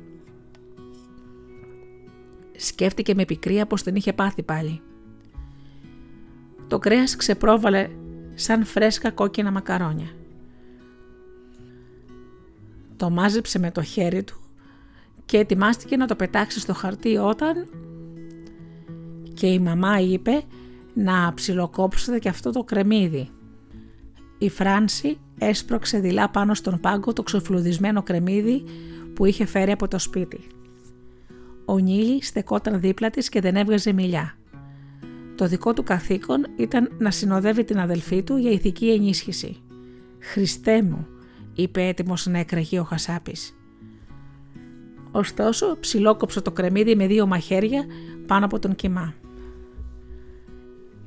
Σκέφτηκε 2.58 3.16
με 3.16 3.26
πικρία 3.26 3.66
πως 3.66 3.84
την 3.84 3.96
είχε 3.96 4.14
πάθει 4.14 4.44
πάλι. 4.44 4.82
Το 6.68 6.80
κρέας 6.80 7.16
ξεπρόβαλε 7.16 7.90
σαν 8.34 8.66
φρέσκα 8.66 9.12
κόκκινα 9.12 9.52
μακαρόνια. 9.52 10.08
Το 12.98 13.10
μάζεψε 13.10 13.60
με 13.60 13.72
το 13.72 13.82
χέρι 13.82 14.24
του 14.24 14.40
και 15.26 15.38
ετοιμάστηκε 15.38 15.98
να 15.98 16.08
το 16.08 16.16
πετάξει 16.16 16.60
στο 16.60 16.74
χαρτί 16.74 17.18
όταν... 17.18 17.68
Και 19.34 19.48
η 19.48 19.60
μαμά 19.60 20.00
είπε 20.00 20.42
να 20.94 21.34
ψιλοκόψετε 21.34 22.20
και 22.20 22.30
αυτό 22.30 22.52
το 22.52 22.64
κρεμμύδι. 22.64 23.30
Η 24.38 24.50
Φράνση 24.50 25.18
έσπρωξε 25.38 26.00
δειλά 26.00 26.30
πάνω 26.30 26.54
στον 26.54 26.80
πάγκο 26.80 27.14
το 27.14 27.24
ξεφλουδισμένο 27.24 28.04
κρεμμύδι 28.04 28.64
που 29.14 29.26
είχε 29.26 29.46
φέρει 29.46 29.72
από 29.72 29.88
το 29.88 30.00
σπίτι. 30.00 30.40
Ο 31.66 31.78
Νίλη 31.78 32.24
στεκόταν 32.24 32.80
δίπλα 32.80 33.10
της 33.10 33.30
και 33.30 33.42
δεν 33.42 33.56
έβγαζε 33.56 33.94
μιλιά. 33.94 34.38
Το 35.36 35.48
δικό 35.48 35.74
του 35.74 35.84
καθήκον 35.84 36.46
ήταν 36.56 36.92
να 36.98 37.12
συνοδεύει 37.12 37.64
την 37.64 37.80
αδελφή 37.80 38.24
του 38.24 38.38
για 38.38 38.52
ηθική 38.52 38.92
ενίσχυση. 38.92 39.58
«Χριστέ 40.20 40.82
μου», 40.82 41.08
είπε 41.56 41.88
έτοιμος 41.88 42.26
να 42.26 42.40
εκραγεί 42.40 42.80
ο 42.80 42.84
Χασάπης. 42.84 43.56
Ωστόσο, 45.12 45.78
ψιλόκοψε 45.80 46.42
το 46.42 46.52
κρεμμύδι 46.52 46.96
με 46.96 47.08
δύο 47.08 47.28
μαχαίρια 47.28 47.86
πάνω 48.28 48.46
από 48.46 48.60
τον 48.60 48.76
κοιμά. 48.76 49.14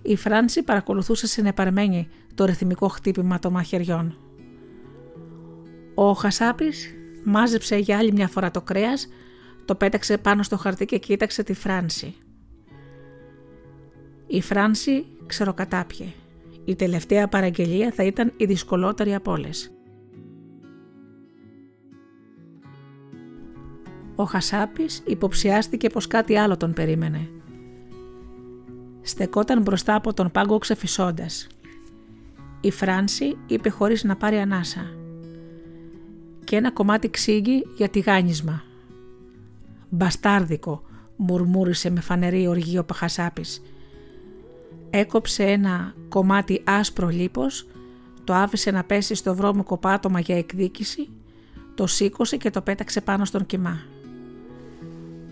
Η 0.02 0.16
Φράνση 0.16 0.62
παρακολουθούσε 0.62 1.26
συνεπαρμένη 1.26 2.08
το 2.34 2.44
ρυθμικό 2.44 2.88
χτύπημα 2.88 3.38
των 3.38 3.52
μαχαιριών. 3.52 4.16
Ο 5.94 6.12
Χασάπης 6.12 6.94
μάζεψε 7.24 7.76
για 7.76 7.98
άλλη 7.98 8.12
μια 8.12 8.28
φορά 8.28 8.50
το 8.50 8.60
κρέας, 8.60 9.08
το 9.64 9.74
πέταξε 9.74 10.18
πάνω 10.18 10.42
στο 10.42 10.56
χαρτί 10.56 10.84
και 10.84 10.98
κοίταξε 10.98 11.42
τη 11.42 11.52
Φράνση. 11.52 12.14
Η 14.30 14.40
Φράνση 14.40 15.06
ξεροκατάπιε. 15.26 16.06
Η 16.64 16.74
τελευταία 16.74 17.28
παραγγελία 17.28 17.90
θα 17.90 18.04
ήταν 18.04 18.32
η 18.36 18.44
δυσκολότερη 18.44 19.14
από 19.14 19.32
όλες. 19.32 19.72
Ο 24.14 24.24
Χασάπης 24.24 25.02
υποψιάστηκε 25.06 25.88
πως 25.88 26.06
κάτι 26.06 26.36
άλλο 26.36 26.56
τον 26.56 26.72
περίμενε. 26.72 27.28
Στεκόταν 29.00 29.62
μπροστά 29.62 29.94
από 29.94 30.14
τον 30.14 30.30
πάγκο 30.30 30.58
ξεφυσώντας. 30.58 31.46
Η 32.60 32.70
Φράνση 32.70 33.36
είπε 33.46 33.68
χωρίς 33.68 34.04
να 34.04 34.16
πάρει 34.16 34.36
ανάσα. 34.36 34.86
Και 36.44 36.56
ένα 36.56 36.70
κομμάτι 36.70 37.10
ξύγκι 37.10 37.66
για 37.76 37.88
τηγάνισμα. 37.88 38.62
«Μπαστάρδικο», 39.88 40.82
μουρμούρισε 41.16 41.90
με 41.90 42.00
φανερή 42.00 42.46
οργή 42.46 42.78
ο 42.78 42.84
Παχασάπης. 42.84 43.62
Έκοψε 44.90 45.42
ένα 45.44 45.94
κομμάτι 46.08 46.62
άσπρο 46.64 47.08
λίπος, 47.08 47.66
το 48.24 48.34
άφησε 48.34 48.70
να 48.70 48.84
πέσει 48.84 49.14
στο 49.14 49.34
βρώμικο 49.34 49.78
πάτωμα 49.78 50.20
για 50.20 50.36
εκδίκηση, 50.36 51.08
το 51.74 51.86
σήκωσε 51.86 52.36
και 52.36 52.50
το 52.50 52.60
πέταξε 52.60 53.00
πάνω 53.00 53.24
στον 53.24 53.46
κοιμά. 53.46 53.80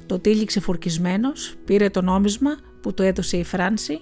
Το 0.06 0.18
τύλιξε 0.18 0.60
φουρκισμένος, 0.60 1.54
πήρε 1.64 1.90
το 1.90 2.02
νόμισμα 2.02 2.56
που 2.80 2.94
του 2.94 3.02
έδωσε 3.02 3.36
η 3.36 3.44
Φράνση 3.44 4.00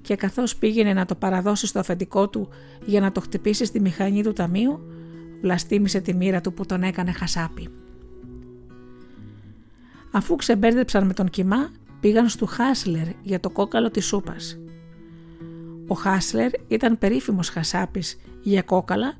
και 0.00 0.16
καθώς 0.16 0.56
πήγαινε 0.56 0.92
να 0.92 1.04
το 1.04 1.14
παραδώσει 1.14 1.66
στο 1.66 1.78
αφεντικό 1.78 2.28
του 2.28 2.48
για 2.84 3.00
να 3.00 3.12
το 3.12 3.20
χτυπήσει 3.20 3.64
στη 3.64 3.80
μηχανή 3.80 4.22
του 4.22 4.32
ταμείου, 4.32 4.80
βλαστήμησε 5.40 6.00
τη 6.00 6.14
μοίρα 6.14 6.40
του 6.40 6.52
που 6.52 6.66
τον 6.66 6.82
έκανε 6.82 7.12
χασάπι. 7.12 7.68
Αφού 10.10 10.36
ξεμπέρδεψαν 10.36 11.06
με 11.06 11.12
τον 11.12 11.28
κοιμά, 11.28 11.70
πήγαν 12.00 12.28
στο 12.28 12.46
Χάσλερ 12.46 13.06
για 13.22 13.40
το 13.40 13.50
κόκαλο 13.50 13.90
της 13.90 14.06
σούπας. 14.06 14.58
Ο 15.88 15.94
Χάσλερ 15.94 16.50
ήταν 16.68 16.98
περίφημος 16.98 17.48
χασάπης 17.48 18.20
για 18.42 18.62
κόκαλα, 18.62 19.12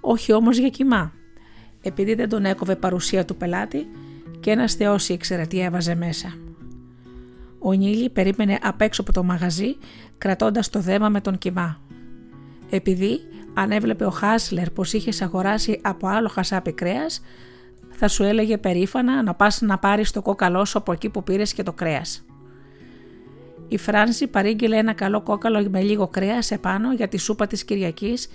όχι 0.00 0.32
όμως 0.32 0.58
για 0.58 0.68
κοιμά. 0.68 1.12
Επειδή 1.82 2.14
δεν 2.14 2.28
τον 2.28 2.44
έκοβε 2.44 2.76
παρουσία 2.76 3.24
του 3.24 3.36
πελάτη, 3.36 3.86
και 4.40 4.50
ένας 4.50 4.74
θεός 4.74 5.08
ήξερε 5.08 5.46
τι 5.46 5.60
έβαζε 5.60 5.94
μέσα. 5.94 6.34
Ο 7.58 7.72
Νίλη 7.72 8.10
περίμενε 8.10 8.58
απ' 8.62 8.80
έξω 8.80 9.00
από 9.00 9.12
το 9.12 9.22
μαγαζί 9.22 9.76
κρατώντας 10.18 10.68
το 10.68 10.80
δέμα 10.80 11.08
με 11.08 11.20
τον 11.20 11.38
κοιμά. 11.38 11.80
Επειδή 12.70 13.20
αν 13.54 13.70
έβλεπε 13.70 14.04
ο 14.04 14.10
Χάσλερ 14.10 14.70
πως 14.70 14.92
είχες 14.92 15.22
αγοράσει 15.22 15.80
από 15.82 16.08
άλλο 16.08 16.28
χασάπι 16.28 16.72
κρέας, 16.72 17.20
θα 17.90 18.08
σου 18.08 18.22
έλεγε 18.22 18.58
περήφανα 18.58 19.22
να 19.22 19.34
πας 19.34 19.60
να 19.60 19.78
πάρεις 19.78 20.10
το 20.10 20.22
κόκαλό 20.22 20.64
σου 20.64 20.78
από 20.78 20.92
εκεί 20.92 21.08
που 21.08 21.22
πήρες 21.22 21.52
και 21.52 21.62
το 21.62 21.72
κρέας. 21.72 22.24
Η 23.68 23.78
Φράνση 23.78 24.26
παρήγγειλε 24.26 24.76
ένα 24.76 24.92
καλό 24.92 25.20
κόκαλο 25.20 25.68
με 25.70 25.80
λίγο 25.80 26.08
κρέας 26.08 26.50
επάνω 26.50 26.92
για 26.92 27.08
τη 27.08 27.16
σούπα 27.16 27.46
της 27.46 27.64
Κυριακής 27.64 28.28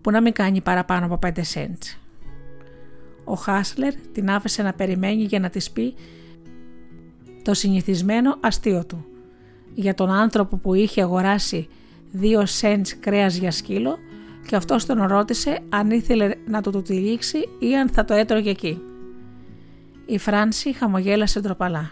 που 0.00 0.10
να 0.10 0.20
μην 0.20 0.32
κάνει 0.32 0.60
παραπάνω 0.60 1.06
από 1.06 1.18
5 1.26 1.30
σέντς. 1.40 1.98
Ο 3.24 3.34
Χάσλερ 3.34 3.94
την 3.94 4.30
άφησε 4.30 4.62
να 4.62 4.72
περιμένει 4.72 5.22
για 5.22 5.40
να 5.40 5.50
της 5.50 5.70
πει 5.70 5.94
το 7.42 7.54
συνηθισμένο 7.54 8.36
αστείο 8.40 8.84
του. 8.84 9.06
Για 9.74 9.94
τον 9.94 10.10
άνθρωπο 10.10 10.56
που 10.56 10.74
είχε 10.74 11.02
αγοράσει 11.02 11.68
δύο 12.10 12.46
σέντς 12.46 12.98
κρέας 12.98 13.36
για 13.36 13.50
σκύλο 13.50 13.98
και 14.46 14.56
αυτός 14.56 14.86
τον 14.86 15.06
ρώτησε 15.06 15.58
αν 15.68 15.90
ήθελε 15.90 16.34
να 16.46 16.62
του 16.62 16.70
το 16.70 16.82
τυλίξει 16.82 17.48
ή 17.58 17.76
αν 17.76 17.88
θα 17.88 18.04
το 18.04 18.14
έτρωγε 18.14 18.50
εκεί. 18.50 18.80
Η 20.06 20.18
Φράνση 20.18 20.72
χαμογέλασε 20.72 21.40
ντροπαλά. 21.40 21.90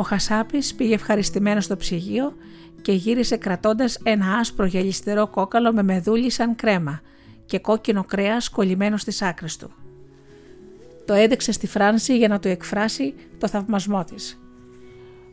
Ο 0.00 0.02
Χασάπης 0.02 0.74
πήγε 0.74 0.94
ευχαριστημένος 0.94 1.64
στο 1.64 1.76
ψυγείο 1.76 2.34
και 2.82 2.92
γύρισε 2.92 3.36
κρατώντας 3.36 3.98
ένα 4.02 4.34
άσπρο 4.34 4.66
γελιστερό 4.66 5.26
κόκαλο 5.28 5.72
με 5.72 5.82
μεδούλι 5.82 6.30
σαν 6.30 6.54
κρέμα 6.54 7.00
και 7.46 7.58
κόκκινο 7.58 8.04
κρέας 8.04 8.48
κολλημένο 8.48 8.96
στις 8.96 9.22
άκρες 9.22 9.56
του 9.56 9.70
το 11.10 11.16
έδειξε 11.16 11.52
στη 11.52 11.66
Φράνση 11.66 12.16
για 12.16 12.28
να 12.28 12.38
του 12.38 12.48
εκφράσει 12.48 13.14
το 13.38 13.48
θαυμασμό 13.48 14.04
της. 14.04 14.40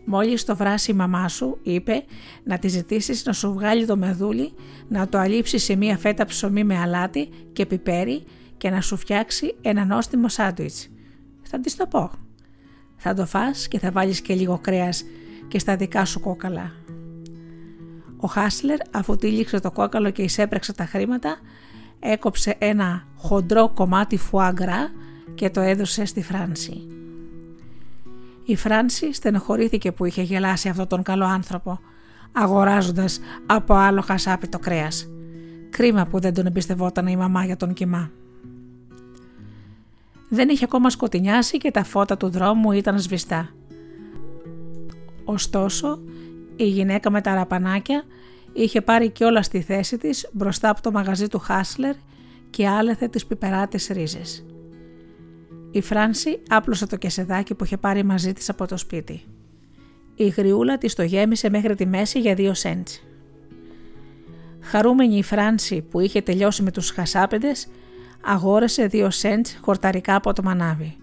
Μόλις 0.05 0.45
το 0.45 0.55
βράσει 0.55 0.91
η 0.91 0.93
μαμά 0.93 1.27
σου, 1.27 1.57
είπε, 1.63 2.03
να 2.43 2.57
τη 2.57 2.67
ζητήσεις 2.67 3.25
να 3.25 3.33
σου 3.33 3.53
βγάλει 3.53 3.85
το 3.85 3.97
μεδούλι, 3.97 4.53
να 4.87 5.07
το 5.07 5.17
αλείψει 5.17 5.57
σε 5.57 5.75
μία 5.75 5.97
φέτα 5.97 6.25
ψωμί 6.25 6.63
με 6.63 6.77
αλάτι 6.79 7.29
και 7.53 7.65
πιπέρι 7.65 8.23
και 8.57 8.69
να 8.69 8.81
σου 8.81 8.97
φτιάξει 8.97 9.55
ένα 9.61 9.85
νόστιμο 9.85 10.29
σάντουιτς. 10.29 10.87
Θα 11.41 11.59
της 11.59 11.75
το 11.75 11.87
πω. 11.87 12.26
Θα 12.97 13.13
το 13.13 13.25
φας 13.25 13.67
και 13.67 13.79
θα 13.79 13.91
βάλεις 13.91 14.21
και 14.21 14.33
λίγο 14.33 14.59
κρέας 14.61 15.03
και 15.47 15.59
στα 15.59 15.75
δικά 15.75 16.05
σου 16.05 16.19
κόκαλα. 16.19 16.71
Ο 18.17 18.27
Χάσλερ 18.27 18.77
αφού 18.91 19.15
τύλιξε 19.15 19.59
το 19.59 19.71
κόκαλο 19.71 20.09
και 20.09 20.21
εισέπραξε 20.21 20.73
τα 20.73 20.85
χρήματα, 20.85 21.37
έκοψε 21.99 22.55
ένα 22.57 23.07
χοντρό 23.15 23.69
κομμάτι 23.69 24.17
φουάγκρα 24.17 24.89
και 25.35 25.49
το 25.49 25.61
έδωσε 25.61 26.05
στη 26.05 26.23
Φράνση. 26.23 26.87
Η 28.45 28.55
Φράνση 28.55 29.13
στενοχωρήθηκε 29.13 29.91
που 29.91 30.05
είχε 30.05 30.21
γελάσει 30.21 30.69
αυτόν 30.69 30.87
τον 30.87 31.03
καλό 31.03 31.25
άνθρωπο, 31.25 31.79
αγοράζοντας 32.31 33.19
από 33.45 33.73
άλλο 33.73 34.01
χασάπι 34.01 34.47
το 34.47 34.59
κρέας. 34.59 35.07
Κρίμα 35.69 36.05
που 36.05 36.19
δεν 36.19 36.33
τον 36.33 36.45
εμπιστευόταν 36.45 37.07
η 37.07 37.15
μαμά 37.15 37.45
για 37.45 37.57
τον 37.57 37.73
κοιμά. 37.73 38.11
Δεν 40.29 40.49
είχε 40.49 40.63
ακόμα 40.63 40.89
σκοτεινιάσει 40.89 41.57
και 41.57 41.71
τα 41.71 41.83
φώτα 41.83 42.17
του 42.17 42.29
δρόμου 42.29 42.71
ήταν 42.71 42.99
σβηστά. 42.99 43.49
Ωστόσο, 45.25 45.99
η 46.55 46.67
γυναίκα 46.67 47.11
με 47.11 47.21
τα 47.21 47.35
ραπανάκια 47.35 48.03
είχε 48.53 48.81
πάρει 48.81 49.09
κιόλας 49.09 49.45
στη 49.45 49.61
θέση 49.61 49.97
της 49.97 50.29
μπροστά 50.33 50.69
από 50.69 50.81
το 50.81 50.91
μαγαζί 50.91 51.27
του 51.27 51.39
Χάσλερ 51.39 51.95
και 52.49 52.67
άλεθε 52.67 53.07
τις 53.07 53.25
πιπεράτες 53.25 53.87
ρίζες. 53.87 54.45
Η 55.71 55.81
Φράνση 55.81 56.39
άπλωσε 56.49 56.87
το 56.87 56.95
κεσεδάκι 56.95 57.53
που 57.53 57.63
είχε 57.63 57.77
πάρει 57.77 58.03
μαζί 58.03 58.33
της 58.33 58.49
από 58.49 58.67
το 58.67 58.77
σπίτι. 58.77 59.21
Η 60.15 60.27
γριούλα 60.27 60.77
της 60.77 60.95
το 60.95 61.03
γέμισε 61.03 61.49
μέχρι 61.49 61.75
τη 61.75 61.85
μέση 61.85 62.19
για 62.19 62.33
δύο 62.33 62.53
σέντς. 62.53 63.03
Χαρούμενη 64.61 65.17
η 65.17 65.23
Φράνση 65.23 65.81
που 65.81 65.99
είχε 65.99 66.21
τελειώσει 66.21 66.63
με 66.63 66.71
τους 66.71 66.89
χασάπεντες, 66.89 67.67
αγόρεσε 68.21 68.85
δύο 68.85 69.09
σέντς 69.09 69.57
χορταρικά 69.61 70.15
από 70.15 70.33
το 70.33 70.43
μανάβι. 70.43 70.95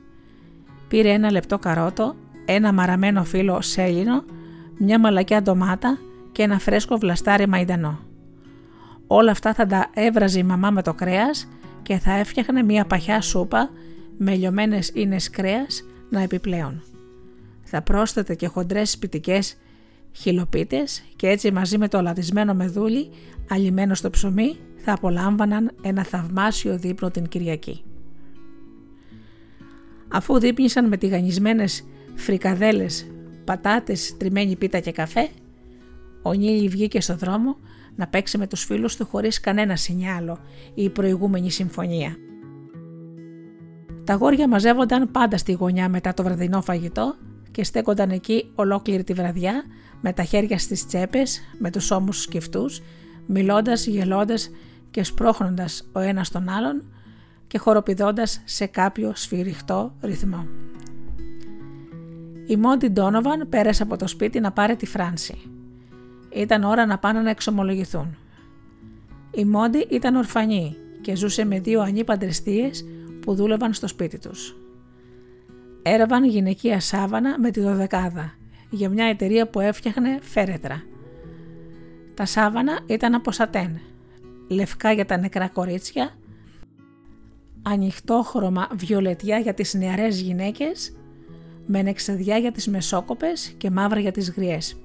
Πήρε 0.88 1.10
ένα 1.10 1.30
λεπτό 1.30 1.58
καρότο, 1.58 2.14
ένα 2.44 2.72
μαραμένο 2.72 3.24
φύλλο 3.24 3.60
σέλινο, 3.60 4.24
μια 4.78 5.00
μαλακιά 5.00 5.42
ντομάτα 5.42 5.98
και 6.32 6.42
ένα 6.42 6.58
φρέσκο 6.58 6.96
βλαστάρι 6.96 7.48
μαϊντανό. 7.48 7.98
Όλα 9.06 9.30
αυτά 9.30 9.54
θα 9.54 9.66
τα 9.66 9.90
έβραζε 9.94 10.38
η 10.38 10.42
μαμά 10.42 10.70
με 10.70 10.82
το 10.82 10.94
κρέας 10.94 11.48
και 11.82 11.98
θα 11.98 12.12
έφτιαχνε 12.12 12.62
μια 12.62 12.84
παχιά 12.84 13.20
σούπα 13.20 13.70
με 14.18 14.34
λιωμένες 14.34 14.90
ίνες 14.94 15.30
κρέας 15.30 15.84
να 16.10 16.20
επιπλέον. 16.20 16.82
Θα 17.62 17.82
πρόσθετε 17.82 18.34
και 18.34 18.46
χοντρές 18.46 18.90
σπιτικές 18.90 19.56
χιλοπίτες 20.12 21.04
και 21.16 21.28
έτσι 21.28 21.52
μαζί 21.52 21.78
με 21.78 21.88
το 21.88 22.00
λατισμένο 22.00 22.54
μεδούλι 22.54 23.10
αλιμένο 23.50 23.94
στο 23.94 24.10
ψωμί 24.10 24.56
θα 24.84 24.92
απολάμβαναν 24.92 25.70
ένα 25.82 26.04
θαυμάσιο 26.04 26.78
δείπνο 26.78 27.10
την 27.10 27.28
Κυριακή. 27.28 27.82
Αφού 30.08 30.38
δείπνησαν 30.38 30.88
με 30.88 30.96
τηγανισμένες 30.96 31.84
φρικαδέλες, 32.14 33.06
πατάτες, 33.44 34.16
τριμμένη 34.16 34.56
πίτα 34.56 34.78
και 34.78 34.92
καφέ, 34.92 35.28
ο 36.22 36.32
Νίλη 36.32 36.68
βγήκε 36.68 37.00
στο 37.00 37.16
δρόμο 37.16 37.56
να 37.96 38.06
παίξει 38.06 38.38
με 38.38 38.46
τους 38.46 38.64
φίλους 38.64 38.96
του 38.96 39.06
χωρίς 39.06 39.40
κανένα 39.40 39.76
σινιάλο 39.76 40.38
η 40.74 40.90
προηγούμενη 40.90 41.50
συμφωνία. 41.50 42.16
Τα 44.04 44.14
γόρια 44.14 44.48
μαζεύονταν 44.48 45.10
πάντα 45.10 45.36
στη 45.36 45.52
γωνιά 45.52 45.88
μετά 45.88 46.14
το 46.14 46.22
βραδινό 46.22 46.62
φαγητό 46.62 47.14
και 47.50 47.64
στέκονταν 47.64 48.10
εκεί 48.10 48.50
ολόκληρη 48.54 49.04
τη 49.04 49.12
βραδιά 49.12 49.64
με 50.00 50.12
τα 50.12 50.22
χέρια 50.22 50.58
στις 50.58 50.86
τσέπες, 50.86 51.40
με 51.58 51.70
τους 51.70 51.90
ώμους 51.90 52.22
σκυφτούς, 52.22 52.80
μιλώντας, 53.26 53.86
γελώντας 53.86 54.50
και 54.94 55.04
σπρώχνοντας 55.04 55.88
ο 55.92 56.00
ένας 56.00 56.30
τον 56.30 56.48
άλλον 56.48 56.82
και 57.46 57.58
χοροπηδώντας 57.58 58.42
σε 58.44 58.66
κάποιο 58.66 59.12
σφυριχτό 59.14 59.94
ρυθμό. 60.00 60.46
Η 62.46 62.56
Μόντι 62.56 62.88
Ντόνοβαν 62.88 63.48
πέρασε 63.48 63.82
από 63.82 63.96
το 63.96 64.06
σπίτι 64.06 64.40
να 64.40 64.52
πάρει 64.52 64.76
τη 64.76 64.86
Φράνση. 64.86 65.36
Ήταν 66.34 66.62
ώρα 66.62 66.86
να 66.86 66.98
πάνε 66.98 67.20
να 67.20 67.30
εξομολογηθούν. 67.30 68.16
Η 69.30 69.44
Μόντι 69.44 69.86
ήταν 69.90 70.16
ορφανή 70.16 70.76
και 71.00 71.16
ζούσε 71.16 71.44
με 71.44 71.60
δύο 71.60 71.80
ανήπαντρες 71.80 72.42
που 73.20 73.34
δούλευαν 73.34 73.72
στο 73.72 73.86
σπίτι 73.88 74.18
τους. 74.18 74.56
Έραβαν 75.82 76.24
γυναικεία 76.24 76.80
σάβανα 76.80 77.38
με 77.38 77.50
τη 77.50 77.60
δωδεκάδα 77.60 78.34
για 78.70 78.88
μια 78.88 79.04
εταιρεία 79.04 79.48
που 79.48 79.60
έφτιαχνε 79.60 80.18
φέρετρα. 80.22 80.82
Τα 82.14 82.24
σάβανα 82.24 82.80
ήταν 82.86 83.14
από 83.14 83.32
σατέν, 83.32 83.80
λευκά 84.48 84.92
για 84.92 85.06
τα 85.06 85.16
νεκρά 85.16 85.48
κορίτσια, 85.48 86.16
ανοιχτόχρωμα 87.62 88.68
βιολετιά 88.74 89.38
για 89.38 89.54
τις 89.54 89.74
νεαρές 89.74 90.20
γυναίκες, 90.20 90.96
με 91.66 91.82
νεξεδιά 91.82 92.36
για 92.36 92.52
τις 92.52 92.68
μεσόκοπες 92.68 93.54
και 93.56 93.70
μαύρα 93.70 94.00
για 94.00 94.12
τις 94.12 94.30
γριές. 94.30 94.76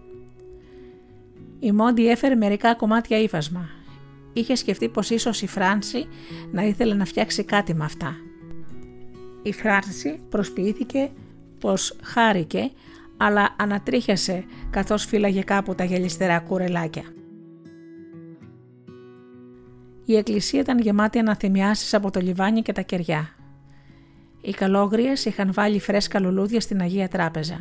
Η 1.60 1.72
Μόντι 1.72 2.10
έφερε 2.10 2.36
μερικά 2.36 2.76
κομμάτια 2.76 3.18
ύφασμα. 3.18 3.70
Είχε 4.34 4.56
σκεφτεί 4.56 4.90
πως 4.90 5.10
ίσως 5.10 5.42
η 5.42 5.48
Φράνση 5.48 6.08
να 6.52 6.64
ήθελε 6.64 6.94
να 6.94 7.06
φτιάξει 7.06 7.44
κάτι 7.44 7.74
με 7.74 7.84
αυτά. 7.84 8.16
Η 9.44 9.54
Φράνση 9.54 10.20
προσποιήθηκε 10.30 11.12
πως 11.60 11.98
χάρηκε, 12.02 12.72
αλλά 13.18 13.56
ανατρίχιασε 13.58 14.46
καθώς 14.70 15.06
φύλαγε 15.06 15.42
κάπου 15.42 15.76
τα 15.76 15.84
γελιστερά 15.84 16.40
κουρελάκια. 16.40 17.04
Η 20.10 20.16
εκκλησία 20.16 20.60
ήταν 20.60 20.80
γεμάτη 20.80 21.20
αναθυμιάσεις 21.20 21.94
από 21.94 22.12
το 22.12 22.20
λιβάνι 22.20 22.62
και 22.62 22.72
τα 22.72 22.82
κεριά. 22.82 23.30
Οι 24.42 24.52
καλόγριες 24.52 25.26
είχαν 25.26 25.54
βάλει 25.54 25.80
φρέσκα 25.80 26.20
λουλούδια 26.20 26.62
στην 26.62 26.82
Αγία 26.82 27.08
Τράπεζα. 27.08 27.60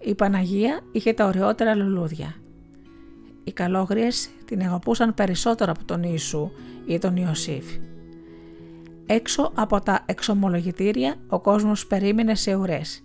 Η 0.00 0.14
Παναγία 0.14 0.80
είχε 0.92 1.12
τα 1.12 1.26
ωραιότερα 1.26 1.74
λουλούδια. 1.74 2.34
Οι 3.44 3.52
καλόγριες 3.52 4.30
την 4.44 4.60
αγαπούσαν 4.60 5.14
περισσότερο 5.14 5.70
από 5.70 5.84
τον 5.84 6.02
Ιησού 6.02 6.50
ή 6.86 6.98
τον 6.98 7.16
Ιωσήφ. 7.16 7.64
Έξω 9.06 9.52
από 9.54 9.80
τα 9.80 10.02
εξομολογητήρια 10.06 11.14
ο 11.28 11.40
κόσμος 11.40 11.86
περίμενε 11.86 12.34
σε 12.34 12.54
ουρές. 12.54 13.02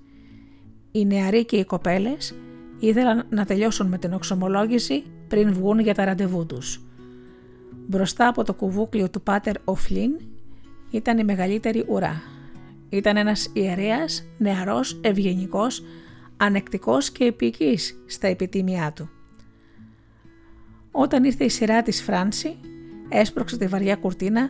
Οι 0.92 1.06
νεαροί 1.06 1.46
και 1.46 1.56
οι 1.56 1.66
κοπέλες 1.66 2.36
ήθελαν 2.80 3.26
να 3.30 3.46
τελειώσουν 3.46 3.88
με 3.88 3.98
την 3.98 4.12
εξομολόγηση 4.12 5.04
πριν 5.28 5.54
βγουν 5.54 5.80
για 5.80 5.94
τα 5.94 6.06
ραντεβού 6.06 6.46
τους. 6.46 6.85
Μπροστά 7.88 8.28
από 8.28 8.44
το 8.44 8.54
κουβούκλιο 8.54 9.10
του 9.10 9.22
Πάτερ 9.22 9.56
Οφλίν 9.64 10.12
ήταν 10.92 11.18
η 11.18 11.24
μεγαλύτερη 11.24 11.86
ουρά. 11.88 12.22
Ήταν 12.90 13.18
ένας 13.18 13.50
ιερέας, 13.54 14.26
νεαρός, 14.38 15.00
ευγενικός, 15.04 15.84
ανεκτικός 16.38 17.12
και 17.12 17.24
επικής 17.24 18.04
στα 18.06 18.28
επιτίμια 18.28 18.92
του. 18.96 19.10
Όταν 20.92 21.24
ήρθε 21.24 21.44
η 21.44 21.50
σειρά 21.50 21.82
της 21.82 22.04
Φράνση, 22.04 22.56
έσπρωξε 23.10 23.58
τη 23.58 23.68
βαριά 23.68 23.96
κουρτίνα 23.96 24.50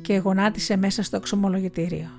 και 0.00 0.16
γονάτισε 0.16 0.76
μέσα 0.76 1.02
στο 1.02 1.16
εξομολογητήριο. 1.16 2.10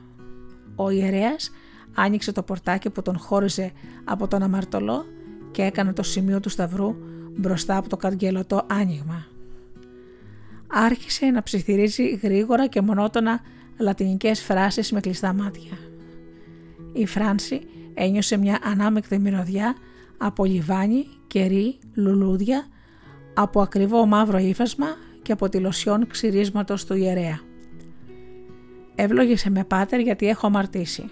Ο 0.75 0.89
ιερέας 0.89 1.51
άνοιξε 1.95 2.31
το 2.31 2.43
πορτάκι 2.43 2.89
που 2.89 3.01
τον 3.01 3.17
χώριζε 3.17 3.71
από 4.03 4.27
τον 4.27 4.43
αμαρτωλό 4.43 5.05
και 5.51 5.63
έκανε 5.63 5.93
το 5.93 6.03
σημείο 6.03 6.39
του 6.39 6.49
σταυρού 6.49 6.95
μπροστά 7.37 7.77
από 7.77 7.89
το 7.89 7.97
καγκελωτό 7.97 8.65
άνοιγμα. 8.69 9.25
Άρχισε 10.67 11.25
να 11.25 11.43
ψιθυρίζει 11.43 12.19
γρήγορα 12.23 12.67
και 12.67 12.81
μονότονα 12.81 13.39
λατινικές 13.77 14.41
φράσεις 14.41 14.91
με 14.91 14.99
κλειστά 14.99 15.33
μάτια. 15.33 15.77
Η 16.93 17.05
Φράνση 17.05 17.61
ένιωσε 17.93 18.37
μια 18.37 18.59
ανάμεκτη 18.63 19.19
μυρωδιά 19.19 19.75
από 20.17 20.45
λιβάνι, 20.45 21.07
κερί, 21.27 21.77
λουλούδια, 21.93 22.67
από 23.33 23.61
ακριβό 23.61 24.05
μαύρο 24.05 24.37
ύφασμα 24.37 24.87
και 25.21 25.31
από 25.31 25.49
τη 25.49 25.59
λοσιόν 25.59 26.07
ξυρίσματος 26.07 26.85
του 26.85 26.95
ιερέα. 26.95 27.39
Ευλόγησε 28.95 29.49
με 29.49 29.63
πάτερ 29.63 29.99
γιατί 29.99 30.27
έχω 30.27 30.47
αμαρτήσει. 30.47 31.09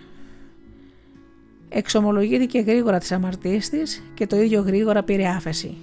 Εξομολογήθηκε 1.70 2.60
γρήγορα 2.60 2.98
τις 2.98 3.12
αμαρτίες 3.12 3.70
της 3.70 4.04
και 4.14 4.28
το 4.28 4.36
ίδιο 4.36 4.62
γρήγορα 4.62 5.04
πήρε 5.04 5.28
άφεση. 5.28 5.78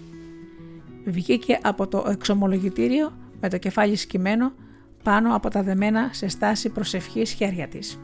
Βγήκε 1.05 1.59
από 1.63 1.87
το 1.87 2.05
εξομολογητήριο 2.09 3.13
με 3.43 3.49
το 3.49 3.59
κεφάλι 3.59 3.97
σκυμμένο 3.97 4.53
πάνω 5.03 5.35
από 5.35 5.49
τα 5.51 5.63
δεμένα 5.63 6.09
σε 6.13 6.29
στάση 6.29 6.69
προσευχής 6.69 7.31
χέρια 7.31 7.69
της. 7.69 7.99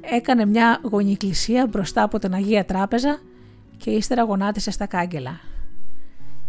Έκανε 0.00 0.46
μια 0.46 0.80
γονικλησία 0.82 1.66
μπροστά 1.66 2.02
από 2.02 2.18
την 2.18 2.34
Αγία 2.34 2.64
Τράπεζα 2.64 3.18
και 3.76 3.90
ύστερα 3.90 4.22
γονάτισε 4.22 4.70
στα 4.70 4.86
κάγκελα. 4.86 5.40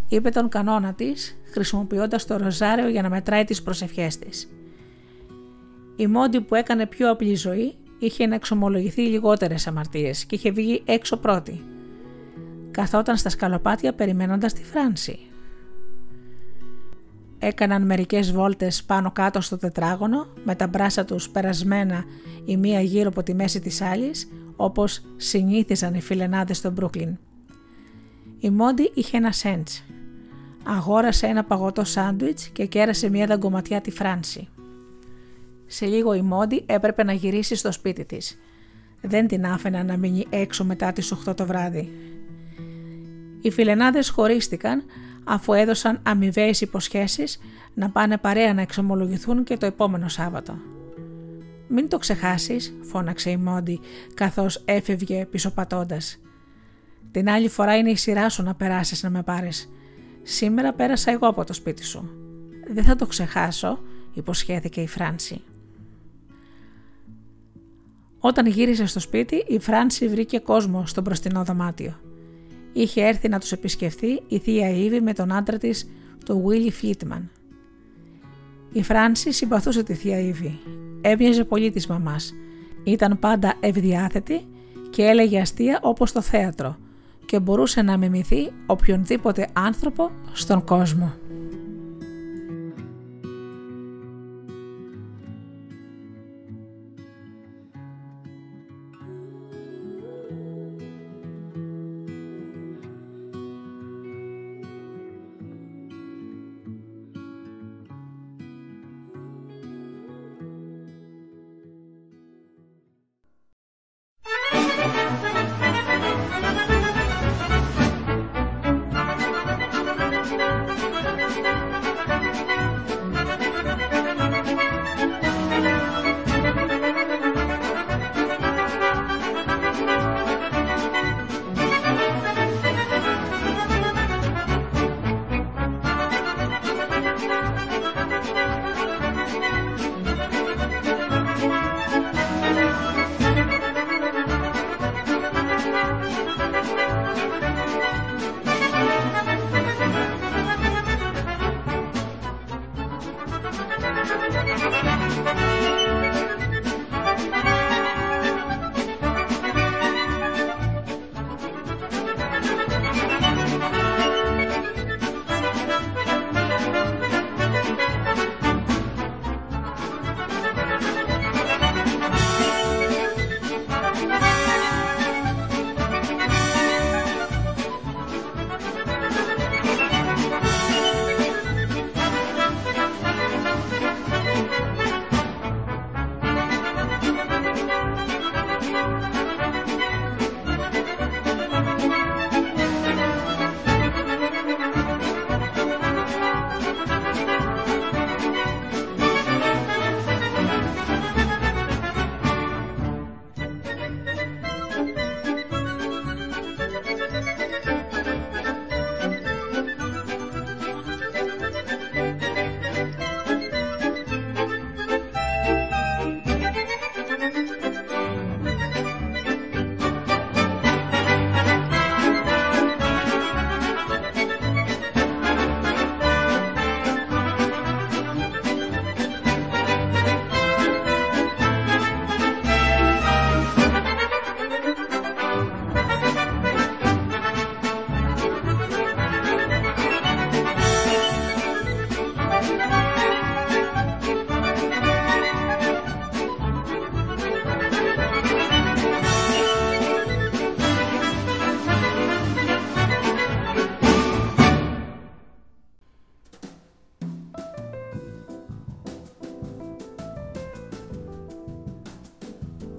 Είπε 0.10 0.30
τον 0.30 0.50
κανόνα 0.50 0.94
της, 0.94 1.38
χρησιμοποιώντας 1.52 2.26
το 2.26 2.38
ροζάριο 2.38 2.88
για 2.88 3.02
να 3.02 3.10
μετράει 3.10 3.44
τις 3.44 3.64
προσευχές 3.64 4.20
της. 4.20 4.50
Η 5.96 6.08
Μόντι 6.08 6.42
που 6.42 6.56
έκανε 6.56 6.86
πιο 6.86 7.12
απλή 7.12 7.36
ζωή 7.36 7.76
είχε 8.00 8.26
να 8.26 8.36
εξομολογηθεί 8.36 9.02
λιγότερες 9.02 9.68
αμαρτίες 9.68 10.26
και 10.26 10.36
είχε 10.36 10.52
βγει 10.52 10.82
έξω 10.86 11.18
πρώτη. 11.18 11.62
Καθόταν 12.72 13.18
στα 13.18 13.30
σκαλοπάτια 13.30 13.94
περιμένοντας 13.94 14.54
τη 14.54 14.64
Φράνση. 14.64 15.20
Έκαναν 17.40 17.86
μερικές 17.86 18.32
βόλτες 18.32 18.84
πάνω 18.84 19.12
κάτω 19.12 19.42
στο 19.42 19.58
τετράγωνο 19.58 20.28
με 20.44 20.56
τα 20.56 20.68
μπράσα 20.68 21.06
τους 21.06 21.30
περασμένα 21.30 22.04
η 22.46 22.58
μία 22.58 22.82
γύρω 22.82 23.08
από 23.10 23.24
τη 23.24 23.34
μέση 23.34 23.60
της 23.60 23.82
άλλης 23.82 24.28
όπως 24.56 25.02
συνήθιζαν 25.16 25.94
οι 25.94 26.02
φιλενάδες 26.02 26.58
στο 26.58 26.72
Μπρούκλιν. 26.72 27.18
Η 28.40 28.50
Μόντι 28.50 28.92
είχε 28.94 29.18
ένα 29.18 29.32
σέντς. 29.32 29.84
Αγόρασε 30.64 31.28
ένα 31.28 31.44
παγωτό 31.44 31.84
σάντουιτς 31.84 32.48
και 32.48 32.66
κέρασε 32.66 33.10
μία 33.10 33.26
δαγκωματιά 33.26 33.82
τη 33.82 33.92
Φράνση. 33.92 34.48
Σε 35.66 35.86
λίγο 35.86 36.14
η 36.14 36.22
Μόντι 36.22 36.64
έπρεπε 36.66 37.04
να 37.04 37.14
γυρίσει 37.14 37.56
στο 37.56 37.72
σπίτι 37.72 38.06
της. 38.06 38.40
Δεν 39.02 39.28
την 39.28 39.46
άφηνα 39.46 39.84
να 39.84 39.98
μείνει 39.98 40.26
έξω 40.30 40.64
μετά 40.66 40.92
τις 40.92 41.14
8 41.28 41.36
το 41.36 41.46
βράδυ. 41.46 41.92
Οι 43.42 43.52
φιλενάδες 43.52 44.10
χωρίστηκαν 44.10 44.84
αφού 45.28 45.54
έδωσαν 45.54 46.00
αμοιβαίες 46.04 46.62
υποσχέσεις 46.62 47.40
να 47.74 47.90
πάνε 47.90 48.18
παρέα 48.18 48.54
να 48.54 48.62
εξομολογηθούν 48.62 49.44
και 49.44 49.58
το 49.58 49.66
επόμενο 49.66 50.08
Σάββατο. 50.08 50.58
«Μην 51.68 51.90
το 51.90 51.98
ξεχάσεις», 51.98 52.74
φώναξε 52.82 53.30
η 53.30 53.38
Μόντι 53.38 53.80
καθώς 54.14 54.62
έφευγε 54.66 55.26
πισωπατώντας. 55.26 56.20
«Την 57.12 57.30
άλλη 57.30 57.50
φορά 57.50 57.78
είναι 57.78 57.90
η 57.90 57.96
σειρά 57.96 58.30
σου 58.30 58.44
να 58.44 58.56
περάσεις 58.56 59.04
να 59.04 59.10
με 59.10 59.24
πάρεις. 59.24 59.70
Σήμερα 60.24 60.74
πέρασα 60.74 61.12
εγώ 61.12 61.28
από 61.28 61.44
το 61.44 61.54
σπίτι 61.54 61.84
σου. 61.84 62.10
Δεν 62.74 62.84
θα 62.84 62.96
το 62.96 63.06
ξεχάσω», 63.06 63.80
υποσχέθηκε 64.14 64.82
η 64.82 64.88
Φράνση. 64.88 65.42
Όταν 68.20 68.46
γύρισε 68.46 68.86
στο 68.86 69.00
σπίτι, 69.00 69.36
η 69.48 69.60
Φράνση 69.60 70.08
βρήκε 70.08 70.40
κόσμο 70.40 70.86
στο 70.86 71.02
μπροστινό 71.02 71.44
δωμάτιο 71.44 72.07
είχε 72.78 73.02
έρθει 73.02 73.28
να 73.30 73.40
τους 73.40 73.52
επισκεφθεί 73.52 74.22
η 74.28 74.38
θεία 74.38 74.70
Ήβη 74.70 75.02
με 75.02 75.14
τον 75.14 75.32
άντρα 75.32 75.58
της, 75.58 75.90
τον 76.26 76.48
Βίλι 76.48 76.72
Φλίτμαν. 76.72 77.30
Η 78.72 78.84
Φράνση 78.84 79.32
συμπαθούσε 79.32 79.84
τη 79.84 79.94
θεία 79.94 80.20
Ήβη. 80.20 80.60
Έμοιαζε 81.02 81.44
πολύ 81.44 81.70
της 81.70 81.88
μαμάς. 81.88 82.34
Ήταν 82.84 83.20
πάντα 83.20 83.54
ευδιάθετη 83.60 84.46
και 84.90 85.04
έλεγε 85.04 85.40
αστεία 85.40 85.80
όπως 85.82 86.12
το 86.12 86.22
θέατρο 86.22 86.78
και 87.26 87.40
μπορούσε 87.40 87.82
να 87.82 87.98
μιμηθεί 87.98 88.52
οποιονδήποτε 88.66 89.48
άνθρωπο 89.54 90.12
στον 90.34 90.64
κόσμο. 90.64 91.14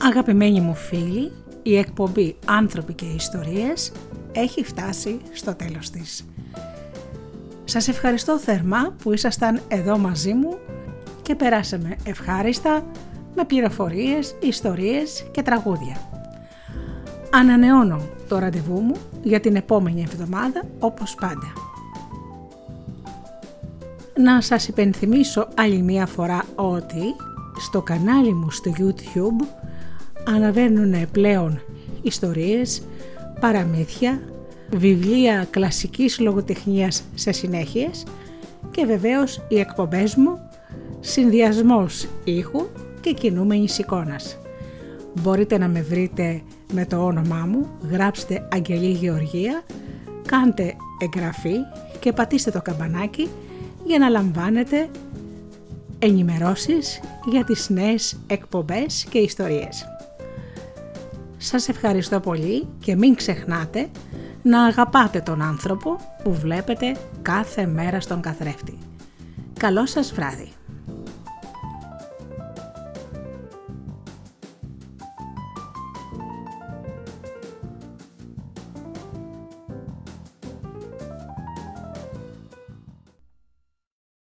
Αγαπημένοι 0.08 0.60
μου 0.60 0.74
φίλοι, 0.74 1.32
η 1.62 1.76
εκπομπή 1.76 2.36
«Άνθρωποι 2.46 2.92
και 2.92 3.04
Ιστορίες» 3.04 3.92
έχει 4.32 4.64
φτάσει 4.64 5.20
στο 5.32 5.54
τέλος 5.54 5.90
της. 5.90 6.24
Σας 7.64 7.88
ευχαριστώ 7.88 8.38
θερμά 8.38 8.94
που 9.02 9.12
ήσασταν 9.12 9.60
εδώ 9.68 9.98
μαζί 9.98 10.32
μου 10.32 10.58
και 11.22 11.34
περάσαμε 11.34 11.96
ευχάριστα 12.04 12.86
με 13.34 13.44
πληροφορίες, 13.44 14.36
ιστορίες 14.40 15.26
και 15.30 15.42
τραγούδια. 15.42 15.96
Ανανεώνω 17.32 18.00
το 18.28 18.38
ραντεβού 18.38 18.80
μου 18.80 18.94
για 19.22 19.40
την 19.40 19.56
επόμενη 19.56 20.00
εβδομάδα 20.00 20.62
όπως 20.78 21.14
πάντα. 21.14 21.52
Να 24.16 24.40
σας 24.40 24.68
υπενθυμίσω 24.68 25.48
άλλη 25.54 25.82
μία 25.82 26.06
φορά 26.06 26.44
ότι 26.54 27.14
στο 27.58 27.82
κανάλι 27.82 28.34
μου 28.34 28.50
στο 28.50 28.72
YouTube 28.78 29.57
αναβαίνουν 30.34 31.10
πλέον 31.10 31.60
ιστορίες, 32.02 32.82
παραμύθια, 33.40 34.20
βιβλία 34.76 35.46
κλασικής 35.50 36.20
λογοτεχνίας 36.20 37.02
σε 37.14 37.32
συνέχειες 37.32 38.04
και 38.70 38.84
βεβαίως 38.84 39.40
οι 39.48 39.58
εκπομπές 39.58 40.14
μου 40.14 40.38
συνδυασμός 41.00 42.08
ήχου 42.24 42.66
και 43.00 43.12
κινούμενης 43.12 43.78
εικόνας. 43.78 44.38
Μπορείτε 45.22 45.58
να 45.58 45.68
με 45.68 45.82
βρείτε 45.82 46.42
με 46.72 46.86
το 46.86 47.04
όνομά 47.04 47.46
μου, 47.48 47.68
γράψτε 47.90 48.48
Αγγελή 48.52 48.90
Γεωργία, 48.90 49.62
κάντε 50.26 50.76
εγγραφή 50.98 51.56
και 51.98 52.12
πατήστε 52.12 52.50
το 52.50 52.62
καμπανάκι 52.62 53.28
για 53.84 53.98
να 53.98 54.08
λαμβάνετε 54.08 54.88
ενημερώσεις 55.98 57.00
για 57.30 57.44
τις 57.44 57.68
νέες 57.68 58.18
εκπομπές 58.26 59.06
και 59.10 59.18
ιστορίες. 59.18 59.97
Σας 61.50 61.68
ευχαριστώ 61.68 62.20
πολύ 62.20 62.68
και 62.78 62.96
μην 62.96 63.14
ξεχνάτε 63.14 63.88
να 64.42 64.64
αγαπάτε 64.64 65.20
τον 65.20 65.42
άνθρωπο 65.42 65.96
που 66.22 66.34
βλέπετε 66.34 66.96
κάθε 67.22 67.66
μέρα 67.66 68.00
στον 68.00 68.20
καθρέφτη. 68.20 68.78
Καλό 69.58 69.86
σας 69.86 70.12
βράδυ! 70.12 70.57